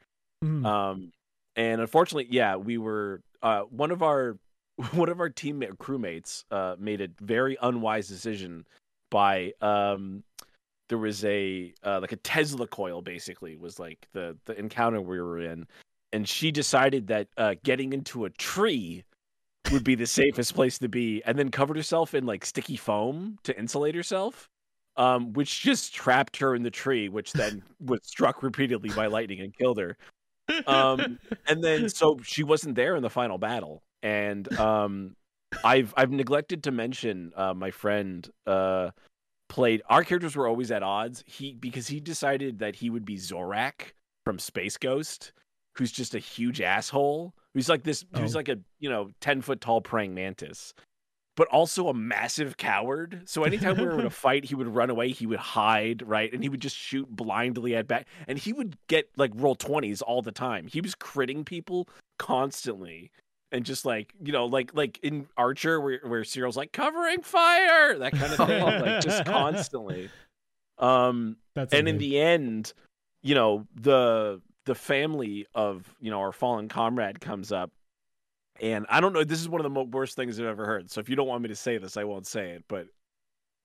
Mhm. 0.43 0.65
um, 0.65 1.11
and 1.55 1.79
unfortunately, 1.79 2.27
yeah, 2.31 2.57
we 2.57 2.77
were 2.77 3.21
uh, 3.41 3.61
one 3.61 3.91
of 3.91 4.03
our 4.03 4.37
one 4.91 5.07
of 5.07 5.21
our 5.21 5.29
teammate 5.29 5.77
crewmates 5.77 6.43
uh, 6.51 6.75
made 6.77 6.99
a 6.99 7.07
very 7.21 7.55
unwise 7.61 8.09
decision 8.09 8.65
by 9.09 9.53
um, 9.61 10.23
there 10.93 10.99
was 10.99 11.25
a 11.25 11.73
uh, 11.83 11.99
like 11.99 12.11
a 12.11 12.17
Tesla 12.17 12.67
coil 12.67 13.01
basically 13.01 13.57
was 13.57 13.79
like 13.79 14.07
the 14.13 14.37
the 14.45 14.55
encounter 14.59 15.01
we 15.01 15.19
were 15.19 15.39
in, 15.39 15.65
and 16.11 16.29
she 16.29 16.51
decided 16.51 17.07
that 17.07 17.29
uh, 17.35 17.55
getting 17.63 17.93
into 17.93 18.25
a 18.25 18.29
tree 18.29 19.03
would 19.71 19.83
be 19.83 19.95
the 19.95 20.05
safest 20.21 20.53
place 20.53 20.77
to 20.77 20.87
be, 20.87 21.23
and 21.25 21.39
then 21.39 21.49
covered 21.49 21.77
herself 21.77 22.13
in 22.13 22.27
like 22.27 22.45
sticky 22.45 22.75
foam 22.75 23.39
to 23.41 23.57
insulate 23.57 23.95
herself. 23.95 24.51
Um, 24.97 25.33
which 25.33 25.63
just 25.63 25.95
trapped 25.95 26.37
her 26.37 26.53
in 26.53 26.61
the 26.61 26.69
tree, 26.69 27.09
which 27.09 27.33
then 27.33 27.63
was 27.79 28.01
struck 28.03 28.43
repeatedly 28.43 28.91
by 28.91 29.07
lightning 29.07 29.39
and 29.39 29.51
killed 29.51 29.79
her 29.79 29.97
um 30.67 31.17
and 31.47 31.63
then 31.63 31.89
so 31.89 32.19
she 32.21 32.43
wasn't 32.43 32.75
there 32.75 32.97
in 32.97 33.01
the 33.01 33.09
final 33.09 33.37
battle 33.37 33.81
and 34.03 34.53
um 34.59 35.15
i've 35.63 35.93
i've 35.95 36.11
neglected 36.11 36.63
to 36.63 36.69
mention 36.69 37.31
uh 37.37 37.53
my 37.53 37.71
friend 37.71 38.29
uh 38.45 38.91
played 39.53 39.81
our 39.87 40.03
characters 40.03 40.35
were 40.35 40.47
always 40.47 40.71
at 40.71 40.81
odds 40.81 41.23
he 41.27 41.53
because 41.53 41.87
he 41.87 41.99
decided 41.99 42.57
that 42.59 42.75
he 42.77 42.89
would 42.89 43.05
be 43.05 43.15
zorak 43.17 43.93
from 44.25 44.39
space 44.39 44.77
ghost 44.77 45.31
who's 45.77 45.91
just 45.91 46.15
a 46.15 46.19
huge 46.19 46.59
asshole 46.59 47.33
who's 47.53 47.69
like 47.69 47.83
this 47.83 48.03
who's 48.15 48.35
Oh. 48.35 48.39
like 48.39 48.49
a 48.49 48.57
you 48.79 48.89
know 48.89 49.11
10 49.21 49.41
foot 49.41 49.61
tall 49.61 49.79
praying 49.81 50.13
mantis 50.15 50.73
but 51.35 51.47
also 51.47 51.87
a 51.87 51.95
massive 51.95 52.57
coward. 52.57 53.23
So 53.25 53.43
anytime 53.43 53.75
we 53.77 53.85
were 53.85 53.99
in 53.99 54.05
a 54.05 54.09
fight, 54.25 54.45
he 54.45 54.53
would 54.53 54.67
run 54.67 54.91
away, 54.91 55.09
he 55.09 55.25
would 55.25 55.39
hide, 55.39 56.03
right? 56.07 56.31
And 56.31 56.43
he 56.43 56.49
would 56.49 56.59
just 56.61 56.77
shoot 56.77 57.07
blindly 57.09 57.75
at 57.75 57.87
back. 57.87 58.05
And 58.27 58.37
he 58.37 58.53
would 58.53 58.77
get 58.87 59.09
like 59.17 59.31
roll 59.33 59.55
20s 59.55 60.03
all 60.05 60.21
the 60.21 60.31
time. 60.31 60.67
He 60.67 60.79
was 60.79 60.93
critting 60.93 61.43
people 61.43 61.87
constantly. 62.19 63.09
And 63.53 63.65
just 63.65 63.85
like, 63.85 64.13
you 64.21 64.33
know, 64.33 64.47
like 64.47 64.73
like 64.73 64.99
in 65.03 65.27
Archer 65.37 65.79
where 65.79 65.99
where 66.03 66.23
Cyril's 66.23 66.57
like 66.57 66.73
covering 66.73 67.21
fire, 67.21 67.97
that 67.99 68.11
kind 68.13 68.33
of 68.33 68.47
thing. 68.47 68.61
like 68.61 69.01
just 69.01 69.25
constantly. 69.27 70.09
Um 70.79 71.37
That's 71.53 71.73
and 71.73 71.87
in 71.87 71.99
the 71.99 72.19
end, 72.19 72.73
you 73.21 73.35
know, 73.35 73.67
the 73.75 74.41
the 74.65 74.75
family 74.75 75.45
of, 75.53 75.95
you 76.01 76.09
know, 76.09 76.19
our 76.19 76.31
fallen 76.31 76.67
comrade 76.67 77.21
comes 77.21 77.51
up 77.51 77.71
and 78.61 78.85
I 78.89 79.01
don't 79.01 79.13
know. 79.13 79.23
This 79.23 79.41
is 79.41 79.49
one 79.49 79.63
of 79.63 79.73
the 79.73 79.83
worst 79.83 80.15
things 80.15 80.39
I've 80.39 80.45
ever 80.45 80.65
heard. 80.65 80.89
So 80.91 80.99
if 80.99 81.09
you 81.09 81.15
don't 81.15 81.27
want 81.27 81.41
me 81.41 81.49
to 81.49 81.55
say 81.55 81.77
this, 81.77 81.97
I 81.97 82.03
won't 82.03 82.27
say 82.27 82.51
it. 82.51 82.63
But 82.67 82.87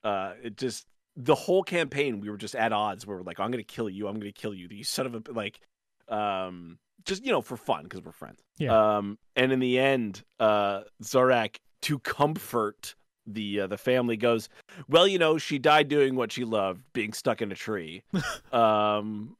uh, 0.03 0.35
it 0.43 0.57
just 0.57 0.87
the 1.17 1.35
whole 1.35 1.63
campaign, 1.63 2.21
we 2.21 2.31
were 2.31 2.37
just 2.37 2.55
at 2.55 2.73
odds. 2.73 3.07
where 3.07 3.17
We 3.17 3.21
were 3.21 3.25
like, 3.25 3.41
"I'm 3.41 3.51
going 3.51 3.65
to 3.65 3.75
kill 3.75 3.91
you. 3.91 4.09
I'm 4.09 4.15
going 4.15 4.33
to 4.33 4.41
kill 4.41 4.55
you." 4.55 4.69
You 4.71 4.85
son 4.85 5.07
of 5.07 5.15
a 5.15 5.33
like, 5.33 5.61
um, 6.09 6.79
just 7.05 7.25
you 7.25 7.33
know, 7.33 7.41
for 7.41 7.57
fun 7.57 7.85
because 7.85 8.03
we're 8.03 8.13
friends. 8.13 8.41
Yeah. 8.59 8.97
Um, 8.97 9.19
and 9.37 9.53
in 9.53 9.61
the 9.61 9.79
end, 9.79 10.23
uh, 10.41 10.83
Zorak 11.03 11.57
to 11.83 11.99
comfort 12.01 12.95
the 13.27 13.61
uh, 13.61 13.67
the 13.67 13.79
family 13.79 14.17
goes, 14.17 14.49
"Well, 14.89 15.07
you 15.07 15.19
know, 15.19 15.39
she 15.39 15.59
died 15.59 15.89
doing 15.89 16.17
what 16.17 16.33
she 16.33 16.45
loved, 16.45 16.83
being 16.93 17.13
stuck 17.13 17.43
in 17.43 17.53
a 17.53 17.55
tree." 17.55 18.03
um, 18.53 19.37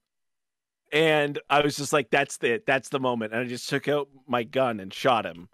and 0.93 1.39
I 1.51 1.61
was 1.61 1.77
just 1.77 1.93
like, 1.93 2.11
"That's 2.11 2.39
the 2.39 2.63
that's 2.67 2.91
the 2.91 3.01
moment," 3.01 3.33
and 3.33 3.43
I 3.43 3.45
just 3.47 3.69
took 3.69 3.89
out 3.89 4.09
my 4.27 4.45
gun 4.45 4.81
and 4.81 4.93
shot 4.93 5.27
him 5.27 5.49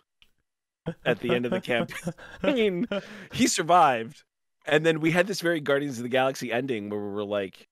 at 1.04 1.20
the 1.20 1.34
end 1.34 1.46
of 1.46 1.52
the 1.52 1.60
campaign. 1.62 2.14
I 2.42 2.52
mean, 2.52 2.86
he 3.32 3.46
survived, 3.46 4.24
and 4.66 4.84
then 4.84 5.00
we 5.00 5.12
had 5.12 5.26
this 5.26 5.40
very 5.40 5.60
Guardians 5.60 5.98
of 5.98 6.02
the 6.02 6.08
Galaxy 6.08 6.52
ending 6.52 6.90
where 6.90 7.00
we 7.00 7.10
were 7.10 7.24
like, 7.24 7.68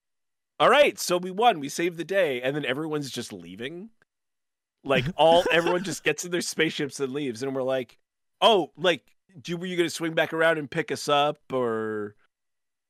"All 0.59 0.71
right, 0.71 0.99
so 0.99 1.19
we 1.19 1.31
won, 1.31 1.61
we 1.61 1.69
saved 1.69 1.99
the 1.99 2.05
day," 2.05 2.41
and 2.41 2.57
then 2.57 2.65
everyone's 2.65 3.11
just 3.11 3.33
leaving. 3.33 3.91
Like 4.85 5.05
all 5.17 5.45
everyone 5.53 5.85
just 5.85 6.05
gets 6.05 6.25
in 6.25 6.31
their 6.31 6.41
spaceships 6.41 7.01
and 7.01 7.13
leaves, 7.13 7.43
and 7.43 7.55
we're 7.55 7.63
like, 7.63 7.99
"Oh, 8.41 8.73
like, 8.77 9.03
do 9.41 9.57
were 9.57 9.67
you 9.67 9.77
to 9.77 9.91
swing 9.91 10.13
back 10.15 10.33
around 10.33 10.59
and 10.59 10.71
pick 10.71 10.91
us 10.93 11.09
up, 11.09 11.39
or?" 11.53 12.15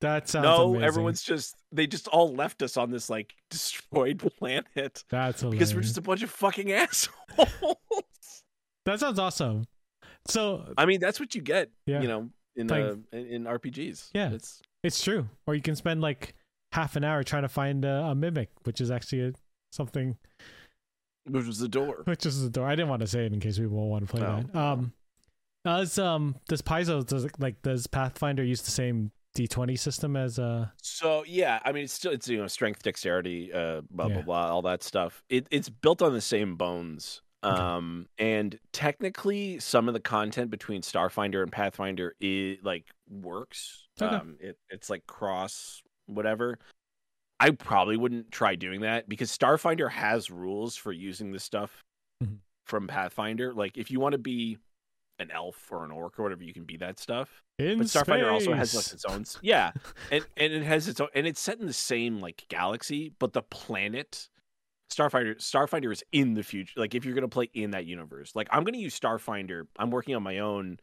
That 0.01 0.29
sounds 0.29 0.43
no, 0.45 0.71
amazing. 0.71 0.85
everyone's 0.85 1.23
just 1.23 1.55
they 1.71 1.87
just 1.87 2.09
all 2.09 2.35
left 2.35 2.61
us 2.63 2.77
on 2.77 2.91
this 2.91 3.09
like 3.09 3.35
destroyed 3.51 4.19
planet 4.39 5.05
That's 5.11 5.43
hilarious. 5.43 5.59
because 5.59 5.75
we're 5.77 5.83
just 5.83 5.97
a 5.99 6.01
bunch 6.03 6.25
of 6.25 6.31
fucking 6.31 6.73
assholes. 6.73 7.13
That 8.85 8.99
sounds 8.99 9.19
awesome. 9.21 9.67
So 10.29 10.73
I 10.77 10.87
mean, 10.87 10.99
that's 11.01 11.21
what 11.21 11.35
you 11.37 11.41
get, 11.41 11.71
Yeah. 11.87 12.01
you 12.03 12.09
know, 12.09 12.31
in 12.57 12.67
Like- 12.67 12.85
uh, 12.85 12.97
in, 13.13 13.27
in 13.27 13.45
RPGs. 13.45 14.11
Yeah. 14.15 14.31
it's 14.33 14.61
it's 14.83 15.03
true. 15.03 15.29
Or 15.47 15.55
you 15.55 15.63
can 15.63 15.77
spend 15.77 16.01
like 16.01 16.35
half 16.73 16.97
an 16.97 17.05
hour 17.05 17.23
trying 17.23 17.43
to 17.43 17.49
find 17.49 17.85
a, 17.85 18.07
a 18.07 18.15
mimic, 18.17 18.51
which 18.65 18.81
is 18.81 18.91
actually 18.91 19.21
a, 19.29 19.33
something 19.71 20.17
which 21.29 21.47
was 21.47 21.59
the 21.59 21.69
door. 21.69 22.03
which 22.07 22.27
is 22.27 22.43
the 22.43 22.51
door. 22.51 22.67
I 22.67 22.75
didn't 22.75 22.89
want 22.89 23.01
to 23.01 23.07
say 23.07 23.27
it 23.27 23.33
in 23.33 23.41
case 23.41 23.59
people 23.59 23.89
want 23.89 24.07
to 24.07 24.11
play 24.11 24.23
No, 24.23 24.43
that. 24.53 24.59
Um, 24.59 24.93
does 25.65 25.99
um 25.99 26.37
does 26.49 26.61
Paizo 26.63 27.07
does 27.07 27.27
like 27.39 27.63
does 27.63 27.87
Pathfinder 27.87 28.43
use 28.43 28.63
the 28.63 28.71
same 28.73 29.13
D 29.35 29.47
twenty 29.47 29.77
system 29.77 30.17
as 30.17 30.39
uh 30.39 30.67
So 30.83 31.25
yeah, 31.27 31.61
I 31.65 31.73
mean, 31.73 31.85
it's 31.85 31.93
still 31.93 32.13
it's 32.13 32.29
you 32.29 32.39
know 32.39 32.49
strength, 32.49 32.83
dexterity, 32.83 33.53
uh, 33.53 33.83
blah 33.91 34.09
Yeah. 34.09 34.15
blah 34.15 34.23
blah, 34.23 34.47
all 34.53 34.63
that 34.63 34.83
stuff. 34.83 35.23
It 35.29 35.47
it's 35.51 35.69
built 35.69 36.03
on 36.03 36.13
the 36.13 36.21
same 36.21 36.57
bones. 36.57 37.23
Okay. 37.45 37.61
Um, 37.61 38.07
and 38.19 38.57
technically, 38.73 39.59
some 39.59 39.89
of 39.89 39.95
the 39.95 40.01
content 40.01 40.49
between 40.51 40.81
Starfinder 40.83 41.43
and 41.43 41.51
Pathfinder 41.51 42.15
is 42.21 42.59
like 42.63 42.87
works. 43.11 43.89
Okay. 44.01 44.15
Um, 44.15 44.37
it 44.41 44.59
it's 44.71 44.91
like 44.91 45.07
cross 45.07 45.83
whatever. 46.07 46.59
I 47.43 47.51
probably 47.51 47.97
wouldn't 47.97 48.31
try 48.31 48.55
doing 48.55 48.83
that 48.83 49.09
because 49.09 49.37
Starfinder 49.37 49.91
has 49.91 50.31
rules 50.31 50.77
for 50.77 50.93
using 50.93 51.33
this 51.33 51.43
stuff 51.43 51.83
Mhm. 52.23 52.39
from 52.67 52.87
Pathfinder. 52.87 53.53
Like 53.53 53.77
if 53.77 53.91
you 53.91 53.99
want 53.99 54.13
to 54.13 54.19
be 54.19 54.59
an 55.19 55.31
elf 55.33 55.71
or 55.73 55.85
an 55.85 55.91
orc 55.91 56.19
or 56.19 56.23
whatever, 56.23 56.45
you 56.45 56.53
can 56.53 56.65
be 56.65 56.77
that 56.77 56.99
stuff 57.01 57.43
in 57.59 57.79
but 57.79 57.87
Starfinder 57.89 58.31
also 58.33 58.53
has 58.53 58.75
like 58.75 58.93
its 58.93 59.05
own 59.05 59.25
yeah, 59.43 59.73
and 60.11 60.25
and 60.37 60.53
it 60.53 60.63
has 60.63 60.87
its 60.87 61.01
own 61.01 61.09
and 61.15 61.27
it's 61.27 61.41
set 61.41 61.59
in 61.59 61.67
the 61.67 61.73
same 61.73 62.21
like 62.21 62.45
galaxy, 62.49 63.13
but 63.19 63.33
the 63.33 63.43
planet 63.43 64.29
Starfinder 64.91 65.37
Starfinder 65.39 65.91
is 65.93 66.05
in 66.13 66.35
the 66.35 66.43
future. 66.45 66.79
Like 66.79 66.95
if 66.95 67.05
you're 67.05 67.15
gonna 67.15 67.29
play 67.29 67.51
in 67.55 67.73
that 67.73 67.87
universe, 67.87 68.37
like 68.37 68.47
I'm 68.53 68.63
gonna 68.63 68.79
use 68.79 68.99
Starfinder. 68.99 69.67
I'm 69.79 69.91
working 69.91 70.15
on 70.15 70.23
my 70.23 70.39
own 70.39 70.79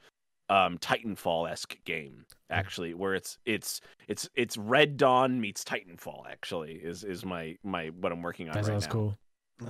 um 0.50 0.78
Titanfall 0.80 1.50
esque 1.50 1.78
game 1.86 2.26
actually, 2.50 2.94
where 2.94 3.14
it's 3.16 3.38
it's 3.46 3.82
it's 4.08 4.30
it's 4.36 4.58
Red 4.58 4.98
Dawn 4.98 5.40
meets 5.40 5.64
Titanfall. 5.64 6.24
Actually, 6.30 6.74
is 6.74 7.04
is 7.04 7.24
my 7.26 7.56
my 7.64 7.88
what 7.90 8.12
I'm 8.12 8.22
working 8.22 8.48
on 8.50 8.54
That 8.54 8.60
right 8.64 8.66
sounds 8.68 8.86
now. 8.88 8.92
cool. 8.92 9.18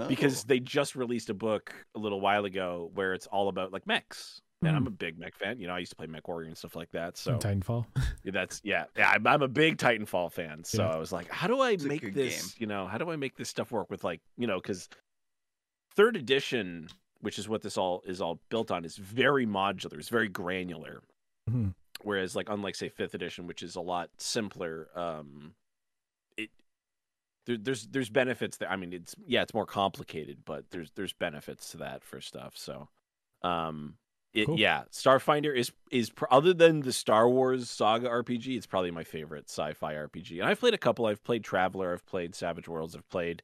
because 0.07 0.41
Oh. 0.43 0.45
they 0.47 0.60
just 0.60 0.95
released 0.95 1.30
a 1.30 1.34
book 1.34 1.73
a 1.95 1.99
little 1.99 2.22
while 2.22 2.45
ago 2.45 2.91
where 2.93 3.14
it's 3.14 3.27
all 3.27 3.49
about 3.49 3.73
like 3.73 3.85
mechs. 3.88 4.41
And 4.61 4.72
Hmm. 4.72 4.76
I'm 4.76 4.88
a 4.88 4.91
big 4.91 5.18
mech 5.18 5.35
fan. 5.38 5.57
You 5.57 5.68
know, 5.68 5.73
I 5.73 5.80
used 5.80 5.91
to 5.91 5.95
play 5.95 6.06
Mech 6.07 6.27
Warrior 6.27 6.47
and 6.49 6.57
stuff 6.57 6.76
like 6.76 6.91
that. 6.91 7.15
So 7.18 7.39
From 7.39 7.61
Titanfall. 7.61 7.85
that's 8.26 8.60
yeah, 8.64 8.85
yeah. 8.97 9.10
I'm, 9.11 9.26
I'm 9.26 9.41
a 9.41 9.47
big 9.47 9.77
Titanfall 9.77 10.34
fan. 10.34 10.64
So 10.65 10.84
Yeah. 10.84 10.91
I 10.91 10.97
was 10.97 11.14
like, 11.14 11.30
how 11.30 11.47
do 11.47 11.61
I 11.61 11.72
It's 11.72 11.85
make 11.85 12.01
good 12.01 12.14
this? 12.14 12.60
You 12.60 12.68
know, 12.68 12.85
how 12.85 12.97
do 12.97 13.10
I 13.10 13.15
make 13.15 13.35
this 13.38 13.47
stuff 13.47 13.72
work 13.72 13.89
with 13.89 14.03
like 14.03 14.19
you 14.38 14.47
know 14.47 14.57
because 14.60 14.89
third 15.95 16.15
edition, 16.18 16.89
which 17.21 17.37
is 17.39 17.47
what 17.49 17.61
this 17.61 17.77
all 17.77 18.01
is 18.05 18.21
all 18.21 18.39
built 18.49 18.71
on, 18.71 18.85
is 18.85 18.97
very 18.97 19.45
modular. 19.45 19.97
It's 19.99 20.09
very 20.09 20.27
granular. 20.29 21.03
Mhm. 21.49 21.73
Whereas 22.01 22.35
like 22.35 22.49
unlike 22.49 22.75
say 22.75 22.89
fifth 22.89 23.13
edition, 23.13 23.45
which 23.47 23.61
is 23.61 23.75
a 23.75 23.81
lot 23.81 24.09
simpler, 24.17 24.89
um, 24.97 25.53
it 26.37 26.49
there, 27.45 27.57
there's 27.57 27.87
there's 27.87 28.09
benefits 28.09 28.57
that 28.57 28.71
I 28.71 28.75
mean 28.75 28.93
it's 28.93 29.15
yeah 29.25 29.41
it's 29.41 29.53
more 29.53 29.65
complicated, 29.65 30.39
but 30.45 30.69
there's 30.71 30.91
there's 30.95 31.13
benefits 31.13 31.71
to 31.71 31.77
that 31.77 32.03
for 32.03 32.21
stuff. 32.21 32.55
So, 32.55 32.87
um, 33.41 33.95
it, 34.33 34.45
Cool. 34.45 34.59
yeah, 34.59 34.83
Starfinder 34.91 35.53
is 35.53 35.71
is 35.91 36.09
pr- 36.11 36.25
other 36.31 36.53
than 36.53 36.81
the 36.81 36.93
Star 36.93 37.27
Wars 37.27 37.69
Saga 37.69 38.07
RPG, 38.07 38.55
it's 38.55 38.67
probably 38.67 38.91
my 38.91 39.03
favorite 39.03 39.49
sci-fi 39.49 39.95
RPG. 39.95 40.39
And 40.39 40.47
I've 40.47 40.59
played 40.59 40.75
a 40.75 40.77
couple. 40.77 41.07
I've 41.07 41.23
played 41.23 41.43
Traveller. 41.43 41.91
I've 41.93 42.05
played 42.05 42.35
Savage 42.35 42.67
Worlds. 42.67 42.95
I've 42.95 43.09
played 43.09 43.41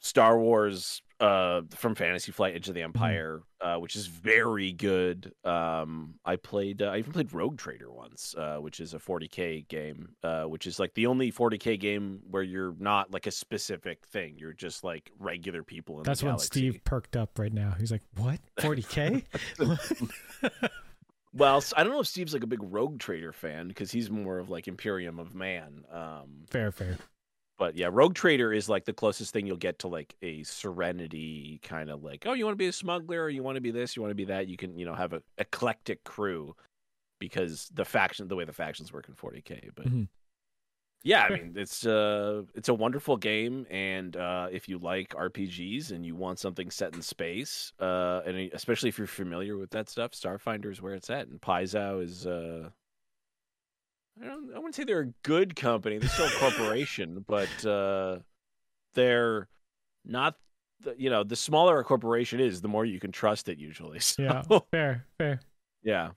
Star 0.00 0.38
Wars 0.38 1.02
uh 1.20 1.62
from 1.74 1.94
Fantasy 1.94 2.32
Flight 2.32 2.54
Edge 2.54 2.68
of 2.68 2.74
the 2.74 2.82
Empire, 2.82 3.42
uh, 3.60 3.76
which 3.76 3.96
is 3.96 4.06
very 4.06 4.72
good. 4.72 5.32
Um, 5.44 6.14
I 6.24 6.36
played. 6.36 6.82
Uh, 6.82 6.86
I 6.86 6.98
even 6.98 7.12
played 7.12 7.32
Rogue 7.32 7.58
Trader 7.58 7.90
once, 7.90 8.34
uh, 8.36 8.56
which 8.56 8.80
is 8.80 8.94
a 8.94 8.98
40k 8.98 9.68
game, 9.68 10.10
uh, 10.22 10.44
which 10.44 10.66
is 10.66 10.78
like 10.78 10.94
the 10.94 11.06
only 11.06 11.32
40k 11.32 11.78
game 11.78 12.20
where 12.30 12.42
you're 12.42 12.74
not 12.78 13.12
like 13.12 13.26
a 13.26 13.32
specific 13.32 14.06
thing. 14.06 14.36
You're 14.38 14.52
just 14.52 14.84
like 14.84 15.10
regular 15.18 15.62
people 15.62 15.98
in 15.98 16.04
That's 16.04 16.22
when. 16.22 16.38
Steve 16.38 16.80
perked 16.84 17.16
up 17.16 17.38
right 17.38 17.52
now. 17.52 17.74
He's 17.78 17.90
like, 17.90 18.02
"What? 18.16 18.38
40k?" 18.58 19.24
Well, 21.34 21.62
I 21.76 21.84
don't 21.84 21.92
know 21.92 22.00
if 22.00 22.06
Steve's 22.06 22.32
like 22.32 22.42
a 22.42 22.48
big 22.48 22.62
Rogue 22.62 22.98
Trader 22.98 23.32
fan 23.32 23.68
because 23.68 23.90
he's 23.90 24.10
more 24.10 24.38
of 24.38 24.50
like 24.50 24.66
Imperium 24.66 25.18
of 25.18 25.34
Man. 25.34 25.84
Um, 25.92 26.44
fair, 26.50 26.72
fair. 26.72 26.96
But 27.58 27.76
yeah, 27.76 27.88
Rogue 27.90 28.14
Trader 28.14 28.52
is 28.52 28.68
like 28.68 28.84
the 28.84 28.92
closest 28.92 29.32
thing 29.32 29.46
you'll 29.46 29.56
get 29.56 29.80
to 29.80 29.88
like 29.88 30.14
a 30.22 30.42
Serenity 30.44 31.58
kind 31.62 31.90
of 31.90 32.02
like, 32.04 32.24
oh, 32.26 32.32
you 32.32 32.44
want 32.44 32.52
to 32.54 32.58
be 32.58 32.68
a 32.68 32.72
smuggler, 32.72 33.24
or 33.24 33.28
you 33.28 33.42
want 33.42 33.56
to 33.56 33.60
be 33.60 33.70
this, 33.72 33.96
you 33.96 34.02
want 34.02 34.12
to 34.12 34.16
be 34.16 34.24
that. 34.26 34.46
You 34.46 34.56
can, 34.56 34.78
you 34.78 34.86
know, 34.86 34.94
have 34.94 35.12
a 35.12 35.22
eclectic 35.38 36.04
crew 36.04 36.54
because 37.18 37.68
the 37.74 37.84
faction, 37.84 38.28
the 38.28 38.36
way 38.36 38.44
the 38.44 38.52
factions 38.52 38.92
work 38.92 39.08
in 39.08 39.14
40k. 39.14 39.70
But 39.74 39.86
Mhm. 39.86 40.08
yeah, 41.02 41.24
I 41.24 41.30
mean, 41.30 41.54
it's 41.56 41.84
uh, 41.84 42.42
it's 42.54 42.68
a 42.68 42.74
wonderful 42.74 43.16
game, 43.16 43.66
and 43.70 44.16
uh, 44.16 44.48
if 44.52 44.68
you 44.68 44.78
like 44.78 45.14
RPGs 45.14 45.90
and 45.90 46.06
you 46.06 46.14
want 46.14 46.38
something 46.38 46.70
set 46.70 46.94
in 46.94 47.02
space, 47.02 47.72
uh, 47.80 48.20
and 48.24 48.36
especially 48.52 48.88
if 48.88 48.98
you're 48.98 49.06
familiar 49.06 49.56
with 49.56 49.70
that 49.70 49.88
stuff, 49.88 50.12
Starfinder 50.12 50.70
is 50.70 50.80
where 50.80 50.94
it's 50.94 51.10
at, 51.10 51.26
and 51.28 51.40
Paizo 51.40 52.02
is 52.02 52.26
uh. 52.26 52.70
I 54.22 54.26
don't. 54.26 54.50
I 54.54 54.58
wouldn't 54.58 54.74
say 54.74 54.84
they're 54.84 55.00
a 55.00 55.12
good 55.22 55.54
company. 55.56 55.98
They're 55.98 56.08
still 56.08 56.26
a 56.26 56.30
corporation, 56.30 57.24
but 57.28 57.64
uh, 57.66 58.18
they're 58.94 59.48
not. 60.04 60.34
The, 60.80 60.94
you 60.96 61.10
know, 61.10 61.24
the 61.24 61.34
smaller 61.36 61.78
a 61.80 61.84
corporation 61.84 62.38
is, 62.38 62.60
the 62.60 62.68
more 62.68 62.84
you 62.84 63.00
can 63.00 63.10
trust 63.12 63.48
it. 63.48 63.58
Usually, 63.58 63.98
so, 64.00 64.22
Yeah, 64.22 64.42
fair, 64.70 65.06
fair. 65.18 65.40
yeah. 65.82 66.10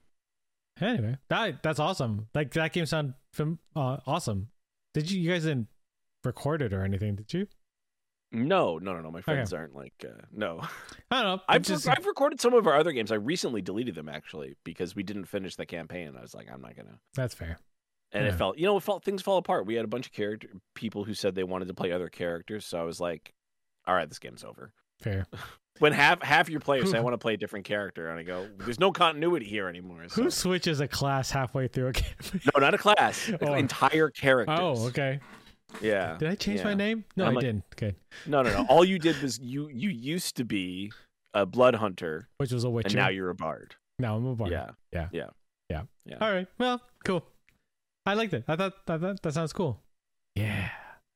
Anyway, 0.79 1.17
that 1.29 1.61
that's 1.63 1.79
awesome. 1.79 2.27
Like 2.33 2.53
that 2.53 2.71
game 2.73 2.85
sound 2.85 3.13
fam- 3.33 3.59
uh, 3.75 3.97
awesome. 4.07 4.47
Did 4.93 5.09
you 5.11 5.19
you 5.19 5.31
guys 5.31 5.43
didn't 5.43 5.67
record 6.23 6.61
it 6.61 6.73
or 6.73 6.83
anything? 6.83 7.15
Did 7.15 7.33
you? 7.33 7.47
No, 8.33 8.77
no, 8.77 8.93
no, 8.93 9.01
no. 9.01 9.11
My 9.11 9.21
friends 9.21 9.51
aren't 9.51 9.75
like. 9.75 9.93
Uh, 10.05 10.21
no, 10.31 10.61
I 11.11 11.21
don't 11.21 11.35
know. 11.37 11.41
I've 11.49 11.63
just- 11.63 11.87
I've 11.87 12.05
recorded 12.05 12.39
some 12.39 12.53
of 12.53 12.65
our 12.65 12.77
other 12.77 12.93
games. 12.93 13.11
I 13.11 13.15
recently 13.15 13.61
deleted 13.61 13.93
them 13.95 14.07
actually 14.09 14.55
because 14.63 14.95
we 14.95 15.03
didn't 15.03 15.25
finish 15.25 15.55
the 15.57 15.65
campaign. 15.65 16.13
I 16.17 16.21
was 16.21 16.33
like, 16.33 16.47
I'm 16.51 16.61
not 16.61 16.75
gonna. 16.77 16.97
that's 17.13 17.33
fair. 17.33 17.57
And 18.13 18.25
Yeah. 18.25 18.31
it 18.33 18.35
felt, 18.37 18.57
you 18.57 18.65
know, 18.65 18.75
it 18.77 18.83
felt 18.83 19.03
things 19.03 19.21
fall 19.21 19.37
apart. 19.37 19.65
We 19.65 19.75
had 19.75 19.85
a 19.85 19.87
bunch 19.87 20.05
of 20.07 20.11
character 20.11 20.49
people 20.75 21.03
who 21.05 21.13
said 21.13 21.33
they 21.35 21.43
wanted 21.43 21.67
to 21.69 21.73
play 21.73 21.91
other 21.91 22.09
characters, 22.09 22.65
so 22.65 22.79
I 22.79 22.83
was 22.83 22.99
like, 22.99 23.33
all 23.87 23.95
right, 23.95 24.07
this 24.09 24.19
game's 24.19 24.43
over. 24.43 24.73
Fair. 25.01 25.25
when 25.79 25.93
half 25.93 26.21
half 26.21 26.49
your 26.49 26.59
players 26.59 26.91
say 26.91 26.97
I 26.97 27.01
want 27.01 27.13
to 27.13 27.17
play 27.17 27.33
a 27.33 27.37
different 27.37 27.65
character, 27.65 28.09
and 28.09 28.19
I 28.19 28.23
go, 28.23 28.47
"There's 28.59 28.79
no 28.79 28.91
continuity 28.91 29.45
here 29.47 29.67
anymore." 29.67 30.03
So. 30.09 30.23
Who 30.23 30.29
switches 30.29 30.79
a 30.79 30.87
class 30.87 31.31
halfway 31.31 31.67
through 31.67 31.87
a 31.87 31.91
game? 31.93 32.03
No, 32.53 32.59
not 32.59 32.73
a 32.73 32.77
class. 32.77 33.31
Oh. 33.41 33.53
Entire 33.55 34.09
characters. 34.09 34.57
oh, 34.59 34.87
okay. 34.89 35.19
Yeah. 35.81 36.17
Did 36.19 36.29
I 36.29 36.35
change 36.35 36.63
my 36.63 36.73
name? 36.75 37.05
No, 37.15 37.23
I'm 37.25 37.31
I 37.31 37.33
like- 37.35 37.41
didn't. 37.45 37.63
Okay. 37.73 37.95
No, 38.27 38.41
no, 38.43 38.51
no. 38.51 38.65
All 38.67 38.83
you 38.85 38.99
did 38.99 39.19
was 39.21 39.39
you 39.39 39.69
you 39.69 39.89
used 39.89 40.35
to 40.35 40.43
be 40.43 40.91
a 41.33 41.45
blood 41.45 41.75
hunter, 41.75 42.27
Which 42.37 42.51
was 42.51 42.65
a 42.65 42.69
witcher. 42.69 42.87
and 42.89 42.95
now 42.97 43.07
you're 43.09 43.29
a 43.29 43.35
bard. 43.35 43.75
now 43.97 44.17
I'm 44.17 44.25
a 44.27 44.35
bard. 44.35 44.51
Yeah. 44.51 44.71
Yeah. 44.91 45.07
Yeah. 45.13 45.27
Yeah. 45.69 45.83
Yeah. 46.05 46.17
All 46.19 46.29
right. 46.31 46.47
Well, 46.59 46.81
cool. 47.05 47.23
I 48.05 48.13
liked 48.15 48.33
it. 48.33 48.43
I 48.47 48.55
thought 48.55 48.85
that 48.87 48.99
that, 49.01 49.21
that 49.21 49.33
sounds 49.33 49.53
cool. 49.53 49.81
Yeah. 50.35 50.69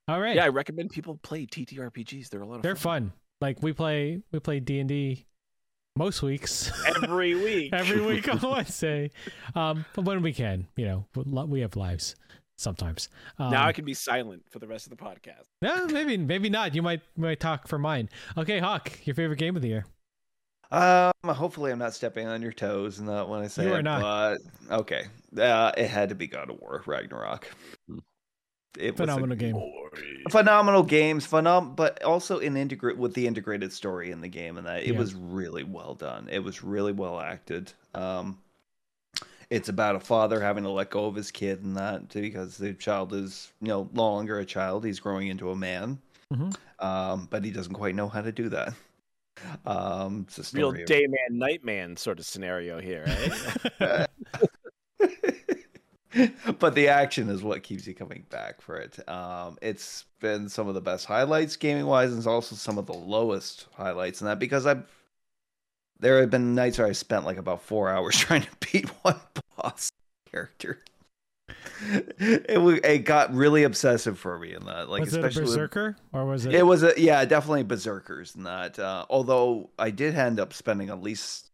All 0.08 0.20
right. 0.22 0.36
Yeah, 0.36 0.46
I 0.46 0.50
recommend 0.50 0.92
people 0.92 1.18
play 1.24 1.46
TTRPGs. 1.46 2.30
They're 2.30 2.42
a 2.42 2.46
lot 2.46 2.58
of 2.58 2.62
They're 2.62 2.76
fun. 2.76 3.10
fun. 3.10 3.14
Like 3.42 3.62
we 3.64 3.74
play 3.74 4.22
we 4.32 4.40
play 4.40 4.60
D 4.60 4.80
and 4.80 4.88
D 4.90 5.26
most 5.98 6.22
weeks. 6.22 6.72
Every 7.04 7.34
week. 7.44 7.74
every 7.74 8.02
week 8.02 8.28
on 8.32 8.40
Wednesday. 8.40 9.12
Um, 9.56 9.86
but 9.96 10.06
when 10.06 10.22
we 10.22 10.34
can, 10.34 10.68
you 10.76 10.86
know, 10.86 11.06
we 11.48 11.62
have 11.62 11.76
lives 11.76 12.16
sometimes. 12.58 13.10
Um, 13.40 13.52
now 13.52 13.66
I 13.66 13.74
can 13.74 13.84
be 13.86 13.94
silent 13.94 14.44
for 14.50 14.60
the 14.60 14.68
rest 14.68 14.86
of 14.86 14.98
the 14.98 15.04
podcast. 15.04 15.44
no, 15.62 15.88
maybe 15.88 16.18
maybe 16.18 16.50
not. 16.50 16.76
You 16.76 16.82
might 16.82 17.02
you 17.18 17.24
might 17.24 17.40
talk 17.40 17.68
for 17.68 17.80
mine. 17.80 18.10
Okay, 18.38 18.60
Hawk, 18.60 18.92
your 19.06 19.16
favorite 19.16 19.40
game 19.40 19.56
of 19.56 19.62
the 19.62 19.70
year? 19.70 19.86
Um, 20.72 21.12
hopefully 21.26 21.72
I'm 21.72 21.80
not 21.80 21.94
stepping 21.94 22.28
on 22.28 22.42
your 22.42 22.52
toes 22.52 23.00
in 23.00 23.06
that 23.06 23.30
when 23.30 23.42
I 23.42 23.48
say 23.48 23.66
You 23.66 23.74
are 23.74 23.80
it, 23.80 23.84
not. 23.84 24.02
But 24.70 24.78
okay, 24.80 25.06
uh, 25.40 25.72
it 25.78 25.88
had 25.88 26.10
to 26.10 26.16
be 26.16 26.28
God 26.28 26.50
of 26.50 26.60
War 26.60 26.84
Ragnarok. 26.86 27.50
It 28.78 28.98
Phenomenal 28.98 29.30
was 29.30 29.38
a 29.38 29.40
game. 29.40 29.56
phenomenal 30.30 30.84
games, 30.84 31.26
phenom, 31.26 31.76
but 31.78 32.04
also 32.04 32.40
in 32.40 32.58
integrate 32.58 32.98
with 32.98 33.14
the 33.14 33.26
integrated 33.26 33.72
story 33.72 34.12
in 34.12 34.20
the 34.20 34.28
game, 34.28 34.58
and 34.58 34.68
that 34.68 34.84
it 34.84 34.94
Yeah. 34.94 35.00
was 35.00 35.14
really 35.16 35.64
well 35.64 35.94
done. 35.94 36.28
It 36.30 36.40
was 36.44 36.62
really 36.64 36.92
well 36.92 37.20
acted. 37.20 37.72
Um, 37.94 38.38
it's 39.50 39.70
about 39.70 39.96
a 39.96 40.00
father 40.00 40.42
having 40.42 40.64
to 40.64 40.72
let 40.72 40.90
go 40.90 41.06
of 41.06 41.16
his 41.16 41.32
kid 41.32 41.64
and 41.64 41.78
that 41.78 42.10
because 42.10 42.58
the 42.58 42.74
child 42.74 43.14
is 43.14 43.52
you 43.62 43.68
know 43.70 43.90
no 43.94 44.02
longer 44.04 44.40
a 44.40 44.46
child; 44.46 44.84
he's 44.84 45.00
growing 45.00 45.28
into 45.28 45.52
a 45.52 45.56
man. 45.56 46.00
Mhm. 46.34 46.58
Um, 46.80 47.28
but 47.30 47.46
he 47.46 47.52
doesn't 47.52 47.76
quite 47.76 47.96
know 47.96 48.10
how 48.10 48.22
to 48.22 48.32
do 48.32 48.50
that. 48.50 48.74
Um, 49.66 50.26
it's 50.28 50.54
a 50.54 50.58
Real 50.58 50.72
day 50.72 51.08
man, 51.08 51.38
night 51.38 51.64
man 51.64 51.98
sort 51.98 52.20
of 52.20 52.26
scenario 52.26 52.80
here, 52.80 53.06
right? 53.80 54.08
but 56.60 56.76
the 56.76 56.88
action 56.88 57.30
is 57.30 57.44
what 57.44 57.64
keeps 57.64 57.86
you 57.86 57.94
coming 57.94 58.26
back 58.30 58.62
for 58.62 58.78
it. 58.78 58.98
Um, 59.10 59.58
it's 59.62 60.06
been 60.20 60.50
some 60.50 60.68
of 60.68 60.74
the 60.74 60.82
best 60.82 61.06
highlights 61.06 61.56
gaming 61.56 61.86
wise, 61.86 62.10
and 62.10 62.18
it's 62.18 62.28
also 62.28 62.56
some 62.56 62.78
of 62.78 62.86
the 62.86 62.94
lowest 62.94 63.68
highlights 63.74 64.22
in 64.22 64.28
that 64.28 64.40
because 64.40 64.66
I've 64.66 64.84
there 66.00 66.20
have 66.20 66.30
been 66.30 66.56
nights 66.56 66.78
where 66.78 66.88
I 66.88 66.92
spent 66.92 67.26
like 67.26 67.38
about 67.38 67.62
four 67.62 67.90
hours 67.90 68.18
trying 68.20 68.44
to 68.44 68.72
beat 68.72 68.90
one 69.04 69.20
boss 69.58 69.92
character. 70.32 70.80
It 72.20 72.62
wa- 72.62 72.80
it 72.84 73.00
got 73.00 73.34
really 73.34 73.64
obsessive 73.64 74.18
for 74.18 74.38
me 74.40 74.54
in 74.54 74.66
that, 74.66 74.90
like 74.90 75.02
was 75.02 75.14
it 75.14 75.18
a 75.24 75.28
especially 75.28 75.44
with- 75.44 75.52
berserker 75.52 75.96
or 76.14 76.26
was 76.26 76.46
it? 76.46 76.56
it 76.56 76.64
was 76.66 76.84
a 76.84 76.94
yeah, 76.98 77.24
definitely 77.26 77.64
berserkers 77.64 78.36
in 78.36 78.44
that. 78.44 78.78
Uh, 78.80 79.06
although 79.10 79.70
I 79.80 79.92
did 79.92 80.16
end 80.16 80.40
up 80.40 80.54
spending 80.54 80.90
at 80.90 81.02
least 81.02 81.52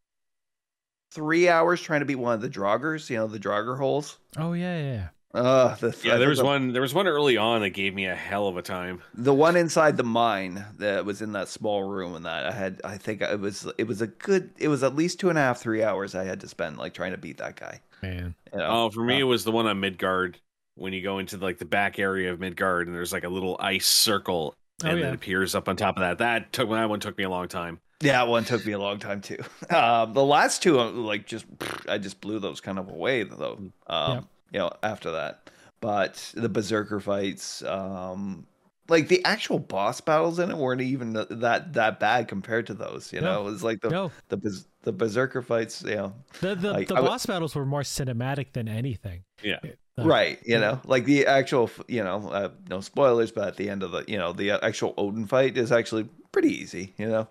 three 1.12 1.50
hours 1.50 1.82
trying 1.82 2.00
to 2.02 2.06
beat 2.06 2.16
one 2.16 2.34
of 2.34 2.42
the 2.42 2.50
draugrs. 2.50 3.10
You 3.10 3.18
know, 3.18 3.28
the 3.28 3.40
draugr 3.40 3.78
holes. 3.78 4.18
oh 4.38 4.54
yeah, 4.54 4.78
yeah, 4.78 4.94
yeah. 4.94 5.08
Uh, 5.34 5.76
the, 5.76 5.98
Yeah, 6.04 6.18
there 6.18 6.28
was 6.28 6.40
the, 6.40 6.46
one. 6.46 6.74
There 6.74 6.82
was 6.82 6.94
one 6.94 7.08
early 7.08 7.38
on 7.38 7.62
that 7.62 7.70
gave 7.70 7.94
me 7.94 8.06
a 8.06 8.16
hell 8.16 8.48
of 8.50 8.58
a 8.58 8.62
time. 8.62 9.02
the 9.14 9.34
one 9.34 9.56
inside 9.56 9.96
the 9.96 10.04
mine 10.04 10.66
that 10.78 11.06
was 11.06 11.22
in 11.22 11.32
that 11.34 11.48
small 11.48 11.84
room, 11.84 12.16
and 12.16 12.26
that 12.26 12.46
I 12.48 12.52
had. 12.52 12.82
I 12.84 12.98
think 12.98 13.22
it 13.22 13.40
was 13.40 13.66
it 13.78 13.88
was 13.88 14.02
a 14.02 14.08
good. 14.08 14.52
It 14.58 14.68
was 14.68 14.84
at 14.84 14.94
least 14.96 15.20
two 15.22 15.30
and 15.30 15.38
a 15.38 15.42
half, 15.42 15.60
three 15.60 15.84
hours 15.84 16.16
I 16.16 16.26
had 16.26 16.42
to 16.42 16.50
spend 16.50 16.78
like 16.78 16.94
trying 16.94 17.12
to 17.14 17.18
beat 17.18 17.38
that 17.38 17.56
guy. 17.56 17.80
Man. 18.02 18.36
You 18.54 18.60
know? 18.60 18.68
Oh, 18.70 18.90
for 18.90 19.04
me, 19.04 19.16
Uh, 19.18 19.20
it 19.20 19.24
was 19.24 19.44
the 19.44 19.52
one 19.52 19.68
on 19.68 19.80
Midgard 19.80 20.40
when 20.76 20.94
you 20.94 21.02
go 21.02 21.20
into 21.20 21.38
like 21.38 21.58
the 21.58 21.66
back 21.66 22.00
area 22.00 22.32
of 22.32 22.40
Midgard 22.40 22.88
and 22.88 22.96
there's 22.96 23.12
like 23.14 23.24
a 23.24 23.30
little 23.30 23.58
ice 23.60 23.86
circle 23.86 24.56
Oh, 24.84 24.88
and 24.88 25.00
yeah. 25.00 25.10
it 25.10 25.14
appears 25.14 25.54
up 25.54 25.68
on 25.70 25.76
top 25.76 25.98
of 25.98 26.02
that. 26.02 26.18
That 26.18 26.52
took 26.54 26.70
that 26.72 26.90
one 26.90 27.00
took 27.00 27.16
me 27.18 27.24
a 27.24 27.30
long 27.30 27.48
time. 27.48 27.80
Yeah, 28.02 28.14
that 28.14 28.28
one 28.28 28.44
took 28.46 28.66
me 28.66 28.72
a 28.72 28.80
long 28.80 28.98
time 28.98 29.22
too. 29.22 29.38
Um, 29.70 30.14
the 30.14 30.24
last 30.26 30.64
two, 30.64 30.80
uh, 30.80 30.90
like, 30.90 31.28
just 31.28 31.46
I 31.88 32.00
just 32.00 32.20
blew 32.20 32.40
those 32.40 32.60
kind 32.62 32.80
of 32.80 32.90
away 32.90 33.24
though. 33.24 33.60
Um, 33.60 33.72
Yeah. 33.88 34.22
You 34.54 34.60
know, 34.60 34.72
after 34.84 35.12
that, 35.12 35.50
but 35.82 36.32
the 36.36 36.50
berserker 36.50 37.00
fights, 37.00 37.64
um, 37.64 38.46
like 38.92 39.08
the 39.08 39.24
actual 39.26 39.58
boss 39.58 40.02
battles 40.02 40.38
in 40.38 40.52
it 40.52 40.58
weren't 40.58 40.82
even 40.82 41.14
that 41.14 41.74
that 41.74 42.00
bad 42.00 42.28
compared 42.28 42.68
to 42.68 42.74
those. 42.76 43.12
You 43.12 43.22
No. 43.22 43.34
know, 43.36 43.42
it 43.42 43.52
was 43.52 43.64
like 43.64 43.82
the 43.82 43.90
No, 43.90 44.12
the 44.30 44.64
the 44.84 44.92
berserker 44.92 45.42
fights. 45.42 45.82
You 45.82 45.96
know, 45.96 46.14
the 46.42 46.54
the, 46.56 46.72
Like, 46.74 46.88
the 46.90 46.96
I 46.96 47.00
would- 47.00 47.08
boss 47.08 47.26
battles 47.26 47.56
were 47.56 47.66
more 47.66 47.82
cinematic 47.82 48.54
than 48.54 48.68
anything. 48.68 49.24
Yeah. 49.42 49.60
The- 49.96 50.04
right? 50.04 50.40
You 50.46 50.60
know, 50.60 50.80
like 50.86 51.06
the 51.06 51.26
actual, 51.26 51.70
you 51.88 52.04
know, 52.04 52.30
uh, 52.30 52.50
no 52.70 52.82
spoilers, 52.82 53.32
but 53.32 53.48
at 53.48 53.58
the 53.58 53.70
end 53.70 53.82
of 53.84 53.92
the, 53.92 54.04
you 54.08 54.18
know, 54.18 54.34
the 54.34 54.52
actual 54.52 54.94
Odin 54.98 55.26
fight 55.26 55.58
is 55.58 55.72
actually 55.72 56.08
pretty 56.32 56.50
easy, 56.50 56.94
you 56.98 57.08
know. 57.08 57.28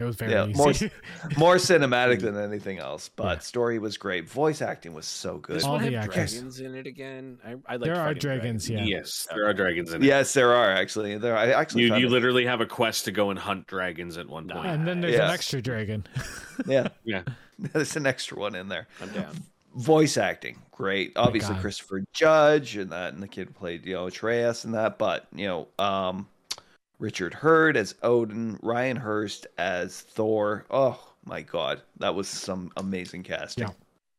It 0.00 0.04
was 0.04 0.16
very 0.16 0.32
Yeah, 0.32 0.46
easy. 0.46 0.56
more- 0.56 0.72
More 1.36 1.56
cinematic 1.56 2.20
than 2.20 2.36
anything 2.36 2.78
else, 2.78 3.10
but 3.14 3.24
Yeah. 3.34 3.38
story 3.40 3.78
was 3.78 3.98
great. 3.98 4.28
Voice 4.28 4.62
acting 4.62 4.94
was 4.94 5.04
so 5.06 5.38
good. 5.38 5.56
This 5.56 5.64
All 5.64 5.74
one 5.74 5.82
the 5.84 5.92
have 5.92 6.04
actors. 6.04 6.32
dragons 6.32 6.60
in 6.60 6.74
it 6.74 6.86
again. 6.86 7.38
I, 7.44 7.50
I 7.66 7.76
like 7.76 7.80
There 7.82 7.94
are 7.94 8.06
fighting 8.06 8.20
dragons, 8.20 8.70
yeah. 8.70 8.82
Yes, 8.82 9.28
there 9.32 9.46
are 9.46 9.52
dragons 9.52 9.92
in 9.92 10.02
it. 10.02 10.06
Yes, 10.06 10.32
there 10.32 10.52
are 10.54 10.70
actually. 10.72 11.18
There, 11.18 11.36
I 11.36 11.50
actually. 11.50 11.82
You 11.84 11.96
you 11.96 12.06
it- 12.06 12.10
literally 12.10 12.46
have 12.46 12.60
a 12.60 12.66
quest 12.66 13.04
to 13.04 13.12
go 13.12 13.30
and 13.30 13.38
hunt 13.38 13.66
dragons 13.66 14.16
at 14.16 14.28
one 14.28 14.48
point. 14.48 14.66
and 14.66 14.86
then 14.88 15.00
there's 15.00 15.16
an 15.16 15.30
extra 15.30 15.60
dragon. 15.60 16.06
Yeah, 16.66 16.88
Yeah. 17.04 17.22
there's 17.58 17.96
an 17.96 18.06
extra 18.06 18.38
one 18.38 18.54
in 18.54 18.68
there. 18.68 18.86
I'm 19.02 19.08
down. 19.12 19.34
Voice 19.76 20.16
acting, 20.16 20.58
great. 20.72 21.12
Obviously, 21.16 21.54
Christopher 21.56 22.02
Judge 22.12 22.76
and 22.76 22.90
that, 22.90 23.12
and 23.14 23.22
the 23.22 23.28
kid 23.28 23.54
played 23.54 23.86
you 23.86 23.94
know 23.94 24.06
Atreus 24.06 24.64
and 24.64 24.74
that. 24.74 24.98
But 24.98 25.26
you 25.34 25.46
know, 25.46 25.68
um, 25.78 26.26
Richard 27.00 27.34
Hurd 27.34 27.76
as 27.76 27.94
Odin, 28.02 28.58
Ryan 28.62 28.96
Hurst 28.96 29.46
as 29.58 30.00
Thor. 30.00 30.64
Oh 30.70 31.00
my 31.24 31.42
God, 31.42 31.82
that 31.98 32.14
was 32.14 32.28
some 32.28 32.70
amazing 32.76 33.22
casting. 33.24 33.64
Yeah. 33.64 33.72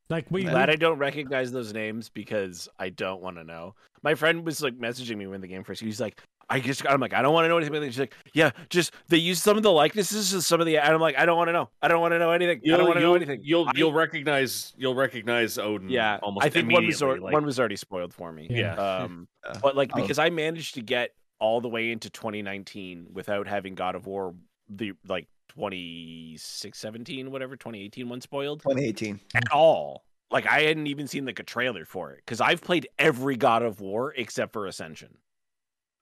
Like 0.10 0.26
we, 0.30 0.44
Glad 0.44 0.70
I 0.70 0.76
don't 0.76 0.98
recognize 0.99 1.53
those 1.53 1.72
names 1.74 2.10
because 2.10 2.68
I 2.78 2.90
don't 2.90 3.22
want 3.22 3.38
to 3.38 3.45
know. 3.45 3.76
My 4.03 4.14
friend 4.16 4.45
was 4.45 4.62
like 4.62 4.78
messaging 4.78 5.16
me 5.16 5.28
when 5.28 5.40
the 5.40 5.48
game 5.48 5.64
first. 5.64 5.80
He's 5.82 6.02
like, 6.02 6.22
I 6.49 6.60
just 6.60 6.86
I'm 6.86 6.99
like, 6.99 7.14
I 7.14 7.22
don't 7.22 7.34
want 7.34 7.45
to 7.45 7.49
know 7.49 7.58
anything. 7.58 7.84
She's 7.84 7.98
like, 7.99 8.14
yeah, 8.34 8.52
just 8.70 8.91
they 9.08 9.16
use 9.16 9.41
some 9.41 9.56
of 9.56 9.64
the 9.64 9.72
likenesses 9.72 10.34
of 10.34 10.44
some 10.44 10.60
of 10.60 10.66
the. 10.66 10.78
And 10.80 10.94
I'm 10.94 10.99
like, 10.99 11.18
I 11.18 11.26
don't 11.26 11.38
want 11.38 11.48
to 11.48 11.53
know. 11.53 11.70
I 11.82 11.88
don't 11.88 12.02
want 12.02 12.12
to 12.14 12.20
know 12.20 12.32
anything. 12.32 12.58
I 12.58 12.62
You'll, 12.62 12.78
don't 12.80 12.88
want 12.88 12.98
to 12.98 13.02
know 13.02 13.08
you'll, 13.08 13.16
anything. 13.16 13.40
you'll, 13.41 13.68
I- 13.70 13.72
you'll 13.76 13.94
recognize 13.94 14.74
you'll 14.76 14.95
recognize 14.95 15.58
Odin. 15.58 15.88
Yeah, 15.90 16.20
almost 16.22 16.45
I 16.45 16.49
think 16.49 16.70
one 16.74 16.86
was 16.86 17.02
immediately, 17.02 17.20
al- 17.20 17.24
like- 17.26 17.34
one 17.34 17.45
was 17.45 17.58
already 17.58 17.78
spoiled 17.78 18.14
for 18.14 18.34
me. 18.34 18.48
Yeah. 18.49 18.74
Um, 18.76 19.28
Yeah. 19.45 19.60
but 19.62 19.76
like 19.78 19.91
Oh. 19.94 20.02
because 20.02 20.20
I 20.20 20.30
managed 20.30 20.74
to 20.76 20.82
get 20.82 21.12
all 21.42 21.60
the 21.60 21.68
way 21.68 21.92
into 21.92 22.10
2019 22.10 23.08
without 23.12 23.48
having 23.48 23.76
God 23.76 23.96
of 23.96 24.06
War 24.06 24.34
the 24.70 24.94
like 25.06 25.28
26 25.50 26.80
17 26.80 27.30
whatever 27.30 27.58
2018 27.58 28.08
one 28.08 28.22
spoiled 28.22 28.62
2018. 28.62 29.20
at 29.36 29.52
all. 29.52 30.06
Like 30.30 30.48
I 30.48 30.62
hadn't 30.62 30.88
even 30.88 31.08
seen 31.08 31.26
like 31.26 31.40
a 31.40 31.44
trailer 31.44 31.84
for 31.84 32.12
it 32.12 32.22
because 32.26 32.40
I've 32.40 32.62
played 32.62 32.88
every 32.98 33.36
God 33.36 33.64
of 33.64 33.82
War 33.82 34.14
except 34.16 34.54
for 34.54 34.68
Ascension. 34.68 35.18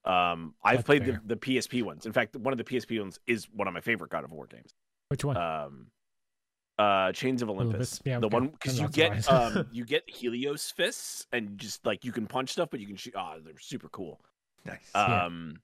Um, 0.05 0.53
I've 0.63 0.77
That's 0.77 0.85
played 0.85 1.05
the, 1.05 1.19
the 1.25 1.35
PSP 1.35 1.83
ones. 1.83 2.05
In 2.05 2.13
fact, 2.13 2.35
one 2.35 2.53
of 2.53 2.57
the 2.57 2.63
PSP 2.63 2.99
ones 2.99 3.19
is 3.25 3.47
one 3.51 3.67
of 3.67 3.73
my 3.73 3.81
favorite 3.81 4.11
God 4.11 4.23
of 4.23 4.31
War 4.31 4.45
games. 4.45 4.73
which 5.07 5.23
one? 5.23 5.35
Um, 5.35 5.87
uh, 6.77 7.11
Chains 7.11 7.41
of 7.41 7.49
Olympus. 7.49 7.73
Olympus, 7.73 8.01
yeah, 8.05 8.19
the 8.19 8.27
okay. 8.27 8.33
one 8.33 8.47
because 8.49 8.79
you 8.79 8.87
get 8.87 9.29
um 9.31 9.67
you 9.71 9.83
get 9.83 10.09
Helios 10.09 10.71
fists 10.71 11.27
and 11.31 11.57
just 11.57 11.85
like 11.85 12.05
you 12.05 12.11
can 12.11 12.27
punch 12.27 12.51
stuff, 12.51 12.69
but 12.71 12.79
you 12.79 12.87
can 12.87 12.95
shoot. 12.95 13.13
Oh, 13.17 13.35
they're 13.43 13.53
super 13.59 13.89
cool. 13.89 14.21
Nice. 14.65 14.89
Yeah. 14.93 15.25
Um, 15.25 15.61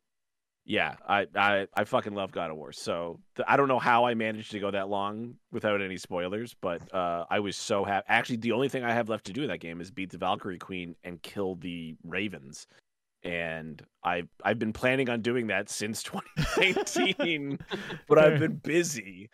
yeah, 0.68 0.96
I, 1.08 1.28
I 1.36 1.68
I 1.76 1.84
fucking 1.84 2.16
love 2.16 2.32
God 2.32 2.50
of 2.50 2.58
War. 2.58 2.72
So 2.72 3.20
th- 3.36 3.46
I 3.48 3.56
don't 3.56 3.68
know 3.68 3.78
how 3.78 4.06
I 4.06 4.16
managed 4.16 4.50
to 4.52 4.60
go 4.60 4.72
that 4.72 4.90
long 4.90 5.36
without 5.52 5.80
any 5.80 5.98
spoilers, 5.98 6.56
but 6.60 6.92
uh, 6.92 7.26
I 7.30 7.40
was 7.40 7.56
so 7.56 7.84
happy. 7.84 8.06
Actually, 8.10 8.38
the 8.38 8.52
only 8.52 8.68
thing 8.68 8.84
I 8.84 8.92
have 8.92 9.08
left 9.08 9.26
to 9.26 9.34
do 9.34 9.44
in 9.44 9.50
that 9.50 9.60
game 9.60 9.80
is 9.80 9.92
beat 9.92 10.10
the 10.10 10.18
Valkyrie 10.18 10.58
Queen 10.58 10.96
and 11.04 11.22
kill 11.22 11.56
the 11.56 11.96
Ravens. 12.04 12.66
And 13.24 13.80
I 14.04 14.24
I've 14.44 14.58
been 14.58 14.74
planning 14.74 15.08
on 15.08 15.22
doing 15.22 15.48
that 15.48 15.70
since 15.70 16.02
2019, 16.58 17.60
but 18.08 18.18
I've 18.18 18.40
been 18.40 18.56
busy. 18.56 19.30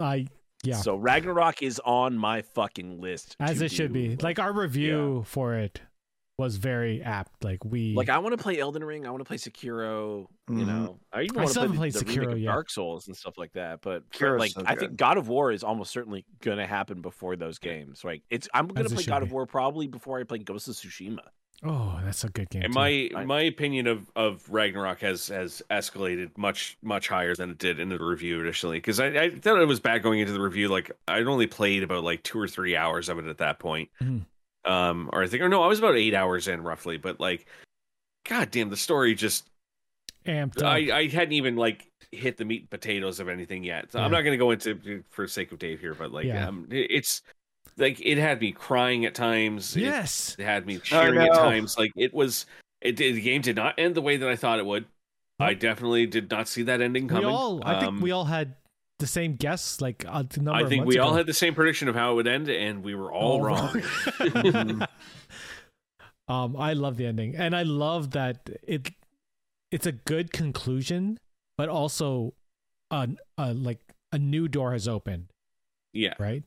I 0.00 0.26
yeah, 0.64 0.76
So 0.76 0.96
Ragnarok 0.96 1.62
is 1.62 1.80
on 1.84 2.16
my 2.18 2.42
fucking 2.42 3.00
list. 3.00 3.36
as 3.40 3.58
to 3.58 3.66
it 3.66 3.72
should 3.72 3.92
be. 3.92 4.16
Like 4.16 4.38
our 4.38 4.52
review 4.52 5.22
for 5.26 5.54
it 5.54 5.82
was 6.38 6.56
very 6.56 7.02
apt. 7.02 7.44
Like 7.44 7.64
we 7.64 7.94
Like 7.94 8.08
I 8.08 8.18
want 8.18 8.36
to 8.36 8.42
play 8.42 8.58
Elden 8.60 8.84
Ring. 8.84 9.06
I 9.06 9.10
want 9.10 9.20
to 9.20 9.24
play 9.24 9.36
Sekiro. 9.36 10.28
You 10.48 10.54
Mhm. 10.54 10.66
know, 10.66 10.98
I 11.12 11.22
even 11.22 11.36
I 11.36 11.40
want 11.40 11.48
to 11.48 11.50
still 11.50 11.62
play 11.62 11.62
haven't 11.62 11.72
the, 11.72 11.78
played 11.78 11.92
the 11.92 11.98
remake 12.20 12.28
Sekiro 12.28 12.32
of 12.32 12.38
yet. 12.38 12.46
Dark 12.52 12.70
Souls 12.70 13.06
and 13.08 13.16
stuff 13.16 13.36
like 13.36 13.52
that. 13.54 13.80
But 13.82 14.04
for- 14.14 14.38
like, 14.38 14.52
so 14.52 14.62
I 14.64 14.76
think 14.76 14.96
God 14.96 15.18
of 15.18 15.28
War 15.28 15.50
is 15.50 15.64
almost 15.64 15.90
certainly 15.90 16.24
gonna 16.40 16.66
happen 16.66 17.02
before 17.02 17.34
those 17.36 17.58
games. 17.58 18.04
Right? 18.04 18.22
It's 18.30 18.48
I'm 18.54 18.68
gonna 18.68 18.88
play 18.88 19.04
God 19.04 19.20
be. 19.20 19.26
of 19.26 19.32
War 19.32 19.46
probably 19.46 19.88
before 19.88 20.20
I 20.20 20.22
play 20.22 20.38
Ghost 20.38 20.68
of 20.68 20.74
Tsushima. 20.74 21.18
oh, 21.64 21.98
that's 22.04 22.22
a 22.22 22.28
good 22.28 22.48
game. 22.50 22.62
And 22.62 22.72
my 22.72 23.10
I- 23.16 23.24
my 23.24 23.40
opinion 23.40 23.88
of 23.88 24.08
of 24.14 24.48
Ragnarok 24.48 25.00
has 25.00 25.26
has 25.28 25.60
escalated 25.72 26.38
much 26.38 26.78
much 26.82 27.08
higher 27.08 27.34
than 27.34 27.50
it 27.50 27.58
did 27.58 27.80
in 27.80 27.88
the 27.88 27.98
review 27.98 28.40
initially 28.40 28.78
because 28.78 29.00
I, 29.00 29.06
I 29.08 29.30
thought 29.30 29.60
it 29.60 29.66
was 29.66 29.80
bad 29.80 30.04
going 30.04 30.20
into 30.20 30.32
the 30.32 30.40
review. 30.40 30.68
Like 30.68 30.92
I'd 31.08 31.26
only 31.26 31.48
played 31.48 31.82
about 31.82 32.04
like 32.04 32.22
two 32.22 32.38
or 32.38 32.46
three 32.46 32.76
hours 32.76 33.08
of 33.08 33.18
it 33.18 33.24
at 33.26 33.38
that 33.38 33.58
point. 33.58 33.88
Mhm. 34.00 34.24
Um, 34.68 35.08
or 35.12 35.22
I 35.22 35.26
think 35.26 35.42
or 35.42 35.48
no, 35.48 35.62
I 35.62 35.66
was 35.66 35.78
about 35.78 35.96
eight 35.96 36.14
hours 36.14 36.46
in 36.48 36.62
roughly. 36.62 36.96
But 36.98 37.18
like, 37.20 37.46
god 38.28 38.50
damn, 38.50 38.68
the 38.70 38.76
story 38.76 39.14
just 39.14 39.48
amped 40.26 40.58
up. 40.58 40.64
I 40.64 40.90
I 40.92 41.08
hadn't 41.08 41.32
even 41.32 41.56
like 41.56 41.90
hit 42.12 42.36
the 42.36 42.44
meat 42.44 42.62
and 42.62 42.70
potatoes 42.70 43.20
of 43.20 43.28
anything 43.28 43.64
yet. 43.64 43.92
So 43.92 43.98
I'm 44.00 44.10
not 44.10 44.22
going 44.22 44.32
to 44.32 44.38
go 44.38 44.50
into 44.50 45.02
for 45.10 45.26
sake 45.26 45.52
of 45.52 45.58
Dave 45.58 45.80
here, 45.80 45.94
but 45.94 46.10
like, 46.12 46.26
Yeah. 46.26 46.48
um, 46.48 46.66
it's 46.70 47.22
like 47.76 48.00
it 48.04 48.18
had 48.18 48.40
me 48.40 48.52
crying 48.52 49.04
at 49.04 49.14
times. 49.14 49.76
Yes. 49.76 50.34
it 50.38 50.44
had 50.44 50.66
me 50.66 50.78
cheering 50.78 51.18
at 51.18 51.34
times. 51.34 51.76
Like 51.78 51.92
it 51.96 52.12
was, 52.14 52.46
it 52.80 52.96
did, 52.96 53.14
the 53.14 53.20
game 53.20 53.42
did 53.42 53.56
not 53.56 53.74
end 53.78 53.94
the 53.94 54.00
way 54.02 54.16
that 54.16 54.28
I 54.28 54.36
thought 54.36 54.58
it 54.58 54.66
would. 54.66 54.86
I 55.40 55.54
definitely 55.54 56.06
did 56.06 56.30
not 56.30 56.48
see 56.48 56.62
that 56.64 56.80
ending 56.80 57.04
We 57.04 57.08
coming. 57.10 57.26
all 57.26 57.60
I 57.64 57.74
think 57.78 57.88
Um, 57.88 58.00
we 58.00 58.10
all 58.10 58.24
had 58.24 58.54
the 58.98 59.06
same 59.06 59.36
guess 59.36 59.80
like 59.80 60.04
a 60.06 60.26
number 60.36 60.52
I 60.52 60.62
of 60.62 60.68
think 60.68 60.80
months 60.80 60.94
we 60.94 60.98
all 60.98 61.14
had 61.14 61.26
the 61.26 61.34
same 61.34 61.54
prediction 61.54 61.88
of 61.88 61.94
how 61.94 62.12
it 62.12 62.14
would 62.16 62.26
end, 62.26 62.48
and 62.48 62.82
we 62.82 62.94
were 62.94 63.12
all, 63.12 63.32
All 63.32 63.42
wrong. 63.42 63.82
wrong. 64.44 64.86
um 66.28 66.56
I 66.56 66.72
love 66.74 66.96
the 66.96 67.06
ending 67.06 67.36
and 67.36 67.56
I 67.56 67.62
love 67.62 68.10
that 68.10 68.50
it 68.66 68.90
it's 69.70 69.86
a 69.86 69.92
good 69.92 70.32
conclusion 70.32 71.18
but 71.56 71.68
also 71.68 72.34
a, 72.90 73.08
a 73.36 73.52
like 73.52 73.80
a 74.12 74.18
new 74.18 74.48
door 74.48 74.72
has 74.72 74.88
opened, 74.88 75.26
yeah, 75.92 76.14
right? 76.18 76.42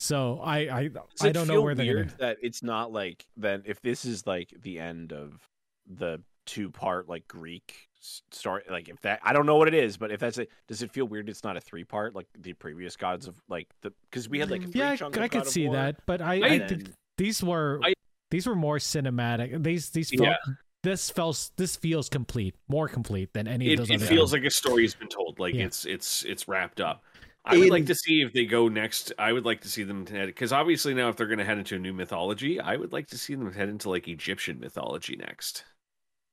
So 0.00 0.40
I 0.42 0.58
I 0.58 0.88
Does 0.88 1.02
I 1.20 1.32
don't 1.32 1.46
know 1.46 1.62
where 1.62 1.74
they're 1.74 1.86
weird 1.86 2.08
gonna 2.08 2.18
that 2.18 2.38
it's 2.42 2.62
not 2.62 2.92
like 2.92 3.24
then 3.36 3.62
if 3.66 3.80
this 3.80 4.04
is 4.04 4.26
like 4.26 4.52
the 4.62 4.80
end 4.80 5.12
of 5.12 5.38
the 5.86 6.20
two 6.46 6.70
part 6.70 7.08
like 7.08 7.26
Greek 7.28 7.88
story 8.30 8.62
like 8.70 8.88
if 8.90 9.00
that 9.00 9.18
I 9.22 9.32
don't 9.32 9.46
know 9.46 9.56
what 9.56 9.66
it 9.68 9.72
is 9.74 9.96
but 9.96 10.10
if 10.10 10.20
that's 10.20 10.36
it 10.36 10.50
does 10.68 10.82
it 10.82 10.90
feel 10.90 11.06
weird 11.06 11.28
it's 11.30 11.42
not 11.42 11.56
a 11.56 11.60
three 11.60 11.84
part 11.84 12.14
like 12.14 12.26
the 12.38 12.52
previous 12.52 12.96
gods 12.96 13.26
of 13.26 13.40
like 13.48 13.66
the 13.80 13.92
because 14.10 14.28
we 14.28 14.38
had 14.38 14.50
like 14.50 14.62
a 14.62 14.66
three 14.66 14.80
Yeah, 14.80 14.90
I, 14.90 14.96
chunk 14.96 15.16
I 15.18 15.24
of 15.24 15.30
could 15.30 15.46
see 15.46 15.64
War, 15.66 15.76
that, 15.76 16.04
but 16.06 16.20
I, 16.20 16.34
I 16.34 16.58
then- 16.58 16.94
these 17.16 17.42
were 17.42 17.80
I- 17.82 17.94
these 18.30 18.46
were 18.46 18.56
more 18.56 18.78
cinematic. 18.78 19.62
These 19.62 19.90
these 19.90 20.10
felt 20.10 20.22
Yeah. 20.22 20.36
this 20.82 21.08
feels 21.10 21.52
this 21.56 21.76
feels 21.76 22.08
complete, 22.08 22.56
more 22.68 22.88
complete 22.88 23.32
than 23.32 23.46
any 23.46 23.68
it, 23.68 23.74
of 23.74 23.78
those 23.78 23.90
it 23.90 23.94
other 23.96 24.06
feels 24.06 24.32
games. 24.32 24.42
like 24.42 24.48
a 24.48 24.54
story's 24.54 24.94
been 24.94 25.08
told. 25.08 25.38
Like 25.38 25.54
Yeah. 25.54 25.66
it's 25.66 25.86
it's 25.86 26.24
it's 26.24 26.48
wrapped 26.48 26.80
up. 26.80 27.04
I 27.46 27.58
would 27.58 27.68
like 27.70 27.86
to 27.86 27.94
see 27.94 28.22
if 28.22 28.32
they 28.32 28.46
go 28.46 28.68
next. 28.68 29.12
I 29.18 29.32
would 29.32 29.44
like 29.44 29.60
to 29.60 29.68
see 29.68 29.82
them 29.84 30.06
head 30.06 30.26
because 30.26 30.50
obviously 30.52 30.94
now 30.94 31.10
if 31.10 31.16
they're 31.16 31.26
going 31.26 31.38
to 31.38 31.44
head 31.44 31.58
into 31.58 31.76
a 31.76 31.78
new 31.78 31.92
mythology, 31.92 32.58
I 32.58 32.76
would 32.76 32.90
like 32.92 33.06
to 33.08 33.18
see 33.18 33.34
them 33.34 33.52
head 33.52 33.68
into 33.68 33.90
like 33.90 34.08
Egyptian 34.08 34.58
mythology 34.58 35.14
next. 35.16 35.64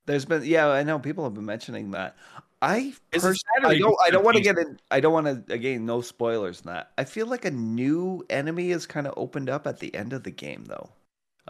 There's 0.05 0.25
been 0.25 0.43
yeah, 0.43 0.67
I 0.67 0.83
know 0.83 0.99
people 0.99 1.23
have 1.23 1.33
been 1.33 1.45
mentioning 1.45 1.91
that. 1.91 2.15
I 2.61 2.93
It's 3.11 3.23
pers- 3.23 3.43
I 3.57 3.77
don't 3.77 3.95
I 4.03 4.09
don't 4.09 4.23
want 4.23 4.37
to 4.37 4.43
get 4.43 4.57
in 4.57 4.79
I 4.89 4.99
don't 4.99 5.13
want 5.13 5.47
to 5.47 5.53
again 5.53 5.85
no 5.85 6.01
spoilers 6.01 6.61
in 6.61 6.67
that. 6.67 6.91
I 6.97 7.03
feel 7.05 7.27
like 7.27 7.45
a 7.45 7.51
new 7.51 8.23
enemy 8.29 8.71
is 8.71 8.85
kind 8.85 9.07
of 9.07 9.13
opened 9.17 9.49
up 9.49 9.65
at 9.65 9.79
the 9.79 9.93
end 9.95 10.13
of 10.13 10.23
the 10.23 10.31
game 10.31 10.65
though. 10.65 10.89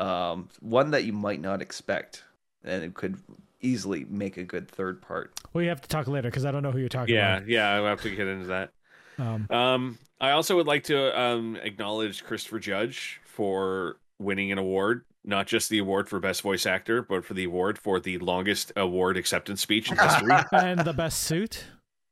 Um 0.01 0.49
one 0.61 0.91
that 0.91 1.03
you 1.03 1.13
might 1.13 1.41
not 1.41 1.61
expect 1.61 2.23
and 2.63 2.83
it 2.83 2.93
could 2.93 3.17
easily 3.61 4.05
make 4.09 4.37
a 4.37 4.43
good 4.43 4.67
third 4.69 5.01
part. 5.01 5.39
we 5.53 5.67
have 5.67 5.81
to 5.81 5.87
talk 5.87 6.07
later 6.07 6.29
because 6.29 6.45
I 6.45 6.51
don't 6.51 6.63
know 6.63 6.71
who 6.71 6.79
you're 6.79 6.89
talking 6.89 7.13
Yeah, 7.13 7.41
yeah, 7.45 7.73
I'll 7.73 7.85
have 7.85 8.01
to 8.01 8.15
get 8.15 8.27
into 8.27 8.47
that. 8.47 8.71
Um, 9.17 9.47
Um, 9.49 9.97
I 10.19 10.31
also 10.31 10.55
would 10.55 10.67
like 10.67 10.83
to 10.85 11.19
um, 11.19 11.57
acknowledge 11.57 12.23
Christopher 12.23 12.59
Judge 12.59 13.19
for 13.23 13.97
winning 14.19 14.51
an 14.51 14.57
award, 14.57 15.03
not 15.23 15.47
just 15.47 15.69
the 15.69 15.79
award 15.79 16.09
for 16.09 16.19
best 16.19 16.41
voice 16.41 16.65
actor, 16.65 17.01
but 17.01 17.25
for 17.25 17.33
the 17.33 17.45
award 17.45 17.77
for 17.77 17.99
the 17.99 18.17
longest 18.17 18.71
award 18.75 19.17
acceptance 19.17 19.61
speech 19.61 19.91
in 19.91 19.97
history. 19.97 20.31
and 20.51 20.79
the 20.81 20.93
best 20.93 21.21
suit. 21.21 21.65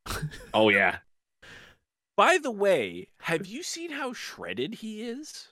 oh 0.53 0.69
yeah, 0.69 0.97
by 2.17 2.37
the 2.41 2.51
way 2.51 3.09
have 3.21 3.45
you 3.45 3.61
seen 3.61 3.91
how 3.91 4.13
shredded 4.13 4.75
he 4.75 5.03
is 5.03 5.49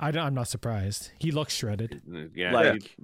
I 0.00 0.10
don't, 0.10 0.24
I'm 0.24 0.34
not 0.34 0.48
surprised. 0.48 1.10
He 1.18 1.30
looks 1.30 1.54
shredded. 1.54 2.00
yeah. 2.34 2.52
like 2.52 2.96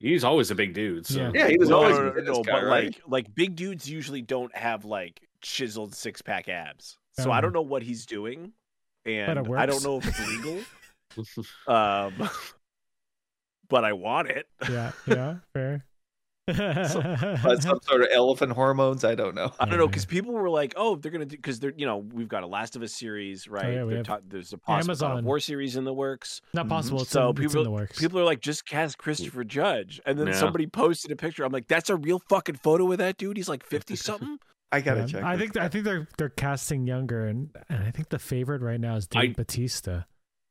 He's 0.00 0.24
always 0.24 0.50
a 0.50 0.54
big 0.54 0.74
dude. 0.74 1.06
So. 1.06 1.20
Yeah. 1.20 1.30
Yeah, 1.32 1.48
he 1.48 1.56
was 1.56 1.70
no, 1.70 1.76
always 1.76 1.96
no, 1.96 2.02
a 2.02 2.04
no, 2.06 2.12
fitness 2.12 2.36
no, 2.36 2.42
guy, 2.42 2.52
but 2.52 2.64
right? 2.64 2.84
like 2.84 3.02
like 3.06 3.34
big 3.34 3.54
dudes 3.54 3.88
usually 3.88 4.20
don't 4.20 4.54
have 4.54 4.84
like 4.84 5.20
chiseled 5.40 5.94
six 5.94 6.20
pack 6.20 6.48
abs. 6.48 6.98
So 7.12 7.24
Um, 7.24 7.30
I 7.30 7.40
don't 7.40 7.52
know 7.52 7.62
what 7.62 7.82
he's 7.82 8.06
doing, 8.06 8.52
and 9.06 9.38
I 9.56 9.66
don't 9.66 9.84
know 9.84 9.98
if 9.98 10.08
it's 10.08 10.28
legal. 10.28 10.58
um, 11.68 12.28
but 13.68 13.84
I 13.84 13.92
want 13.92 14.28
it. 14.30 14.46
Yeah, 14.70 14.92
yeah, 15.06 15.36
fair. 15.52 15.84
But 16.46 17.62
some 17.62 17.78
sort 17.82 18.02
of 18.02 18.08
elephant 18.12 18.52
hormones. 18.52 19.02
I 19.04 19.14
don't 19.14 19.34
know. 19.34 19.52
I 19.58 19.64
don't 19.64 19.78
know 19.78 19.86
because 19.86 20.04
people 20.04 20.32
were 20.34 20.50
like, 20.50 20.74
"Oh, 20.76 20.96
they're 20.96 21.10
gonna 21.10 21.24
do," 21.24 21.36
because 21.36 21.58
they're 21.58 21.72
you 21.76 21.86
know 21.86 21.98
we've 21.98 22.28
got 22.28 22.42
a 22.42 22.46
Last 22.46 22.76
of 22.76 22.82
Us 22.82 22.92
series, 22.92 23.46
oh, 23.48 23.52
right? 23.52 23.64
Oh, 23.66 23.70
yeah, 23.70 23.84
we 23.84 23.94
have 23.94 24.04
ta- 24.06 24.18
there's 24.28 24.52
a 24.52 24.58
possible 24.58 24.94
God 24.94 25.04
Amazon. 25.12 25.24
War 25.24 25.40
series 25.40 25.76
in 25.76 25.84
the 25.84 25.94
works. 25.94 26.42
Not 26.52 26.68
possible. 26.68 27.00
It's, 27.00 27.10
So 27.10 27.30
in, 27.30 27.30
it's 27.30 27.38
in 27.40 27.48
people- 27.48 27.64
the 27.64 27.70
works. 27.70 27.98
People 27.98 28.20
are 28.20 28.24
like, 28.24 28.40
"Just 28.40 28.66
cast 28.66 28.98
Christopher 28.98 29.42
Judge," 29.44 30.00
and 30.04 30.18
then 30.18 30.26
Yeah. 30.28 30.32
somebody 30.34 30.66
posted 30.66 31.10
a 31.12 31.16
picture. 31.16 31.44
I'm 31.44 31.52
like, 31.52 31.66
"That's 31.68 31.88
a 31.88 31.96
real 31.96 32.20
fucking 32.28 32.56
photo 32.56 32.92
of 32.92 32.98
that 32.98 33.16
dude. 33.16 33.36
He's 33.38 33.48
like 33.48 33.64
fifty 33.64 33.96
something." 33.96 34.38
I 34.72 34.80
gotta 34.82 35.00
Yeah. 35.00 35.06
check. 35.06 35.22
I 35.24 35.36
this 35.36 35.44
think 35.46 35.56
I 35.56 35.68
think 35.68 35.84
they're 35.84 36.08
they're 36.18 36.28
casting 36.28 36.86
younger, 36.86 37.26
and, 37.26 37.48
and 37.70 37.84
I 37.84 37.90
think 37.90 38.10
the 38.10 38.18
favorite 38.18 38.60
right 38.60 38.80
now 38.80 38.96
is 38.96 39.06
Dave 39.06 39.30
I- 39.30 39.32
Batista. 39.34 40.02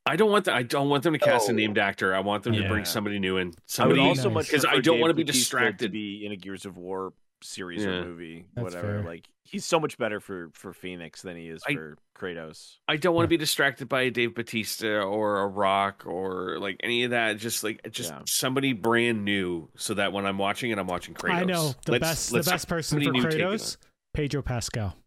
I 0.05 0.15
don't 0.17 0.29
want 0.31 0.45
that. 0.45 0.55
I 0.55 0.63
don't 0.63 0.89
want 0.89 1.03
them 1.03 1.13
to 1.13 1.19
cast 1.19 1.47
a 1.49 1.53
No. 1.53 1.57
named 1.57 1.77
actor. 1.77 2.13
I 2.13 2.19
want 2.19 2.43
them 2.43 2.53
to 2.53 2.67
bring 2.67 2.83
somebody 2.85 3.19
new 3.19 3.37
in. 3.37 3.47
I 3.47 3.49
would 3.49 3.55
Somebody 3.67 4.01
also 4.01 4.29
nice. 4.29 4.33
much 4.33 4.45
because 4.47 4.65
I 4.65 4.79
don't 4.79 4.95
Dave 4.95 5.01
want 5.01 5.11
to 5.11 5.15
be 5.15 5.23
Bautista 5.23 5.39
distracted. 5.39 5.85
to 5.85 5.89
be 5.91 6.25
in 6.25 6.31
a 6.33 6.35
Gears 6.35 6.65
of 6.65 6.75
War 6.77 7.13
series 7.41 7.83
Yeah. 7.83 7.89
or 7.89 8.05
movie, 8.05 8.45
That's 8.53 8.63
whatever. 8.63 8.87
fair. 8.99 9.03
Like 9.03 9.27
he's 9.43 9.65
so 9.65 9.79
much 9.79 9.97
better 9.97 10.19
for 10.19 10.49
for 10.53 10.73
Phoenix 10.73 11.21
than 11.21 11.37
he 11.37 11.47
is 11.47 11.61
I- 11.67 11.73
for 11.75 11.97
Kratos. 12.17 12.77
I 12.87 12.97
don't 12.97 13.15
want 13.15 13.25
to 13.25 13.29
be 13.29 13.37
distracted 13.37 13.87
by 13.89 14.01
a 14.03 14.11
Dave 14.11 14.33
Batista 14.35 15.01
or 15.01 15.39
a 15.41 15.47
Rock 15.47 16.03
or 16.05 16.57
like 16.59 16.77
any 16.83 17.03
of 17.05 17.11
that. 17.11 17.37
Just 17.37 17.63
like 17.63 17.81
just 17.91 18.11
Yeah. 18.11 18.21
somebody 18.25 18.73
brand 18.73 19.23
new, 19.25 19.69
so 19.77 19.93
that 19.93 20.11
when 20.13 20.25
I'm 20.25 20.37
watching 20.37 20.71
it, 20.71 20.77
I'm 20.79 20.87
watching 20.87 21.13
Kratos. 21.15 21.31
I 21.33 21.43
know 21.45 21.73
the 21.85 21.93
Let's- 21.93 22.01
best 22.01 22.29
the 22.29 22.35
let's 22.37 22.49
best 22.49 22.67
person 22.67 22.99
for 22.99 23.03
somebody 23.05 23.23
new 23.25 23.29
take 23.31 23.41
Kratos, 23.41 23.77
Pedro 24.13 24.41
Pascal. 24.41 24.97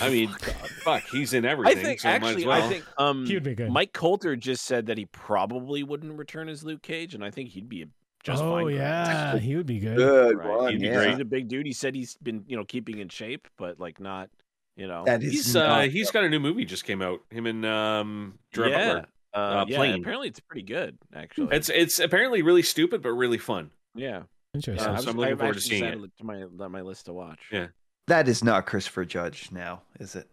I 0.00 0.10
mean, 0.10 0.28
fuck, 0.84 1.02
he's 1.10 1.32
in 1.32 1.44
everything. 1.44 1.68
I 1.68 1.70
everything. 1.80 1.86
think 1.86 2.00
so 2.00 2.08
actually, 2.08 2.46
well. 2.46 2.62
I 2.62 2.68
think 2.68 2.84
um, 2.98 3.24
He 3.26 3.34
would 3.34 3.42
be 3.42 3.54
good. 3.54 3.70
Mike 3.70 3.92
Colter 3.92 4.36
just 4.36 4.64
said 4.64 4.86
that 4.86 4.98
he 4.98 5.06
probably 5.06 5.82
wouldn't 5.82 6.16
return 6.18 6.48
as 6.48 6.62
Luke 6.64 6.82
Cage, 6.82 7.14
and 7.14 7.24
I 7.24 7.30
think 7.30 7.50
he'd 7.50 7.68
be 7.68 7.82
a 7.82 7.86
just 8.22 8.42
oh 8.42 8.50
fine. 8.52 8.64
for 8.64 8.70
it. 8.70 8.74
yeah, 8.76 9.38
he 9.38 9.56
would 9.56 9.66
be 9.66 9.78
good. 9.78 9.96
Good 9.96 10.36
Right. 10.36 10.48
one. 10.48 10.72
He'd 10.72 10.80
be 10.82 10.86
yeah. 10.88 10.94
great. 10.94 11.10
He's 11.12 11.18
a 11.20 11.24
big 11.24 11.48
dude. 11.48 11.64
He 11.66 11.72
said 11.72 11.94
he's 11.94 12.16
been 12.16 12.44
you 12.46 12.56
know 12.56 12.64
keeping 12.64 12.98
in 12.98 13.08
shape, 13.08 13.48
but 13.56 13.80
like 13.80 13.98
not 14.00 14.28
you 14.76 14.86
know. 14.86 15.04
That 15.06 15.22
is 15.22 15.32
he's 15.32 15.56
uh, 15.56 15.80
he's 15.90 16.10
got 16.10 16.24
a 16.24 16.28
new 16.28 16.40
movie 16.40 16.64
just 16.66 16.84
came 16.84 17.00
out. 17.00 17.20
Him 17.30 17.46
and 17.46 17.64
um, 17.64 18.38
Gerard 18.52 18.70
yeah, 18.72 18.86
Butler. 18.86 19.06
uh, 19.34 19.36
uh, 19.38 19.64
yeah. 19.68 19.76
Plane. 19.78 20.00
Apparently, 20.00 20.28
it's 20.28 20.40
pretty 20.40 20.66
good. 20.66 20.98
Actually, 21.14 21.56
It's 21.56 21.70
it's 21.70 21.98
apparently 21.98 22.42
really 22.42 22.62
stupid 22.62 23.00
but 23.02 23.12
really 23.12 23.38
fun. 23.38 23.70
yeah. 23.94 24.24
Interesting. 24.52 24.86
Uh, 24.86 24.92
I've- 24.94 25.02
so 25.04 25.10
I'm 25.10 25.16
looking 25.16 25.32
I've 25.32 25.38
forward 25.38 25.54
to 25.54 25.60
seeing 25.60 25.84
it. 25.84 26.10
to 26.18 26.24
my 26.24 26.44
my 26.68 26.80
list 26.82 27.06
to 27.06 27.12
watch. 27.14 27.38
Yeah. 27.52 27.68
That 28.06 28.28
is 28.28 28.42
not 28.42 28.66
Christopher 28.66 29.04
Judge 29.04 29.50
now, 29.52 29.82
is 30.00 30.16
it? 30.16 30.28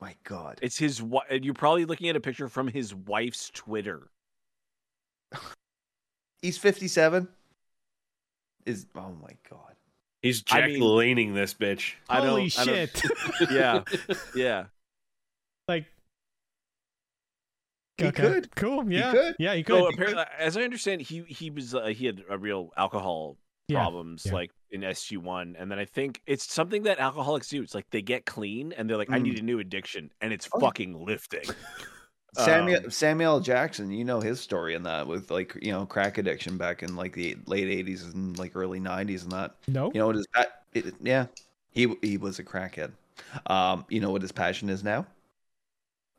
My 0.00 0.14
God. 0.24 0.58
It's 0.62 0.78
his. 0.78 0.98
wi- 0.98 1.24
You're 1.42 1.54
probably 1.54 1.84
looking 1.84 2.08
at 2.08 2.16
a 2.16 2.20
picture 2.20 2.48
from 2.48 2.68
his 2.68 2.94
wife's 2.94 3.50
Twitter. 3.50 4.08
He's 6.42 6.58
57. 6.58 7.28
Is 8.66 8.86
oh 8.94 9.16
my 9.20 9.30
God. 9.50 9.74
He's 10.22 10.42
I 10.50 10.60
Jack 10.60 10.70
mean- 10.70 10.80
Laning 10.82 11.34
this 11.34 11.54
bitch. 11.54 11.94
I 12.08 12.18
don't- 12.20 12.28
Holy 12.28 12.52
I 12.56 12.64
don't- 12.64 12.74
shit! 12.74 13.02
Yeah, 13.50 13.82
yeah. 14.36 14.64
like 15.66 15.86
He 17.98 18.06
okay, 18.06 18.22
could. 18.22 18.54
cool. 18.54 18.90
Yeah, 18.90 19.10
could. 19.12 19.36
yeah, 19.40 19.54
he 19.54 19.62
could. 19.64 19.80
So 19.80 19.88
apparently, 19.88 20.24
as 20.38 20.56
I 20.56 20.62
understand, 20.62 21.00
he 21.02 21.22
he 21.22 21.50
was 21.50 21.74
uh, 21.74 21.86
he 21.86 22.06
had 22.06 22.22
a 22.28 22.38
real 22.38 22.70
alcohol 22.76 23.36
Yeah, 23.68 23.80
problems 23.80 24.26
yeah. 24.26 24.32
like 24.32 24.50
in 24.72 24.80
SG 24.82 25.18
One, 25.18 25.54
and 25.58 25.70
then 25.70 25.78
I 25.78 25.84
think 25.84 26.20
it's 26.26 26.52
something 26.52 26.82
that 26.84 26.98
alcoholics 26.98 27.48
do. 27.48 27.62
It's 27.62 27.74
like 27.74 27.88
they 27.90 28.02
get 28.02 28.26
clean 28.26 28.72
and 28.72 28.88
they're 28.88 28.96
like, 28.96 29.10
I 29.10 29.18
Mm. 29.18 29.22
need 29.22 29.38
a 29.38 29.42
new 29.42 29.58
addiction, 29.60 30.10
and 30.20 30.32
it's 30.32 30.48
Oh. 30.52 30.60
fucking 30.60 31.04
lifting. 31.04 31.44
Samuel 32.34 32.80
Um, 32.84 32.90
Samuel 32.90 33.40
Jackson, 33.40 33.90
you 33.92 34.06
know 34.06 34.18
his 34.20 34.40
story 34.40 34.74
in 34.74 34.82
that 34.84 35.06
with 35.06 35.30
like 35.30 35.54
you 35.60 35.70
know 35.70 35.84
crack 35.84 36.16
addiction 36.16 36.56
back 36.56 36.82
in 36.82 36.96
like 36.96 37.12
the 37.12 37.36
late 37.46 37.68
80s 37.68 38.04
and 38.14 38.38
like 38.38 38.52
early 38.56 38.80
90s 38.80 39.22
and 39.24 39.32
that. 39.32 39.54
no, 39.68 39.90
You 39.92 40.00
know 40.00 40.06
what 40.06 40.16
is 40.16 40.26
that? 40.34 40.62
it, 40.72 40.94
yeah, 41.02 41.26
he 41.72 41.94
he 42.00 42.16
was 42.16 42.38
a 42.38 42.42
crackhead. 42.44 42.92
Um, 43.46 43.84
you 43.90 44.00
know 44.00 44.10
what 44.10 44.22
his 44.22 44.32
passion 44.32 44.70
is 44.70 44.82
now? 44.82 45.06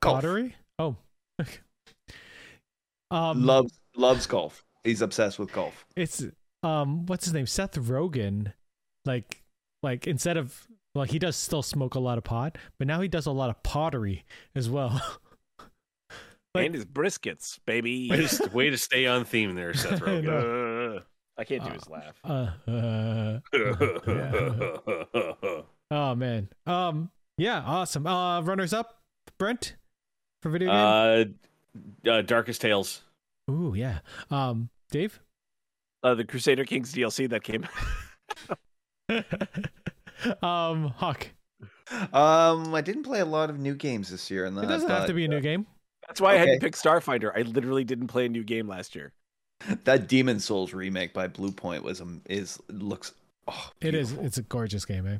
Golf. 0.01 0.17
pottery. 0.21 0.55
Oh, 0.77 0.95
um, 3.11 3.43
Loves 3.43 3.79
loves 3.95 4.27
golf. 4.27 4.63
He's 4.83 5.01
obsessed 5.01 5.39
with 5.39 5.51
golf. 5.51 5.85
it's 5.95 6.23
um, 6.63 7.05
what's 7.05 7.25
his 7.25 7.33
name? 7.33 7.45
Seth 7.47 7.75
Rogen. 7.75 8.53
Like, 9.05 9.43
like 9.81 10.07
instead 10.07 10.37
of 10.37 10.67
well, 10.95 11.05
he 11.05 11.19
does 11.19 11.35
still 11.35 11.61
smoke 11.63 11.95
a 11.95 11.99
lot 11.99 12.17
of 12.17 12.23
pot, 12.23 12.57
but 12.79 12.87
now 12.87 13.01
he 13.01 13.07
does 13.07 13.25
a 13.25 13.31
lot 13.31 13.49
of 13.49 13.61
pottery 13.63 14.25
as 14.55 14.69
well. 14.69 15.01
Like- 16.55 16.67
and 16.67 16.75
his 16.75 16.85
briskets, 16.85 17.57
baby. 17.65 18.09
Way 18.11 18.27
to, 18.27 18.49
way 18.53 18.69
to 18.69 18.77
stay 18.77 19.07
on 19.07 19.25
theme 19.25 19.55
there, 19.55 19.73
Seth 19.73 19.93
I 20.03 20.05
Rogen. 20.05 20.23
know. 20.23 20.95
Uh, 20.97 20.99
I 21.35 21.45
can't 21.45 21.63
do 21.65 21.71
his 21.71 21.89
laugh. 21.89 22.19
uh, 22.23 22.51
uh, 22.69 23.39
yeah. 24.07 25.61
Oh 25.89 26.13
man. 26.13 26.49
Um. 26.67 27.09
Yeah. 27.39 27.59
Awesome. 27.65 28.05
Uh. 28.05 28.41
Runners 28.41 28.71
up. 28.71 28.99
Brent 29.39 29.75
for 30.43 30.49
video 30.51 30.67
game. 30.69 31.35
uh, 32.05 32.09
uh, 32.09 32.21
Darkest 32.21 32.61
Tales. 32.61 33.01
Ooh. 33.49 33.73
Yeah. 33.75 33.99
Um. 34.29 34.69
Dave. 34.91 35.19
Uh, 36.03 36.15
the 36.15 36.25
Crusader 36.25 36.65
Kings 36.65 36.93
DLC 36.93 37.29
that 37.29 37.43
came. 37.43 37.65
um. 40.43 40.89
Hawk. 40.89 41.27
Um, 42.11 42.73
I 42.73 42.81
didn't 42.81 43.03
play 43.03 43.19
a 43.19 43.25
lot 43.25 43.49
of 43.49 43.59
new 43.59 43.75
games 43.75 44.09
this 44.09 44.31
year, 44.31 44.45
and 44.45 44.57
It 44.57 44.61
that, 44.61 44.67
doesn't 44.67 44.89
have 44.89 45.07
to 45.07 45.13
be 45.13 45.25
a 45.25 45.27
new 45.27 45.41
game. 45.41 45.65
That's 46.07 46.19
why 46.19 46.33
I 46.33 46.37
had 46.37 46.49
to 46.53 46.59
pick 46.59 46.73
Starfinder. 46.73 47.31
I 47.35 47.41
literally 47.43 47.83
didn't 47.83 48.07
play 48.07 48.25
a 48.25 48.29
new 48.29 48.43
game 48.43 48.67
last 48.67 48.95
year. 48.95 49.13
that 49.85 50.07
Demon 50.07 50.39
Souls 50.39 50.73
remake 50.73 51.13
by 51.13 51.27
Blue 51.27 51.51
Point 51.51 51.83
was 51.83 52.01
um, 52.01 52.21
is 52.29 52.59
looks. 52.69 53.13
Oh, 53.47 53.69
It 53.81 53.95
is. 53.95 54.13
It's 54.13 54.37
a 54.37 54.41
gorgeous 54.41 54.85
game, 54.85 55.05
eh? 55.07 55.17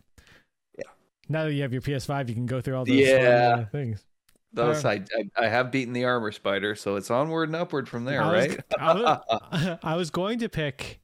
Yeah. 0.78 0.86
Now 1.30 1.46
that 1.46 1.54
you 1.54 1.62
have 1.62 1.74
your 1.74 1.82
PS5, 1.82 2.30
you 2.30 2.36
can 2.36 2.46
go 2.46 2.62
through 2.62 2.76
all 2.78 2.86
those 2.86 2.96
Yeah. 2.96 3.56
fun, 3.56 3.60
uh, 3.64 3.68
things. 3.72 4.06
Those, 4.54 4.86
I, 4.86 5.04
I 5.18 5.46
I 5.46 5.48
have 5.48 5.72
beaten 5.72 5.94
the 5.94 6.06
armor 6.06 6.32
spider, 6.32 6.76
so 6.76 6.96
it's 6.96 7.10
onward 7.10 7.50
and 7.50 7.56
upward 7.56 7.90
from 7.90 8.06
there, 8.06 8.22
I 8.22 8.32
was, 8.32 8.48
right? 8.50 8.64
I, 8.80 8.94
was, 8.94 9.78
I 9.84 9.96
was 9.96 10.10
going 10.12 10.40
to 10.40 10.50
pick 10.50 11.02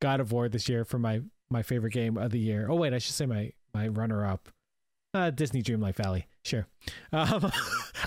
God 0.00 0.20
of 0.20 0.30
War 0.32 0.48
this 0.48 0.68
year 0.68 0.84
for 0.84 0.98
my 0.98 1.22
my 1.50 1.62
favorite 1.62 1.92
game 1.92 2.16
of 2.18 2.30
the 2.32 2.38
year. 2.38 2.66
Oh 2.68 2.76
wait, 2.76 2.92
I 2.92 2.98
should 2.98 3.14
say 3.14 3.26
my 3.26 3.52
my 3.74 3.88
runner 3.88 4.26
up. 4.26 4.48
Uh, 5.14 5.30
Disney 5.30 5.62
Dreamlight 5.62 5.94
Valley, 5.96 6.26
sure. 6.42 6.66
Um, 7.12 7.50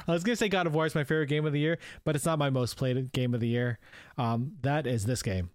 I 0.07 0.11
was 0.11 0.23
gonna 0.23 0.35
say 0.35 0.49
God 0.49 0.67
of 0.67 0.73
War 0.75 0.85
is 0.85 0.95
my 0.95 1.03
favorite 1.03 1.27
game 1.27 1.45
of 1.45 1.53
the 1.53 1.59
year, 1.59 1.77
but 2.03 2.15
it's 2.15 2.25
not 2.25 2.37
my 2.39 2.49
most 2.49 2.77
played 2.77 3.11
game 3.11 3.33
of 3.33 3.39
the 3.39 3.47
year. 3.47 3.79
Um, 4.17 4.53
that 4.61 4.85
is 4.87 5.05
this 5.05 5.21
game. 5.23 5.49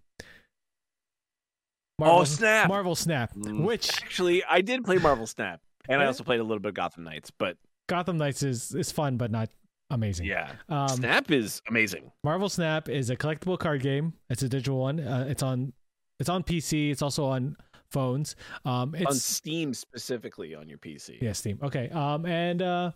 Oh, 2.01 2.23
snap. 2.23 2.67
Marvel 2.67 2.95
Snap, 2.95 3.33
Mm. 3.35 3.63
which 3.63 3.89
Actually, 4.01 4.43
I 4.43 4.61
did 4.61 4.83
play 4.83 4.97
Marvel 4.97 5.27
Snap, 5.27 5.61
and 5.87 6.01
I 6.01 6.05
also 6.05 6.23
played 6.23 6.39
a 6.39 6.43
little 6.43 6.59
bit 6.59 6.69
of 6.69 6.75
Gotham 6.75 7.03
Knights. 7.03 7.31
But 7.31 7.57
Gotham 7.87 8.17
Knights 8.17 8.43
is 8.43 8.73
is 8.75 8.91
fun, 8.91 9.17
but 9.17 9.31
not 9.31 9.49
amazing. 9.89 10.25
yeah, 10.25 10.53
Um, 10.69 10.87
Snap 10.87 11.29
is 11.31 11.61
amazing. 11.67 12.11
Marvel 12.23 12.47
Snap 12.49 12.87
is 12.89 13.09
a 13.09 13.15
collectible 13.17 13.59
card 13.59 13.81
game. 13.81 14.13
It's 14.29 14.43
a 14.43 14.49
digital 14.49 14.79
one. 14.79 14.99
Uh, 14.99 15.25
it's 15.29 15.43
on 15.43 15.73
it's 16.19 16.29
on 16.29 16.43
PC. 16.43 16.91
It's 16.91 17.01
also 17.01 17.25
on 17.25 17.57
phones. 17.89 18.35
Um, 18.63 18.95
on 19.05 19.13
Steam 19.15 19.73
specifically 19.73 20.55
on 20.55 20.69
your 20.69 20.77
PC. 20.77 21.21
yeah, 21.21 21.33
Steam. 21.33 21.59
Okay. 21.61 21.89
Um, 21.89 22.25
and 22.25 22.61
uh, 22.61 22.91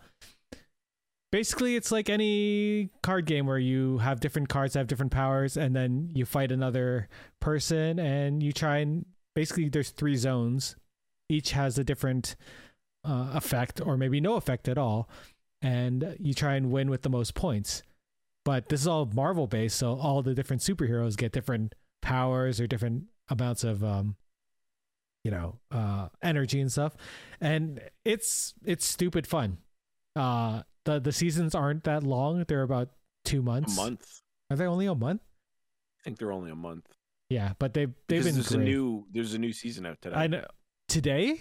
basically, 1.31 1.75
it's 1.75 1.91
like 1.91 2.09
any 2.09 2.89
card 3.03 3.25
game 3.25 3.45
where 3.45 3.57
you 3.59 3.97
have 3.99 4.19
different 4.19 4.47
cards 4.49 4.73
that 4.73 4.79
have 4.79 4.87
different 4.87 5.11
powers, 5.11 5.57
and 5.57 5.75
then 5.75 6.11
you 6.13 6.25
fight 6.25 6.51
another 6.51 7.09
person, 7.41 7.99
and 7.99 8.41
you 8.41 8.51
try 8.53 8.77
and 8.77 9.05
basically 9.35 9.69
there's 9.69 9.89
three 9.89 10.15
zones. 10.15 10.75
Each 11.27 11.51
has 11.51 11.77
a 11.77 11.83
different 11.83 12.35
uh, 13.05 13.31
effect, 13.33 13.79
or 13.81 13.97
maybe 13.97 14.19
no 14.19 14.35
effect 14.35 14.67
at 14.67 14.77
all, 14.77 15.09
and 15.61 16.15
you 16.19 16.33
try 16.33 16.55
and 16.55 16.71
win 16.71 16.89
with 16.89 17.01
the 17.03 17.09
most 17.09 17.33
points. 17.35 17.83
But 18.43 18.69
this 18.69 18.81
is 18.81 18.87
all 18.87 19.05
Marvel 19.05 19.47
based, 19.47 19.77
so 19.77 19.97
all 19.97 20.21
the 20.21 20.33
different 20.35 20.61
superheroes 20.61 21.17
get 21.17 21.31
different 21.31 21.73
powers 22.01 22.59
or 22.61 22.67
different 22.67 23.05
amounts 23.29 23.63
of 23.63 23.83
um, 23.83 24.15
you 25.23 25.31
know, 25.31 25.57
uh, 25.71 26.09
energy 26.21 26.61
and 26.61 26.71
stuff, 26.71 26.95
and 27.41 27.81
it's 28.03 28.53
it's 28.63 28.85
stupid 28.85 29.25
fun. 29.25 29.57
Uh, 30.15 30.61
the 30.83 30.99
the 30.99 31.11
seasons 31.11 31.55
aren't 31.55 31.83
that 31.85 32.03
long; 32.03 32.45
they're 32.47 32.61
about 32.61 32.89
two 33.23 33.39
A 33.39 33.43
months. 33.43 33.75
month. 33.75 34.21
Are 34.51 34.55
they 34.57 34.65
only 34.67 34.85
a 34.85 34.93
month? 34.93 35.21
I 35.99 36.03
think 36.03 36.19
they're 36.19 36.31
only 36.31 36.51
a 36.51 36.55
month. 36.55 36.85
Yeah, 37.29 37.53
but 37.57 37.73
they've 37.73 37.91
they've 38.07 38.23
Because 38.23 38.25
been 38.25 38.35
there's 38.35 38.49
great. 38.49 38.61
a 38.61 38.63
new 38.65 39.05
there's 39.11 39.33
a 39.33 39.39
new 39.39 39.51
season 39.51 39.87
out 39.87 39.99
today. 40.01 40.15
I 40.15 40.27
know 40.27 40.45
today. 40.87 41.39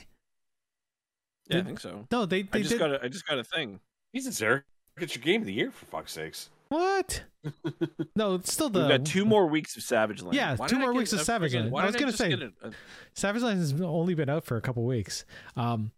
Yeah, 1.48 1.56
I 1.56 1.60
Did- 1.60 1.66
think 1.66 1.80
so. 1.80 2.06
No, 2.10 2.26
they 2.26 2.46
I 2.52 2.58
just 2.58 2.70
did 2.70 2.78
got 2.78 2.90
a 2.92 3.00
I 3.04 3.08
just 3.08 3.26
got 3.26 3.38
a 3.38 3.44
thing. 3.44 3.80
Jesus, 4.14 4.40
Eric. 4.40 4.64
It's 4.98 5.14
your 5.16 5.22
game 5.24 5.40
of 5.40 5.46
the 5.46 5.52
year, 5.52 5.70
for 5.72 5.86
fuck's 5.86 6.12
sakes. 6.12 6.50
what? 6.68 7.24
no, 8.16 8.34
it's 8.34 8.52
still 8.52 8.70
the 8.70 8.80
We've 8.80 8.88
got 8.88 9.04
two 9.04 9.24
more 9.24 9.46
weeks 9.46 9.76
of 9.76 9.82
Savage 9.82 10.22
Land. 10.22 10.34
Yeah, 10.36 10.54
Why 10.56 10.66
two 10.68 10.78
more 10.78 10.92
weeks 10.94 11.12
of 11.12 11.20
Savage 11.20 11.54
Land. 11.54 11.68
I 11.76 11.84
was 11.86 11.92
did 11.94 11.98
gonna 12.00 12.12
just 12.12 12.18
say- 12.18 12.32
a- 12.32 12.68
a- 12.68 12.72
Savage 13.14 13.42
Land 13.42 13.58
has 13.58 13.80
only 13.80 14.14
been 14.14 14.30
out 14.30 14.44
for 14.44 14.56
a 14.56 14.60
couple 14.60 14.84
weeks. 14.84 15.24
Um, 15.56 15.90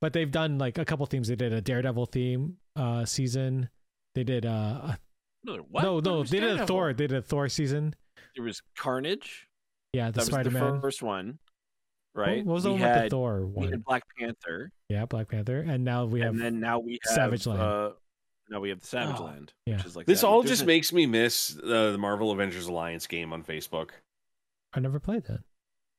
but 0.00 0.12
they've 0.12 0.30
done 0.30 0.58
like 0.58 0.78
a 0.78 0.84
couple 0.84 1.04
themes. 1.06 1.28
They 1.28 1.36
did 1.36 1.52
a 1.52 1.60
Daredevil 1.60 2.06
theme 2.06 2.56
uh 2.76 3.04
season. 3.04 3.68
They 4.14 4.24
did 4.24 4.46
uh 4.46 4.48
a- 4.50 4.98
another- 5.44 5.62
what? 5.68 5.82
no 5.82 5.98
no 6.00 6.18
was 6.20 6.30
they 6.30 6.40
did 6.40 6.60
a 6.60 6.66
Thor. 6.66 6.92
They 6.92 7.06
did 7.08 7.16
a 7.18 7.22
Thor 7.22 7.48
season. 7.48 7.94
There 8.36 8.44
was 8.44 8.62
Carnage. 8.76 9.48
Yeah, 9.92 10.10
the 10.10 10.22
Spider 10.22 10.50
Man 10.50 10.80
first 10.80 11.02
one, 11.02 11.38
right? 12.14 12.44
What 12.44 12.54
was 12.54 12.62
the 12.64 12.70
we 12.70 12.74
one 12.74 12.82
with 12.82 12.94
the 12.94 13.00
had, 13.02 13.10
Thor 13.10 13.46
we 13.46 13.66
had 13.66 13.84
Black 13.84 14.04
Panther, 14.18 14.70
Yeah, 14.88 15.06
Black 15.06 15.28
Panther, 15.28 15.60
and 15.60 15.84
now 15.84 16.04
we 16.04 16.20
have 16.20 16.34
and 16.34 16.40
then 16.40 16.60
now 16.60 16.78
we 16.78 16.92
have 17.04 17.14
Savage 17.14 17.46
Land. 17.46 17.60
Uh, 17.60 17.90
now 18.50 18.60
we 18.60 18.68
have 18.68 18.80
the 18.80 18.86
Savage 18.86 19.16
Oh. 19.18 19.24
Land, 19.24 19.52
Yeah. 19.66 19.76
which 19.76 19.86
is 19.86 19.96
like 19.96 20.06
This 20.06 20.20
Savage- 20.20 20.30
all 20.32 20.42
there's 20.42 20.50
just 20.50 20.62
a- 20.62 20.66
makes 20.66 20.92
me 20.92 21.06
miss 21.06 21.56
uh, 21.58 21.90
the 21.92 21.98
Marvel 21.98 22.30
Avengers 22.30 22.66
Alliance 22.66 23.06
game 23.06 23.32
on 23.32 23.42
Facebook. 23.42 23.90
I 24.72 24.80
never 24.80 24.98
played 25.00 25.24
that. 25.24 25.40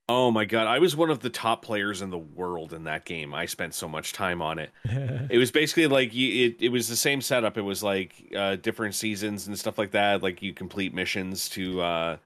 Oh 0.08 0.30
my 0.30 0.46
god, 0.46 0.68
I 0.68 0.78
was 0.78 0.96
one 0.96 1.10
of 1.10 1.22
the 1.22 1.32
top 1.32 1.64
players 1.64 2.04
in 2.04 2.12
the 2.12 2.18
world 2.20 2.74
in 2.74 2.84
that 2.84 3.06
game. 3.06 3.34
I 3.34 3.48
spent 3.48 3.74
so 3.74 3.88
much 3.88 4.14
time 4.14 4.40
on 4.42 4.60
it. 4.60 4.70
It 5.32 5.40
was 5.40 5.50
basically 5.50 5.88
like 5.88 6.14
you, 6.14 6.46
it. 6.46 6.58
It 6.62 6.70
was 6.70 6.88
the 6.88 6.96
same 6.96 7.22
setup. 7.22 7.58
It 7.58 7.64
was 7.64 7.82
like 7.82 8.32
uh, 8.38 8.58
different 8.58 8.94
seasons 8.94 9.48
and 9.48 9.58
stuff 9.58 9.80
like 9.80 9.92
that. 9.92 10.22
Like 10.22 10.44
you 10.44 10.54
complete 10.54 10.94
missions 10.94 11.50
to 11.50 11.82
uh, 11.82 12.18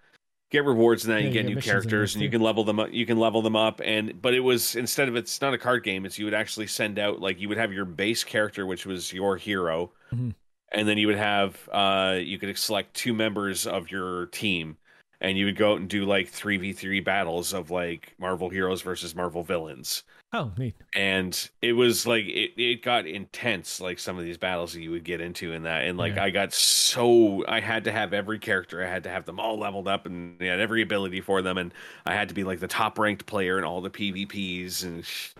get 0.50 0.66
rewards, 0.66 1.06
and 1.06 1.14
then 1.14 1.20
Yeah, 1.22 1.28
you 1.28 1.34
get 1.34 1.48
get 1.48 1.56
new 1.56 1.62
characters, 1.62 2.12
this 2.12 2.16
and 2.16 2.24
you 2.24 2.30
can 2.30 2.42
level 2.42 2.64
them 2.64 2.80
up. 2.80 2.92
You 2.92 3.06
can 3.06 3.20
level 3.20 3.42
them 3.42 3.56
up, 3.56 3.82
and 3.84 4.22
but 4.22 4.34
it 4.34 4.40
was 4.40 4.76
instead 4.76 5.08
of 5.08 5.16
it's 5.16 5.42
not 5.42 5.54
a 5.54 5.58
card 5.58 5.84
game. 5.84 6.06
It's 6.06 6.18
you 6.18 6.26
would 6.26 6.34
actually 6.34 6.68
send 6.68 7.00
out 7.00 7.20
like 7.22 7.40
you 7.40 7.48
would 7.50 7.58
have 7.58 7.72
your 7.74 7.86
base 7.86 8.24
character, 8.24 8.66
which 8.66 8.86
was 8.86 9.14
your 9.14 9.38
hero, 9.38 9.92
Mhm. 10.14 10.34
and 10.72 10.88
then 10.88 10.98
you 10.98 11.08
would 11.08 11.18
have 11.18 11.70
uh, 11.72 12.18
you 12.22 12.38
could 12.40 12.58
select 12.58 12.94
two 12.94 13.14
members 13.14 13.68
of 13.68 13.92
your 13.92 14.28
team. 14.28 14.78
And 15.22 15.38
you 15.38 15.46
would 15.48 15.58
go 15.58 15.74
out 15.74 15.80
and 15.82 15.90
do 15.90 16.06
like 16.06 16.30
three 16.30 16.56
v 16.56 16.72
three 16.72 17.02
battles 17.02 17.54
of 17.54 17.72
like 17.72 18.16
Marvel 18.20 18.48
heroes 18.48 18.82
versus 18.82 19.14
Marvel 19.14 19.44
villains 19.44 20.04
oh, 20.34 20.54
neat. 20.58 20.76
and 20.94 21.50
it 21.62 21.74
was 21.74 22.08
like 22.08 22.26
it, 22.26 22.60
it 22.62 22.82
got 22.82 23.06
intense 23.06 23.80
like 23.80 24.00
some 24.00 24.18
of 24.18 24.24
these 24.24 24.38
battles 24.38 24.74
that 24.74 24.82
you 24.82 24.90
would 24.92 25.04
get 25.04 25.22
into 25.22 25.54
in 25.54 25.64
that 25.64 25.84
and 25.86 25.98
like 25.98 26.16
Yeah. 26.16 26.24
i 26.24 26.30
got 26.32 26.52
so 26.52 27.46
i 27.48 27.60
had 27.60 27.84
to 27.84 27.92
have 27.92 28.12
every 28.14 28.40
character 28.40 28.84
i 28.84 28.90
had 28.90 29.04
to 29.04 29.10
have 29.10 29.26
them 29.26 29.40
all 29.40 29.58
leveled 29.60 29.88
up 29.88 30.06
and 30.08 30.40
they 30.40 30.48
had 30.48 30.60
every 30.60 30.82
ability 30.82 31.22
for 31.22 31.42
them 31.44 31.58
and 31.60 31.74
i 32.08 32.14
had 32.16 32.30
to 32.30 32.36
be 32.36 32.44
like 32.44 32.60
the 32.60 32.68
top 32.68 32.98
ranked 32.98 33.26
player 33.28 33.58
in 33.60 33.64
all 33.64 33.82
the 33.82 33.90
pvps 33.90 34.84
and 34.84 35.06
sh- 35.06 35.34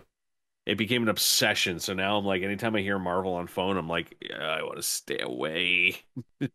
it 0.66 0.76
became 0.78 1.02
an 1.02 1.08
obsession 1.08 1.80
so 1.80 1.94
now 1.94 2.18
i'm 2.18 2.24
like 2.26 2.42
anytime 2.42 2.76
i 2.76 2.80
hear 2.80 2.98
marvel 2.98 3.34
on 3.34 3.46
phone 3.46 3.76
i'm 3.76 3.88
like 3.88 4.16
yeah, 4.28 4.38
i 4.38 4.62
want 4.62 4.76
to 4.76 4.82
stay 4.82 5.18
away 5.20 5.96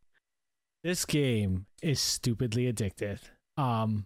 This 0.84 1.06
game 1.06 1.66
is 1.82 2.00
stupidly 2.00 2.72
addictive. 2.72 3.20
Um, 3.58 4.06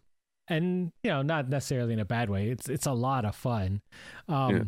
and 0.49 0.91
you 1.03 1.09
know, 1.11 1.21
not 1.21 1.49
necessarily 1.49 1.93
in 1.93 1.99
a 1.99 2.05
bad 2.05 2.29
way. 2.29 2.49
It's 2.49 2.67
it's 2.69 2.85
a 2.85 2.93
lot 2.93 3.25
of 3.25 3.35
fun. 3.35 3.81
Um, 4.27 4.55
Yeah. 4.55 4.63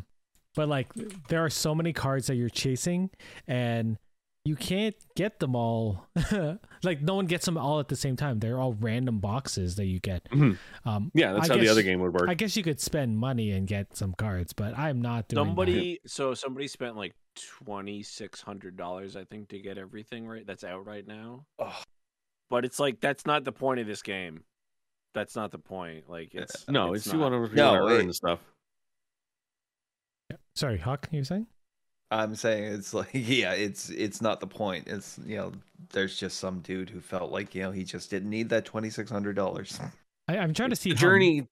but 0.56 0.70
like 0.70 0.91
there 1.30 1.44
are 1.44 1.49
so 1.49 1.74
many 1.76 1.94
cards 1.94 2.28
that 2.28 2.36
you're 2.36 2.49
chasing, 2.49 3.10
and 3.48 3.98
you 4.44 4.56
can't 4.56 4.95
get 5.16 5.40
them 5.40 5.56
all. 5.56 6.08
like 6.84 7.02
no 7.02 7.14
one 7.16 7.28
gets 7.28 7.45
them 7.45 7.58
all 7.58 7.80
at 7.80 7.88
the 7.90 7.95
same 7.95 8.16
time. 8.16 8.40
They're 8.40 8.58
all 8.60 8.74
random 8.74 9.20
boxes 9.20 9.76
that 9.76 9.86
you 9.86 9.99
get. 9.99 10.24
Mhm. 10.32 10.58
Um, 10.84 11.12
yeah 11.14 11.34
that's 11.34 11.49
I 11.49 11.53
how 11.53 11.58
the 11.58 11.64
guess- 11.66 11.72
other 11.72 11.84
game 11.84 11.99
would 12.02 12.14
work 12.14 12.28
I 12.30 12.34
guess 12.34 12.58
you 12.58 12.64
could 12.64 12.80
spend 12.80 13.18
money 13.18 13.52
and 13.52 13.68
get 13.68 13.95
some 13.95 14.14
cards, 14.14 14.52
but 14.53 14.78
I'm 14.78 14.99
not 15.02 15.28
doing 15.28 15.44
that. 15.44 15.49
Somebody, 15.49 15.99
so 16.08 16.34
somebody 16.34 16.68
spent 16.68 16.95
like 16.98 17.14
twenty 17.64 18.02
six 18.03 18.41
hundred 18.41 18.76
dollars, 18.78 19.16
I 19.16 19.26
think, 19.26 19.49
to 19.49 19.60
get 19.60 19.78
everything 19.78 20.28
right. 20.28 20.45
That's 20.45 20.64
out 20.64 20.86
right 20.88 21.06
now. 21.08 21.45
Ugh. 21.60 21.84
But 22.49 22.66
it's 22.66 22.80
like 22.80 22.99
that's 22.99 23.26
not 23.26 23.44
the 23.45 23.52
point 23.53 23.80
of 23.80 23.88
this 23.88 24.02
game. 24.02 24.44
That's 25.14 25.36
not 25.36 25.52
the 25.52 25.58
point. 25.60 26.10
Like 26.10 26.34
it's 26.34 26.68
no 26.68 26.94
it's, 26.94 27.06
you 27.08 27.14
not. 27.20 27.32
want 27.32 27.50
to 27.52 27.56
No, 27.56 27.76
earn 27.88 28.02
it- 28.02 28.08
the 28.08 28.14
stuff 28.14 28.40
Sorry, 30.56 30.78
Hawk, 30.78 31.08
you 31.12 31.20
were 31.20 31.24
saying? 31.26 31.48
I'm 32.10 32.36
saying 32.36 32.66
it's 32.66 32.94
like 32.94 33.10
yeah, 33.14 33.54
it's 33.54 33.90
it's 33.90 34.22
not 34.22 34.40
the 34.40 34.48
point. 34.48 34.88
It's 34.88 35.20
you 35.26 35.38
know, 35.38 35.52
there's 35.92 36.18
just 36.18 36.38
some 36.40 36.60
dude 36.60 36.90
who 36.90 37.00
felt 37.00 37.32
like 37.32 37.56
you 37.56 37.64
know 37.64 37.72
he 37.72 37.84
just 37.84 38.10
didn't 38.10 38.30
need 38.30 38.50
that 38.50 38.66
twenty 38.66 38.90
six 38.90 39.10
hundred 39.10 39.36
dollars. 39.36 39.80
I, 40.28 40.38
I'm 40.38 40.54
trying 40.54 40.70
to 40.72 40.76
see 40.76 40.92
the 40.92 40.96
how- 40.98 41.02
journey 41.02 41.48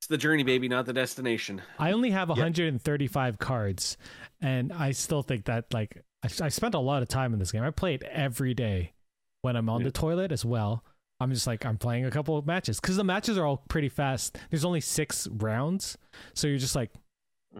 it's 0.00 0.08
the 0.08 0.18
journey 0.18 0.42
baby 0.42 0.68
not 0.68 0.84
the 0.86 0.92
destination 0.92 1.62
I 1.78 1.92
only 1.92 2.10
have 2.10 2.28
Yeah. 2.28 2.34
135 2.34 3.38
cards, 3.38 3.96
and 4.40 4.72
I 4.72 4.90
still 4.92 5.22
think 5.22 5.44
that 5.46 5.72
like 5.72 6.02
I, 6.22 6.28
I 6.44 6.48
spent 6.48 6.74
a 6.74 6.78
lot 6.80 7.02
of 7.02 7.08
time 7.08 7.32
in 7.32 7.38
this 7.38 7.52
game. 7.52 7.62
I 7.62 7.70
play 7.70 7.94
it 7.94 8.02
every 8.04 8.54
day 8.54 8.92
when 9.42 9.54
I'm 9.56 9.68
on 9.68 9.80
Yeah. 9.80 9.84
the 9.86 9.92
toilet 9.92 10.32
as 10.32 10.44
well. 10.44 10.82
I'm 11.20 11.32
just 11.32 11.46
like 11.46 11.64
I'm 11.64 11.78
playing 11.78 12.04
a 12.04 12.10
couple 12.10 12.36
of 12.36 12.46
matches 12.46 12.80
because 12.80 12.96
the 12.96 13.04
matches 13.04 13.38
are 13.38 13.46
all 13.46 13.62
pretty 13.68 13.88
fast. 13.88 14.36
There's 14.50 14.64
only 14.64 14.80
six 14.80 15.28
rounds, 15.28 15.96
so 16.34 16.46
you're 16.46 16.58
just 16.58 16.74
like 16.74 16.90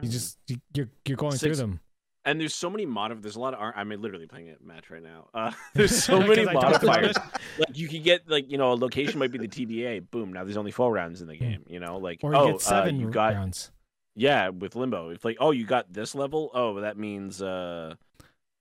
you 0.02 0.08
just 0.08 0.38
you, 0.48 0.56
you're 0.74 0.88
you're 1.06 1.16
going 1.16 1.36
through 1.36 1.56
them. 1.56 1.80
And 2.26 2.40
there's 2.40 2.54
so 2.54 2.70
many 2.70 2.86
mod. 2.86 3.22
There's 3.22 3.36
a 3.36 3.40
lot 3.40 3.52
of. 3.52 3.60
ar- 3.60 3.74
I'm 3.76 3.90
literally 3.90 4.26
playing 4.26 4.48
a 4.48 4.66
match 4.66 4.88
right 4.90 5.02
now. 5.02 5.28
Uh, 5.34 5.52
there's 5.74 6.02
so 6.02 6.20
many 6.20 6.44
modifiers. 6.44 7.16
like 7.58 7.76
you 7.76 7.86
could 7.86 8.02
get 8.02 8.28
like 8.28 8.50
you 8.50 8.58
know 8.58 8.72
a 8.72 8.74
location 8.74 9.18
might 9.18 9.30
be 9.30 9.38
the 9.38 9.48
TBA. 9.48 10.10
Boom. 10.10 10.32
Now 10.32 10.44
there's 10.44 10.56
only 10.56 10.70
four 10.70 10.92
rounds 10.92 11.20
in 11.20 11.28
the 11.28 11.36
game. 11.36 11.64
You 11.68 11.80
know 11.80 11.98
like. 11.98 12.20
Or 12.22 12.32
you 12.32 12.38
oh 12.38 12.52
get 12.52 12.60
seven 12.60 12.96
uh, 12.96 12.98
you 12.98 13.10
got 13.10 13.34
rounds. 13.34 13.70
yeah 14.16 14.48
with 14.48 14.74
limbo. 14.74 15.10
It's 15.10 15.24
like 15.24 15.36
oh 15.38 15.50
you 15.50 15.64
got 15.64 15.92
this 15.92 16.14
level. 16.14 16.50
Oh 16.54 16.80
that 16.80 16.96
means 16.96 17.42
uh 17.42 17.94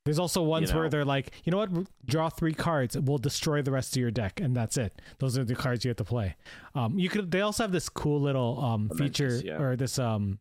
There's 0.05 0.19
also 0.19 0.41
ones 0.41 0.71
know. 0.71 0.79
where 0.79 0.89
they're 0.89 1.05
like, 1.05 1.31
you 1.45 1.51
know 1.51 1.59
what, 1.59 1.69
draw 2.05 2.29
three 2.29 2.53
cards, 2.53 2.97
we'll 2.97 3.17
destroy 3.17 3.61
the 3.61 3.71
rest 3.71 3.95
of 3.95 4.01
your 4.01 4.11
deck, 4.11 4.41
and 4.41 4.55
that's 4.55 4.77
it. 4.77 5.01
Those 5.19 5.37
are 5.37 5.45
the 5.45 5.55
cards 5.55 5.85
you 5.85 5.89
have 5.89 5.97
to 5.97 6.03
play. 6.03 6.35
Um, 6.75 6.99
you 6.99 7.09
could. 7.09 7.31
They 7.31 7.41
also 7.41 7.63
have 7.63 7.71
this 7.71 7.87
cool 7.87 8.19
little 8.19 8.59
um 8.63 8.89
feature 8.89 9.41
yeah. 9.43 9.61
or 9.61 9.75
this 9.75 9.97
um 9.97 10.39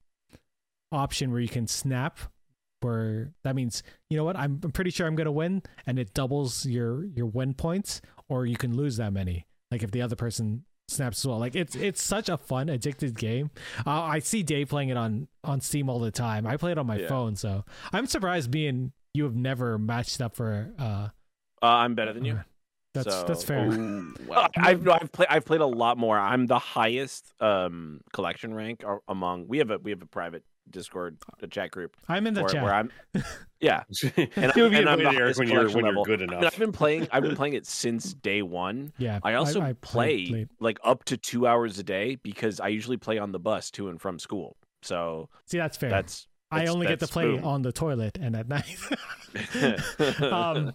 option 0.90 1.30
where 1.30 1.40
you 1.40 1.48
can 1.48 1.68
snap, 1.68 2.18
where 2.80 3.32
that 3.44 3.55
means 3.55 3.84
you 4.10 4.16
know 4.16 4.24
what, 4.24 4.36
I'm, 4.36 4.60
I'm 4.64 4.72
pretty 4.72 4.90
sure 4.90 5.06
I'm 5.06 5.14
gonna 5.14 5.30
win, 5.30 5.62
and 5.86 5.98
it 5.98 6.12
doubles 6.12 6.66
your 6.66 7.05
your 7.05 7.26
win 7.26 7.55
points, 7.55 8.01
or 8.28 8.47
you 8.47 8.56
can 8.56 8.76
lose 8.76 8.97
that 8.97 9.12
many. 9.12 9.47
Like 9.70 9.84
if 9.84 9.93
the 9.93 10.02
other 10.02 10.16
person 10.16 10.64
snaps 10.89 11.20
as 11.20 11.26
well. 11.26 11.39
Like 11.39 11.55
it's 11.55 11.74
it's 11.74 12.02
such 12.02 12.28
a 12.28 12.36
fun, 12.36 12.68
addicted 12.68 13.18
game. 13.18 13.51
Uh, 13.86 14.02
I 14.02 14.18
see 14.18 14.43
Dave 14.43 14.68
playing 14.68 14.89
it 14.89 14.97
on 14.97 15.28
on 15.44 15.60
Steam 15.60 15.89
all 15.89 15.98
the 15.98 16.10
time. 16.10 16.47
I 16.47 16.56
play 16.56 16.72
it 16.72 16.78
on 16.78 16.86
my 16.86 16.98
Yeah. 16.98 17.09
phone, 17.09 17.36
so 17.36 17.64
I'm 17.93 18.06
surprised 18.06 18.52
me 18.52 18.66
and 18.66 18.93
you 19.14 19.24
have 19.24 19.34
never 19.36 19.78
matched 19.78 20.20
up 20.20 20.34
for. 20.36 20.70
uh 20.78 20.82
uh 20.82 21.09
I'm 21.66 21.94
better 21.94 22.12
than 22.12 22.24
you. 22.24 22.40
That's 22.94 23.09
So- 23.10 23.24
that's 23.26 23.44
fair. 23.44 23.66
Ooh, 23.70 24.14
wow. 24.26 24.48
I've 24.56 24.82
no, 24.84 24.93
I've 24.93 25.12
played 25.12 25.28
I've 25.30 25.44
played 25.44 25.60
a 25.60 25.66
lot 25.66 25.98
more. 25.98 26.18
I'm 26.18 26.47
the 26.47 26.59
highest 26.59 27.32
um 27.40 28.01
collection 28.12 28.55
rank 28.55 28.84
among. 29.09 29.48
We 29.48 29.59
have 29.59 29.70
a 29.70 29.78
we 29.78 29.90
have 29.90 30.02
a 30.02 30.06
private 30.06 30.44
Discord 30.70 31.16
a 31.43 31.47
chat 31.48 31.70
group 31.72 31.97
I'm 32.09 32.26
in 32.26 32.34
the 32.34 32.43
where, 32.43 32.48
chat. 32.51 32.62
where 32.62 32.74
I'm. 32.74 32.90
Yeah, 33.60 33.84
and 34.16 34.28
I'm- 34.36 34.51
I'm, 34.56 34.74
and 34.74 34.89
I'm 34.89 34.98
the 34.98 35.05
highest 35.12 35.39
when 35.39 35.47
you're 35.48 35.59
collection 35.68 35.76
when 35.76 35.84
you're 35.84 35.93
level. 35.93 36.05
good 36.05 36.20
I 36.22 36.26
mean, 36.26 36.32
enough. 36.39 36.52
I've 36.55 36.59
been 36.59 36.72
playing. 36.72 37.06
I've 37.12 37.22
been 37.22 37.36
playing 37.36 37.55
it 37.55 37.64
since 37.64 38.12
day 38.12 38.43
one. 38.43 38.93
yeah, 38.98 39.20
I 39.22 39.34
also 39.34 39.60
I 39.60 39.74
play 39.74 40.26
played- 40.26 40.48
like 40.59 40.78
up 40.82 41.05
to 41.05 41.16
two 41.16 41.47
hours 41.47 41.78
a 41.78 41.84
day 41.84 42.16
because 42.16 42.59
I 42.59 42.68
usually 42.68 42.97
play 42.97 43.18
on 43.18 43.30
the 43.30 43.39
bus 43.39 43.70
to 43.72 43.89
and 43.89 44.01
from 44.01 44.18
school. 44.18 44.56
So 44.82 45.28
See, 45.47 45.59
that's 45.59 45.76
fair. 45.76 45.90
that's 45.90 46.26
I 46.52 46.66
only 46.66 46.86
get 46.86 47.00
to 47.00 47.06
play 47.06 47.24
boom. 47.24 47.44
on 47.44 47.62
the 47.62 47.72
toilet 47.72 48.18
and 48.20 48.36
at 48.36 48.48
night. 48.48 48.76
um, 50.22 50.74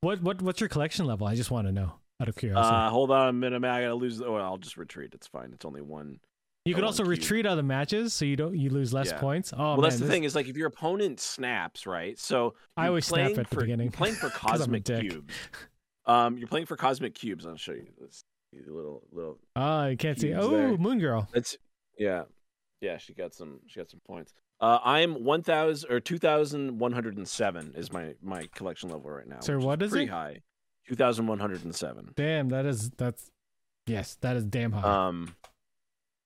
what 0.00 0.22
what 0.22 0.40
what's 0.42 0.60
your 0.60 0.68
collection 0.68 1.04
level? 1.06 1.26
I 1.26 1.34
just 1.34 1.50
want 1.50 1.66
to 1.66 1.72
know 1.72 1.92
out 2.20 2.28
of 2.28 2.36
curiosity. 2.36 2.74
uh, 2.74 2.90
hold 2.90 3.10
on 3.10 3.28
a 3.28 3.32
minute, 3.32 3.60
man. 3.60 3.70
I 3.70 3.82
gotta 3.82 3.94
lose. 3.94 4.20
Oh, 4.20 4.34
I'll 4.36 4.58
just 4.58 4.76
retreat. 4.76 5.10
It's 5.14 5.26
fine. 5.26 5.50
It's 5.52 5.64
only 5.64 5.82
one. 5.82 6.20
you 6.64 6.74
can 6.74 6.84
also 6.84 7.02
cube. 7.02 7.10
retreat 7.10 7.46
out 7.46 7.58
of 7.58 7.64
matches, 7.64 8.12
so 8.14 8.24
you 8.24 8.36
don't 8.36 8.56
you 8.56 8.70
lose 8.70 8.92
less 8.92 9.10
Yeah. 9.10 9.18
points. 9.18 9.52
Oh 9.52 9.58
well, 9.58 9.76
man, 9.76 9.82
that's 9.82 9.96
the 9.96 10.04
this- 10.04 10.10
thing 10.12 10.24
is 10.24 10.34
like 10.34 10.48
if 10.48 10.56
your 10.56 10.68
opponent 10.68 11.20
snaps, 11.20 11.86
right? 11.86 12.18
So 12.18 12.54
I 12.76 12.88
always 12.88 13.06
snap 13.06 13.30
at 13.30 13.36
the 13.36 13.44
for, 13.44 13.60
beginning, 13.60 13.90
playing 13.90 14.14
for 14.14 14.30
cosmic 14.30 14.84
cubes. 14.84 15.34
Um, 16.06 16.38
you're 16.38 16.48
playing 16.48 16.66
for 16.66 16.76
cosmic 16.76 17.14
cubes. 17.14 17.46
I'll 17.46 17.56
show 17.56 17.72
you 17.72 17.86
this 18.00 18.24
little 18.66 19.02
little. 19.12 19.38
Oh, 19.54 19.86
you 19.86 19.96
can't 19.96 20.18
see. 20.18 20.32
Oh, 20.34 20.50
there. 20.50 20.76
Moon 20.78 20.98
Girl. 20.98 21.28
That's 21.32 21.56
yeah, 21.98 22.22
yeah. 22.80 22.96
She 22.96 23.12
got 23.12 23.34
some. 23.34 23.60
She 23.66 23.78
got 23.80 23.90
some 23.90 24.00
points. 24.06 24.32
Uh, 24.60 24.78
I'm 24.84 25.24
one 25.24 25.42
thousand 25.42 25.90
or 25.90 26.00
two 26.00 26.18
thousand 26.18 26.78
one 26.78 26.92
hundred 26.92 27.16
and 27.16 27.26
seven 27.26 27.72
is 27.76 27.90
my 27.92 28.14
my 28.22 28.48
collection 28.54 28.90
level 28.90 29.10
right 29.10 29.26
now. 29.26 29.40
Sir, 29.40 29.56
which 29.56 29.64
what 29.66 29.82
is 29.82 29.90
pretty 29.90 30.04
it? 30.06 30.10
high. 30.10 30.42
Two 30.86 30.94
thousand 30.96 31.26
one 31.26 31.38
hundred 31.38 31.64
and 31.64 31.74
seven. 31.74 32.12
Damn, 32.16 32.48
that 32.50 32.66
is 32.66 32.90
that's 32.90 33.30
yes, 33.86 34.16
that 34.20 34.36
is 34.36 34.44
damn 34.44 34.72
high. 34.72 35.06
Um, 35.08 35.34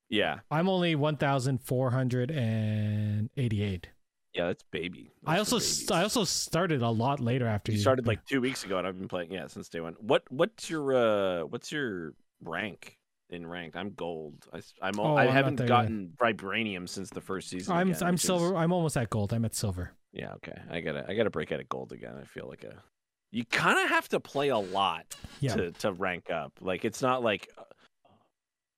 yeah, 0.09 0.41
I'm 0.51 0.69
only 0.69 0.95
one 0.97 1.17
thousand 1.17 1.59
four 1.63 1.91
hundred 1.91 2.31
and 2.31 3.31
eighty-eight. 3.37 3.89
yeah. 4.35 4.47
That's 4.47 4.65
baby. 4.65 5.13
I 5.25 5.37
Those 5.37 5.37
are 5.37 5.39
also 5.55 5.59
babies. 5.59 5.91
I 5.93 6.03
also 6.03 6.25
started 6.25 6.83
a 6.83 6.91
lot 6.91 7.21
later 7.21 7.47
after 7.47 7.71
you 7.73 7.77
you 7.77 7.83
started 7.83 8.07
like 8.07 8.25
two 8.27 8.41
weeks 8.41 8.65
ago, 8.65 8.79
and 8.79 8.87
I've 8.87 8.99
been 8.99 9.09
playing 9.09 9.31
yeah 9.33 9.47
since 9.47 9.69
day 9.69 9.81
one. 9.81 9.95
What 10.01 10.25
what's 10.31 10.69
your 10.69 10.95
uh 10.95 11.45
what's 11.47 11.71
your 11.71 12.15
rank 12.43 12.99
in 13.31 13.47
ranked? 13.47 13.77
I'm 13.77 13.91
gold. 13.91 14.47
I, 14.53 14.89
am 14.89 14.99
Oh, 15.01 15.15
I 15.17 15.25
I'm 15.27 15.33
haven't 15.33 15.57
there 15.57 15.65
yet. 15.67 15.69
gotten 15.69 16.13
vibranium 16.19 16.89
since 16.89 17.11
the 17.11 17.21
first 17.21 17.49
season. 17.49 17.75
I'm 17.75 17.91
again, 17.91 18.03
I'm 18.03 18.15
which 18.15 18.21
is- 18.23 18.27
silver. 18.27 18.57
I'm 18.57 18.73
almost 18.73 18.97
at 18.97 19.11
gold. 19.11 19.33
I'm 19.33 19.45
at 19.45 19.55
silver. 19.55 19.93
Yeah, 20.13 20.33
okay. 20.35 20.59
I 20.71 20.81
gotta 20.81 21.05
I 21.09 21.15
gotta 21.15 21.31
break 21.31 21.51
out 21.53 21.61
of 21.61 21.69
gold 21.69 21.93
again. 21.93 22.15
I 22.21 22.25
feel 22.25 22.47
like 22.49 22.63
a 22.65 22.75
you 23.33 23.45
kind 23.45 23.79
of 23.81 23.89
have 23.89 24.09
to 24.11 24.21
play 24.21 24.49
a 24.49 24.59
lot 24.59 25.17
Yeah. 25.41 25.57
to 25.57 25.71
to 25.73 25.93
rank 25.93 26.31
up. 26.31 26.53
Like 26.61 26.85
it's 26.85 27.03
not 27.03 27.23
like 27.25 27.49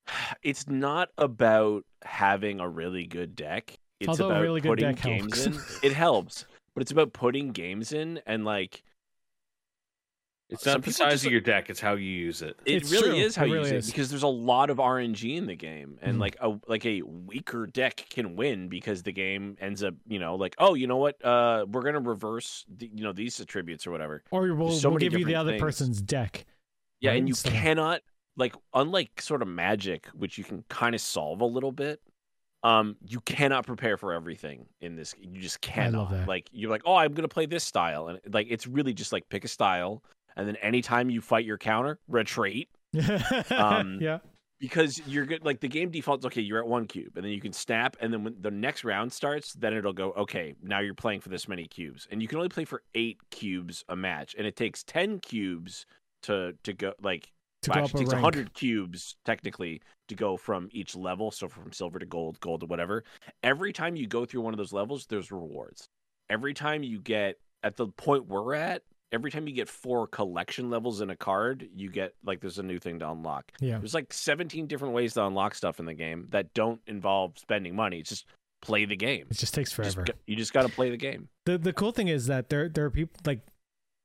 it's 0.43 0.68
not 0.68 1.09
about 1.18 1.85
having 2.05 2.60
a 2.60 2.68
really 2.68 3.06
good 3.06 3.35
deck. 3.36 3.78
It's 4.01 4.09
Although 4.09 4.28
a 4.28 4.31
about 4.32 4.43
really 4.43 4.60
good 4.60 4.68
putting 4.70 4.94
deck 4.94 5.02
games 5.02 5.44
helps. 5.44 5.78
in. 5.82 5.90
It 5.90 5.93
helps, 5.94 6.47
but 6.74 6.82
it's 6.82 6.90
about 6.93 7.12
putting 7.12 7.48
games 7.51 7.93
in 7.93 8.20
and 8.27 8.44
like 8.44 8.82
It's 10.48 10.64
not 10.64 10.82
the 10.82 10.93
size 10.93 11.12
just- 11.12 11.27
of 11.27 11.32
your 11.32 11.40
deck; 11.40 11.70
it's 11.70 11.81
how 11.81 11.94
you 11.94 12.09
use 12.09 12.40
it. 12.40 12.56
It 12.64 12.82
It's 12.82 12.93
really 12.93 13.09
true. 13.10 13.18
is 13.18 13.35
how 13.35 13.44
It 13.44 13.48
you 13.48 13.55
really 13.55 13.73
use 13.73 13.85
is. 13.86 13.89
it 13.89 13.93
because 13.93 14.10
there's 14.10 14.23
a 14.23 14.28
lot 14.28 14.70
of 14.70 14.78
RNG 14.78 15.36
in 15.36 15.47
the 15.47 15.56
game, 15.56 15.98
and 16.02 16.16
Mhm. 16.18 16.20
like 16.20 16.36
a 16.40 16.56
like 16.68 16.86
a 16.86 17.02
weaker 17.02 17.66
deck 17.66 18.06
can 18.10 18.36
win 18.36 18.68
because 18.68 19.02
the 19.02 19.10
game 19.12 19.56
ends 19.60 19.82
up, 19.82 19.94
you 20.06 20.18
know, 20.20 20.36
like 20.36 20.55
oh, 20.59 20.74
you 20.74 20.86
know 20.86 20.98
what, 20.98 21.23
uh, 21.24 21.66
we're 21.68 21.82
gonna 21.82 21.98
reverse, 22.01 22.64
the, 22.68 22.86
you 22.94 23.02
know, 23.02 23.12
these 23.12 23.40
attributes 23.40 23.86
or 23.86 23.90
whatever. 23.90 24.23
Or 24.31 24.55
we'll, 24.55 24.70
so 24.70 24.90
we'll 24.90 24.98
give 24.98 25.14
you 25.14 25.24
the 25.24 25.35
other 25.35 25.52
things. 25.52 25.60
person's 25.62 26.01
deck. 26.01 26.47
Yeah, 27.01 27.10
Right, 27.10 27.18
and 27.18 27.28
you 27.28 27.35
so- 27.35 27.51
cannot 27.51 28.02
like 28.36 28.55
unlike 28.73 29.20
sort 29.20 29.43
of 29.43 29.48
magic, 29.48 30.06
which 30.09 30.39
you 30.39 30.44
can 30.44 30.62
kind 30.68 30.94
of 30.94 31.01
solve 31.01 31.40
a 31.40 31.47
little 31.47 31.73
bit. 31.73 32.01
Um, 32.62 32.97
you 33.06 33.20
cannot 33.20 33.64
prepare 33.66 33.97
for 33.97 34.12
everything 34.12 34.66
in 34.81 34.97
this. 34.97 35.14
You 35.20 35.40
just 35.40 35.59
I 35.64 35.66
cannot. 35.66 35.98
love 35.98 36.10
that. 36.10 36.28
Like 36.28 36.48
you're 36.52 36.70
like, 36.70 36.82
oh, 36.85 36.94
I'm 36.94 37.14
gonna 37.14 37.28
play 37.28 37.47
this 37.47 37.64
style, 37.64 38.09
and 38.09 38.20
like 38.32 38.47
it's 38.51 38.66
really 38.66 38.93
just 38.93 39.12
like 39.12 39.28
pick 39.28 39.44
a 39.44 39.48
style, 39.48 40.02
and 40.37 40.47
then 40.47 40.57
anytime 40.57 41.11
you 41.11 41.21
fight 41.21 41.45
your 41.45 41.59
counter, 41.59 41.99
retreat 42.09 42.69
Um, 43.51 43.99
yeah. 44.01 44.19
because 44.61 45.01
you're 45.07 45.27
good. 45.27 45.45
Like 45.45 45.61
the 45.61 45.69
game 45.69 45.91
defaults, 45.91 46.25
okay, 46.27 46.41
you're 46.41 46.59
at 46.61 46.67
one 46.67 46.87
cube, 46.87 47.13
and 47.17 47.25
then 47.25 47.33
you 47.33 47.41
can 47.41 47.53
snap, 47.53 47.97
and 48.01 48.13
then 48.13 48.25
when 48.25 48.37
the 48.41 48.51
next 48.51 48.85
round 48.85 49.13
starts, 49.13 49.53
then 49.55 49.75
it'll 49.75 49.93
go, 49.93 50.13
okay, 50.13 50.55
now 50.63 50.81
you're 50.81 50.95
playing 50.95 51.21
for 51.21 51.29
this 51.29 51.47
many 51.49 51.67
cubes, 51.67 52.07
and 52.11 52.23
you 52.23 52.29
can 52.29 52.39
only 52.39 52.49
play 52.49 52.65
for 52.65 52.83
eight 52.95 53.19
cubes 53.31 53.85
a 53.89 53.97
match, 53.97 54.35
and 54.39 54.47
it 54.47 54.57
takes 54.57 54.83
ten 54.83 55.19
cubes 55.21 55.85
to 56.23 56.55
to 56.65 56.73
go 56.73 56.93
like 57.03 57.31
To 57.63 57.71
well, 57.71 57.85
actually, 57.85 58.01
it 58.01 58.05
takes 58.05 58.13
rank. 58.15 58.25
100 58.25 58.55
cubes 58.55 59.17
technically 59.27 59.83
to 60.09 60.15
go 60.15 60.37
from 60.37 60.69
each 60.73 60.97
level 60.97 61.31
so 61.31 61.49
from 61.49 61.73
silver 61.73 61.99
to 61.99 62.07
gold 62.07 62.41
gold 62.41 62.61
to 62.61 62.67
whatever 62.67 63.05
every 63.43 63.73
time 63.73 63.97
you 63.97 64.07
go 64.07 64.25
through 64.25 64.41
one 64.41 64.55
of 64.55 64.59
those 64.59 64.73
levels 64.73 65.07
there's 65.07 65.31
rewards 65.31 65.89
every 66.31 66.55
time 66.55 66.83
you 66.83 67.01
get 67.01 67.37
at 67.63 67.77
the 67.77 67.87
point 67.89 68.27
we're 68.29 68.55
at 68.55 68.83
every 69.12 69.31
time 69.31 69.47
you 69.47 69.55
get 69.55 69.69
four 69.69 70.07
collection 70.07 70.69
levels 70.70 71.01
in 71.01 71.11
a 71.11 71.16
card 71.16 71.69
you 71.74 71.91
get 71.91 72.15
like 72.24 72.41
there's 72.41 72.59
a 72.59 72.62
new 72.62 72.78
thing 72.78 72.99
to 72.99 73.11
unlock 73.11 73.51
Yeah. 73.61 73.78
there's 73.78 73.95
like 73.95 74.12
17 74.12 74.66
different 74.66 74.95
ways 74.95 75.15
to 75.15 75.24
unlock 75.24 75.55
stuff 75.55 75.78
in 75.81 75.87
the 75.87 75.95
game 75.95 76.27
that 76.31 76.53
don't 76.55 76.81
involve 76.87 77.39
spending 77.39 77.74
money 77.77 78.01
it's 78.01 78.11
just 78.11 78.27
play 78.62 78.85
the 78.85 78.97
game 78.97 79.27
It 79.31 79.37
just 79.37 79.55
takes 79.55 79.70
just 79.74 79.95
forever. 79.97 80.05
you 80.27 80.35
just 80.37 80.53
got 80.53 80.62
to 80.62 80.69
play 80.69 80.91
the 80.91 80.97
game 80.97 81.28
the 81.45 81.57
the 81.59 81.73
cool 81.73 81.93
thing 81.93 82.09
is 82.09 82.27
that 82.27 82.49
there 82.49 82.69
there 82.69 82.85
are 82.87 82.91
people 82.91 83.16
like 83.24 83.41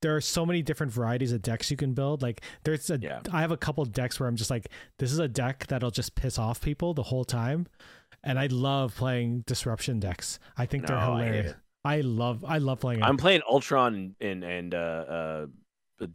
there 0.03 0.15
are 0.15 0.21
so 0.21 0.45
many 0.47 0.63
different 0.63 0.91
varieties 0.91 1.31
of 1.31 1.43
decks 1.43 1.69
you 1.69 1.77
can 1.77 1.93
build. 1.93 2.23
Like 2.23 2.41
there's 2.63 2.89
a 2.89 2.95
I 2.95 2.97
Yeah. 3.01 3.21
have 3.39 3.51
a 3.51 3.57
couple 3.57 3.85
decks 3.85 4.19
where 4.19 4.27
I'm 4.27 4.35
just 4.35 4.49
like, 4.49 4.67
this 4.97 5.11
is 5.11 5.19
a 5.19 5.27
deck 5.27 5.67
that'll 5.67 5.91
just 5.91 6.15
piss 6.15 6.39
off 6.39 6.59
people 6.59 6.95
the 6.95 7.03
whole 7.03 7.23
time. 7.23 7.67
And 8.23 8.39
I 8.39 8.47
love 8.47 8.95
playing 8.95 9.43
disruption 9.45 9.99
decks. 9.99 10.39
I 10.57 10.65
think 10.65 10.87
they're 10.87 10.95
No, 10.95 11.13
I 11.13 11.23
hate 11.23 11.25
hilarious. 11.27 11.53
I, 11.83 12.01
love 12.01 12.45
I 12.45 12.59
love 12.59 12.79
playing 12.79 13.01
i'm 13.03 13.17
playing 13.17 13.41
ultron 13.49 14.15
and 14.21 14.43
and 14.43 14.73
uh 14.75 14.77
uh 14.77 15.45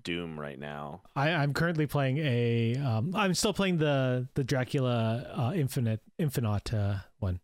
doom 0.03 0.39
right 0.39 0.59
now 0.59 1.03
I, 1.15 1.31
I'm 1.31 1.53
currently 1.55 1.87
playing 1.87 2.19
a 2.19 2.75
um 2.77 3.13
I'm 3.15 3.35
still 3.35 3.53
playing 3.53 3.79
the 3.79 4.29
the 4.35 4.43
Dracula 4.43 5.27
uh 5.33 5.53
infinite 5.55 6.01
infinite 6.19 6.75
uh 6.75 6.97
one. 7.21 7.39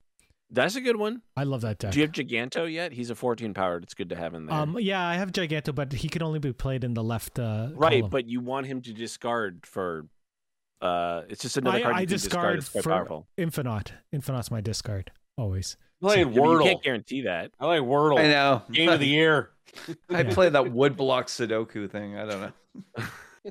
that's 0.50 0.74
a 0.76 0.80
good 0.80 0.96
one 0.96 1.22
I 1.36 1.44
love 1.44 1.60
that 1.60 1.78
deck. 1.78 1.92
Do 1.92 2.00
you 2.00 2.04
have 2.06 2.12
Giganto 2.12 2.70
yet? 2.70 2.92
He's 2.92 3.10
a 3.10 3.14
14 3.14 3.54
powered. 3.54 3.84
It's 3.84 3.94
good 3.94 4.08
to 4.10 4.16
have 4.16 4.34
in 4.34 4.46
there. 4.46 4.56
um 4.58 4.76
yeah, 4.80 5.06
I 5.06 5.14
have 5.14 5.30
Giganto, 5.32 5.72
but 5.74 5.92
he 5.92 6.08
can 6.08 6.22
only 6.22 6.40
be 6.40 6.52
played 6.52 6.82
in 6.84 6.94
the 6.94 7.02
left 7.04 7.38
uh 7.38 7.68
right, 7.74 8.00
column. 8.00 8.10
but 8.10 8.28
you 8.28 8.40
want 8.40 8.66
him 8.66 8.82
to 8.82 8.92
discard 8.92 9.64
for. 9.64 10.06
Uh, 10.80 11.22
it's 11.28 11.42
just 11.42 11.56
another 11.56 11.78
I- 11.78 11.82
card 11.82 11.94
I 11.94 12.00
you 12.00 12.06
discard. 12.06 12.58
discard 12.58 12.82
for- 12.84 12.90
powerful. 12.90 13.28
Infinite. 13.36 13.92
Infinite's 14.10 14.50
my 14.50 14.60
discard. 14.60 15.12
Always. 15.38 15.76
Playing 16.02 16.32
Yeah, 16.32 16.40
but 16.40 16.50
you 16.50 16.58
can't 16.64 16.82
guarantee 16.82 17.22
that. 17.22 17.52
I 17.60 17.66
like 17.66 17.80
Wordle. 17.82 18.18
I 18.18 18.24
know. 18.28 18.62
Game 18.70 18.88
of 18.90 19.00
the 19.00 19.06
year. 19.20 19.50
I 20.10 20.20
Yeah. 20.22 20.34
play 20.34 20.48
that 20.50 20.64
woodblock 20.64 21.28
Sudoku 21.28 21.90
thing. 21.90 22.16
I 22.18 22.26
don't 22.26 22.40
know. 22.96 23.04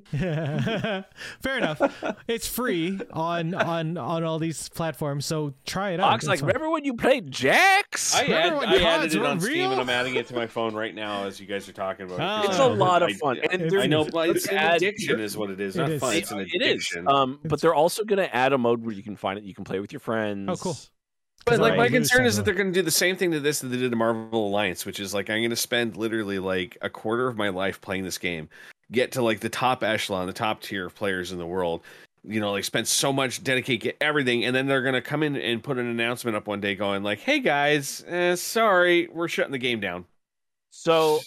Fair 1.42 1.58
enough. 1.58 1.82
It's 2.28 2.48
free 2.48 3.00
on 3.12 3.54
on 3.54 3.98
on 3.98 4.24
all 4.24 4.40
these 4.40 4.70
platforms, 4.70 5.26
so 5.26 5.54
try 5.66 5.92
it 5.92 6.00
out. 6.00 6.14
Ox, 6.14 6.26
like, 6.28 6.40
fun. 6.40 6.48
remember 6.48 6.70
when 6.70 6.86
you 6.86 6.94
played 6.94 7.30
Jax? 7.32 8.16
I, 8.16 8.22
Remember 8.22 8.38
add, 8.38 8.58
when 8.58 8.70
I 8.70 8.72
cards 8.80 8.86
added 9.06 9.14
it 9.16 9.20
were 9.20 9.28
on 9.28 9.40
Steam 9.42 9.72
and 9.72 9.82
I'm 9.82 9.90
adding 9.90 10.16
it 10.16 10.28
to 10.28 10.36
my 10.36 10.48
phone 10.48 10.74
right 10.76 10.96
now 10.96 11.26
as 11.26 11.40
you 11.42 11.46
guys 11.48 11.68
are 11.68 11.74
talking 11.74 12.06
about 12.06 12.20
it. 12.20 12.24
Oh. 12.24 12.48
'cause 12.48 12.50
it's 12.56 12.60
a 12.60 12.68
lot 12.68 13.04
of 13.04 13.10
I- 13.10 13.14
fun, 13.14 13.38
and 13.40 13.54
It's- 13.54 13.72
they're 13.72 13.82
I 13.82 13.88
know, 13.88 14.06
but 14.06 14.30
it's 14.30 14.48
an 14.48 14.58
add- 14.58 14.78
addiction, 14.78 15.20
is 15.20 15.36
what 15.36 15.50
it 15.50 15.60
is. 15.60 15.76
It 15.76 15.80
Not 15.80 15.90
is. 15.92 16.00
fun. 16.00 16.14
It, 16.16 16.18
It's 16.20 16.32
an 16.32 16.40
it 16.54 16.62
is. 16.62 16.98
Um, 17.08 17.40
but 17.44 17.60
they're 17.60 17.76
also 17.76 18.06
going 18.06 18.20
to 18.20 18.34
add 18.34 18.54
a 18.54 18.58
mode 18.58 18.84
where 18.86 18.94
you 18.94 19.04
can 19.04 19.16
find 19.18 19.38
it. 19.38 19.44
You 19.44 19.54
can 19.54 19.66
play 19.66 19.80
with 19.82 19.92
your 19.92 20.00
friends. 20.00 20.48
Oh, 20.50 20.56
cool. 20.56 20.78
But 21.46 21.52
'Cause 21.54 21.60
like 21.60 21.78
my 21.78 21.90
concern 21.90 22.26
is 22.26 22.38
that 22.38 22.46
they're 22.46 22.54
going 22.54 22.72
to 22.72 22.80
do 22.80 22.84
the 22.84 22.92
same 22.92 23.16
thing 23.16 23.32
to 23.32 23.40
this 23.40 23.60
that 23.62 23.68
they 23.68 23.78
did 23.78 23.90
to 23.92 23.98
Marvel 23.98 24.48
Alliance, 24.48 24.86
which 24.86 25.00
is 25.00 25.14
like 25.14 25.30
I'm 25.30 25.40
going 25.40 25.50
to 25.50 25.56
spend 25.56 25.98
literally 25.98 26.40
like 26.40 26.78
a 26.82 26.90
quarter 26.90 27.28
of 27.28 27.36
my 27.36 27.50
life 27.50 27.82
playing 27.82 28.04
this 28.04 28.18
game, 28.18 28.48
get 28.92 29.12
to 29.14 29.22
like 29.22 29.40
the 29.40 29.50
top 29.50 29.84
echelon, 29.84 30.28
the 30.28 30.34
top 30.34 30.62
tier 30.62 30.86
of 30.86 30.96
players 30.96 31.32
in 31.32 31.38
the 31.40 31.46
world. 31.46 31.82
You 32.24 32.40
know, 32.40 32.52
like 32.52 32.64
spend 32.64 32.88
so 32.88 33.12
much, 33.12 33.44
dedicate, 33.44 33.82
get 33.82 33.98
everything, 34.00 34.46
and 34.46 34.56
then 34.56 34.68
they're 34.68 34.84
going 34.84 34.94
to 34.94 35.02
come 35.02 35.24
in 35.24 35.36
and 35.36 35.64
put 35.64 35.80
an 35.80 35.88
announcement 35.88 36.38
up 36.38 36.46
one 36.48 36.62
day, 36.62 36.76
going 36.76 37.02
like, 37.02 37.20
"Hey 37.20 37.40
guys, 37.40 38.04
eh, 38.08 38.36
sorry, 38.36 39.08
we're 39.12 39.28
shutting 39.28 39.52
the 39.52 39.58
game 39.58 39.80
down." 39.80 40.06
So, 40.70 41.20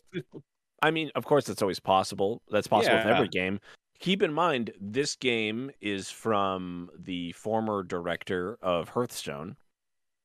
I 0.83 0.93
mean, 0.93 1.11
of 1.17 1.25
course, 1.25 1.47
that's 1.47 1.63
always 1.63 1.81
possible. 1.81 2.43
That's 2.49 2.69
possible 2.69 2.97
with 2.97 3.07
every 3.07 3.29
game. 3.29 3.59
Keep 3.99 4.23
in 4.23 4.33
mind, 4.33 4.73
this 4.81 5.17
game 5.17 5.73
is 5.81 6.11
from 6.11 6.91
the 6.97 7.33
former 7.33 7.83
director 7.83 8.57
of 8.63 8.89
Hearthstone 8.91 9.57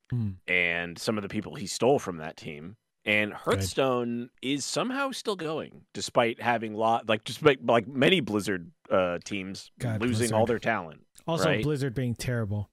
Hmm. 0.10 0.30
and 0.48 0.98
some 0.98 1.18
of 1.18 1.22
the 1.22 1.30
people 1.30 1.56
he 1.56 1.68
stole 1.68 2.00
from 2.00 2.18
that 2.18 2.38
team. 2.38 2.78
And 3.06 3.34
Hearthstone 3.34 4.30
is 4.42 4.66
somehow 4.66 5.12
still 5.12 5.36
going, 5.36 5.82
despite 5.94 6.42
having 6.42 6.74
lot 6.74 7.08
like 7.08 7.24
despite 7.24 7.66
like 7.66 7.88
many 7.88 8.20
Blizzard 8.20 8.72
uh, 8.90 9.20
teams 9.24 9.72
God, 9.80 10.02
losing 10.02 10.34
all 10.34 10.46
their 10.46 10.60
talent. 10.60 11.02
Also, 11.26 11.46
right? 11.46 11.64
Blizzard 11.64 11.96
being 11.96 12.14
terrible. 12.14 12.70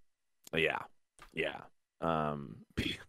Yeah, 0.55 0.79
yeah. 1.33 1.61
Um, 2.01 2.57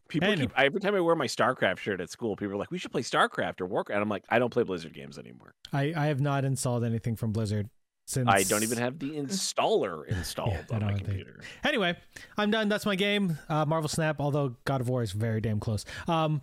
people 0.07 0.35
keep. 0.35 0.51
Every 0.57 0.79
time 0.79 0.95
I 0.95 1.01
wear 1.01 1.15
my 1.15 1.25
StarCraft 1.25 1.79
shirt 1.79 1.99
at 1.99 2.09
school, 2.09 2.35
people 2.35 2.53
are 2.53 2.57
like, 2.57 2.71
"We 2.71 2.77
should 2.77 2.91
play 2.91 3.01
StarCraft 3.01 3.61
or 3.61 3.65
Warcraft." 3.65 3.95
And 3.95 4.01
I'm 4.03 4.09
like, 4.09 4.23
"I 4.29 4.39
don't 4.39 4.51
play 4.51 4.63
Blizzard 4.63 4.93
games 4.93 5.17
anymore. 5.17 5.53
I 5.73 5.93
I 5.95 6.05
have 6.07 6.21
not 6.21 6.45
installed 6.45 6.83
anything 6.83 7.15
from 7.15 7.31
Blizzard 7.31 7.69
since 8.07 8.27
I 8.29 8.43
don't 8.43 8.63
even 8.63 8.77
have 8.79 8.97
the 8.99 9.11
installer 9.11 10.07
installed 10.07 10.51
Yeah, 10.53 10.63
on 10.71 10.79
my 10.81 10.87
don't 10.87 10.95
think- 10.95 11.05
computer." 11.07 11.39
Anyway, 11.63 11.95
I'm 12.37 12.49
done. 12.49 12.69
That's 12.69 12.85
my 12.85 12.95
game. 12.95 13.37
Uh, 13.49 13.65
Marvel 13.65 13.89
Snap. 13.89 14.19
Although 14.19 14.55
God 14.65 14.81
of 14.81 14.89
War 14.89 15.03
is 15.03 15.11
very 15.11 15.41
damn 15.41 15.59
close. 15.59 15.85
Um, 16.07 16.41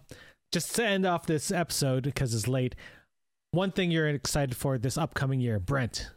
just 0.53 0.75
to 0.77 0.85
end 0.87 1.05
off 1.05 1.27
this 1.27 1.51
episode 1.51 2.05
because 2.05 2.33
it's 2.35 2.47
late. 2.47 2.77
One 3.51 3.71
thing 3.73 3.91
you're 3.91 4.09
excited 4.09 4.57
for 4.57 4.79
this 4.79 4.97
upcoming 4.99 5.41
year, 5.41 5.59
Brent. 5.59 6.11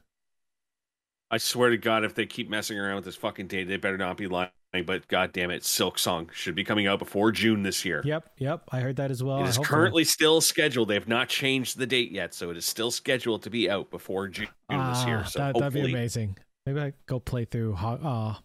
I 1.29 1.37
swear 1.37 1.69
to 1.71 1.77
God, 1.77 2.03
if 2.05 2.13
they 2.15 2.25
keep 2.25 2.49
messing 2.49 2.79
around 2.79 2.95
with 2.95 3.05
this 3.05 3.15
fucking 3.15 3.47
date, 3.47 3.65
they 3.67 3.77
better 3.77 3.97
not 3.97 4.15
be 4.17 4.27
lying. 4.27 4.49
But 4.85 5.07
God 5.07 5.31
damn 5.33 5.49
it, 5.49 5.63
Silk 5.65 5.97
Song 5.97 6.29
should 6.33 6.53
be 6.53 6.63
coming 6.63 6.85
out 6.87 6.99
before 6.99 7.31
June 7.31 7.63
this 7.63 7.83
year. 7.83 8.01
Yep, 8.05 8.31
yep. 8.37 8.63
I 8.71 8.79
heard 8.79 8.97
that 8.97 9.09
as 9.09 9.23
well. 9.23 9.39
It 9.43 9.49
is 9.49 9.55
Hopefully- 9.55 9.65
currently 9.75 10.03
still 10.03 10.39
scheduled. 10.39 10.89
They 10.89 10.93
have 10.93 11.07
not 11.07 11.29
changed 11.29 11.79
the 11.79 11.87
date 11.87 12.11
yet, 12.11 12.33
so 12.35 12.51
it 12.51 12.57
is 12.57 12.65
still 12.65 12.91
scheduled 12.91 13.41
to 13.43 13.49
be 13.49 13.69
out 13.69 13.89
before 13.89 14.27
June 14.27 14.47
this 14.69 15.05
year. 15.05 15.21
Ah, 15.21 15.23
So 15.23 15.39
that, 15.39 15.57
that'd 15.57 15.73
be 15.73 15.89
amazing. 15.91 16.37
Maybe 16.65 16.79
I 16.79 16.93
go 17.07 17.19
play 17.19 17.45
through 17.45 17.73
uh, 17.75 18.35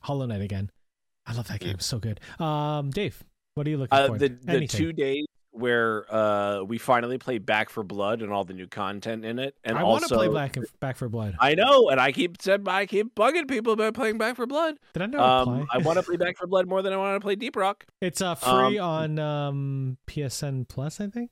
Hollow 0.00 0.24
Knight 0.26 0.40
again. 0.40 0.70
I 1.26 1.34
love 1.34 1.48
that 1.48 1.60
game. 1.60 1.78
So 1.80 1.98
good. 1.98 2.20
Um, 2.40 2.90
Dave, 2.90 3.22
what 3.54 3.66
are 3.66 3.70
you 3.70 3.76
looking 3.76 3.98
Uh, 3.98 4.06
for? 4.06 4.18
the 4.18 4.28
the 4.28 4.66
two 4.66 4.92
days 4.92 5.26
where 5.52 6.06
uh 6.12 6.62
we 6.62 6.78
finally 6.78 7.18
play 7.18 7.38
Back 7.38 7.70
for 7.70 7.82
Blood 7.82 8.22
and 8.22 8.32
all 8.32 8.44
the 8.44 8.54
new 8.54 8.66
content 8.66 9.24
in 9.24 9.38
it, 9.38 9.54
and 9.64 9.76
I 9.78 9.82
want 9.84 10.06
to 10.06 10.14
play 10.14 10.28
Back 10.28 10.56
Back 10.80 10.96
for 10.96 11.08
Blood. 11.08 11.36
I 11.38 11.54
know, 11.54 11.88
and 11.90 12.00
I 12.00 12.10
keep 12.12 12.40
said 12.40 12.66
I 12.66 12.86
keep 12.86 13.14
bugging 13.14 13.46
people 13.48 13.72
about 13.74 13.94
playing 13.94 14.18
Back 14.18 14.36
for 14.36 14.46
Blood. 14.46 14.76
Did 14.94 15.02
I 15.02 15.06
never 15.06 15.22
Um, 15.22 15.44
play? 15.44 15.66
I 15.70 15.78
want 15.78 15.98
to 15.98 16.02
play 16.02 16.16
Back 16.16 16.36
for 16.38 16.46
Blood 16.46 16.66
more 16.68 16.82
than 16.82 16.92
I 16.92 16.96
want 16.96 17.20
to 17.20 17.24
play 17.24 17.36
Deep 17.36 17.54
Rock. 17.56 17.84
It's 18.00 18.20
uh 18.20 18.34
free 18.34 18.78
um, 18.78 18.88
on 18.88 19.18
um 19.18 19.98
PSN 20.06 20.68
Plus, 20.68 21.00
I 21.00 21.08
think. 21.08 21.30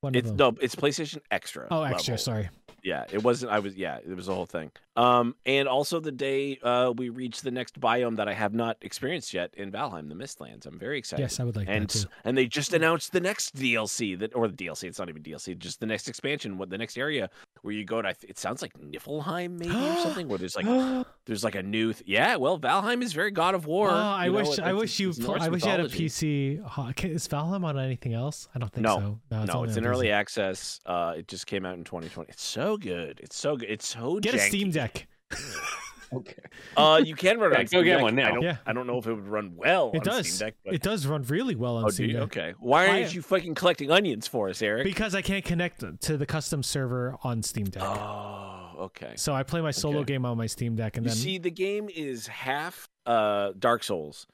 One 0.00 0.14
It's 0.14 0.30
no, 0.30 0.54
it's 0.60 0.74
PlayStation 0.74 1.18
Extra. 1.30 1.68
Oh, 1.70 1.82
extra. 1.82 2.12
level. 2.12 2.22
Sorry. 2.22 2.48
Yeah, 2.82 3.04
it 3.12 3.22
wasn't. 3.24 3.50
I 3.52 3.58
was. 3.60 3.74
Yeah, 3.74 3.96
it 3.98 4.14
was 4.14 4.26
the 4.26 4.34
whole 4.34 4.46
thing. 4.46 4.70
Um, 4.96 5.34
and 5.44 5.68
also 5.68 6.00
the 6.00 6.12
day 6.12 6.58
uh 6.62 6.92
we 6.96 7.08
reach 7.10 7.42
the 7.42 7.50
next 7.50 7.78
biome 7.78 8.16
that 8.16 8.28
I 8.28 8.32
have 8.34 8.54
not 8.54 8.76
experienced 8.80 9.34
yet 9.34 9.50
in 9.56 9.70
Valheim, 9.70 10.08
the 10.08 10.14
Mistlands. 10.14 10.66
I'm 10.66 10.78
very 10.78 10.98
excited. 10.98 11.22
Yes, 11.22 11.38
I 11.40 11.44
would 11.44 11.56
like 11.56 11.68
and 11.68 11.88
that 11.88 12.00
too. 12.02 12.08
and 12.24 12.36
they 12.36 12.46
just 12.46 12.72
announced 12.72 13.12
the 13.12 13.20
next 13.20 13.54
DLC 13.54 14.18
that 14.18 14.34
or 14.34 14.48
the 14.48 14.54
DLC. 14.56 14.84
It's 14.84 14.98
not 14.98 15.08
even 15.08 15.22
DLC, 15.22 15.56
just 15.58 15.80
the 15.80 15.86
next 15.86 16.08
expansion. 16.08 16.56
What 16.58 16.70
the 16.70 16.78
next 16.78 16.96
area 16.96 17.28
where 17.62 17.74
you 17.74 17.84
go 17.84 18.00
to? 18.00 18.14
It 18.26 18.38
sounds 18.38 18.62
like 18.62 18.72
Niflheim 18.80 19.58
maybe 19.58 19.74
or 19.74 19.96
something. 20.02 20.28
Where 20.28 20.38
there's 20.38 20.56
like 20.56 20.66
there's 21.26 21.44
like 21.44 21.54
a 21.56 21.62
new. 21.62 21.92
Th- 21.92 22.04
yeah, 22.06 22.36
well, 22.36 22.58
Valheim 22.58 23.02
is 23.02 23.12
very 23.12 23.30
God 23.30 23.54
of 23.54 23.66
War. 23.66 23.90
Oh, 23.90 23.94
I 23.94 24.26
you 24.26 24.32
know, 24.32 24.38
wish 24.38 24.58
it- 24.58 24.60
I 24.60 24.68
it's- 24.70 24.80
wish 24.80 25.00
you 25.00 25.10
it's 25.10 25.18
pl- 25.18 25.36
I 25.40 25.48
wish 25.48 25.64
you 25.64 25.70
had 25.70 25.80
a. 25.80 25.88
PC. 25.88 26.56
Is 27.04 27.28
Valheim 27.28 27.64
on 27.64 27.78
anything 27.78 28.14
else? 28.14 28.48
I 28.54 28.58
don't 28.58 28.72
think 28.72 28.84
No. 28.86 28.96
so. 28.96 29.20
No, 29.30 29.42
it's 29.42 29.54
on 29.54 29.68
in 29.78 29.86
early 29.86 30.10
access. 30.10 30.80
Uh, 30.86 31.14
it 31.18 31.28
just 31.28 31.46
came 31.46 31.66
out 31.66 31.74
in 31.74 31.84
2020. 31.84 32.30
It's 32.30 32.42
so 32.42 32.76
good. 32.76 33.20
It's 33.22 33.36
so 33.36 33.56
good. 33.56 33.68
It's 33.70 33.86
so 33.86 34.18
Get 34.20 34.34
a. 34.34 34.38
Steam 34.38 34.70
Deck. 34.70 34.85
Okay. 36.12 36.34
Uh, 36.76 37.00
you 37.04 37.14
can 37.14 37.38
run 37.38 37.52
Yeah, 37.52 37.58
on 37.58 37.64
go 37.66 37.82
get 37.82 37.94
Deck. 37.94 38.02
one 38.02 38.14
now. 38.14 38.28
I 38.28 38.32
don't, 38.32 38.42
Yeah. 38.42 38.56
I 38.66 38.72
don't 38.72 38.86
know 38.86 38.98
if 38.98 39.06
it 39.06 39.14
would 39.14 39.26
run 39.26 39.54
well 39.56 39.90
It 39.92 39.98
on 39.98 40.04
does. 40.04 40.32
Steam 40.32 40.46
Deck. 40.46 40.54
But... 40.64 40.74
It 40.74 40.82
does 40.82 41.06
run 41.06 41.22
really 41.24 41.54
well 41.56 41.76
on 41.76 41.86
oh, 41.86 41.88
Steam? 41.88 42.12
Deck. 42.12 42.22
Okay. 42.22 42.54
Why 42.58 42.88
aren't 42.88 43.14
you 43.14 43.22
fucking 43.22 43.54
collecting 43.54 43.90
onions 43.90 44.26
for 44.26 44.48
us, 44.48 44.62
Eric? 44.62 44.84
Because 44.84 45.14
I 45.14 45.22
can't 45.22 45.44
connect 45.44 46.00
to 46.02 46.16
the 46.16 46.26
custom 46.26 46.62
server 46.62 47.16
on 47.24 47.42
Steam 47.42 47.66
Deck. 47.66 47.82
Oh, 47.82 48.70
okay. 48.78 49.14
So 49.16 49.34
I 49.34 49.42
play 49.42 49.60
my 49.60 49.70
solo 49.72 50.00
Okay. 50.00 50.14
game 50.14 50.24
on 50.24 50.36
my 50.36 50.46
Steam 50.46 50.76
Deck, 50.76 50.96
and 50.96 51.04
you 51.04 51.10
then 51.10 51.16
see, 51.18 51.38
the 51.38 51.50
game 51.50 51.88
is 51.94 52.28
half 52.28 52.88
uh, 53.04 53.52
Dark 53.58 53.82
Souls, 53.82 54.26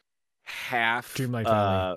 half 0.45 1.15
Dreamlight 1.15 1.47
Uh, 1.47 1.97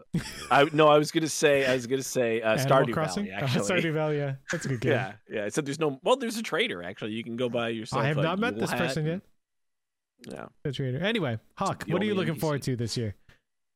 I 0.51 0.65
no, 0.71 0.87
I 0.87 0.97
was 0.97 1.11
gonna 1.11 1.27
say, 1.27 1.65
I 1.65 1.73
was 1.73 1.87
gonna 1.87 2.03
say 2.03 2.41
uh, 2.41 2.51
Animal 2.57 2.65
Stardew 2.87 2.93
Crossing. 2.93 3.25
Valley. 3.25 3.35
Actually, 3.43 3.69
Stardew 3.81 3.93
Valley. 3.93 4.17
Yeah, 4.17 4.35
that's 4.51 4.65
a 4.65 4.69
good 4.69 4.81
game. 4.81 4.91
yeah, 4.93 5.13
yeah. 5.29 5.49
So 5.49 5.61
there's 5.61 5.79
no, 5.79 5.99
well, 6.03 6.15
there's 6.15 6.37
a 6.37 6.43
trader 6.43 6.83
actually. 6.83 7.11
You 7.11 7.23
can 7.23 7.35
go 7.37 7.49
buy 7.49 7.69
yourself. 7.69 8.03
I 8.03 8.07
have 8.07 8.17
not 8.17 8.39
met 8.39 8.57
this 8.57 8.69
hat 8.71 8.79
person 8.79 9.05
yet. 9.05 9.13
and- 9.13 10.33
Yeah. 10.33 10.45
The 10.63 10.71
trader. 10.71 10.99
Anyway, 10.99 11.39
Hawk, 11.57 11.83
what 11.87 12.01
are 12.01 12.05
you 12.05 12.13
looking 12.15 12.35
NPC. 12.35 12.39
forward 12.41 12.61
to 12.63 12.75
this 12.75 12.95
year? 12.97 13.15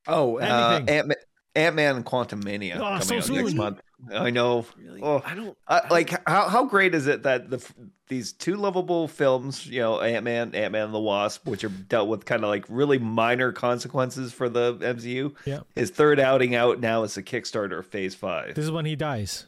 Oh, 0.07 0.37
uh, 0.39 0.79
Anything. 0.79 0.95
Ant 1.11 1.13
Ant 1.59 1.75
Man 1.75 1.95
and 1.97 2.05
Quantum 2.05 2.41
Mania 2.43 2.75
Oh, 2.77 2.99
coming 2.99 3.01
so 3.01 3.15
out 3.17 3.29
next 3.29 3.53
month. 3.53 3.81
I 4.13 4.29
know. 4.29 4.65
Really? 4.77 5.01
Oh. 5.03 5.21
I 5.25 5.35
don't. 5.35 5.57
Uh, 5.67 5.81
like 5.91 6.09
how 6.27 6.47
how 6.47 6.65
great 6.65 6.95
is 6.95 7.07
it 7.07 7.23
that 7.23 7.49
the 7.49 7.63
these 8.07 8.31
two 8.31 8.55
lovable 8.55 9.07
films, 9.07 9.65
you 9.67 9.81
know, 9.81 9.99
Ant 9.99 10.23
Man, 10.23 10.55
Ant 10.55 10.71
Man 10.71 10.85
and 10.85 10.93
the 10.93 10.99
Wasp, 10.99 11.45
which 11.45 11.63
are 11.63 11.69
dealt 11.69 12.07
with 12.07 12.25
kind 12.25 12.43
of 12.43 12.49
like 12.49 12.65
really 12.69 12.97
minor 12.97 13.51
consequences 13.51 14.31
for 14.31 14.47
the 14.49 14.75
MCU. 14.75 15.35
Yeah. 15.45 15.59
His 15.75 15.89
third 15.89 16.19
outing 16.19 16.55
out 16.55 16.79
now 16.79 17.03
is 17.03 17.17
a 17.17 17.23
Kickstarter 17.23 17.83
Phase 17.83 18.15
Five. 18.15 18.55
This 18.55 18.65
is 18.65 18.71
when 18.71 18.85
he 18.85 18.95
dies. 18.95 19.45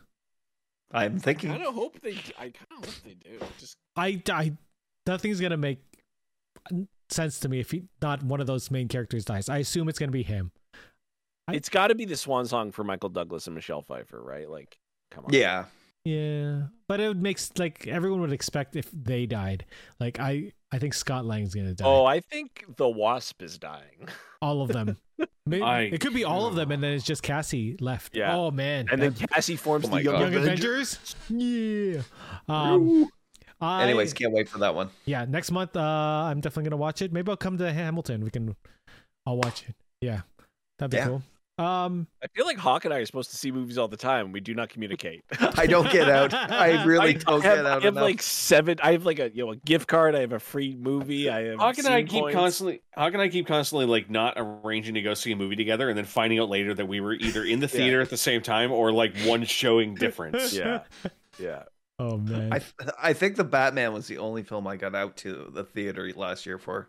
I'm 0.92 1.20
thinking. 1.20 1.52
I 1.52 1.54
thinking. 1.54 1.66
kind 1.66 1.68
of 1.68 1.74
hope 1.76 2.02
they. 2.02 2.18
I 2.38 2.50
kind 2.50 2.68
of 2.78 2.86
hope 2.86 2.96
they 3.06 3.14
do. 3.14 3.40
Just 3.58 3.78
I, 3.96 4.22
I 4.30 4.52
nothing's 5.08 5.40
gonna 5.40 5.58
make 5.58 5.80
sense 7.10 7.40
to 7.40 7.50
me 7.50 7.60
if 7.60 7.72
he 7.72 7.84
not 8.02 8.22
one 8.24 8.42
of 8.42 8.48
those 8.48 8.70
main 8.70 8.88
characters 8.90 9.24
dies. 9.24 9.48
I 9.50 9.60
assume 9.60 9.88
it's 9.88 10.00
gonna 10.00 10.12
be 10.12 10.24
him. 10.24 10.52
I- 11.52 11.56
it's 11.56 11.70
got 11.70 11.88
to 11.88 11.96
be 11.96 12.06
the 12.06 12.18
swan 12.18 12.46
song 12.46 12.72
for 12.72 12.84
Michael 12.84 13.10
Douglas 13.10 13.48
and 13.48 13.56
Michelle 13.56 13.82
Pfeiffer, 13.82 14.22
right? 14.22 14.50
Like, 14.50 14.78
come 15.12 15.26
on. 15.26 15.34
Yeah. 15.34 15.66
Yeah, 16.04 16.64
but 16.88 17.00
it 17.00 17.08
would 17.08 17.22
make 17.22 17.40
like 17.60 17.86
everyone 17.88 18.22
would 18.22 18.34
expect 18.34 18.76
if 18.76 18.90
they 18.92 19.28
died. 19.28 19.66
Like 20.00 20.20
I, 20.20 20.52
I 20.72 20.80
think 20.80 20.96
Scott 20.96 21.26
Lang's 21.26 21.54
gonna 21.54 21.76
die. 21.76 21.86
Oh, 21.86 22.06
I 22.06 22.22
think 22.22 22.66
the 22.76 22.90
Wasp 22.90 23.44
is 23.44 23.60
dying, 23.60 24.08
all 24.42 24.64
of 24.64 24.70
them. 24.70 24.98
Maybe, 25.46 25.62
I- 25.62 25.82
it 25.82 26.02
could 26.02 26.16
be 26.16 26.24
all 26.24 26.48
of 26.48 26.56
them, 26.56 26.72
and 26.72 26.82
then 26.82 26.94
it's 26.94 27.06
just 27.06 27.22
Cassie 27.22 27.78
left. 27.80 28.16
Yeah. 28.16 28.36
Oh 28.36 28.50
man. 28.50 28.88
and 28.92 29.00
then 29.00 29.14
Cassie 29.14 29.56
forms 29.58 29.86
Oh 29.86 29.90
the 29.90 30.02
Young, 30.02 30.20
Young 30.22 30.34
Avengers. 30.34 30.98
Avengers. 31.30 31.96
Yeah. 32.00 32.02
Um, 32.50 33.08
I, 33.60 33.84
Anyways, 33.84 34.14
can't 34.14 34.34
wait 34.34 34.50
for 34.50 34.58
that 34.58 34.74
one. 34.74 34.90
yeah, 35.06 35.26
next 35.26 35.52
month 35.52 35.76
uh, 35.76 35.80
I'm 35.82 36.42
definitely 36.42 36.64
gonna 36.72 36.78
watch 36.82 37.04
it. 37.04 37.14
Maybe 37.14 37.30
I'll 37.30 37.38
come 37.38 37.60
to 37.60 37.72
Hamilton. 37.72 38.24
We 38.24 38.32
can, 38.32 38.56
I'll 39.28 39.38
watch 39.38 39.66
it. 39.70 39.76
Yeah, 40.02 40.22
that'd 40.80 40.90
be 40.90 40.98
Yeah. 40.98 41.06
cool. 41.06 41.22
Um, 41.58 42.08
I 42.24 42.28
feel 42.34 42.46
like 42.46 42.58
Hawk 42.58 42.86
and 42.86 42.94
I 42.94 42.98
are 43.00 43.06
supposed 43.06 43.30
to 43.32 43.38
see 43.38 43.52
movies 43.52 43.78
all 43.78 43.88
the 43.88 43.98
time. 43.98 44.32
We 44.32 44.40
do 44.40 44.56
not 44.56 44.70
communicate. 44.70 45.24
I 45.40 45.68
don't 45.68 45.92
get 45.92 46.10
out. 46.10 46.34
I 46.52 46.84
really 46.86 47.10
I 47.10 47.14
don't 47.14 47.44
have, 47.44 47.58
get 47.58 47.66
I 47.68 47.70
out 47.72 47.84
have 47.84 47.94
enough. 47.94 48.02
like 48.04 48.22
seven. 48.24 48.78
I 48.82 48.94
have 48.94 49.06
like 49.06 49.20
a 49.20 49.30
you 49.32 49.46
know 49.46 49.52
a 49.52 49.56
gift 49.58 49.88
card. 49.88 50.16
I 50.16 50.22
have 50.22 50.32
a 50.32 50.40
free 50.40 50.76
movie. 50.76 51.30
I 51.30 51.44
have. 51.50 51.60
How 51.60 51.72
can 51.74 51.86
I 51.86 52.02
keep 52.04 52.22
points. 52.24 52.36
constantly? 52.36 52.82
How 52.92 53.10
can 53.12 53.20
I 53.20 53.28
keep 53.28 53.46
constantly 53.46 53.86
like 53.86 54.10
not 54.10 54.36
arranging 54.38 54.96
to 54.96 55.02
go 55.02 55.14
see 55.14 55.34
a 55.34 55.36
movie 55.36 55.56
together 55.56 55.88
and 55.90 55.98
then 55.98 56.06
finding 56.06 56.40
out 56.40 56.50
later 56.50 56.74
that 56.74 56.88
we 56.88 57.00
were 57.00 57.14
either 57.14 57.44
in 57.44 57.60
the 57.60 57.68
Yeah. 57.74 57.78
theater 57.78 58.02
at 58.02 58.10
the 58.10 58.18
same 58.18 58.42
time 58.42 58.72
or 58.72 58.92
like 58.92 59.16
one 59.20 59.44
showing 59.46 59.94
difference? 59.94 60.54
Yeah, 60.54 60.82
yeah. 61.38 61.64
Oh 62.00 62.18
man. 62.18 62.52
I 62.54 62.58
th- 62.60 62.74
I 63.00 63.14
think 63.14 63.36
the 63.36 63.44
Batman 63.44 63.94
was 63.94 64.08
the 64.08 64.18
only 64.18 64.42
film 64.42 64.66
I 64.66 64.78
got 64.78 64.96
out 64.96 65.18
to 65.18 65.52
the 65.54 65.64
theater 65.66 66.10
last 66.16 66.48
year 66.48 66.58
for. 66.58 66.88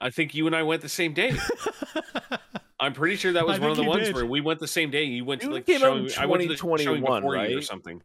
I 0.00 0.10
think 0.10 0.34
you 0.34 0.48
and 0.48 0.56
I 0.56 0.64
went 0.64 0.82
the 0.82 0.88
same 0.88 1.12
day. 1.12 1.32
I'm 2.82 2.92
pretty 2.92 3.16
sure 3.16 3.32
that 3.32 3.46
was 3.46 3.58
I 3.58 3.60
one 3.60 3.70
of 3.70 3.76
the 3.76 3.84
ones 3.84 4.06
did. 4.06 4.14
where 4.14 4.26
we 4.26 4.40
went 4.40 4.60
the 4.60 4.66
same 4.66 4.90
day. 4.90 5.04
You 5.04 5.24
went 5.24 5.40
to 5.42 5.46
You 5.48 5.52
like 5.54 5.66
came 5.66 5.76
out 5.76 5.80
showing, 5.80 6.10
I 6.18 6.26
went 6.26 6.42
to 6.42 6.48
the 6.48 6.56
showing 6.56 6.78
2021, 6.78 7.22
before 7.22 7.36
you 7.46 7.58
or 7.58 7.62
something. 7.62 8.02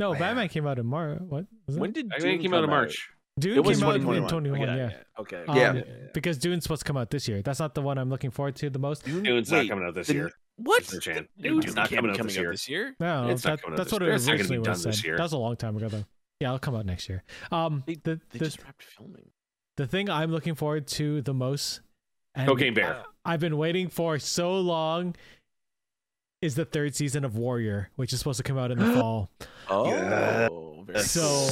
no, 0.00 0.12
Man. 0.12 0.20
Batman 0.20 0.48
came 0.48 0.66
out 0.66 0.78
in 0.78 0.86
March. 0.86 1.18
What? 1.20 1.46
Was 1.66 1.76
it? 1.76 1.80
When 1.80 1.92
did 1.92 2.06
I 2.12 2.18
Dune 2.18 2.22
think 2.28 2.40
it 2.40 2.42
came 2.44 2.54
out 2.54 2.64
in 2.64 2.70
March. 2.70 3.10
Dune 3.38 3.56
It 3.56 3.64
was 3.64 3.78
came 3.80 3.88
out 3.88 3.96
in 3.96 4.02
2021. 4.02 4.28
2021. 4.30 4.68
Okay, 4.68 4.94
yeah. 4.94 5.20
Okay. 5.20 5.44
Um, 5.70 5.76
Yeah. 5.76 5.82
Because 6.14 6.38
Dune's 6.38 6.62
supposed 6.62 6.82
to 6.82 6.86
come 6.86 6.96
out 6.96 7.10
this 7.10 7.26
year. 7.26 7.42
That's 7.42 7.58
not 7.58 7.74
the 7.74 7.82
one 7.82 7.98
I'm 7.98 8.08
looking 8.08 8.30
forward 8.30 8.54
to 8.56 8.70
the 8.70 8.78
most. 8.78 9.04
Dune's 9.04 9.50
Wait, 9.50 9.58
not 9.58 9.68
coming 9.68 9.84
out 9.88 9.94
this 9.94 10.06
the- 10.06 10.14
year. 10.14 10.30
What? 10.56 10.84
There's 10.84 11.04
no 11.06 11.12
chance. 11.14 11.28
Dune's 11.40 11.66
not 11.66 11.74
not 11.74 11.88
coming, 11.90 12.14
coming 12.14 12.20
out 12.20 12.26
this 12.28 12.36
year. 12.36 12.50
this 12.52 12.68
year. 12.68 12.94
No, 13.00 13.26
It's 13.28 13.44
not 13.44 13.50
that, 13.58 13.62
coming 13.62 13.72
out 13.74 13.76
that's 13.78 13.88
this 13.90 13.92
what 13.92 14.02
year. 14.02 14.12
it 14.12 14.14
It's 14.14 14.26
not 14.26 14.32
originally 14.36 14.62
done 14.62 14.70
was 14.70 14.84
this 14.84 14.96
said. 14.98 15.04
year. 15.04 15.16
That 15.16 15.22
was 15.24 15.32
a 15.32 15.38
long 15.38 15.56
time 15.56 15.76
ago, 15.76 15.88
though. 15.88 16.04
Yeah, 16.38 16.48
it'll 16.50 16.58
come 16.60 16.76
out 16.76 16.86
next 16.86 17.08
year. 17.08 17.24
Um, 17.50 17.82
They- 17.88 17.94
the 17.94 18.20
They 18.30 18.38
the, 18.38 18.44
just 18.44 18.62
wrapped 18.62 18.84
filming. 18.84 19.30
the 19.78 19.88
thing 19.88 20.08
I'm 20.08 20.30
looking 20.30 20.54
forward 20.54 20.86
to 20.88 21.20
the 21.22 21.34
most, 21.34 21.80
and 22.36 22.46
Cocaine 22.48 22.74
Bear. 22.74 23.02
I've 23.24 23.40
been 23.40 23.56
waiting 23.56 23.88
for 23.88 24.18
so 24.18 24.54
long, 24.60 25.16
is 26.42 26.54
the 26.56 26.64
third 26.64 26.94
season 26.94 27.24
of 27.24 27.36
Warrior, 27.36 27.90
which 27.96 28.12
is 28.12 28.18
supposed 28.18 28.36
to 28.38 28.42
come 28.42 28.58
out 28.58 28.70
in 28.70 28.78
the 28.78 28.92
fall. 29.00 29.30
Oh, 29.68 29.86
Yeah. 29.88 30.48
So- 31.00 31.48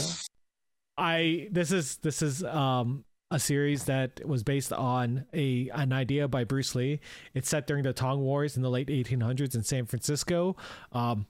I 0.98 1.48
this 1.50 1.72
is 1.72 1.96
this 1.96 2.20
is 2.20 2.44
um 2.44 3.04
a 3.30 3.38
series 3.38 3.84
that 3.84 4.20
was 4.26 4.42
based 4.42 4.74
on 4.74 5.24
a 5.32 5.70
an 5.70 5.90
idea 5.90 6.28
by 6.28 6.44
Bruce 6.44 6.74
Lee. 6.74 7.00
It's 7.32 7.48
set 7.48 7.66
during 7.66 7.82
the 7.82 7.94
Tong 7.94 8.20
Wars 8.20 8.58
in 8.58 8.62
the 8.62 8.68
late 8.68 8.88
1800s 8.88 9.54
in 9.54 9.62
San 9.62 9.86
Francisco. 9.86 10.54
Um, 10.92 11.26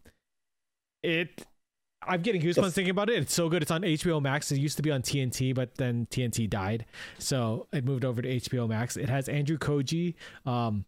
it 1.04 1.46
I'm 2.06 2.22
getting 2.22 2.42
goosebumps 2.42 2.72
thinking 2.72 2.90
about 2.90 3.10
it. 3.10 3.22
It's 3.22 3.34
so 3.34 3.48
good. 3.48 3.62
It's 3.62 3.70
on 3.70 3.82
HBO 3.82 4.20
Max. 4.20 4.50
It 4.50 4.58
used 4.58 4.76
to 4.76 4.82
be 4.82 4.90
on 4.90 5.02
TNT, 5.02 5.54
but 5.54 5.76
then 5.76 6.06
TNT 6.10 6.48
died, 6.48 6.86
so 7.18 7.66
it 7.72 7.84
moved 7.84 8.04
over 8.04 8.22
to 8.22 8.28
HBO 8.28 8.68
Max. 8.68 8.96
It 8.96 9.08
has 9.08 9.28
Andrew 9.28 9.58
Koji, 9.58 10.14
um, 10.44 10.84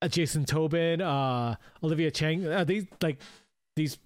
uh, 0.00 0.08
Jason 0.08 0.44
Tobin, 0.44 1.00
uh, 1.00 1.56
Olivia 1.82 2.10
Cheng. 2.10 2.46
Uh, 2.46 2.64
these 2.64 2.86
like 3.00 3.20
these 3.76 3.98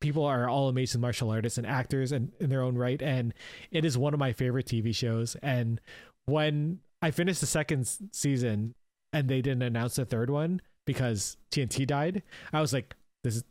people 0.00 0.24
are 0.24 0.48
all 0.48 0.68
amazing 0.68 1.00
martial 1.00 1.30
artists 1.30 1.56
and 1.56 1.66
actors 1.66 2.12
and 2.12 2.30
in 2.38 2.50
their 2.50 2.60
own 2.60 2.76
right 2.76 3.00
and 3.00 3.32
it 3.70 3.86
is 3.86 3.96
one 3.96 4.12
of 4.12 4.20
my 4.20 4.34
favorite 4.34 4.66
tv 4.66 4.94
shows 4.94 5.34
and 5.42 5.80
when 6.26 6.78
i 7.00 7.10
finished 7.10 7.40
the 7.40 7.46
second 7.46 7.88
season 8.12 8.74
and 9.14 9.30
they 9.30 9.40
didn't 9.40 9.62
announce 9.62 9.96
the 9.96 10.04
third 10.04 10.28
one 10.28 10.60
because 10.84 11.38
tnt 11.50 11.86
died 11.86 12.22
i 12.52 12.60
was 12.60 12.70
like 12.70 12.94
this 13.22 13.36
is 13.36 13.44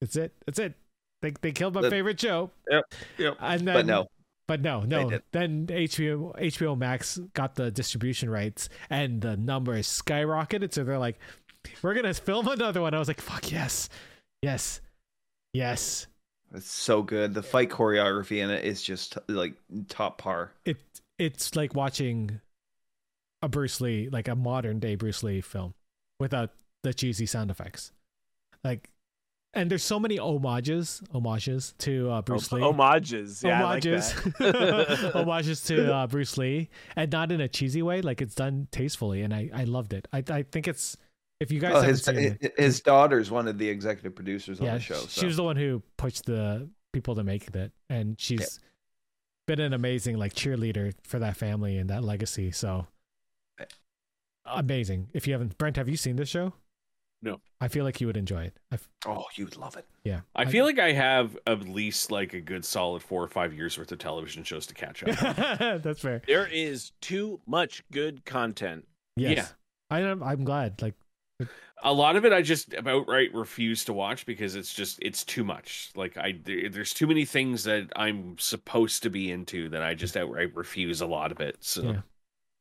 that's 0.00 0.14
it 0.14 0.32
that's 0.46 0.60
it 0.60 0.74
they, 1.22 1.32
they 1.40 1.52
killed 1.52 1.74
my 1.74 1.82
The- 1.82 1.90
favorite 1.90 2.20
show 2.20 2.50
Yep, 2.70 2.84
yep. 3.18 3.36
and 3.40 3.66
then 3.66 3.74
But 3.74 3.86
no, 3.86 4.06
but 4.46 4.60
no, 4.60 4.80
no. 4.82 5.18
Then 5.32 5.66
HBO 5.66 6.38
HBO 6.38 6.78
Max 6.78 7.18
got 7.34 7.54
the 7.56 7.70
distribution 7.70 8.30
rights, 8.30 8.68
and 8.90 9.20
the 9.20 9.36
numbers 9.36 9.88
skyrocketed. 9.88 10.72
So 10.72 10.84
they're 10.84 10.98
like, 10.98 11.18
"We're 11.82 11.94
gonna 11.94 12.14
film 12.14 12.46
another 12.48 12.80
one." 12.80 12.94
I 12.94 12.98
was 12.98 13.08
like, 13.08 13.20
"Fuck 13.20 13.50
yes, 13.50 13.88
yes, 14.42 14.80
yes." 15.52 16.06
it's 16.54 16.70
so 16.70 17.02
good. 17.02 17.34
The 17.34 17.42
fight 17.42 17.70
choreography 17.70 18.42
in 18.42 18.50
it 18.50 18.64
is 18.64 18.82
just 18.82 19.18
like 19.28 19.54
top 19.88 20.18
par. 20.18 20.52
It 20.64 20.76
it's 21.18 21.56
like 21.56 21.74
watching 21.74 22.40
a 23.42 23.48
Bruce 23.48 23.80
Lee, 23.80 24.08
like 24.08 24.28
a 24.28 24.36
modern 24.36 24.78
day 24.78 24.94
Bruce 24.94 25.22
Lee 25.24 25.40
film, 25.40 25.74
without 26.20 26.50
the 26.84 26.94
cheesy 26.94 27.26
sound 27.26 27.50
effects. 27.50 27.90
Like, 28.62 28.90
and 29.56 29.70
there's 29.70 29.82
so 29.82 29.98
many 29.98 30.16
homages, 30.18 31.02
homages 31.12 31.74
to 31.78 32.10
uh, 32.10 32.22
Bruce 32.22 32.52
Lee. 32.52 32.60
Homages. 32.60 33.42
Yeah, 33.42 33.62
homages, 33.62 34.14
like 34.24 34.34
that. 34.38 35.10
homages 35.14 35.62
to 35.64 35.92
uh, 35.92 36.06
Bruce 36.06 36.36
Lee, 36.38 36.68
and 36.94 37.10
not 37.10 37.32
in 37.32 37.40
a 37.40 37.48
cheesy 37.48 37.82
way. 37.82 38.02
Like 38.02 38.20
it's 38.22 38.34
done 38.34 38.68
tastefully, 38.70 39.22
and 39.22 39.34
I 39.34 39.50
I 39.52 39.64
loved 39.64 39.92
it. 39.92 40.06
I 40.12 40.22
I 40.30 40.42
think 40.44 40.68
it's 40.68 40.96
if 41.40 41.50
you 41.50 41.58
guys 41.60 41.72
Oh, 41.72 41.80
haven't 41.80 41.88
his 41.90 42.04
seen 42.04 42.38
it, 42.40 42.54
his 42.58 42.80
daughter's 42.80 43.30
one 43.30 43.48
of 43.48 43.58
the 43.58 43.68
executive 43.68 44.14
producers 44.14 44.60
on 44.60 44.66
yeah, 44.66 44.74
the 44.74 44.80
show. 44.80 45.00
she 45.08 45.26
was 45.26 45.36
the 45.36 45.44
one 45.44 45.56
who 45.56 45.82
pushed 45.96 46.26
the 46.26 46.68
people 46.92 47.14
to 47.16 47.24
make 47.24 47.48
it, 47.54 47.72
and 47.90 48.20
she's 48.20 48.60
been 49.46 49.60
an 49.60 49.72
amazing 49.72 50.16
like 50.18 50.34
cheerleader 50.34 50.92
for 51.04 51.18
that 51.18 51.36
family 51.36 51.78
and 51.78 51.90
that 51.90 52.04
legacy. 52.04 52.50
So 52.50 52.86
amazing. 54.44 55.08
If 55.12 55.26
you 55.26 55.32
haven't, 55.32 55.56
Brent, 55.58 55.76
have 55.76 55.88
you 55.88 55.96
seen 55.96 56.16
this 56.16 56.28
show? 56.28 56.52
No. 57.22 57.40
I 57.60 57.68
feel 57.68 57.84
like 57.84 58.00
you 58.00 58.06
would 58.06 58.16
enjoy 58.16 58.42
it. 58.44 58.56
I, 58.70 58.78
oh, 59.06 59.24
you'd 59.34 59.56
love 59.56 59.76
it. 59.76 59.86
yeah, 60.04 60.20
I 60.34 60.44
feel 60.44 60.64
like 60.64 60.78
I 60.78 60.92
have 60.92 61.36
at 61.46 61.66
least 61.68 62.10
like 62.10 62.34
a 62.34 62.40
good 62.40 62.64
solid 62.64 63.02
four 63.02 63.22
or 63.22 63.28
five 63.28 63.54
years 63.54 63.78
worth 63.78 63.90
of 63.90 63.98
television 63.98 64.44
shows 64.44 64.66
to 64.66 64.74
catch 64.74 65.02
up. 65.02 65.60
on. 65.60 65.80
that's 65.82 66.00
fair. 66.00 66.22
There 66.26 66.46
is 66.46 66.92
too 67.00 67.40
much 67.46 67.82
good 67.90 68.24
content. 68.24 68.86
Yes. 69.16 69.36
Yeah. 69.36 69.46
I 69.90 70.00
am. 70.00 70.22
I'm 70.22 70.44
glad. 70.44 70.82
Like 70.82 70.94
a 71.82 71.92
lot 71.92 72.16
of 72.16 72.24
it 72.24 72.32
I 72.32 72.42
just 72.42 72.74
outright 72.74 73.32
refuse 73.34 73.84
to 73.84 73.92
watch 73.92 74.26
because 74.26 74.54
it's 74.54 74.72
just 74.74 74.98
it's 75.02 75.24
too 75.24 75.44
much. 75.44 75.90
Like 75.94 76.16
I 76.16 76.38
there, 76.44 76.68
there's 76.68 76.92
too 76.92 77.06
many 77.06 77.24
things 77.24 77.64
that 77.64 77.90
I'm 77.96 78.36
supposed 78.38 79.02
to 79.04 79.10
be 79.10 79.30
into 79.30 79.68
that 79.70 79.82
I 79.82 79.94
just 79.94 80.16
outright 80.16 80.54
refuse 80.54 81.00
a 81.00 81.06
lot 81.06 81.32
of 81.32 81.40
it. 81.40 81.56
So 81.60 81.82
Yeah. 81.82 82.00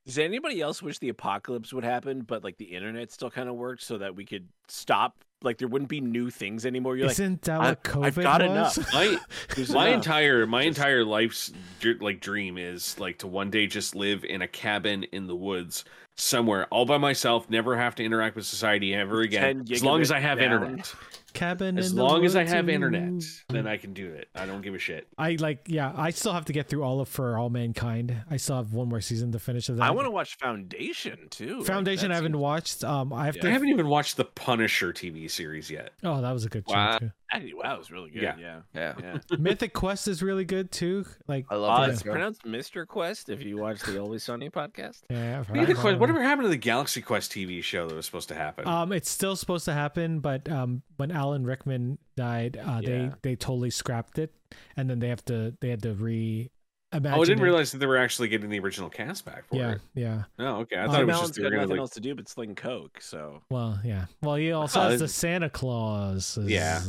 Does 0.05 0.19
anybody 0.19 0.61
else 0.61 0.81
wish 0.83 0.99
the 0.99 1.09
apocalypse 1.09 1.73
would 1.73 1.83
happen, 1.83 2.21
but 2.21 2.43
like 2.43 2.57
the 2.57 2.65
internet 2.65 3.11
still 3.11 3.31
kind 3.31 3.49
of 3.49 3.55
worked 3.55 3.81
so 3.83 3.97
that 3.97 4.15
we 4.15 4.25
could 4.25 4.47
stop 4.67 5.15
like 5.41 5.57
there 5.57 5.67
wouldn't 5.67 5.89
be 5.89 5.99
new 6.01 6.29
things 6.29 6.65
anymore. 6.65 6.95
You're 6.97 7.07
Isn't 7.09 7.41
that 7.43 7.59
I- 7.61 7.69
what 7.69 7.83
COVID 7.83 8.05
I've 8.05 8.15
got 8.15 8.41
was? 8.41 8.77
enough. 8.77 8.93
My 8.93 9.17
my 9.73 9.87
enough. 9.87 9.95
entire 9.95 10.45
my 10.47 10.61
entire 10.63 11.03
life's 11.03 11.51
like 11.99 12.19
dream 12.19 12.57
is 12.57 12.97
like 12.99 13.19
to 13.19 13.27
one 13.27 13.49
day 13.49 13.67
just 13.67 13.95
live 13.95 14.23
in 14.23 14.41
a 14.41 14.47
cabin 14.47 15.03
in 15.11 15.27
the 15.27 15.35
woods 15.35 15.85
somewhere 16.17 16.65
all 16.67 16.85
by 16.85 16.97
myself, 16.97 17.49
never 17.49 17.75
have 17.75 17.93
to 17.95 18.03
interact 18.03 18.35
with 18.35 18.45
society 18.45 18.93
ever 18.95 19.21
again. 19.21 19.65
As 19.71 19.83
long 19.83 20.01
as 20.01 20.11
I 20.11 20.19
have 20.19 20.37
down. 20.39 20.53
internet. 20.53 20.95
Cabin. 21.35 21.77
As 21.77 21.91
in 21.91 21.97
the 21.97 22.03
long 22.03 22.25
as 22.25 22.35
I 22.35 22.45
have 22.45 22.67
in- 22.69 22.75
internet, 22.75 23.23
then 23.49 23.67
I 23.67 23.77
can 23.77 23.93
do 23.93 24.11
it. 24.13 24.29
I 24.33 24.45
don't 24.45 24.61
give 24.61 24.73
a 24.73 24.79
shit. 24.79 25.07
I 25.17 25.35
like. 25.39 25.65
Yeah, 25.67 25.93
I 25.95 26.09
still 26.09 26.33
have 26.33 26.45
to 26.45 26.53
get 26.53 26.67
through 26.69 26.83
all 26.83 26.99
of 27.01 27.07
For 27.09 27.37
All 27.37 27.49
Mankind. 27.49 28.15
I 28.29 28.37
still 28.37 28.55
have 28.55 28.73
one 28.73 28.89
more 28.89 29.01
season 29.01 29.31
to 29.33 29.39
finish 29.39 29.69
of 29.69 29.77
that. 29.77 29.83
I 29.83 29.91
want 29.91 30.05
to 30.07 30.11
watch 30.11 30.35
Foundation 30.37 31.27
too. 31.29 31.63
Foundation. 31.63 32.09
that 32.09 32.13
I 32.13 32.15
haven't 32.15 32.33
seems- 32.33 32.41
watched. 32.41 32.83
Um, 32.83 33.13
I 33.13 33.25
have 33.25 33.35
Yeah. 33.35 33.43
to. 33.43 33.47
I 33.49 33.51
haven't 33.51 33.69
even 33.69 33.87
watched 33.87 34.17
the 34.17 34.25
Punisher 34.25 34.91
TV 34.93 35.29
series 35.29 35.69
yet. 35.69 35.91
Oh, 36.03 36.21
that 36.21 36.31
was 36.31 36.45
a 36.45 36.49
good 36.49 36.63
show 36.67 36.75
Wow. 36.75 36.97
too. 36.97 37.11
Actually, 37.31 37.53
Wow, 37.55 37.75
it 37.75 37.79
was 37.79 37.91
really 37.91 38.11
good. 38.11 38.21
Yeah. 38.21 38.35
Yeah, 38.39 38.61
Yeah. 38.73 38.93
yeah. 39.01 39.17
Mythic 39.39 39.73
Quest 39.73 40.07
is 40.07 40.21
really 40.21 40.45
good 40.45 40.71
too. 40.71 41.05
Like, 41.27 41.45
I 41.49 41.55
Uh, 41.55 41.59
love 41.59 41.89
it's 41.89 42.03
pronounced 42.03 42.43
Mr. 42.43 42.87
Quest 42.87 43.29
if 43.29 43.43
you 43.43 43.57
watch 43.57 43.81
the 43.81 43.99
Always 43.99 44.23
Sunny 44.23 44.49
podcast. 44.49 45.01
yeah, 45.09 45.43
Hey, 45.43 45.65
the 45.65 45.97
whatever 45.97 46.21
happened 46.21 46.45
to 46.45 46.49
the 46.49 46.55
Galaxy 46.57 47.01
Quest 47.01 47.31
TV 47.31 47.61
show 47.63 47.87
that 47.87 47.95
was 47.95 48.05
supposed 48.05 48.29
to 48.29 48.35
happen? 48.35 48.67
Um, 48.67 48.91
it's 48.91 49.09
still 49.09 49.35
supposed 49.35 49.65
to 49.65 49.73
happen, 49.73 50.19
but 50.19 50.49
um, 50.49 50.83
when 50.97 51.11
Alan 51.25 51.43
Rickman 51.45 51.97
died, 52.15 52.57
uh, 52.63 52.81
they 52.81 53.01
Yeah. 53.05 53.13
they 53.23 53.35
totally 53.35 53.71
scrapped 53.71 54.19
it, 54.19 54.31
and 54.77 54.87
then 54.89 54.99
they 54.99 55.09
have 55.09 55.25
to 55.25 55.55
they 55.59 55.69
had 55.69 55.81
to 55.83 55.93
re. 55.93 56.51
Imagine 56.93 57.17
oh, 57.19 57.21
I 57.23 57.25
didn't 57.25 57.39
it. 57.41 57.43
realize 57.43 57.71
that 57.73 57.79
they 57.79 57.87
were 57.87 57.97
actually 57.97 58.29
getting 58.29 58.49
the 58.49 58.59
original 58.59 58.89
cast 58.89 59.25
back 59.25 59.45
for 59.49 59.55
Yeah, 59.57 59.71
it. 59.73 59.81
yeah. 59.95 60.23
Oh, 60.39 60.59
okay. 60.61 60.77
I 60.77 60.85
Uh, 60.85 60.91
thought 60.91 61.01
it 61.01 61.05
was 61.07 61.15
Allen's 61.15 61.29
just 61.31 61.39
they 61.39 61.43
were 61.43 61.49
got 61.49 61.55
nothing 61.57 61.69
like. 61.71 61.79
else 61.79 61.89
to 61.95 61.99
do 61.99 62.15
but 62.15 62.29
sling 62.29 62.55
coke. 62.55 63.01
So 63.01 63.41
Well, 63.49 63.79
yeah. 63.83 64.05
Well, 64.21 64.35
he 64.35 64.51
also 64.53 64.79
Oh, 64.79 64.89
has 64.89 64.99
the 65.01 65.07
Santa 65.09 65.49
Claus. 65.49 66.37
Yeah. 66.41 66.79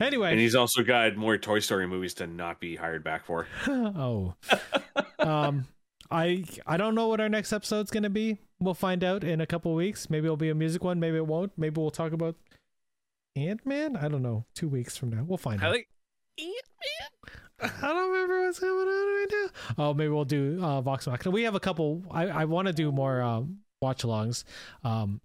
Anyway, 0.00 0.30
And 0.30 0.40
he's 0.40 0.54
also 0.54 0.82
got 0.82 1.16
more 1.16 1.38
Toy 1.38 1.60
Story 1.60 1.86
movies 1.86 2.14
to 2.14 2.26
not 2.26 2.60
be 2.60 2.76
hired 2.76 3.02
back 3.02 3.24
for. 3.24 3.46
oh, 3.66 4.34
um, 5.18 5.66
I 6.10 6.44
I 6.66 6.76
don't 6.76 6.94
know 6.94 7.08
what 7.08 7.20
our 7.20 7.28
next 7.28 7.52
episode's 7.52 7.90
gonna 7.90 8.10
be. 8.10 8.38
We'll 8.60 8.74
find 8.74 9.02
out 9.04 9.24
in 9.24 9.40
a 9.40 9.46
couple 9.46 9.74
weeks. 9.74 10.10
Maybe 10.10 10.26
it'll 10.26 10.36
be 10.36 10.50
a 10.50 10.54
music 10.54 10.84
one. 10.84 11.00
Maybe 11.00 11.16
it 11.16 11.26
won't. 11.26 11.52
Maybe 11.56 11.80
we'll 11.80 11.90
talk 11.90 12.12
about 12.12 12.36
Ant 13.38 13.64
Man. 13.64 13.96
I 13.96 14.08
don't 14.08 14.22
know. 14.22 14.44
Two 14.54 14.68
weeks 14.68 14.96
from 14.96 15.10
now, 15.10 15.24
we'll 15.26 15.38
find 15.38 15.62
I 15.62 15.66
out. 15.66 15.72
like. 15.72 15.88
I 17.60 17.68
don't 17.82 18.12
remember 18.12 18.46
what's 18.46 18.60
going 18.60 18.72
on 18.72 18.86
right 18.86 19.26
now. 19.30 19.48
Oh, 19.78 19.94
maybe 19.94 20.10
we'll 20.10 20.24
do 20.24 20.60
uh, 20.62 20.80
Vox 20.80 21.06
Machina. 21.06 21.32
We 21.32 21.42
have 21.42 21.56
a 21.56 21.60
couple. 21.60 22.04
I, 22.10 22.28
I 22.28 22.44
want 22.44 22.68
to 22.68 22.72
do 22.72 22.92
more 22.92 23.20
um, 23.20 23.58
watch 23.82 24.02
alongs. 24.04 24.44
Um, 24.84 25.20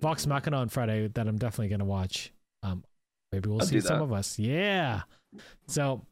Vox 0.00 0.26
Machina 0.26 0.58
on 0.58 0.68
Friday 0.68 1.08
that 1.08 1.26
I'm 1.26 1.38
definitely 1.38 1.68
going 1.68 1.78
to 1.78 1.86
watch. 1.86 2.30
Um, 2.62 2.84
maybe 3.32 3.48
we'll 3.48 3.60
I'll 3.60 3.66
see 3.66 3.80
some 3.80 4.02
of 4.02 4.12
us. 4.12 4.38
Yeah. 4.38 5.02
So 5.66 6.04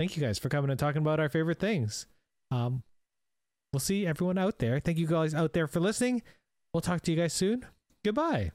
thank 0.00 0.16
you 0.16 0.22
guys 0.22 0.38
for 0.40 0.48
coming 0.48 0.70
and 0.70 0.78
talking 0.78 1.02
about 1.02 1.20
our 1.20 1.28
favorite 1.28 1.60
things. 1.60 2.06
Um, 2.50 2.82
we'll 3.72 3.80
see 3.80 4.06
everyone 4.06 4.38
out 4.38 4.58
there. 4.58 4.80
Thank 4.80 4.98
you 4.98 5.06
guys 5.06 5.34
out 5.34 5.52
there 5.52 5.68
for 5.68 5.78
listening. 5.78 6.22
We'll 6.74 6.80
talk 6.80 7.02
to 7.02 7.12
you 7.12 7.16
guys 7.16 7.32
soon. 7.32 7.64
Goodbye. 8.04 8.50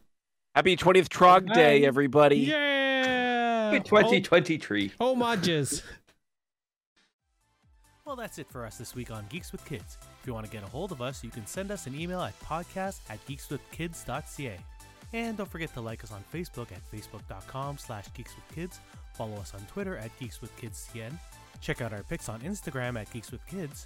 Happy 0.54 0.76
20th 0.76 1.08
Trog 1.08 1.54
Day, 1.54 1.86
everybody. 1.86 2.40
Yeah. 2.40 3.80
2023. 3.86 4.92
Oh, 5.00 5.16
homages. 5.16 5.84
Well, 8.04 8.16
that's 8.18 8.40
it 8.40 8.48
for 8.50 8.66
us 8.66 8.78
this 8.78 8.94
week 8.94 9.10
on 9.10 9.26
Geeks 9.30 9.54
with 9.54 9.64
Kids. 9.64 9.98
If 10.20 10.28
you 10.28 10.34
want 10.34 10.46
to 10.46 10.52
get 10.52 10.64
a 10.64 10.66
hold 10.66 10.92
of 10.92 11.02
us, 11.02 11.24
you 11.24 11.30
can 11.30 11.46
send 11.46 11.72
us 11.72 11.86
an 11.88 11.98
email 11.98 12.20
at 12.20 12.38
podcast 12.42 13.00
at 13.10 13.26
geekswithkids.ca. 13.26 14.58
And 15.14 15.38
don't 15.38 15.50
forget 15.50 15.72
to 15.76 15.82
like 15.82 16.04
us 16.04 16.12
on 16.12 16.22
Facebook 16.34 16.74
at 16.74 16.82
facebook.com 16.92 17.78
slash 17.78 18.08
geekswithkids, 18.10 18.80
follow 19.14 19.36
us 19.38 19.54
on 19.54 19.62
Twitter 19.68 19.96
at 19.98 20.12
geekswithkidscn, 20.20 21.14
check 21.62 21.80
out 21.80 21.94
our 21.94 22.04
pics 22.04 22.28
on 22.28 22.42
Instagram 22.42 23.00
at 23.00 23.10
geekswithkids, 23.14 23.86